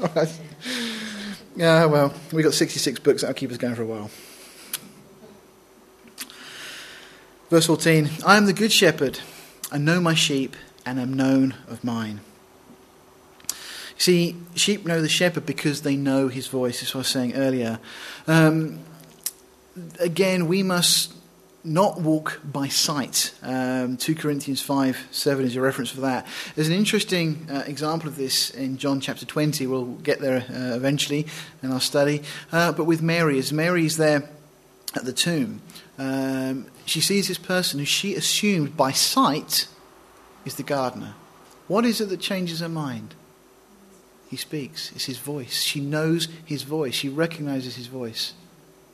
Yeah, 1.58 1.86
well, 1.86 2.14
we've 2.32 2.44
got 2.44 2.54
66 2.54 3.00
books 3.00 3.22
that'll 3.22 3.34
keep 3.34 3.50
us 3.50 3.56
going 3.56 3.74
for 3.74 3.82
a 3.82 3.86
while. 3.86 4.10
Verse 7.50 7.66
14 7.66 8.08
I 8.24 8.36
am 8.36 8.46
the 8.46 8.52
good 8.52 8.70
shepherd. 8.70 9.18
I 9.72 9.78
know 9.78 10.00
my 10.00 10.14
sheep 10.14 10.54
and 10.86 11.00
am 11.00 11.14
known 11.14 11.56
of 11.66 11.82
mine. 11.82 12.20
See, 13.98 14.36
sheep 14.54 14.86
know 14.86 15.02
the 15.02 15.08
shepherd 15.08 15.44
because 15.44 15.82
they 15.82 15.96
know 15.96 16.28
his 16.28 16.46
voice, 16.46 16.82
as 16.82 16.94
I 16.94 16.98
was 16.98 17.08
saying 17.08 17.34
earlier. 17.34 17.80
Um, 18.28 18.78
again, 19.98 20.46
we 20.46 20.62
must 20.62 21.14
not 21.64 22.00
walk 22.00 22.40
by 22.44 22.68
sight. 22.68 23.34
Um, 23.42 23.96
2 23.96 24.14
Corinthians 24.14 24.62
5 24.62 25.08
7 25.10 25.44
is 25.44 25.56
a 25.56 25.60
reference 25.60 25.90
for 25.90 26.02
that. 26.02 26.26
There's 26.54 26.68
an 26.68 26.74
interesting 26.74 27.48
uh, 27.50 27.64
example 27.66 28.08
of 28.08 28.16
this 28.16 28.50
in 28.50 28.78
John 28.78 29.00
chapter 29.00 29.26
20. 29.26 29.66
We'll 29.66 29.86
get 29.86 30.20
there 30.20 30.46
uh, 30.48 30.76
eventually 30.76 31.26
in 31.62 31.72
our 31.72 31.80
study. 31.80 32.22
Uh, 32.52 32.70
but 32.70 32.84
with 32.84 33.02
Mary, 33.02 33.36
as 33.38 33.52
Mary's 33.52 33.96
there 33.96 34.30
at 34.94 35.04
the 35.04 35.12
tomb, 35.12 35.60
um, 35.98 36.66
she 36.86 37.00
sees 37.00 37.26
this 37.26 37.38
person 37.38 37.80
who 37.80 37.84
she 37.84 38.14
assumed 38.14 38.76
by 38.76 38.92
sight 38.92 39.66
is 40.44 40.54
the 40.54 40.62
gardener. 40.62 41.14
What 41.66 41.84
is 41.84 42.00
it 42.00 42.08
that 42.10 42.20
changes 42.20 42.60
her 42.60 42.68
mind? 42.68 43.16
He 44.28 44.36
speaks. 44.36 44.92
It's 44.92 45.06
his 45.06 45.18
voice. 45.18 45.62
She 45.62 45.80
knows 45.80 46.28
his 46.44 46.62
voice. 46.62 46.94
She 46.94 47.08
recognizes 47.08 47.76
his 47.76 47.86
voice. 47.86 48.34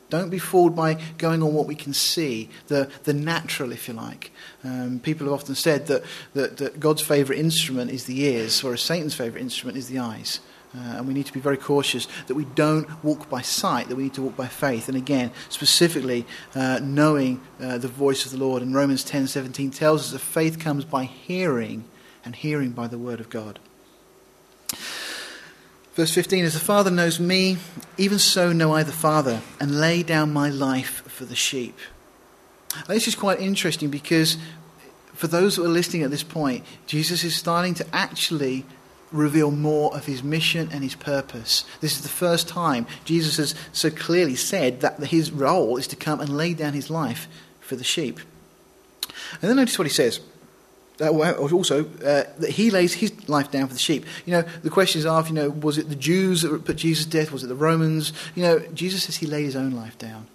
Don't 0.09 0.29
be 0.29 0.39
fooled 0.39 0.75
by 0.75 0.99
going 1.17 1.41
on 1.41 1.53
what 1.53 1.65
we 1.65 1.75
can 1.75 1.93
see, 1.93 2.49
the, 2.67 2.89
the 3.03 3.13
natural, 3.13 3.71
if 3.71 3.87
you 3.87 3.95
like. 3.95 4.31
Um, 4.63 4.99
people 4.99 5.25
have 5.25 5.33
often 5.33 5.55
said 5.55 5.87
that, 5.87 6.03
that, 6.33 6.57
that 6.57 6.79
God's 6.79 7.01
favourite 7.01 7.39
instrument 7.39 7.91
is 7.91 8.05
the 8.05 8.21
ears, 8.21 8.63
whereas 8.63 8.81
Satan's 8.81 9.15
favourite 9.15 9.41
instrument 9.41 9.77
is 9.77 9.87
the 9.87 9.99
eyes. 9.99 10.39
Uh, 10.75 10.97
and 10.97 11.07
we 11.07 11.13
need 11.13 11.25
to 11.25 11.33
be 11.33 11.39
very 11.39 11.57
cautious 11.57 12.07
that 12.27 12.35
we 12.35 12.45
don't 12.45 13.03
walk 13.03 13.29
by 13.29 13.41
sight, 13.41 13.87
that 13.89 13.95
we 13.95 14.03
need 14.03 14.13
to 14.13 14.21
walk 14.21 14.35
by 14.35 14.47
faith. 14.47 14.87
And 14.87 14.97
again, 14.97 15.31
specifically, 15.49 16.25
uh, 16.53 16.79
knowing 16.83 17.41
uh, 17.61 17.77
the 17.77 17.87
voice 17.87 18.25
of 18.25 18.31
the 18.31 18.37
Lord. 18.37 18.61
And 18.61 18.75
Romans 18.75 19.03
10 19.03 19.27
17 19.27 19.71
tells 19.71 20.01
us 20.01 20.11
that 20.11 20.19
faith 20.19 20.59
comes 20.59 20.85
by 20.85 21.05
hearing, 21.05 21.85
and 22.23 22.35
hearing 22.35 22.71
by 22.71 22.87
the 22.87 22.97
word 22.97 23.19
of 23.19 23.29
God. 23.29 23.59
Verse 25.95 26.13
15 26.13 26.43
As 26.43 26.53
the 26.53 26.59
Father 26.59 26.91
knows 26.91 27.19
me, 27.19 27.57
even 27.97 28.19
so 28.19 28.51
know 28.51 28.73
I 28.73 28.83
the 28.83 28.91
Father, 28.91 29.41
and 29.59 29.79
lay 29.79 30.03
down 30.03 30.33
my 30.33 30.49
life 30.49 31.01
for 31.07 31.23
the 31.25 31.35
sheep. 31.35 31.77
This 32.87 33.07
is 33.07 33.15
quite 33.15 33.39
interesting 33.39 33.89
because 33.89 34.37
for 35.13 35.27
those 35.27 35.55
who 35.55 35.63
are 35.63 35.69
listening 35.69 36.03
at 36.03 36.11
this 36.11 36.23
point, 36.23 36.65
Jesus 36.85 37.23
is 37.23 37.33
starting 37.33 37.73
to 37.75 37.85
actually 37.95 38.65
reveal 39.13 39.49
more 39.49 39.95
of 39.95 40.05
his 40.05 40.21
mission 40.21 40.67
and 40.73 40.83
his 40.83 40.95
purpose. 40.95 41.63
This 41.79 41.95
is 41.95 42.01
the 42.01 42.09
first 42.09 42.49
time 42.49 42.85
Jesus 43.05 43.37
has 43.37 43.55
so 43.71 43.89
clearly 43.89 44.35
said 44.35 44.81
that 44.81 45.01
his 45.05 45.31
role 45.31 45.77
is 45.77 45.87
to 45.87 45.95
come 45.95 46.19
and 46.19 46.35
lay 46.35 46.53
down 46.53 46.73
his 46.73 46.89
life 46.89 47.29
for 47.61 47.77
the 47.77 47.85
sheep. 47.85 48.19
And 49.41 49.49
then 49.49 49.55
notice 49.55 49.79
what 49.79 49.87
he 49.87 49.93
says 49.93 50.19
uh, 51.01 51.09
also 51.09 51.85
uh, 51.85 52.23
that 52.39 52.51
he 52.51 52.71
lays 52.71 52.93
his 52.93 53.27
life 53.27 53.51
down 53.51 53.67
for 53.67 53.73
the 53.73 53.79
sheep. 53.79 54.05
You 54.25 54.33
know, 54.33 54.41
the 54.63 54.69
questions 54.69 55.05
are, 55.05 55.25
you 55.27 55.33
know, 55.33 55.49
was 55.49 55.77
it 55.77 55.89
the 55.89 55.95
Jews 55.95 56.41
that 56.43 56.65
put 56.65 56.77
Jesus 56.77 57.05
to 57.05 57.11
death? 57.11 57.31
Was 57.31 57.43
it 57.43 57.47
the 57.47 57.55
Romans? 57.55 58.13
You 58.35 58.43
know, 58.43 58.59
Jesus 58.73 59.03
says 59.03 59.17
he 59.17 59.27
laid 59.27 59.43
his 59.43 59.55
own 59.55 59.71
life 59.71 59.97
down. 59.97 60.27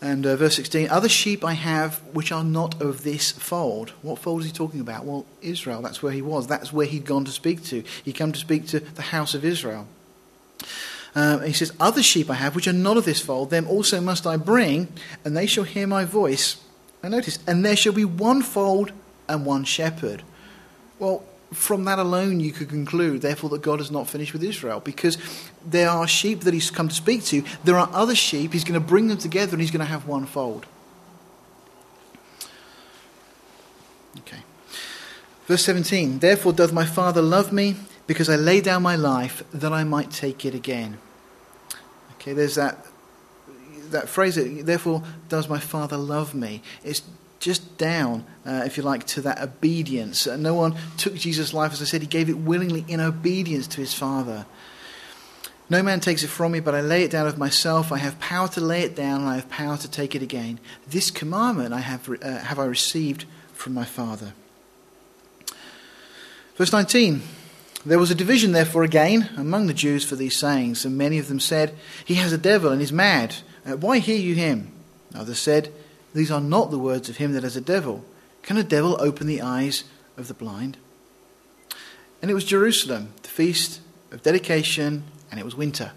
And 0.00 0.26
uh, 0.26 0.36
verse 0.36 0.56
16, 0.56 0.88
other 0.90 1.08
sheep 1.08 1.44
I 1.44 1.54
have 1.54 1.96
which 2.12 2.30
are 2.30 2.44
not 2.44 2.80
of 2.82 3.02
this 3.02 3.32
fold. 3.32 3.90
What 4.02 4.18
fold 4.18 4.40
is 4.42 4.46
he 4.46 4.52
talking 4.52 4.80
about? 4.80 5.04
Well, 5.04 5.24
Israel, 5.40 5.80
that's 5.80 6.02
where 6.02 6.12
he 6.12 6.22
was. 6.22 6.46
That's 6.46 6.72
where 6.72 6.86
he'd 6.86 7.06
gone 7.06 7.24
to 7.24 7.32
speak 7.32 7.64
to. 7.64 7.82
He'd 8.04 8.12
come 8.12 8.32
to 8.32 8.38
speak 8.38 8.66
to 8.68 8.80
the 8.80 9.02
house 9.02 9.34
of 9.34 9.44
Israel. 9.44 9.88
Um, 11.14 11.42
he 11.42 11.54
says, 11.54 11.72
Other 11.80 12.02
sheep 12.02 12.28
I 12.28 12.34
have 12.34 12.54
which 12.54 12.68
are 12.68 12.74
not 12.74 12.98
of 12.98 13.06
this 13.06 13.22
fold, 13.22 13.48
them 13.48 13.66
also 13.66 14.00
must 14.00 14.26
I 14.26 14.36
bring, 14.36 14.88
and 15.24 15.34
they 15.34 15.46
shall 15.46 15.64
hear 15.64 15.86
my 15.86 16.04
voice. 16.04 16.62
And 17.06 17.14
notice, 17.14 17.38
and 17.46 17.64
there 17.64 17.76
shall 17.76 17.92
be 17.92 18.04
one 18.04 18.42
fold 18.42 18.90
and 19.28 19.46
one 19.46 19.62
shepherd. 19.62 20.24
Well, 20.98 21.22
from 21.52 21.84
that 21.84 22.00
alone, 22.00 22.40
you 22.40 22.50
could 22.50 22.68
conclude, 22.68 23.22
therefore, 23.22 23.48
that 23.50 23.62
God 23.62 23.78
has 23.78 23.92
not 23.92 24.08
finished 24.08 24.32
with 24.32 24.42
Israel 24.42 24.80
because 24.80 25.16
there 25.64 25.88
are 25.88 26.08
sheep 26.08 26.40
that 26.40 26.52
he's 26.52 26.68
come 26.68 26.88
to 26.88 26.94
speak 26.96 27.22
to. 27.26 27.44
There 27.62 27.78
are 27.78 27.88
other 27.92 28.16
sheep. 28.16 28.52
He's 28.52 28.64
going 28.64 28.74
to 28.74 28.84
bring 28.84 29.06
them 29.06 29.18
together 29.18 29.52
and 29.52 29.60
he's 29.60 29.70
going 29.70 29.86
to 29.86 29.86
have 29.86 30.08
one 30.08 30.26
fold. 30.26 30.66
Okay. 34.18 34.42
Verse 35.46 35.64
17 35.64 36.18
Therefore 36.18 36.52
doth 36.52 36.72
my 36.72 36.84
Father 36.84 37.22
love 37.22 37.52
me 37.52 37.76
because 38.08 38.28
I 38.28 38.34
lay 38.34 38.60
down 38.60 38.82
my 38.82 38.96
life 38.96 39.44
that 39.54 39.72
I 39.72 39.84
might 39.84 40.10
take 40.10 40.44
it 40.44 40.56
again. 40.56 40.98
Okay, 42.14 42.32
there's 42.32 42.56
that, 42.56 42.84
that 43.92 44.08
phrase, 44.08 44.36
therefore 44.64 45.02
does 45.28 45.48
my 45.48 45.58
Father 45.58 45.96
love 45.96 46.34
me. 46.34 46.62
It's 46.84 47.02
just 47.38 47.78
down, 47.78 48.24
uh, 48.44 48.62
if 48.66 48.76
you 48.76 48.82
like, 48.82 49.06
to 49.06 49.20
that 49.22 49.40
obedience. 49.40 50.26
Uh, 50.26 50.36
no 50.36 50.54
one 50.54 50.74
took 50.96 51.14
Jesus' 51.14 51.52
life, 51.52 51.72
as 51.72 51.82
I 51.82 51.84
said, 51.84 52.00
he 52.00 52.06
gave 52.06 52.28
it 52.28 52.38
willingly 52.38 52.84
in 52.88 53.00
obedience 53.00 53.66
to 53.68 53.80
his 53.80 53.94
Father. 53.94 54.46
No 55.68 55.82
man 55.82 56.00
takes 56.00 56.22
it 56.22 56.28
from 56.28 56.52
me, 56.52 56.60
but 56.60 56.74
I 56.74 56.80
lay 56.80 57.02
it 57.02 57.10
down 57.10 57.26
of 57.26 57.38
myself. 57.38 57.90
I 57.90 57.98
have 57.98 58.20
power 58.20 58.46
to 58.48 58.60
lay 58.60 58.82
it 58.82 58.94
down, 58.94 59.22
and 59.22 59.30
I 59.30 59.34
have 59.36 59.48
power 59.48 59.76
to 59.76 59.90
take 59.90 60.14
it 60.14 60.22
again. 60.22 60.60
This 60.88 61.10
commandment 61.10 61.74
I 61.74 61.80
have, 61.80 62.08
uh, 62.08 62.38
have 62.38 62.58
I 62.58 62.64
received 62.64 63.24
from 63.52 63.74
my 63.74 63.84
Father. 63.84 64.32
Verse 66.56 66.72
19 66.72 67.22
There 67.84 67.98
was 67.98 68.10
a 68.12 68.14
division, 68.14 68.52
therefore, 68.52 68.84
again 68.84 69.30
among 69.36 69.66
the 69.66 69.74
Jews 69.74 70.04
for 70.04 70.14
these 70.14 70.36
sayings, 70.36 70.84
and 70.84 70.96
many 70.96 71.18
of 71.18 71.26
them 71.28 71.40
said, 71.40 71.74
He 72.04 72.14
has 72.14 72.32
a 72.32 72.38
devil 72.38 72.70
and 72.70 72.80
is 72.80 72.92
mad. 72.92 73.36
Uh, 73.66 73.76
why 73.76 73.98
hear 73.98 74.16
you 74.16 74.34
him? 74.34 74.72
Others 75.14 75.38
said, 75.38 75.72
these 76.14 76.30
are 76.30 76.40
not 76.40 76.70
the 76.70 76.78
words 76.78 77.08
of 77.08 77.18
him 77.18 77.32
that 77.32 77.42
has 77.42 77.56
a 77.56 77.60
devil. 77.60 78.04
Can 78.42 78.56
a 78.56 78.62
devil 78.62 78.96
open 79.00 79.26
the 79.26 79.42
eyes 79.42 79.84
of 80.16 80.28
the 80.28 80.34
blind? 80.34 80.78
And 82.22 82.30
it 82.30 82.34
was 82.34 82.44
Jerusalem, 82.44 83.12
the 83.22 83.28
feast 83.28 83.80
of 84.12 84.22
dedication, 84.22 85.04
and 85.30 85.38
it 85.38 85.44
was 85.44 85.54
winter. 85.54 85.92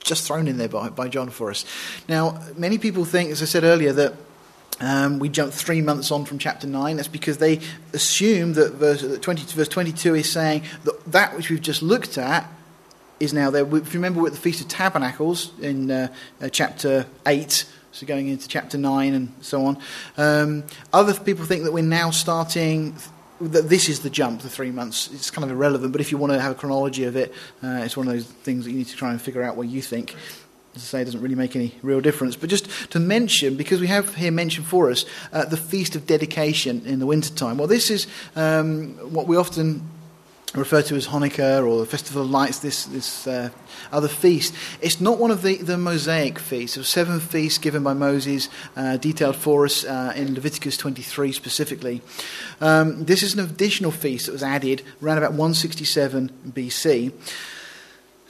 Just 0.00 0.26
thrown 0.26 0.48
in 0.48 0.56
there 0.56 0.68
by, 0.68 0.88
by 0.88 1.08
John 1.08 1.30
for 1.30 1.50
us. 1.50 1.64
Now, 2.08 2.42
many 2.56 2.78
people 2.78 3.04
think, 3.04 3.30
as 3.30 3.42
I 3.42 3.44
said 3.44 3.62
earlier, 3.62 3.92
that 3.92 4.14
um, 4.80 5.18
we 5.18 5.28
jump 5.28 5.52
three 5.52 5.82
months 5.82 6.10
on 6.10 6.24
from 6.24 6.38
chapter 6.38 6.66
9. 6.66 6.96
That's 6.96 7.06
because 7.06 7.38
they 7.38 7.60
assume 7.92 8.54
that 8.54 8.72
verse, 8.72 9.18
20, 9.18 9.44
verse 9.54 9.68
22 9.68 10.14
is 10.16 10.32
saying 10.32 10.62
that 10.84 11.04
that 11.12 11.36
which 11.36 11.50
we've 11.50 11.60
just 11.60 11.82
looked 11.82 12.18
at 12.18 12.50
is 13.20 13.32
now 13.34 13.50
there. 13.50 13.64
If 13.64 13.94
you 13.94 14.00
remember, 14.00 14.20
we're 14.20 14.28
at 14.28 14.32
the 14.32 14.40
Feast 14.40 14.60
of 14.60 14.68
Tabernacles 14.68 15.52
in 15.60 15.90
uh, 15.90 16.08
uh, 16.40 16.48
chapter 16.48 17.06
8 17.26 17.66
so 17.92 18.06
going 18.06 18.28
into 18.28 18.46
chapter 18.48 18.78
9 18.78 19.14
and 19.14 19.32
so 19.40 19.66
on. 19.66 19.78
Um, 20.16 20.64
other 20.92 21.14
people 21.14 21.44
think 21.44 21.64
that 21.64 21.72
we're 21.72 21.82
now 21.82 22.10
starting, 22.10 22.94
that 23.40 23.68
this 23.68 23.88
is 23.88 24.00
the 24.00 24.10
jump, 24.10 24.42
the 24.42 24.48
three 24.48 24.70
months. 24.70 25.10
It's 25.12 25.30
kind 25.30 25.44
of 25.44 25.50
irrelevant, 25.50 25.92
but 25.92 26.00
if 26.00 26.12
you 26.12 26.18
want 26.18 26.32
to 26.32 26.40
have 26.40 26.52
a 26.52 26.54
chronology 26.54 27.04
of 27.04 27.16
it, 27.16 27.32
uh, 27.62 27.82
it's 27.84 27.96
one 27.96 28.06
of 28.06 28.12
those 28.12 28.26
things 28.26 28.64
that 28.64 28.70
you 28.70 28.78
need 28.78 28.86
to 28.86 28.96
try 28.96 29.10
and 29.10 29.20
figure 29.20 29.42
out 29.42 29.56
what 29.56 29.68
you 29.68 29.82
think. 29.82 30.14
As 30.76 30.82
I 30.82 30.86
say, 30.86 31.02
it 31.02 31.06
doesn't 31.06 31.20
really 31.20 31.34
make 31.34 31.56
any 31.56 31.74
real 31.82 32.00
difference. 32.00 32.36
But 32.36 32.48
just 32.48 32.68
to 32.92 33.00
mention, 33.00 33.56
because 33.56 33.80
we 33.80 33.88
have 33.88 34.14
here 34.14 34.30
mentioned 34.30 34.66
for 34.66 34.88
us 34.88 35.04
uh, 35.32 35.44
the 35.44 35.56
Feast 35.56 35.96
of 35.96 36.06
Dedication 36.06 36.86
in 36.86 37.00
the 37.00 37.06
wintertime. 37.06 37.58
Well, 37.58 37.66
this 37.66 37.90
is 37.90 38.06
um, 38.36 38.94
what 39.12 39.26
we 39.26 39.36
often 39.36 39.82
referred 40.54 40.86
to 40.86 40.96
as 40.96 41.08
Hanukkah 41.08 41.66
or 41.66 41.78
the 41.78 41.86
Festival 41.86 42.22
of 42.22 42.30
Lights, 42.30 42.58
this, 42.58 42.84
this 42.86 43.26
uh, 43.26 43.50
other 43.92 44.08
feast. 44.08 44.54
It's 44.80 45.00
not 45.00 45.18
one 45.18 45.30
of 45.30 45.42
the, 45.42 45.56
the 45.56 45.78
Mosaic 45.78 46.38
feasts. 46.38 46.76
There 46.76 46.84
seven 46.84 47.20
feasts 47.20 47.58
given 47.58 47.82
by 47.82 47.94
Moses, 47.94 48.48
uh, 48.76 48.96
detailed 48.96 49.36
for 49.36 49.64
us 49.64 49.84
uh, 49.84 50.12
in 50.16 50.34
Leviticus 50.34 50.76
23 50.76 51.32
specifically. 51.32 52.02
Um, 52.60 53.04
this 53.04 53.22
is 53.22 53.34
an 53.34 53.40
additional 53.40 53.92
feast 53.92 54.26
that 54.26 54.32
was 54.32 54.42
added 54.42 54.82
around 55.02 55.18
about 55.18 55.30
167 55.32 56.30
BC. 56.48 57.12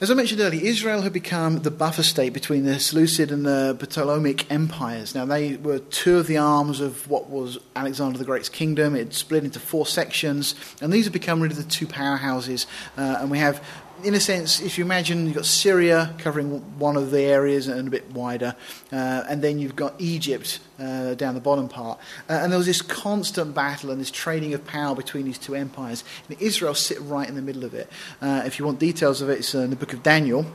As 0.01 0.09
I 0.09 0.15
mentioned 0.15 0.41
earlier, 0.41 0.63
Israel 0.63 1.03
had 1.03 1.13
become 1.13 1.59
the 1.59 1.69
buffer 1.69 2.01
state 2.01 2.33
between 2.33 2.65
the 2.65 2.79
Seleucid 2.79 3.31
and 3.31 3.45
the 3.45 3.77
Ptolemaic 3.79 4.51
empires. 4.51 5.13
Now, 5.13 5.25
they 5.25 5.57
were 5.57 5.77
two 5.77 6.17
of 6.17 6.25
the 6.25 6.39
arms 6.39 6.79
of 6.81 7.07
what 7.07 7.29
was 7.29 7.59
Alexander 7.75 8.17
the 8.17 8.25
Great's 8.25 8.49
kingdom. 8.49 8.95
It 8.95 9.13
split 9.13 9.43
into 9.43 9.59
four 9.59 9.85
sections, 9.85 10.55
and 10.81 10.91
these 10.91 11.05
have 11.05 11.13
become 11.13 11.39
really 11.39 11.53
the 11.53 11.61
two 11.61 11.85
powerhouses. 11.85 12.65
Uh, 12.97 13.19
and 13.19 13.29
we 13.29 13.37
have 13.37 13.63
in 14.03 14.15
a 14.15 14.19
sense, 14.19 14.61
if 14.61 14.77
you 14.77 14.83
imagine 14.83 15.25
you've 15.25 15.35
got 15.35 15.45
Syria 15.45 16.13
covering 16.17 16.79
one 16.79 16.95
of 16.95 17.11
the 17.11 17.21
areas 17.21 17.67
and 17.67 17.87
a 17.87 17.91
bit 17.91 18.11
wider, 18.11 18.55
uh, 18.91 19.23
and 19.29 19.41
then 19.41 19.59
you've 19.59 19.75
got 19.75 19.93
Egypt 19.99 20.59
uh, 20.79 21.13
down 21.15 21.33
the 21.33 21.41
bottom 21.41 21.67
part. 21.67 21.99
Uh, 22.29 22.33
and 22.33 22.51
there 22.51 22.57
was 22.57 22.67
this 22.67 22.81
constant 22.81 23.53
battle 23.53 23.91
and 23.91 23.99
this 23.99 24.11
trading 24.11 24.53
of 24.53 24.65
power 24.65 24.95
between 24.95 25.25
these 25.25 25.37
two 25.37 25.55
empires. 25.55 26.03
And 26.29 26.41
Israel 26.41 26.75
sit 26.75 26.99
right 27.01 27.27
in 27.27 27.35
the 27.35 27.41
middle 27.41 27.63
of 27.63 27.73
it. 27.73 27.89
Uh, 28.21 28.43
if 28.45 28.59
you 28.59 28.65
want 28.65 28.79
details 28.79 29.21
of 29.21 29.29
it, 29.29 29.39
it's 29.39 29.55
uh, 29.55 29.59
in 29.59 29.69
the 29.69 29.75
book 29.75 29.93
of 29.93 30.03
Daniel. 30.03 30.45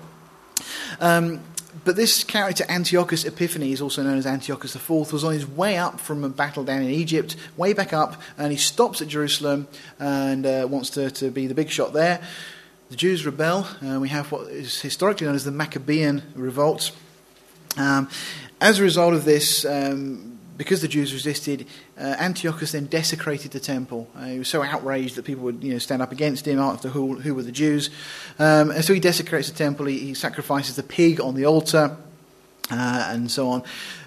Um, 1.00 1.42
but 1.84 1.96
this 1.96 2.24
character, 2.24 2.64
Antiochus 2.68 3.24
Epiphanes, 3.24 3.82
also 3.82 4.02
known 4.02 4.16
as 4.16 4.26
Antiochus 4.26 4.74
IV, 4.74 5.12
was 5.12 5.24
on 5.24 5.32
his 5.32 5.46
way 5.46 5.76
up 5.76 6.00
from 6.00 6.24
a 6.24 6.28
battle 6.28 6.64
down 6.64 6.82
in 6.82 6.90
Egypt, 6.90 7.36
way 7.56 7.74
back 7.74 7.92
up, 7.92 8.20
and 8.38 8.50
he 8.50 8.56
stops 8.56 9.02
at 9.02 9.08
Jerusalem 9.08 9.68
and 9.98 10.46
uh, 10.46 10.66
wants 10.70 10.90
to, 10.90 11.10
to 11.10 11.30
be 11.30 11.46
the 11.46 11.54
big 11.54 11.70
shot 11.70 11.92
there. 11.92 12.20
The 12.88 12.94
Jews 12.94 13.26
rebel. 13.26 13.66
Uh, 13.84 13.98
we 13.98 14.10
have 14.10 14.30
what 14.30 14.46
is 14.46 14.80
historically 14.80 15.26
known 15.26 15.34
as 15.34 15.44
the 15.44 15.50
Maccabean 15.50 16.22
revolt. 16.36 16.92
Um, 17.76 18.08
as 18.60 18.78
a 18.78 18.84
result 18.84 19.12
of 19.12 19.24
this, 19.24 19.64
um, 19.64 20.38
because 20.56 20.82
the 20.82 20.88
Jews 20.88 21.12
resisted, 21.12 21.66
uh, 21.98 22.14
Antiochus 22.20 22.72
then 22.72 22.86
desecrated 22.86 23.50
the 23.50 23.58
temple. 23.58 24.08
Uh, 24.14 24.26
he 24.26 24.38
was 24.38 24.46
so 24.46 24.62
outraged 24.62 25.16
that 25.16 25.24
people 25.24 25.42
would 25.42 25.64
you 25.64 25.72
know, 25.72 25.78
stand 25.80 26.00
up 26.00 26.12
against 26.12 26.46
him 26.46 26.60
after 26.60 26.88
who, 26.88 27.18
who 27.18 27.34
were 27.34 27.42
the 27.42 27.50
Jews. 27.50 27.90
Um, 28.38 28.70
and 28.70 28.84
so 28.84 28.94
he 28.94 29.00
desecrates 29.00 29.50
the 29.50 29.56
temple, 29.56 29.86
he, 29.86 29.98
he 29.98 30.14
sacrifices 30.14 30.76
the 30.76 30.84
pig 30.84 31.20
on 31.20 31.34
the 31.34 31.44
altar, 31.44 31.96
uh, 32.70 33.08
and 33.10 33.28
so 33.28 33.48
on. 33.48 33.64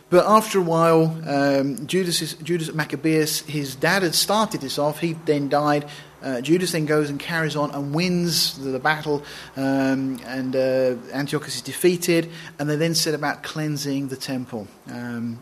But 0.10 0.26
after 0.26 0.58
a 0.58 0.64
while, 0.64 1.18
um, 1.28 1.86
Judas, 1.86 2.34
Judas 2.36 2.74
Maccabeus, 2.74 3.42
his 3.42 3.76
dad 3.76 4.04
had 4.04 4.16
started 4.16 4.62
this 4.62 4.80
off. 4.80 5.00
He 5.00 5.14
then 5.14 5.50
died. 5.50 5.86
Uh, 6.22 6.42
Judas 6.42 6.72
then 6.72 6.86
goes 6.86 7.10
and 7.10 7.20
carries 7.20 7.56
on 7.56 7.72
and 7.72 7.94
wins 7.94 8.58
the, 8.58 8.72
the 8.72 8.80
battle, 8.80 9.24
um, 9.56 10.20
and 10.26 10.56
uh, 10.56 10.96
Antiochus 11.14 11.56
is 11.56 11.62
defeated, 11.62 12.30
and 12.58 12.70
they 12.70 12.76
then 12.76 12.96
set 12.96 13.14
about 13.14 13.44
cleansing 13.44 14.10
the 14.10 14.18
temple. 14.18 14.68
Um, 14.92 15.40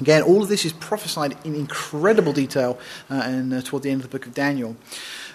again, 0.00 0.22
all 0.22 0.42
of 0.42 0.48
this 0.48 0.64
is 0.64 0.72
prophesied 0.72 1.36
in 1.44 1.54
incredible 1.54 2.32
detail 2.32 2.78
uh, 3.10 3.22
and, 3.24 3.52
uh, 3.52 3.62
toward 3.62 3.82
the 3.82 3.90
end 3.90 4.02
of 4.02 4.10
the 4.10 4.18
book 4.18 4.26
of 4.26 4.34
Daniel. 4.34 4.76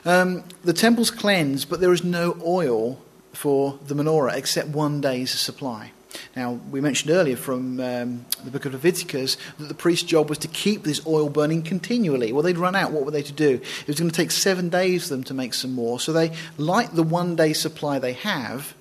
Um, 0.03 0.43
the 0.63 0.73
temple's 0.73 1.11
cleansed, 1.11 1.69
but 1.69 1.79
there 1.79 1.93
is 1.93 2.03
no 2.03 2.37
oil 2.43 2.99
for 3.33 3.79
the 3.85 3.95
menorah 3.95 4.35
except 4.35 4.69
one 4.69 4.99
day's 4.99 5.31
supply. 5.31 5.91
Now, 6.35 6.59
we 6.69 6.81
mentioned 6.81 7.11
earlier 7.11 7.35
from 7.35 7.79
um, 7.79 8.25
the 8.43 8.51
book 8.51 8.65
of 8.65 8.73
Leviticus 8.73 9.37
that 9.59 9.67
the 9.67 9.73
priest's 9.73 10.05
job 10.05 10.29
was 10.29 10.37
to 10.39 10.47
keep 10.47 10.83
this 10.83 11.05
oil 11.05 11.29
burning 11.29 11.63
continually. 11.63 12.31
Well, 12.31 12.43
they'd 12.43 12.57
run 12.57 12.75
out. 12.75 12.91
What 12.91 13.05
were 13.05 13.11
they 13.11 13.23
to 13.23 13.33
do? 13.33 13.55
It 13.55 13.87
was 13.87 13.99
going 13.99 14.09
to 14.09 14.15
take 14.15 14.31
seven 14.31 14.69
days 14.69 15.03
for 15.03 15.09
them 15.15 15.23
to 15.25 15.33
make 15.33 15.53
some 15.53 15.73
more. 15.73 15.99
So 15.99 16.13
they 16.13 16.31
light 16.57 16.95
the 16.95 17.03
one 17.03 17.35
day 17.35 17.53
supply 17.53 17.99
they 17.99 18.13
have, 18.13 18.73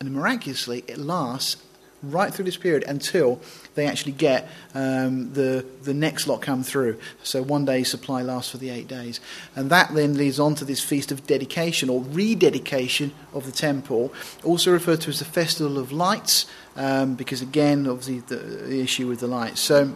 and 0.00 0.12
miraculously, 0.12 0.84
it 0.86 0.98
lasts 0.98 1.56
right 2.02 2.32
through 2.32 2.44
this 2.44 2.56
period 2.56 2.84
until 2.86 3.40
they 3.76 3.86
actually 3.86 4.12
get 4.12 4.48
um, 4.74 5.32
the, 5.34 5.64
the 5.82 5.94
next 5.94 6.26
lot 6.26 6.42
come 6.42 6.64
through. 6.64 6.98
So 7.22 7.42
one 7.42 7.64
day's 7.64 7.90
supply 7.90 8.22
lasts 8.22 8.50
for 8.50 8.58
the 8.58 8.70
eight 8.70 8.88
days. 8.88 9.20
And 9.54 9.70
that 9.70 9.94
then 9.94 10.16
leads 10.16 10.40
on 10.40 10.56
to 10.56 10.64
this 10.64 10.82
feast 10.82 11.12
of 11.12 11.26
dedication 11.26 11.88
or 11.88 12.00
rededication 12.00 13.12
of 13.32 13.46
the 13.46 13.52
temple, 13.52 14.12
also 14.42 14.72
referred 14.72 15.02
to 15.02 15.10
as 15.10 15.20
the 15.20 15.24
Festival 15.24 15.78
of 15.78 15.92
Lights, 15.92 16.46
um, 16.74 17.14
because 17.14 17.40
again, 17.40 17.86
obviously, 17.86 18.20
the, 18.20 18.36
the 18.36 18.80
issue 18.80 19.06
with 19.06 19.20
the 19.20 19.26
lights. 19.26 19.60
So 19.60 19.94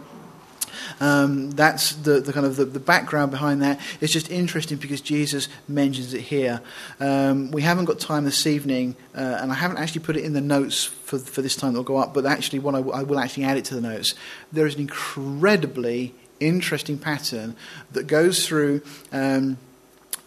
um, 0.99 1.51
that's 1.51 1.93
the, 1.93 2.19
the, 2.19 2.33
kind 2.33 2.45
of 2.45 2.55
the, 2.55 2.65
the, 2.65 2.79
background 2.79 3.31
behind 3.31 3.61
that. 3.61 3.79
It's 3.99 4.11
just 4.11 4.29
interesting 4.29 4.77
because 4.77 5.01
Jesus 5.01 5.47
mentions 5.67 6.13
it 6.13 6.21
here. 6.21 6.61
Um, 6.99 7.51
we 7.51 7.61
haven't 7.61 7.85
got 7.85 7.99
time 7.99 8.25
this 8.25 8.45
evening, 8.47 8.95
uh, 9.15 9.39
and 9.41 9.51
I 9.51 9.55
haven't 9.55 9.77
actually 9.77 10.01
put 10.01 10.17
it 10.17 10.23
in 10.23 10.33
the 10.33 10.41
notes 10.41 10.83
for, 10.83 11.19
for 11.19 11.41
this 11.41 11.55
time 11.55 11.73
that'll 11.73 11.83
go 11.83 11.97
up, 11.97 12.13
but 12.13 12.25
actually, 12.25 12.59
what 12.59 12.75
I, 12.75 12.79
I 12.79 13.03
will 13.03 13.19
actually 13.19 13.43
add 13.43 13.57
it 13.57 13.65
to 13.65 13.75
the 13.75 13.81
notes. 13.81 14.13
There 14.51 14.65
is 14.65 14.75
an 14.75 14.81
incredibly 14.81 16.13
interesting 16.39 16.97
pattern 16.97 17.55
that 17.91 18.07
goes 18.07 18.45
through 18.47 18.81
um, 19.11 19.57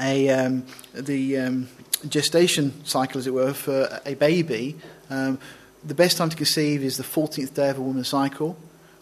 a, 0.01 0.28
um, 0.30 0.66
the 0.95 1.38
um, 1.38 1.68
gestation 2.09 2.84
cycle, 2.84 3.18
as 3.18 3.26
it 3.26 3.34
were, 3.34 3.53
for 3.53 4.01
a 4.07 4.14
baby. 4.14 4.76
Um, 5.11 5.38
the 5.84 5.95
best 5.95 6.16
time 6.16 6.30
to 6.30 6.36
conceive 6.36 6.82
is 6.82 6.97
the 6.97 7.03
14th 7.03 7.55
day 7.55 7.68
of 7.68 7.78
a 7.78 7.82
woman's 7.82 8.09
cycle. 8.09 8.57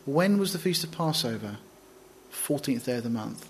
When 0.04 0.38
was 0.38 0.52
the 0.52 0.58
Feast 0.58 0.82
of 0.84 0.90
Passover? 0.90 1.58
14th 2.32 2.84
day 2.84 2.96
of 2.96 3.04
the 3.04 3.10
month. 3.10 3.48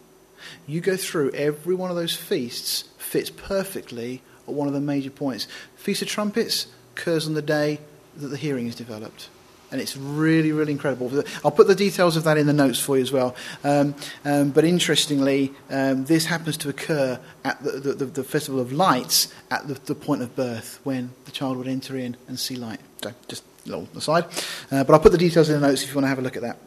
You 0.67 0.81
go 0.81 0.97
through 0.97 1.31
every 1.31 1.75
one 1.75 1.91
of 1.91 1.97
those 1.97 2.15
feasts, 2.15 2.85
fits 2.99 3.31
perfectly 3.31 4.23
at 4.47 4.55
one 4.55 4.69
of 4.69 4.75
the 4.75 4.81
major 4.81 5.11
points. 5.11 5.47
Feast 5.77 6.03
of 6.03 6.09
Trumpets 6.09 6.67
occurs 6.95 7.27
on 7.27 7.35
the 7.35 7.43
day 7.43 7.79
that 8.17 8.29
the 8.29 8.37
hearing 8.37 8.67
is 8.67 8.75
developed. 8.75 9.29
And 9.71 9.81
it's 9.81 9.97
really, 9.97 10.53
really 10.53 10.73
incredible. 10.73 11.25
I'll 11.43 11.51
put 11.51 11.67
the 11.67 11.75
details 11.75 12.19
of 12.19 12.25
that 12.25 12.37
in 12.37 12.47
the 12.47 12.53
notes 12.53 12.79
for 12.79 12.97
you 12.97 13.03
as 13.03 13.11
well. 13.11 13.35
Um, 13.65 13.95
um, 14.23 14.51
but 14.51 14.67
interestingly, 14.67 15.55
um, 15.71 16.05
this 16.05 16.27
happens 16.27 16.59
to 16.59 16.69
occur 16.69 17.19
at 17.43 17.63
the, 17.63 17.71
the, 17.71 18.05
the 18.05 18.25
Festival 18.25 18.61
of 18.61 18.71
Lights 18.71 19.33
at 19.51 19.67
the, 19.69 19.75
the, 19.75 19.95
point 19.95 20.21
of 20.21 20.37
birth 20.37 20.79
when 20.85 21.13
the 21.25 21.31
child 21.31 21.57
would 21.57 21.69
enter 21.69 21.97
in 21.97 22.19
and 22.29 22.39
see 22.39 22.55
light. 22.55 22.81
So, 23.03 23.15
just 23.29 23.45
little 23.65 23.89
aside. 23.97 24.25
Uh, 24.71 24.85
but 24.85 24.91
I'll 24.91 25.01
put 25.01 25.13
the 25.13 25.19
details 25.19 25.49
in 25.49 25.61
the 25.61 25.67
notes 25.67 25.83
if 25.83 25.91
you 25.91 25.95
want 25.95 26.05
to 26.05 26.09
have 26.09 26.19
a 26.19 26.23
look 26.23 26.37
at 26.37 26.43
that. 26.43 26.59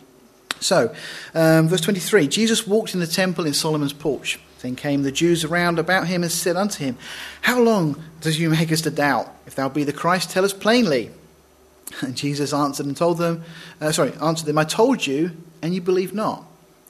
So, 0.59 0.95
um, 1.33 1.67
verse 1.67 1.81
23 1.81 2.27
Jesus 2.27 2.65
walked 2.65 2.93
in 2.93 2.99
the 2.99 3.07
temple 3.07 3.45
in 3.45 3.53
Solomon's 3.53 3.93
porch. 3.93 4.39
Then 4.61 4.75
came 4.75 5.03
the 5.03 5.11
Jews 5.11 5.43
around 5.43 5.77
about 5.77 6.07
him 6.07 6.23
and 6.23 6.31
said 6.31 6.55
unto 6.55 6.83
him, 6.83 6.97
How 7.41 7.59
long 7.59 8.01
does 8.21 8.39
you 8.39 8.49
make 8.49 8.71
us 8.71 8.81
to 8.81 8.91
doubt? 8.91 9.31
If 9.45 9.53
thou 9.55 9.69
be 9.69 9.83
the 9.83 9.93
Christ, 9.93 10.31
tell 10.31 10.45
us 10.45 10.53
plainly. 10.53 11.11
And 12.01 12.17
Jesus 12.17 12.51
answered 12.51 12.87
and 12.87 12.97
told 12.97 13.19
them, 13.19 13.43
uh, 13.79 13.91
sorry, 13.91 14.13
answered 14.21 14.47
them, 14.47 14.57
I 14.57 14.63
told 14.63 15.05
you, 15.05 15.31
and 15.61 15.73
you 15.73 15.81
believe 15.81 16.15
not. 16.15 16.43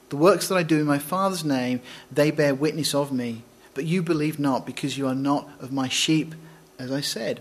The 0.08 0.16
works 0.16 0.48
that 0.48 0.56
I 0.56 0.62
do 0.62 0.80
in 0.80 0.86
my 0.86 0.98
Father's 0.98 1.44
name, 1.44 1.80
they 2.10 2.30
bear 2.30 2.54
witness 2.54 2.94
of 2.94 3.12
me. 3.12 3.42
But 3.74 3.84
you 3.84 4.02
believe 4.02 4.38
not, 4.38 4.64
because 4.64 4.96
you 4.96 5.06
are 5.06 5.14
not 5.14 5.48
of 5.60 5.70
my 5.70 5.88
sheep, 5.88 6.34
as 6.78 6.90
I 6.90 7.02
said. 7.02 7.40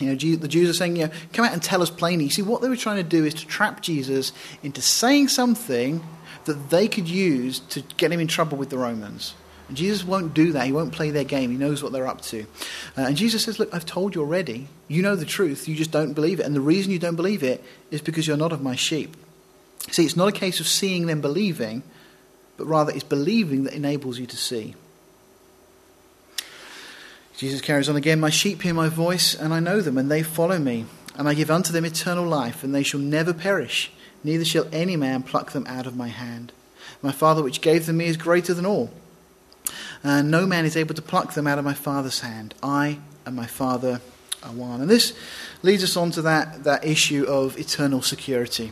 You 0.00 0.08
know, 0.08 0.36
the 0.36 0.48
Jews 0.48 0.70
are 0.70 0.74
saying, 0.74 0.96
you 0.96 1.06
know, 1.06 1.12
come 1.32 1.44
out 1.44 1.52
and 1.52 1.62
tell 1.62 1.82
us 1.82 1.90
plainly. 1.90 2.24
You 2.24 2.30
see, 2.30 2.42
what 2.42 2.62
they 2.62 2.68
were 2.68 2.76
trying 2.76 2.96
to 2.96 3.02
do 3.02 3.24
is 3.24 3.34
to 3.34 3.46
trap 3.46 3.82
Jesus 3.82 4.32
into 4.62 4.80
saying 4.80 5.28
something 5.28 6.02
that 6.44 6.70
they 6.70 6.88
could 6.88 7.08
use 7.08 7.60
to 7.60 7.82
get 7.96 8.12
him 8.12 8.20
in 8.20 8.28
trouble 8.28 8.56
with 8.56 8.70
the 8.70 8.78
Romans. 8.78 9.34
And 9.68 9.76
Jesus 9.76 10.04
won't 10.04 10.34
do 10.34 10.52
that. 10.52 10.66
He 10.66 10.72
won't 10.72 10.92
play 10.92 11.10
their 11.10 11.24
game. 11.24 11.50
He 11.52 11.56
knows 11.56 11.80
what 11.80 11.92
they're 11.92 12.08
up 12.08 12.22
to. 12.22 12.40
Uh, 12.98 13.02
and 13.02 13.16
Jesus 13.16 13.44
says, 13.44 13.60
Look, 13.60 13.72
I've 13.72 13.86
told 13.86 14.16
you 14.16 14.20
already. 14.20 14.68
You 14.88 15.02
know 15.02 15.14
the 15.14 15.24
truth. 15.24 15.68
You 15.68 15.76
just 15.76 15.92
don't 15.92 16.12
believe 16.12 16.40
it. 16.40 16.46
And 16.46 16.56
the 16.56 16.60
reason 16.60 16.90
you 16.90 16.98
don't 16.98 17.14
believe 17.14 17.44
it 17.44 17.62
is 17.90 18.00
because 18.00 18.26
you're 18.26 18.36
not 18.36 18.52
of 18.52 18.62
my 18.62 18.74
sheep. 18.74 19.16
See, 19.92 20.04
it's 20.04 20.16
not 20.16 20.28
a 20.28 20.32
case 20.32 20.58
of 20.58 20.66
seeing 20.66 21.06
then 21.06 21.20
believing, 21.20 21.84
but 22.56 22.66
rather 22.66 22.92
it's 22.92 23.04
believing 23.04 23.64
that 23.64 23.74
enables 23.74 24.18
you 24.18 24.26
to 24.26 24.36
see. 24.36 24.74
Jesus 27.40 27.62
carries 27.62 27.88
on 27.88 27.96
again 27.96 28.20
My 28.20 28.28
sheep 28.28 28.60
hear 28.60 28.74
my 28.74 28.90
voice, 28.90 29.34
and 29.34 29.54
I 29.54 29.60
know 29.60 29.80
them, 29.80 29.96
and 29.96 30.10
they 30.10 30.22
follow 30.22 30.58
me. 30.58 30.84
And 31.16 31.26
I 31.26 31.32
give 31.32 31.50
unto 31.50 31.72
them 31.72 31.86
eternal 31.86 32.26
life, 32.26 32.62
and 32.62 32.74
they 32.74 32.82
shall 32.82 33.00
never 33.00 33.32
perish, 33.32 33.90
neither 34.22 34.44
shall 34.44 34.68
any 34.72 34.94
man 34.94 35.22
pluck 35.22 35.52
them 35.52 35.66
out 35.66 35.86
of 35.86 35.96
my 35.96 36.08
hand. 36.08 36.52
My 37.00 37.12
Father 37.12 37.42
which 37.42 37.62
gave 37.62 37.86
them 37.86 37.96
me 37.96 38.08
is 38.08 38.18
greater 38.18 38.52
than 38.52 38.66
all, 38.66 38.90
and 40.04 40.30
no 40.30 40.44
man 40.44 40.66
is 40.66 40.76
able 40.76 40.94
to 40.94 41.00
pluck 41.00 41.32
them 41.32 41.46
out 41.46 41.58
of 41.58 41.64
my 41.64 41.72
Father's 41.72 42.20
hand. 42.20 42.54
I 42.62 42.98
and 43.24 43.36
my 43.36 43.46
Father 43.46 44.02
are 44.42 44.52
one. 44.52 44.82
And 44.82 44.90
this 44.90 45.16
leads 45.62 45.82
us 45.82 45.96
on 45.96 46.10
to 46.10 46.20
that, 46.20 46.64
that 46.64 46.84
issue 46.84 47.24
of 47.24 47.58
eternal 47.58 48.02
security. 48.02 48.70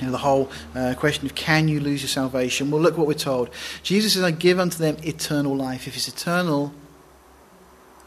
You 0.00 0.06
know, 0.06 0.12
the 0.12 0.18
whole 0.18 0.50
uh, 0.74 0.94
question 0.96 1.26
of 1.26 1.34
can 1.34 1.68
you 1.68 1.80
lose 1.80 2.00
your 2.00 2.08
salvation? 2.08 2.70
Well, 2.70 2.80
look 2.80 2.96
what 2.96 3.06
we're 3.06 3.12
told. 3.12 3.50
Jesus 3.82 4.14
says, 4.14 4.22
I 4.22 4.30
give 4.30 4.58
unto 4.58 4.78
them 4.78 4.96
eternal 5.02 5.54
life. 5.54 5.86
If 5.86 5.96
it's 5.96 6.08
eternal, 6.08 6.72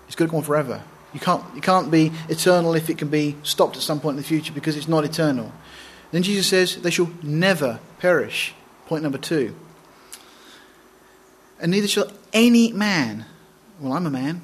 it's 0.10 0.16
going 0.16 0.28
to 0.28 0.32
go 0.32 0.40
on 0.40 0.44
forever. 0.44 0.84
You 1.14 1.20
can't, 1.20 1.44
you 1.54 1.62
can't 1.62 1.92
be 1.92 2.12
eternal 2.30 2.74
if 2.74 2.90
it 2.90 2.98
can 2.98 3.10
be 3.10 3.36
stopped 3.44 3.78
at 3.78 3.84
some 3.84 4.00
point 4.00 4.18
in 4.18 4.24
the 4.24 4.28
future 4.28 4.52
because 4.52 4.76
it's 4.76 4.88
not 4.88 5.06
eternal. 5.06 5.54
Then 6.12 6.24
Jesus 6.24 6.48
says, 6.48 6.78
they 6.78 6.90
shall 6.90 7.12
never 7.22 7.80
perish. 8.00 8.56
Point 8.88 9.04
number 9.04 9.20
two. 9.20 9.56
And 11.62 11.72
neither 11.72 11.88
shall 11.88 12.12
any 12.34 12.74
man, 12.74 13.26
well, 13.80 13.94
I'm 13.94 14.08
a 14.08 14.10
man, 14.10 14.42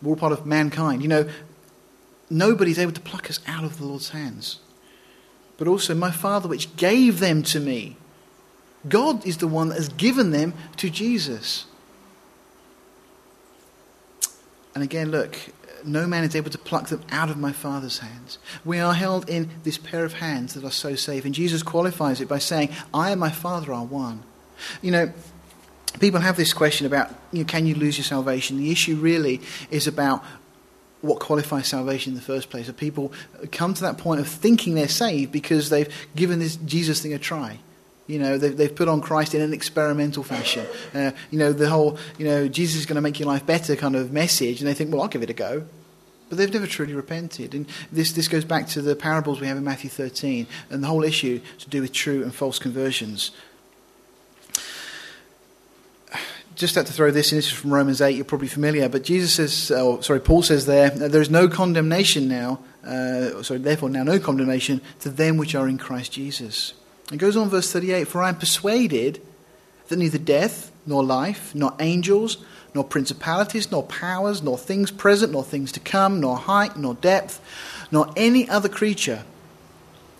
we're 0.00 0.10
all 0.10 0.16
part 0.16 0.32
of 0.32 0.46
mankind. 0.46 1.02
You 1.02 1.08
know, 1.08 1.28
nobody's 2.30 2.78
able 2.78 2.92
to 2.92 3.00
pluck 3.00 3.28
us 3.28 3.40
out 3.48 3.64
of 3.64 3.78
the 3.78 3.84
Lord's 3.84 4.10
hands. 4.10 4.60
But 5.58 5.66
also, 5.66 5.92
my 5.92 6.12
Father, 6.12 6.48
which 6.48 6.76
gave 6.76 7.18
them 7.18 7.42
to 7.42 7.58
me. 7.58 7.96
God 8.88 9.26
is 9.26 9.38
the 9.38 9.48
one 9.48 9.70
that 9.70 9.76
has 9.76 9.88
given 9.88 10.30
them 10.30 10.54
to 10.76 10.88
Jesus. 10.88 11.66
And 14.74 14.84
again, 14.84 15.10
look, 15.10 15.36
no 15.84 16.06
man 16.06 16.24
is 16.24 16.36
able 16.36 16.50
to 16.50 16.58
pluck 16.58 16.88
them 16.88 17.02
out 17.10 17.30
of 17.30 17.36
my 17.36 17.52
Father's 17.52 17.98
hands. 17.98 18.38
We 18.64 18.78
are 18.78 18.94
held 18.94 19.28
in 19.28 19.50
this 19.64 19.78
pair 19.78 20.04
of 20.04 20.14
hands 20.14 20.54
that 20.54 20.64
are 20.64 20.70
so 20.70 20.94
safe. 20.94 21.24
And 21.24 21.34
Jesus 21.34 21.62
qualifies 21.62 22.20
it 22.20 22.28
by 22.28 22.38
saying, 22.38 22.70
I 22.92 23.10
and 23.10 23.20
my 23.20 23.30
Father 23.30 23.72
are 23.72 23.84
one. 23.84 24.22
You 24.82 24.90
know, 24.90 25.12
people 25.98 26.20
have 26.20 26.36
this 26.36 26.52
question 26.52 26.86
about, 26.86 27.10
you 27.32 27.40
know, 27.40 27.44
can 27.44 27.66
you 27.66 27.74
lose 27.74 27.98
your 27.98 28.04
salvation? 28.04 28.58
The 28.58 28.70
issue 28.70 28.96
really 28.96 29.40
is 29.70 29.86
about 29.86 30.24
what 31.00 31.18
qualifies 31.18 31.68
salvation 31.68 32.12
in 32.12 32.16
the 32.16 32.24
first 32.24 32.50
place. 32.50 32.66
That 32.66 32.76
people 32.76 33.12
come 33.52 33.74
to 33.74 33.82
that 33.82 33.98
point 33.98 34.20
of 34.20 34.28
thinking 34.28 34.74
they're 34.74 34.88
saved 34.88 35.32
because 35.32 35.70
they've 35.70 35.92
given 36.14 36.38
this 36.38 36.56
Jesus 36.56 37.00
thing 37.00 37.14
a 37.14 37.18
try. 37.18 37.58
You 38.10 38.18
know, 38.18 38.38
they've, 38.38 38.56
they've 38.56 38.74
put 38.74 38.88
on 38.88 39.00
Christ 39.00 39.34
in 39.34 39.40
an 39.40 39.52
experimental 39.52 40.24
fashion. 40.24 40.66
Uh, 40.92 41.12
you 41.30 41.38
know, 41.38 41.52
the 41.52 41.68
whole, 41.68 41.96
you 42.18 42.26
know, 42.26 42.48
Jesus 42.48 42.80
is 42.80 42.86
going 42.86 42.96
to 42.96 43.00
make 43.00 43.20
your 43.20 43.28
life 43.28 43.46
better 43.46 43.76
kind 43.76 43.94
of 43.94 44.12
message, 44.12 44.60
and 44.60 44.68
they 44.68 44.74
think, 44.74 44.92
well, 44.92 45.02
I'll 45.02 45.08
give 45.08 45.22
it 45.22 45.30
a 45.30 45.34
go. 45.34 45.64
But 46.28 46.38
they've 46.38 46.52
never 46.52 46.66
truly 46.66 46.94
repented. 46.94 47.54
And 47.54 47.66
this, 47.92 48.12
this 48.12 48.28
goes 48.28 48.44
back 48.44 48.68
to 48.68 48.82
the 48.82 48.96
parables 48.96 49.40
we 49.40 49.46
have 49.46 49.56
in 49.56 49.64
Matthew 49.64 49.90
13 49.90 50.46
and 50.70 50.82
the 50.82 50.86
whole 50.86 51.02
issue 51.02 51.40
to 51.58 51.68
do 51.68 51.82
with 51.82 51.92
true 51.92 52.22
and 52.22 52.34
false 52.34 52.58
conversions. 52.58 53.32
Just 56.54 56.76
had 56.76 56.86
to 56.86 56.92
throw 56.92 57.10
this 57.10 57.32
in. 57.32 57.38
This 57.38 57.46
is 57.46 57.52
from 57.52 57.72
Romans 57.72 58.00
8. 58.00 58.14
You're 58.14 58.24
probably 58.24 58.46
familiar. 58.46 58.88
But 58.88 59.02
Jesus 59.02 59.34
says, 59.34 59.70
or 59.76 60.02
sorry, 60.04 60.20
Paul 60.20 60.42
says 60.42 60.66
there, 60.66 60.90
there 60.90 61.22
is 61.22 61.30
no 61.30 61.48
condemnation 61.48 62.28
now. 62.28 62.60
Uh, 62.86 63.42
sorry, 63.42 63.58
therefore, 63.58 63.90
now 63.90 64.04
no 64.04 64.20
condemnation 64.20 64.80
to 65.00 65.10
them 65.10 65.36
which 65.36 65.56
are 65.56 65.68
in 65.68 65.78
Christ 65.78 66.12
Jesus. 66.12 66.74
It 67.12 67.18
goes 67.18 67.36
on, 67.36 67.48
verse 67.48 67.72
38 67.72 68.08
For 68.08 68.22
I 68.22 68.28
am 68.28 68.36
persuaded 68.36 69.20
that 69.88 69.98
neither 69.98 70.18
death, 70.18 70.70
nor 70.86 71.04
life, 71.04 71.54
nor 71.54 71.74
angels, 71.80 72.38
nor 72.74 72.84
principalities, 72.84 73.70
nor 73.70 73.82
powers, 73.82 74.42
nor 74.42 74.56
things 74.56 74.90
present, 74.90 75.32
nor 75.32 75.42
things 75.42 75.72
to 75.72 75.80
come, 75.80 76.20
nor 76.20 76.36
height, 76.36 76.76
nor 76.76 76.94
depth, 76.94 77.40
nor 77.90 78.12
any 78.16 78.48
other 78.48 78.68
creature 78.68 79.24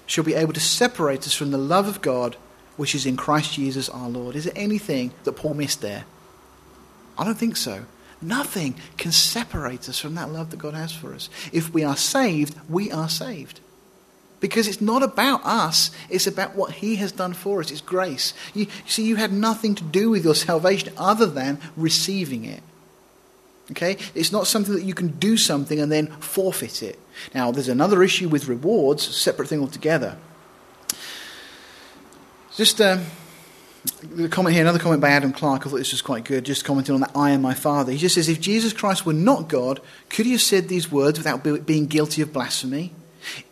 shall 0.06 0.24
be 0.24 0.34
able 0.34 0.52
to 0.52 0.60
separate 0.60 1.20
us 1.20 1.34
from 1.34 1.52
the 1.52 1.58
love 1.58 1.86
of 1.86 2.02
God 2.02 2.36
which 2.76 2.94
is 2.94 3.06
in 3.06 3.16
Christ 3.16 3.52
Jesus 3.52 3.88
our 3.90 4.08
Lord. 4.08 4.34
Is 4.34 4.44
there 4.44 4.52
anything 4.56 5.12
that 5.24 5.34
Paul 5.34 5.54
missed 5.54 5.82
there? 5.82 6.04
I 7.18 7.24
don't 7.24 7.36
think 7.36 7.56
so. 7.56 7.84
Nothing 8.22 8.74
can 8.96 9.12
separate 9.12 9.88
us 9.88 9.98
from 9.98 10.14
that 10.14 10.30
love 10.30 10.50
that 10.50 10.58
God 10.58 10.74
has 10.74 10.90
for 10.90 11.14
us. 11.14 11.28
If 11.52 11.72
we 11.72 11.84
are 11.84 11.96
saved, 11.96 12.54
we 12.68 12.90
are 12.90 13.08
saved. 13.08 13.60
Because 14.40 14.66
it's 14.66 14.80
not 14.80 15.02
about 15.02 15.44
us, 15.44 15.90
it's 16.08 16.26
about 16.26 16.56
what 16.56 16.72
He 16.72 16.96
has 16.96 17.12
done 17.12 17.34
for 17.34 17.60
us. 17.60 17.70
It's 17.70 17.82
grace. 17.82 18.32
You, 18.54 18.66
see, 18.86 19.06
you 19.06 19.16
had 19.16 19.32
nothing 19.32 19.74
to 19.74 19.84
do 19.84 20.10
with 20.10 20.24
your 20.24 20.34
salvation 20.34 20.92
other 20.96 21.26
than 21.26 21.58
receiving 21.76 22.44
it. 22.44 22.62
Okay? 23.72 23.98
It's 24.14 24.32
not 24.32 24.46
something 24.46 24.74
that 24.74 24.82
you 24.82 24.94
can 24.94 25.08
do 25.08 25.36
something 25.36 25.78
and 25.78 25.92
then 25.92 26.08
forfeit 26.18 26.82
it. 26.82 26.98
Now, 27.34 27.50
there's 27.50 27.68
another 27.68 28.02
issue 28.02 28.28
with 28.28 28.48
rewards, 28.48 29.14
separate 29.14 29.48
thing 29.48 29.60
altogether. 29.60 30.16
Just 32.56 32.80
um, 32.80 33.04
comment 34.30 34.54
here, 34.54 34.62
another 34.62 34.78
comment 34.78 35.00
by 35.00 35.10
Adam 35.10 35.32
Clarke. 35.32 35.66
I 35.66 35.70
thought 35.70 35.76
this 35.76 35.92
was 35.92 36.02
quite 36.02 36.24
good, 36.24 36.44
just 36.44 36.64
commenting 36.64 36.94
on 36.94 37.00
that 37.02 37.12
I 37.14 37.30
am 37.30 37.42
my 37.42 37.54
Father. 37.54 37.92
He 37.92 37.98
just 37.98 38.14
says, 38.14 38.28
If 38.28 38.40
Jesus 38.40 38.72
Christ 38.72 39.06
were 39.06 39.12
not 39.12 39.48
God, 39.48 39.80
could 40.08 40.26
he 40.26 40.32
have 40.32 40.40
said 40.40 40.68
these 40.68 40.90
words 40.90 41.18
without 41.18 41.44
being 41.66 41.86
guilty 41.86 42.22
of 42.22 42.32
blasphemy? 42.32 42.92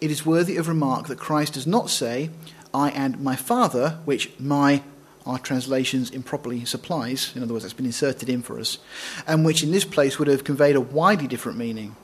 It 0.01 0.11
is 0.11 0.27
worthy 0.27 0.57
of 0.57 0.69
remark 0.69 1.07
that 1.09 1.19
Christ 1.19 1.55
does 1.55 1.66
not 1.66 1.90
say, 1.90 2.31
I 2.73 2.90
and 2.90 3.20
my 3.20 3.36
Father, 3.36 3.99
which 4.05 4.31
my 4.39 4.82
our 5.28 5.39
translations 5.39 6.11
improperly 6.11 6.65
supplies, 6.65 7.32
in 7.36 7.43
other 7.43 7.53
words, 7.53 7.62
that's 7.62 7.74
been 7.74 7.85
inserted 7.85 8.31
in 8.31 8.43
for 8.43 8.59
us, 8.59 8.78
and 9.27 9.45
which 9.45 9.62
in 9.62 9.70
this 9.70 9.85
place 9.85 10.19
would 10.19 10.27
have 10.27 10.43
conveyed 10.43 10.74
a 10.74 10.81
widely 10.81 11.27
different 11.27 11.59
meaning. 11.59 11.95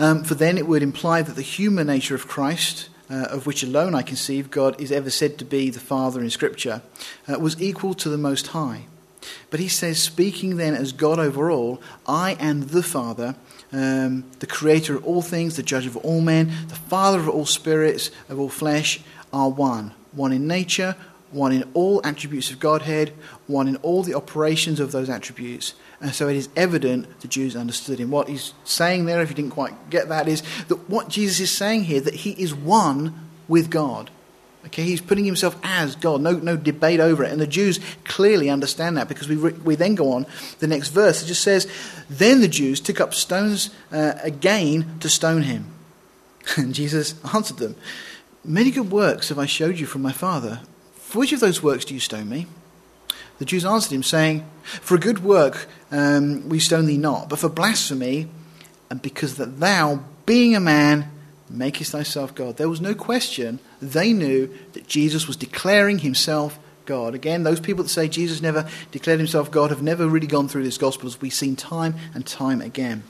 Um, 0.00 0.24
for 0.24 0.34
then 0.34 0.58
it 0.58 0.66
would 0.66 0.82
imply 0.82 1.22
that 1.22 1.36
the 1.36 1.42
human 1.42 1.86
nature 1.86 2.16
of 2.16 2.26
Christ, 2.26 2.88
uh, 3.08 3.28
of 3.30 3.46
which 3.46 3.62
alone 3.62 3.94
I 3.94 4.02
conceive 4.02 4.50
God 4.50 4.80
is 4.80 4.90
ever 4.90 5.10
said 5.10 5.38
to 5.38 5.44
be 5.44 5.70
the 5.70 5.80
Father 5.80 6.20
in 6.20 6.30
Scripture, 6.30 6.82
uh, 7.28 7.38
was 7.38 7.60
equal 7.62 7.94
to 7.94 8.08
the 8.08 8.18
Most 8.18 8.48
High. 8.48 8.86
But 9.50 9.60
he 9.60 9.68
says, 9.68 10.02
speaking 10.02 10.56
then 10.56 10.74
as 10.74 10.92
God 10.92 11.18
over 11.18 11.50
all, 11.50 11.80
I 12.06 12.36
and 12.40 12.64
the 12.64 12.82
Father 12.82 13.34
um, 13.72 14.24
the 14.38 14.46
creator 14.46 14.96
of 14.96 15.04
all 15.04 15.22
things, 15.22 15.56
the 15.56 15.62
judge 15.62 15.86
of 15.86 15.96
all 15.98 16.20
men, 16.20 16.52
the 16.68 16.74
father 16.74 17.18
of 17.18 17.28
all 17.28 17.46
spirits, 17.46 18.10
of 18.28 18.38
all 18.38 18.48
flesh, 18.48 19.00
are 19.32 19.50
one. 19.50 19.92
One 20.12 20.32
in 20.32 20.46
nature, 20.46 20.96
one 21.30 21.52
in 21.52 21.68
all 21.74 22.00
attributes 22.04 22.50
of 22.50 22.60
Godhead, 22.60 23.12
one 23.46 23.68
in 23.68 23.76
all 23.76 24.02
the 24.02 24.14
operations 24.14 24.80
of 24.80 24.92
those 24.92 25.10
attributes. 25.10 25.74
And 26.00 26.14
so 26.14 26.28
it 26.28 26.36
is 26.36 26.48
evident 26.56 27.20
the 27.20 27.28
Jews 27.28 27.56
understood 27.56 27.98
him. 27.98 28.10
What 28.10 28.28
he's 28.28 28.54
saying 28.64 29.04
there, 29.04 29.20
if 29.20 29.28
you 29.28 29.34
didn't 29.34 29.50
quite 29.50 29.90
get 29.90 30.08
that, 30.08 30.28
is 30.28 30.42
that 30.68 30.88
what 30.88 31.08
Jesus 31.08 31.40
is 31.40 31.50
saying 31.50 31.84
here, 31.84 32.00
that 32.00 32.14
he 32.14 32.30
is 32.32 32.54
one 32.54 33.28
with 33.48 33.70
God. 33.70 34.10
Okay, 34.68 34.84
he's 34.84 35.00
putting 35.00 35.24
himself 35.24 35.58
as 35.62 35.96
God, 35.96 36.20
no, 36.20 36.32
no 36.32 36.56
debate 36.56 37.00
over 37.00 37.24
it. 37.24 37.32
And 37.32 37.40
the 37.40 37.46
Jews 37.46 37.80
clearly 38.04 38.50
understand 38.50 38.98
that 38.98 39.08
because 39.08 39.26
we, 39.26 39.36
re- 39.36 39.52
we 39.52 39.76
then 39.76 39.94
go 39.94 40.12
on, 40.12 40.26
the 40.58 40.66
next 40.66 40.88
verse, 40.88 41.22
it 41.22 41.26
just 41.26 41.42
says, 41.42 41.66
Then 42.10 42.42
the 42.42 42.48
Jews 42.48 42.78
took 42.78 43.00
up 43.00 43.14
stones 43.14 43.70
uh, 43.90 44.12
again 44.22 44.98
to 45.00 45.08
stone 45.08 45.42
him. 45.42 45.66
And 46.56 46.74
Jesus 46.74 47.14
answered 47.34 47.58
them, 47.58 47.76
Many 48.44 48.70
good 48.70 48.90
works 48.90 49.30
have 49.30 49.38
I 49.38 49.46
showed 49.46 49.78
you 49.78 49.86
from 49.86 50.02
my 50.02 50.12
Father. 50.12 50.60
For 50.94 51.18
which 51.18 51.32
of 51.32 51.40
those 51.40 51.62
works 51.62 51.84
do 51.84 51.94
you 51.94 52.00
stone 52.00 52.28
me? 52.28 52.46
The 53.38 53.44
Jews 53.44 53.64
answered 53.64 53.92
him, 53.92 54.02
saying, 54.02 54.46
For 54.62 54.94
a 54.94 55.00
good 55.00 55.24
work 55.24 55.66
um, 55.90 56.48
we 56.48 56.58
stone 56.58 56.86
thee 56.86 56.98
not, 56.98 57.28
but 57.28 57.38
for 57.38 57.48
blasphemy, 57.48 58.28
and 58.90 59.00
because 59.00 59.36
that 59.36 59.60
thou, 59.60 60.04
being 60.26 60.54
a 60.54 60.60
man, 60.60 61.10
makest 61.50 61.92
thyself 61.92 62.34
God. 62.34 62.56
There 62.56 62.68
was 62.68 62.80
no 62.80 62.94
question. 62.94 63.58
They 63.80 64.12
knew 64.12 64.54
that 64.72 64.86
Jesus 64.86 65.26
was 65.26 65.36
declaring 65.36 66.00
himself 66.00 66.58
God. 66.88 67.14
Again, 67.14 67.42
those 67.42 67.60
people 67.60 67.84
that 67.84 67.90
say 67.90 68.08
Jesus 68.08 68.40
never 68.40 68.68
declared 68.90 69.20
himself 69.20 69.50
God 69.50 69.70
have 69.70 69.82
never 69.82 70.08
really 70.08 70.26
gone 70.26 70.48
through 70.48 70.64
this 70.64 70.78
gospel, 70.78 71.06
as 71.06 71.20
we've 71.20 71.32
seen 71.32 71.54
time 71.54 71.94
and 72.14 72.26
time 72.26 72.60
again. 72.60 73.04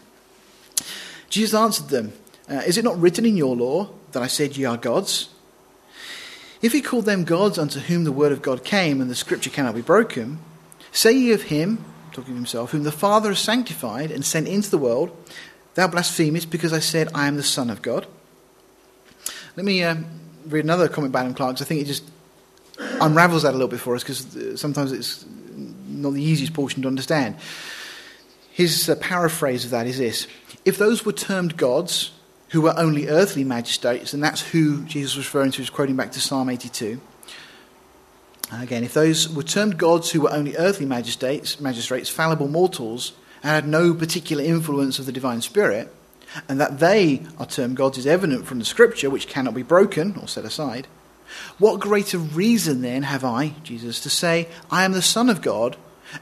Jesus 1.31 1.55
answered 1.55 1.89
them, 1.89 2.13
uh, 2.51 2.63
Is 2.67 2.77
it 2.77 2.85
not 2.85 2.99
written 2.99 3.25
in 3.25 3.37
your 3.37 3.57
law 3.57 3.91
that 4.13 4.23
I 4.23 4.27
said 4.27 4.57
ye 4.57 4.65
are 4.65 4.77
gods? 4.77 5.31
If 6.61 6.73
he 6.73 6.83
called 6.83 7.05
them 7.05 7.25
gods 7.25 7.57
unto 7.57 7.79
whom 7.79 8.03
the 8.03 8.13
word 8.13 8.33
of 8.33 8.43
God 8.43 8.65
came, 8.65 9.01
and 9.01 9.09
the 9.09 9.15
scripture 9.15 9.51
cannot 9.51 9.77
be 9.77 9.81
broken, 9.81 10.41
say 10.91 11.13
ye 11.13 11.33
of 11.33 11.43
him, 11.43 11.85
talking 12.11 12.33
of 12.33 12.37
himself, 12.37 12.73
whom 12.73 12.83
the 12.83 12.91
Father 12.91 13.29
has 13.29 13.39
sanctified 13.39 14.11
and 14.11 14.25
sent 14.25 14.49
into 14.49 14.71
the 14.71 14.79
world, 14.79 15.17
thou 15.75 15.87
blasphemest 15.87 16.51
because 16.51 16.73
I 16.73 16.81
said, 16.81 17.09
I 17.15 17.29
am 17.29 17.37
the 17.37 17.45
Son 17.45 17.71
of 17.71 17.81
God. 17.81 18.09
Let 19.59 19.65
me 19.65 19.83
uh, 19.83 19.97
read 20.47 20.63
another 20.63 20.87
comment 20.87 21.13
by 21.13 21.23
Adam 21.23 21.35
Clarke 21.35 21.57
because 21.57 21.63
I 21.63 21.69
think 21.69 21.81
it 21.81 21.87
just 21.87 22.05
unravels 23.01 23.43
that 23.43 23.51
a 23.51 23.59
little 23.59 23.67
bit 23.67 23.81
for 23.81 23.97
us, 23.97 24.05
because 24.05 24.37
uh, 24.37 24.57
sometimes 24.57 24.93
it's 24.93 25.27
not 25.89 26.11
the 26.11 26.23
easiest 26.23 26.55
portion 26.55 26.81
to 26.83 26.87
understand. 26.87 27.35
His 28.53 28.89
uh, 28.89 28.95
paraphrase 28.95 29.65
of 29.65 29.73
that 29.73 29.89
is 29.89 29.99
this 29.99 30.29
If 30.65 30.79
those 30.79 31.05
were 31.05 31.13
termed 31.13 31.57
gods, 31.57 32.13
who 32.51 32.61
were 32.61 32.75
only 32.79 33.09
earthly 33.09 33.43
magistrates, 33.43 34.15
and 34.15 34.23
that's 34.23 34.43
who 34.43 34.85
Jesus 34.85 35.17
was 35.17 35.27
referring 35.27 35.51
to, 35.51 35.63
is 35.63 35.71
quoting 35.71 35.97
back 35.97 36.13
to 36.13 36.21
Psalm 36.21 36.49
82. 36.51 37.01
Again, 38.53 38.85
if 38.85 38.95
those 38.95 39.29
were 39.29 39.43
termed 39.43 39.77
gods 39.77 40.13
who 40.13 40.21
were 40.21 40.33
only 40.33 40.57
earthly 40.57 40.87
magistrates, 40.87 41.59
magistrates, 41.59 42.09
fallible 42.09 42.47
mortals, 42.47 43.13
and 43.43 43.51
had 43.51 43.67
no 43.67 43.93
particular 43.93 44.45
influence 44.45 45.01
of 45.01 45.07
the 45.07 45.11
divine 45.13 45.41
spirit, 45.41 45.93
and 46.49 46.61
that 46.61 46.79
they 46.79 47.23
are 47.39 47.47
termed 47.47 47.77
gods 47.77 47.99
is 47.99 48.07
evident 48.07 48.47
from 48.47 48.59
the 48.59 48.65
scripture, 48.65 49.11
which 49.11 49.29
cannot 49.29 49.55
be 49.55 49.63
broken 49.63 50.17
or 50.21 50.29
set 50.29 50.45
aside. 50.45 50.87
What 51.59 51.81
greater 51.81 52.19
reason 52.19 52.81
then 52.81 53.03
have 53.03 53.25
I, 53.25 53.55
Jesus, 53.63 54.01
to 54.01 54.11
say, 54.11 54.49
I 54.71 54.85
am 54.85 54.93
the 54.93 55.03
Son 55.03 55.29
of 55.29 55.43
God 55.43 55.77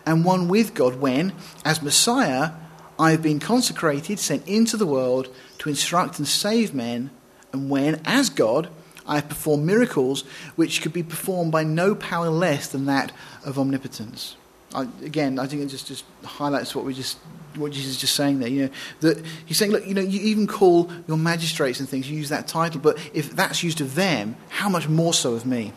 and 0.05 0.25
one 0.25 0.49
with 0.49 0.75
God 0.75 0.97
when, 0.97 1.33
as 1.65 1.83
Messiah, 1.83 2.53
I 2.99 3.11
have 3.11 3.23
been 3.23 3.41
consecrated, 3.41 4.19
sent 4.19 4.47
into 4.49 4.77
the 4.77 4.87
world 4.87 5.29
to 5.59 5.69
instruct 5.69 6.19
and 6.19 6.27
save 6.27 6.75
men, 6.75 7.11
and 7.53 7.71
when, 7.71 8.01
as 8.05 8.31
God, 8.31 8.69
I 9.07 9.17
have 9.17 9.29
performed 9.29 9.65
miracles 9.65 10.23
which 10.57 10.83
could 10.83 10.93
be 10.93 11.03
performed 11.03 11.53
by 11.53 11.63
no 11.63 11.95
power 11.95 12.29
less 12.29 12.69
than 12.69 12.87
that 12.87 13.13
of 13.45 13.59
omnipotence. 13.59 14.37
I, 14.75 14.83
again, 15.03 15.39
I 15.39 15.47
think 15.47 15.63
it 15.63 15.67
just, 15.67 15.87
just 15.87 16.05
highlights 16.25 16.75
what 16.75 16.85
we 16.85 16.95
just 16.95 17.19
what 17.55 17.73
Jesus 17.73 17.93
is 17.93 18.01
just 18.01 18.15
saying 18.15 18.41
there. 18.41 18.49
You 18.49 18.65
know 18.65 18.71
that 19.01 19.25
he's 19.47 19.57
saying, 19.57 19.73
look, 19.73 19.87
you 19.87 19.95
know, 19.95 20.03
you 20.03 20.21
even 20.21 20.47
call 20.47 20.91
your 21.09 21.17
magistrates 21.17 21.81
and 21.81 21.89
things, 21.89 22.09
you 22.11 22.17
use 22.17 22.29
that 22.29 22.47
title, 22.47 22.81
but 22.81 22.99
if 23.15 23.35
that's 23.35 23.63
used 23.63 23.81
of 23.81 23.95
them, 23.95 24.37
how 24.51 24.69
much 24.69 24.89
more 24.89 25.15
so 25.15 25.35
of 25.35 25.47
me? 25.47 25.73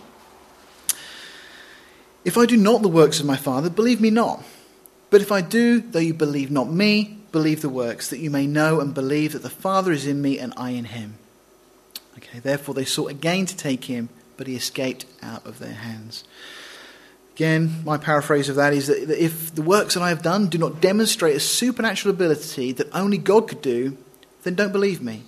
If 2.26 2.38
I 2.38 2.46
do 2.46 2.58
not 2.58 2.82
the 2.82 2.90
works 2.90 3.20
of 3.20 3.26
my 3.26 3.38
Father, 3.38 3.70
believe 3.70 4.02
me 4.02 4.10
not. 4.10 4.44
But 5.10 5.22
if 5.22 5.32
I 5.32 5.42
do, 5.42 5.80
though 5.80 6.00
you 6.00 6.14
believe 6.14 6.52
not 6.52 6.70
me, 6.70 7.18
believe 7.32 7.62
the 7.62 7.70
works, 7.70 8.10
that 8.10 8.20
you 8.20 8.30
may 8.30 8.46
know 8.46 8.80
and 8.80 8.94
believe 8.94 9.34
that 9.34 9.42
the 9.42 9.50
Father 9.50 9.92
is 9.92 10.06
in 10.06 10.22
me 10.22 10.38
and 10.38 10.54
I 10.56 10.72
in 10.72 10.86
him. 10.86 11.18
Okay, 12.18 12.40
therefore 12.40 12.76
they 12.76 12.86
sought 12.86 13.10
again 13.10 13.46
to 13.46 13.56
take 13.56 13.86
him, 13.86 14.10
but 14.38 14.48
he 14.48 14.56
escaped 14.56 15.06
out 15.24 15.46
of 15.46 15.60
their 15.60 15.74
hands. 15.74 16.24
Again, 17.40 17.84
my 17.86 17.98
paraphrase 17.98 18.50
of 18.50 18.58
that 18.58 18.74
is 18.74 18.88
that 18.88 19.18
if 19.18 19.56
the 19.56 19.62
works 19.62 19.94
that 19.94 20.04
I 20.04 20.10
have 20.10 20.22
done 20.22 20.50
do 20.50 20.58
not 20.58 20.82
demonstrate 20.82 21.38
a 21.38 21.40
supernatural 21.40 22.14
ability 22.14 22.74
that 22.74 22.94
only 22.94 23.18
God 23.18 23.48
could 23.48 23.62
do, 23.62 23.96
then 24.44 24.56
don't 24.56 24.74
believe 24.74 25.02
me. 25.02 25.24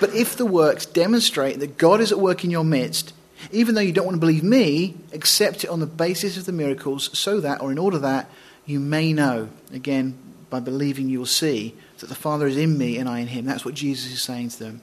But 0.00 0.12
if 0.12 0.34
the 0.34 0.46
works 0.46 0.84
demonstrate 0.84 1.60
that 1.60 1.78
God 1.78 2.00
is 2.00 2.10
at 2.10 2.18
work 2.18 2.42
in 2.42 2.50
your 2.50 2.64
midst, 2.64 3.12
even 3.52 3.76
though 3.76 3.80
you 3.80 3.92
don't 3.92 4.04
want 4.04 4.16
to 4.16 4.20
believe 4.20 4.42
me, 4.42 4.96
accept 5.12 5.62
it 5.62 5.70
on 5.70 5.78
the 5.78 5.86
basis 5.86 6.36
of 6.36 6.44
the 6.44 6.50
miracles, 6.50 7.16
so 7.16 7.38
that, 7.38 7.62
or 7.62 7.70
in 7.70 7.78
order 7.78 8.00
that, 8.00 8.28
you 8.66 8.80
may 8.80 9.12
know. 9.12 9.48
Again, 9.72 10.18
by 10.50 10.58
believing 10.58 11.08
you 11.08 11.20
will 11.20 11.24
see 11.24 11.76
that 11.98 12.08
the 12.08 12.16
Father 12.16 12.48
is 12.48 12.56
in 12.56 12.76
me 12.76 12.98
and 12.98 13.08
I 13.08 13.20
in 13.20 13.28
him. 13.28 13.44
That's 13.44 13.64
what 13.64 13.74
Jesus 13.74 14.10
is 14.10 14.24
saying 14.24 14.48
to 14.48 14.58
them. 14.58 14.82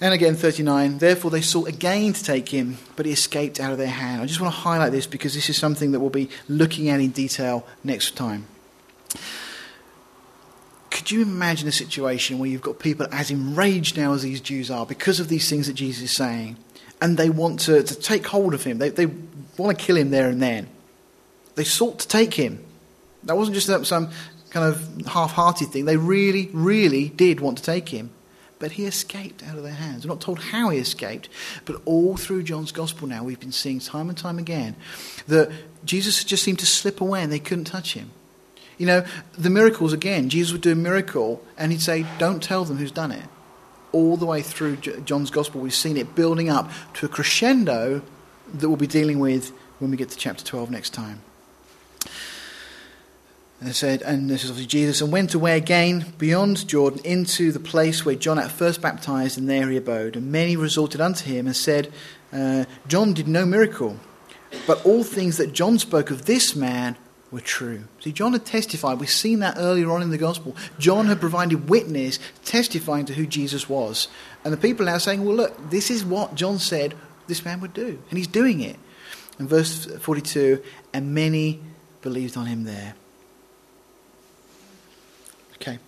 And 0.00 0.14
again, 0.14 0.34
39, 0.34 0.98
therefore 0.98 1.30
they 1.30 1.42
sought 1.42 1.68
again 1.68 2.14
to 2.14 2.24
take 2.24 2.48
him, 2.48 2.78
but 2.96 3.04
he 3.04 3.12
escaped 3.12 3.60
out 3.60 3.72
of 3.72 3.78
their 3.78 3.86
hand. 3.86 4.22
I 4.22 4.26
just 4.26 4.40
want 4.40 4.54
to 4.54 4.60
highlight 4.60 4.92
this 4.92 5.06
because 5.06 5.34
this 5.34 5.50
is 5.50 5.58
something 5.58 5.92
that 5.92 6.00
we'll 6.00 6.08
be 6.08 6.30
looking 6.48 6.88
at 6.88 7.00
in 7.00 7.10
detail 7.10 7.66
next 7.84 8.16
time. 8.16 8.46
Could 10.90 11.10
you 11.10 11.20
imagine 11.22 11.68
a 11.68 11.72
situation 11.72 12.38
where 12.38 12.48
you've 12.48 12.62
got 12.62 12.78
people 12.78 13.06
as 13.12 13.30
enraged 13.30 13.96
now 13.96 14.14
as 14.14 14.22
these 14.22 14.40
Jews 14.40 14.70
are 14.70 14.86
because 14.86 15.20
of 15.20 15.28
these 15.28 15.48
things 15.50 15.66
that 15.66 15.74
Jesus 15.74 16.04
is 16.04 16.16
saying, 16.16 16.56
and 17.02 17.16
they 17.16 17.28
want 17.28 17.60
to, 17.60 17.82
to 17.82 17.94
take 17.94 18.26
hold 18.26 18.54
of 18.54 18.64
him? 18.64 18.78
They, 18.78 18.88
they 18.88 19.06
want 19.56 19.78
to 19.78 19.84
kill 19.84 19.96
him 19.96 20.10
there 20.10 20.28
and 20.28 20.40
then. 20.40 20.68
They 21.56 21.64
sought 21.64 21.98
to 22.00 22.08
take 22.08 22.34
him. 22.34 22.64
That 23.24 23.36
wasn't 23.36 23.54
just 23.54 23.86
some 23.86 24.10
kind 24.48 24.66
of 24.66 25.06
half 25.06 25.32
hearted 25.32 25.68
thing. 25.68 25.84
They 25.84 25.98
really, 25.98 26.48
really 26.52 27.10
did 27.10 27.40
want 27.40 27.58
to 27.58 27.64
take 27.64 27.90
him. 27.90 28.10
But 28.60 28.72
he 28.72 28.84
escaped 28.84 29.42
out 29.42 29.56
of 29.56 29.64
their 29.64 29.72
hands. 29.72 30.06
We're 30.06 30.12
not 30.12 30.20
told 30.20 30.38
how 30.38 30.68
he 30.68 30.78
escaped, 30.78 31.28
but 31.64 31.80
all 31.86 32.16
through 32.16 32.44
John's 32.44 32.70
gospel 32.70 33.08
now, 33.08 33.24
we've 33.24 33.40
been 33.40 33.50
seeing 33.50 33.80
time 33.80 34.08
and 34.08 34.16
time 34.16 34.38
again 34.38 34.76
that 35.26 35.50
Jesus 35.84 36.22
just 36.22 36.44
seemed 36.44 36.60
to 36.60 36.66
slip 36.66 37.00
away 37.00 37.22
and 37.22 37.32
they 37.32 37.40
couldn't 37.40 37.64
touch 37.64 37.94
him. 37.94 38.12
You 38.78 38.86
know, 38.86 39.04
the 39.36 39.50
miracles 39.50 39.92
again, 39.92 40.28
Jesus 40.28 40.52
would 40.52 40.60
do 40.60 40.72
a 40.72 40.76
miracle 40.76 41.42
and 41.58 41.72
he'd 41.72 41.82
say, 41.82 42.06
Don't 42.18 42.42
tell 42.42 42.64
them 42.64 42.76
who's 42.76 42.92
done 42.92 43.12
it. 43.12 43.24
All 43.92 44.16
the 44.16 44.26
way 44.26 44.40
through 44.40 44.76
John's 44.76 45.30
gospel, 45.30 45.60
we've 45.60 45.74
seen 45.74 45.96
it 45.96 46.14
building 46.14 46.48
up 46.48 46.70
to 46.94 47.06
a 47.06 47.08
crescendo 47.08 48.02
that 48.54 48.68
we'll 48.68 48.76
be 48.76 48.86
dealing 48.86 49.18
with 49.18 49.52
when 49.80 49.90
we 49.90 49.96
get 49.96 50.10
to 50.10 50.16
chapter 50.16 50.44
12 50.44 50.70
next 50.70 50.90
time. 50.90 51.22
And 53.60 53.76
said, 53.76 54.00
and 54.02 54.30
this 54.30 54.42
is 54.42 54.50
obviously 54.50 54.68
Jesus, 54.68 55.02
and 55.02 55.12
went 55.12 55.34
away 55.34 55.56
again 55.58 56.14
beyond 56.16 56.66
Jordan 56.66 57.00
into 57.04 57.52
the 57.52 57.60
place 57.60 58.06
where 58.06 58.14
John 58.14 58.38
at 58.38 58.50
first 58.50 58.80
baptized, 58.80 59.36
and 59.36 59.50
there 59.50 59.68
he 59.68 59.76
abode. 59.76 60.16
And 60.16 60.32
many 60.32 60.56
resorted 60.56 61.00
unto 61.00 61.26
him 61.26 61.46
and 61.46 61.54
said, 61.54 61.92
uh, 62.32 62.64
John 62.88 63.12
did 63.12 63.28
no 63.28 63.44
miracle, 63.44 63.98
but 64.66 64.84
all 64.86 65.04
things 65.04 65.36
that 65.36 65.52
John 65.52 65.78
spoke 65.78 66.10
of 66.10 66.24
this 66.24 66.56
man 66.56 66.96
were 67.30 67.40
true. 67.40 67.84
See, 68.00 68.12
John 68.12 68.32
had 68.32 68.44
testified. 68.44 68.98
We've 68.98 69.10
seen 69.10 69.40
that 69.40 69.56
earlier 69.56 69.90
on 69.90 70.02
in 70.02 70.10
the 70.10 70.18
gospel. 70.18 70.56
John 70.78 71.06
had 71.06 71.20
provided 71.20 71.68
witness, 71.68 72.18
testifying 72.44 73.06
to 73.06 73.14
who 73.14 73.26
Jesus 73.26 73.68
was. 73.68 74.08
And 74.44 74.52
the 74.52 74.58
people 74.58 74.88
are 74.88 74.92
now 74.92 74.98
saying, 74.98 75.24
well, 75.24 75.36
look, 75.36 75.70
this 75.70 75.90
is 75.90 76.04
what 76.04 76.34
John 76.34 76.58
said 76.58 76.94
this 77.26 77.44
man 77.44 77.60
would 77.60 77.74
do. 77.74 78.02
And 78.08 78.18
he's 78.18 78.26
doing 78.26 78.60
it. 78.60 78.76
And 79.38 79.48
verse 79.48 79.86
42 79.86 80.62
and 80.92 81.14
many 81.14 81.60
believed 82.02 82.36
on 82.36 82.46
him 82.46 82.64
there. 82.64 82.94
Okay. 85.60 85.78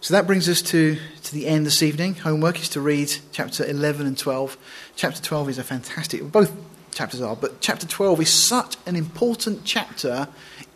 So 0.00 0.14
that 0.14 0.26
brings 0.26 0.48
us 0.48 0.62
to, 0.62 0.96
to 1.24 1.34
the 1.34 1.46
end 1.46 1.66
this 1.66 1.82
evening. 1.82 2.14
Homework 2.14 2.58
is 2.60 2.70
to 2.70 2.80
read 2.80 3.14
chapter 3.30 3.62
11 3.62 4.06
and 4.06 4.16
12. 4.16 4.56
Chapter 4.96 5.20
12 5.20 5.50
is 5.50 5.58
a 5.58 5.62
fantastic, 5.62 6.22
both 6.32 6.50
chapters 6.94 7.20
are, 7.20 7.36
but 7.36 7.60
chapter 7.60 7.86
12 7.86 8.22
is 8.22 8.30
such 8.30 8.76
an 8.86 8.96
important 8.96 9.66
chapter 9.66 10.28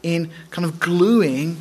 in 0.02 0.30
kind 0.50 0.66
of 0.66 0.78
gluing 0.78 1.56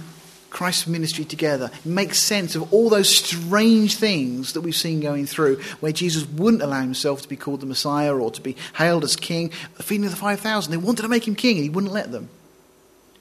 Christ's 0.49 0.85
ministry 0.85 1.23
together. 1.23 1.71
It 1.73 1.85
makes 1.85 2.19
sense 2.19 2.55
of 2.55 2.73
all 2.73 2.89
those 2.89 3.07
strange 3.07 3.95
things 3.95 4.51
that 4.51 4.59
we've 4.59 4.75
seen 4.75 4.99
going 4.99 5.27
through, 5.27 5.61
where 5.79 5.93
Jesus 5.93 6.27
wouldn't 6.27 6.61
allow 6.61 6.81
himself 6.81 7.21
to 7.21 7.29
be 7.29 7.37
called 7.37 7.61
the 7.61 7.67
Messiah 7.67 8.13
or 8.13 8.31
to 8.31 8.41
be 8.41 8.57
hailed 8.77 9.05
as 9.05 9.15
king. 9.15 9.49
The 9.77 9.83
feeding 9.83 10.03
of 10.03 10.11
the 10.11 10.17
5,000, 10.17 10.71
they 10.71 10.77
wanted 10.77 11.03
to 11.03 11.07
make 11.07 11.25
him 11.25 11.35
king 11.35 11.55
and 11.55 11.63
he 11.63 11.69
wouldn't 11.69 11.93
let 11.93 12.11
them. 12.11 12.27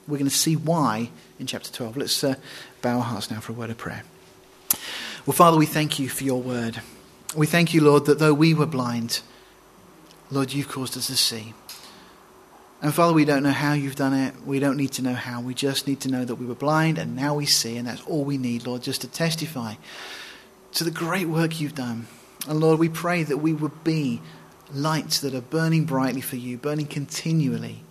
We're 0.07 0.17
going 0.17 0.29
to 0.29 0.35
see 0.35 0.57
why 0.57 1.09
in 1.39 1.47
chapter 1.47 1.71
12. 1.71 1.97
Let's 1.97 2.23
uh, 2.23 2.35
bow 2.85 2.97
our 2.97 3.03
hearts 3.03 3.31
now 3.31 3.39
for 3.39 3.51
a 3.51 3.55
word 3.55 3.71
of 3.71 3.77
prayer. 3.77 4.03
Well, 5.25 5.33
Father, 5.33 5.57
we 5.57 5.65
thank 5.65 5.97
you 5.97 6.07
for 6.07 6.23
your 6.23 6.39
word. 6.39 6.81
We 7.35 7.47
thank 7.47 7.73
you, 7.73 7.81
Lord, 7.81 8.05
that 8.05 8.19
though 8.19 8.31
we 8.31 8.53
were 8.53 8.67
blind, 8.67 9.21
Lord, 10.29 10.53
you've 10.53 10.69
caused 10.69 10.95
us 10.95 11.07
to 11.07 11.17
see. 11.17 11.55
And 12.83 12.93
Father, 12.93 13.11
we 13.11 13.25
don't 13.25 13.41
know 13.41 13.49
how 13.49 13.73
you've 13.73 13.95
done 13.95 14.13
it. 14.13 14.35
We 14.45 14.59
don't 14.59 14.77
need 14.77 14.91
to 14.93 15.01
know 15.01 15.15
how. 15.15 15.41
We 15.41 15.55
just 15.55 15.87
need 15.87 15.99
to 16.01 16.11
know 16.11 16.25
that 16.25 16.35
we 16.35 16.45
were 16.45 16.53
blind 16.53 16.99
and 16.99 17.15
now 17.15 17.33
we 17.33 17.47
see, 17.47 17.75
and 17.75 17.87
that's 17.87 18.03
all 18.03 18.23
we 18.23 18.37
need, 18.37 18.67
Lord, 18.67 18.83
just 18.83 19.01
to 19.01 19.07
testify 19.07 19.73
to 20.73 20.83
the 20.83 20.91
great 20.91 21.27
work 21.27 21.59
you've 21.59 21.73
done. 21.73 22.05
And 22.47 22.59
Lord, 22.59 22.77
we 22.77 22.89
pray 22.89 23.23
that 23.23 23.37
we 23.37 23.51
would 23.51 23.83
be 23.83 24.21
lights 24.71 25.21
that 25.21 25.33
are 25.33 25.41
burning 25.41 25.85
brightly 25.85 26.21
for 26.21 26.35
you, 26.35 26.59
burning 26.59 26.85
continually. 26.85 27.84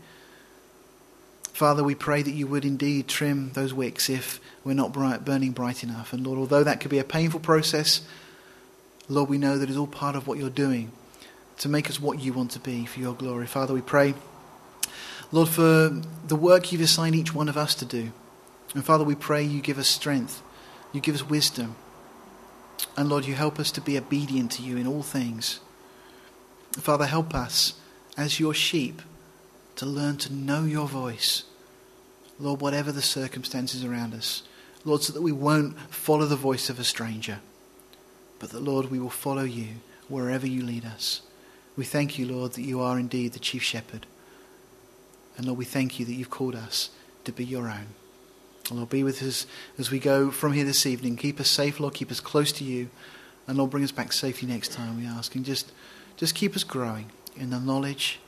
Father, 1.55 1.85
we 1.85 1.94
pray 1.94 2.20
that 2.20 2.32
you 2.32 2.48
would 2.48 2.64
indeed 2.64 3.06
trim 3.06 3.52
those 3.52 3.72
wicks 3.72 4.10
if 4.10 4.40
we're 4.64 4.74
not 4.74 4.93
bright, 4.93 5.24
burning 5.24 5.52
bright 5.52 5.85
enough. 5.85 6.12
And 6.12 6.26
Lord, 6.26 6.36
although 6.36 6.64
that 6.64 6.81
could 6.81 6.90
be 6.90 6.98
a 6.98 7.05
painful 7.05 7.39
process, 7.39 8.01
Lord, 9.09 9.31
we 9.31 9.39
know 9.39 9.56
that 9.56 9.68
it's 9.68 9.78
all 9.78 9.86
part 9.86 10.16
of 10.16 10.26
what 10.26 10.36
you're 10.36 10.51
doing 10.51 10.90
to 11.59 11.68
make 11.68 11.89
us 11.89 12.01
what 12.01 12.18
you 12.18 12.32
want 12.32 12.51
to 12.51 12.59
be 12.59 12.85
for 12.86 12.98
your 12.98 13.14
glory. 13.14 13.47
Father, 13.47 13.72
we 13.72 13.81
pray, 13.81 14.14
Lord, 15.31 15.48
for 15.48 15.90
the 16.26 16.35
work 16.35 16.72
you've 16.72 16.81
assigned 16.81 17.14
each 17.14 17.32
one 17.32 17.48
of 17.48 17.56
us 17.56 17.76
to 17.76 17.85
do. 17.85 18.10
And 18.74 18.85
Father, 18.85 19.05
we 19.05 19.14
pray 19.14 19.44
you 19.44 19.60
give 19.60 19.78
us 19.78 19.86
strength, 19.86 20.43
you 20.93 21.01
give 21.01 21.14
us 21.14 21.22
wisdom. 21.22 21.76
And 22.97 23.09
Lord, 23.09 23.26
you 23.26 23.35
help 23.35 23.60
us 23.60 23.70
to 23.70 23.81
be 23.81 23.97
obedient 23.97 24.51
to 24.52 24.62
you 24.62 24.76
in 24.76 24.89
all 24.89 25.05
things. 25.05 25.60
Father, 26.72 27.06
help 27.06 27.32
us 27.32 27.74
as 28.16 28.40
your 28.40 28.55
sheep 28.55 29.02
to 29.77 29.87
learn 29.87 30.17
to 30.19 30.33
know 30.33 30.65
your 30.65 30.87
voice. 30.87 31.45
Lord, 32.39 32.61
whatever 32.61 32.93
the 32.93 33.03
circumstances 33.03 33.85
around 33.85 34.15
us. 34.15 34.43
Lord, 34.85 35.03
so 35.03 35.13
that 35.13 35.23
we 35.23 35.33
won't 35.33 35.79
follow 35.91 36.27
the 36.27 36.37
voice 36.37 36.69
of 36.69 36.79
a 36.79 36.85
stranger, 36.85 37.41
but 38.39 38.51
that, 38.51 38.63
Lord, 38.63 38.91
we 38.91 38.99
will 38.99 39.11
follow 39.11 39.45
you 39.45 39.69
wherever 40.09 40.47
you 40.47 40.63
lead 40.63 40.85
us. 40.85 41.23
We 41.77 41.85
thank 41.85 42.19
you, 42.19 42.27
Lord, 42.27 42.53
that 42.53 42.63
you 42.63 42.81
are 42.81 42.99
indeed 42.99 43.33
the 43.33 43.39
chief 43.39 43.63
shepherd. 43.63 44.07
And 45.37 45.47
Lord, 45.47 45.59
we 45.59 45.65
thank 45.65 45.99
you 45.99 46.07
that 46.07 46.13
you've 46.13 46.31
called 46.31 46.55
us 46.55 46.91
to 47.25 47.33
be 47.33 47.45
your 47.45 47.69
own. 47.69 47.87
And 48.69 48.79
Lord, 48.79 48.91
be 48.91 49.03
with 49.03 49.23
us 49.23 49.47
as 49.79 49.91
we 49.91 49.99
go 49.99 50.31
from 50.31 50.53
here 50.53 50.65
this 50.65 50.87
evening. 50.87 51.17
Keep 51.17 51.41
us 51.41 51.51
safe, 51.51 51.81
Lord. 51.81 51.95
Keep 51.95 52.11
us 52.11 52.21
close 52.21 52.53
to 52.53 52.65
you. 52.65 52.91
And 53.47 53.59
Lord, 53.59 53.71
bring 53.71 53.85
us 53.85 53.93
back 53.93 54.13
safely 54.13 54.49
next 54.49 54.73
time, 54.73 54.97
we 54.97 55.07
ask. 55.07 55.35
And 55.35 55.45
just, 55.45 55.73
just 56.17 56.35
keep 56.35 56.55
us 56.55 56.65
growing 56.65 57.11
in 57.37 57.51
the 57.51 57.59
knowledge 57.59 58.21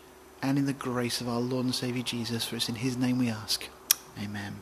and 0.46 0.58
in 0.58 0.66
the 0.66 0.72
grace 0.72 1.20
of 1.20 1.28
our 1.28 1.40
Lord 1.40 1.64
and 1.64 1.74
Saviour 1.74 2.04
Jesus. 2.04 2.44
For 2.44 2.54
it's 2.54 2.68
in 2.68 2.76
his 2.76 2.96
name 2.96 3.18
we 3.18 3.28
ask. 3.28 3.68
Amen. 4.22 4.54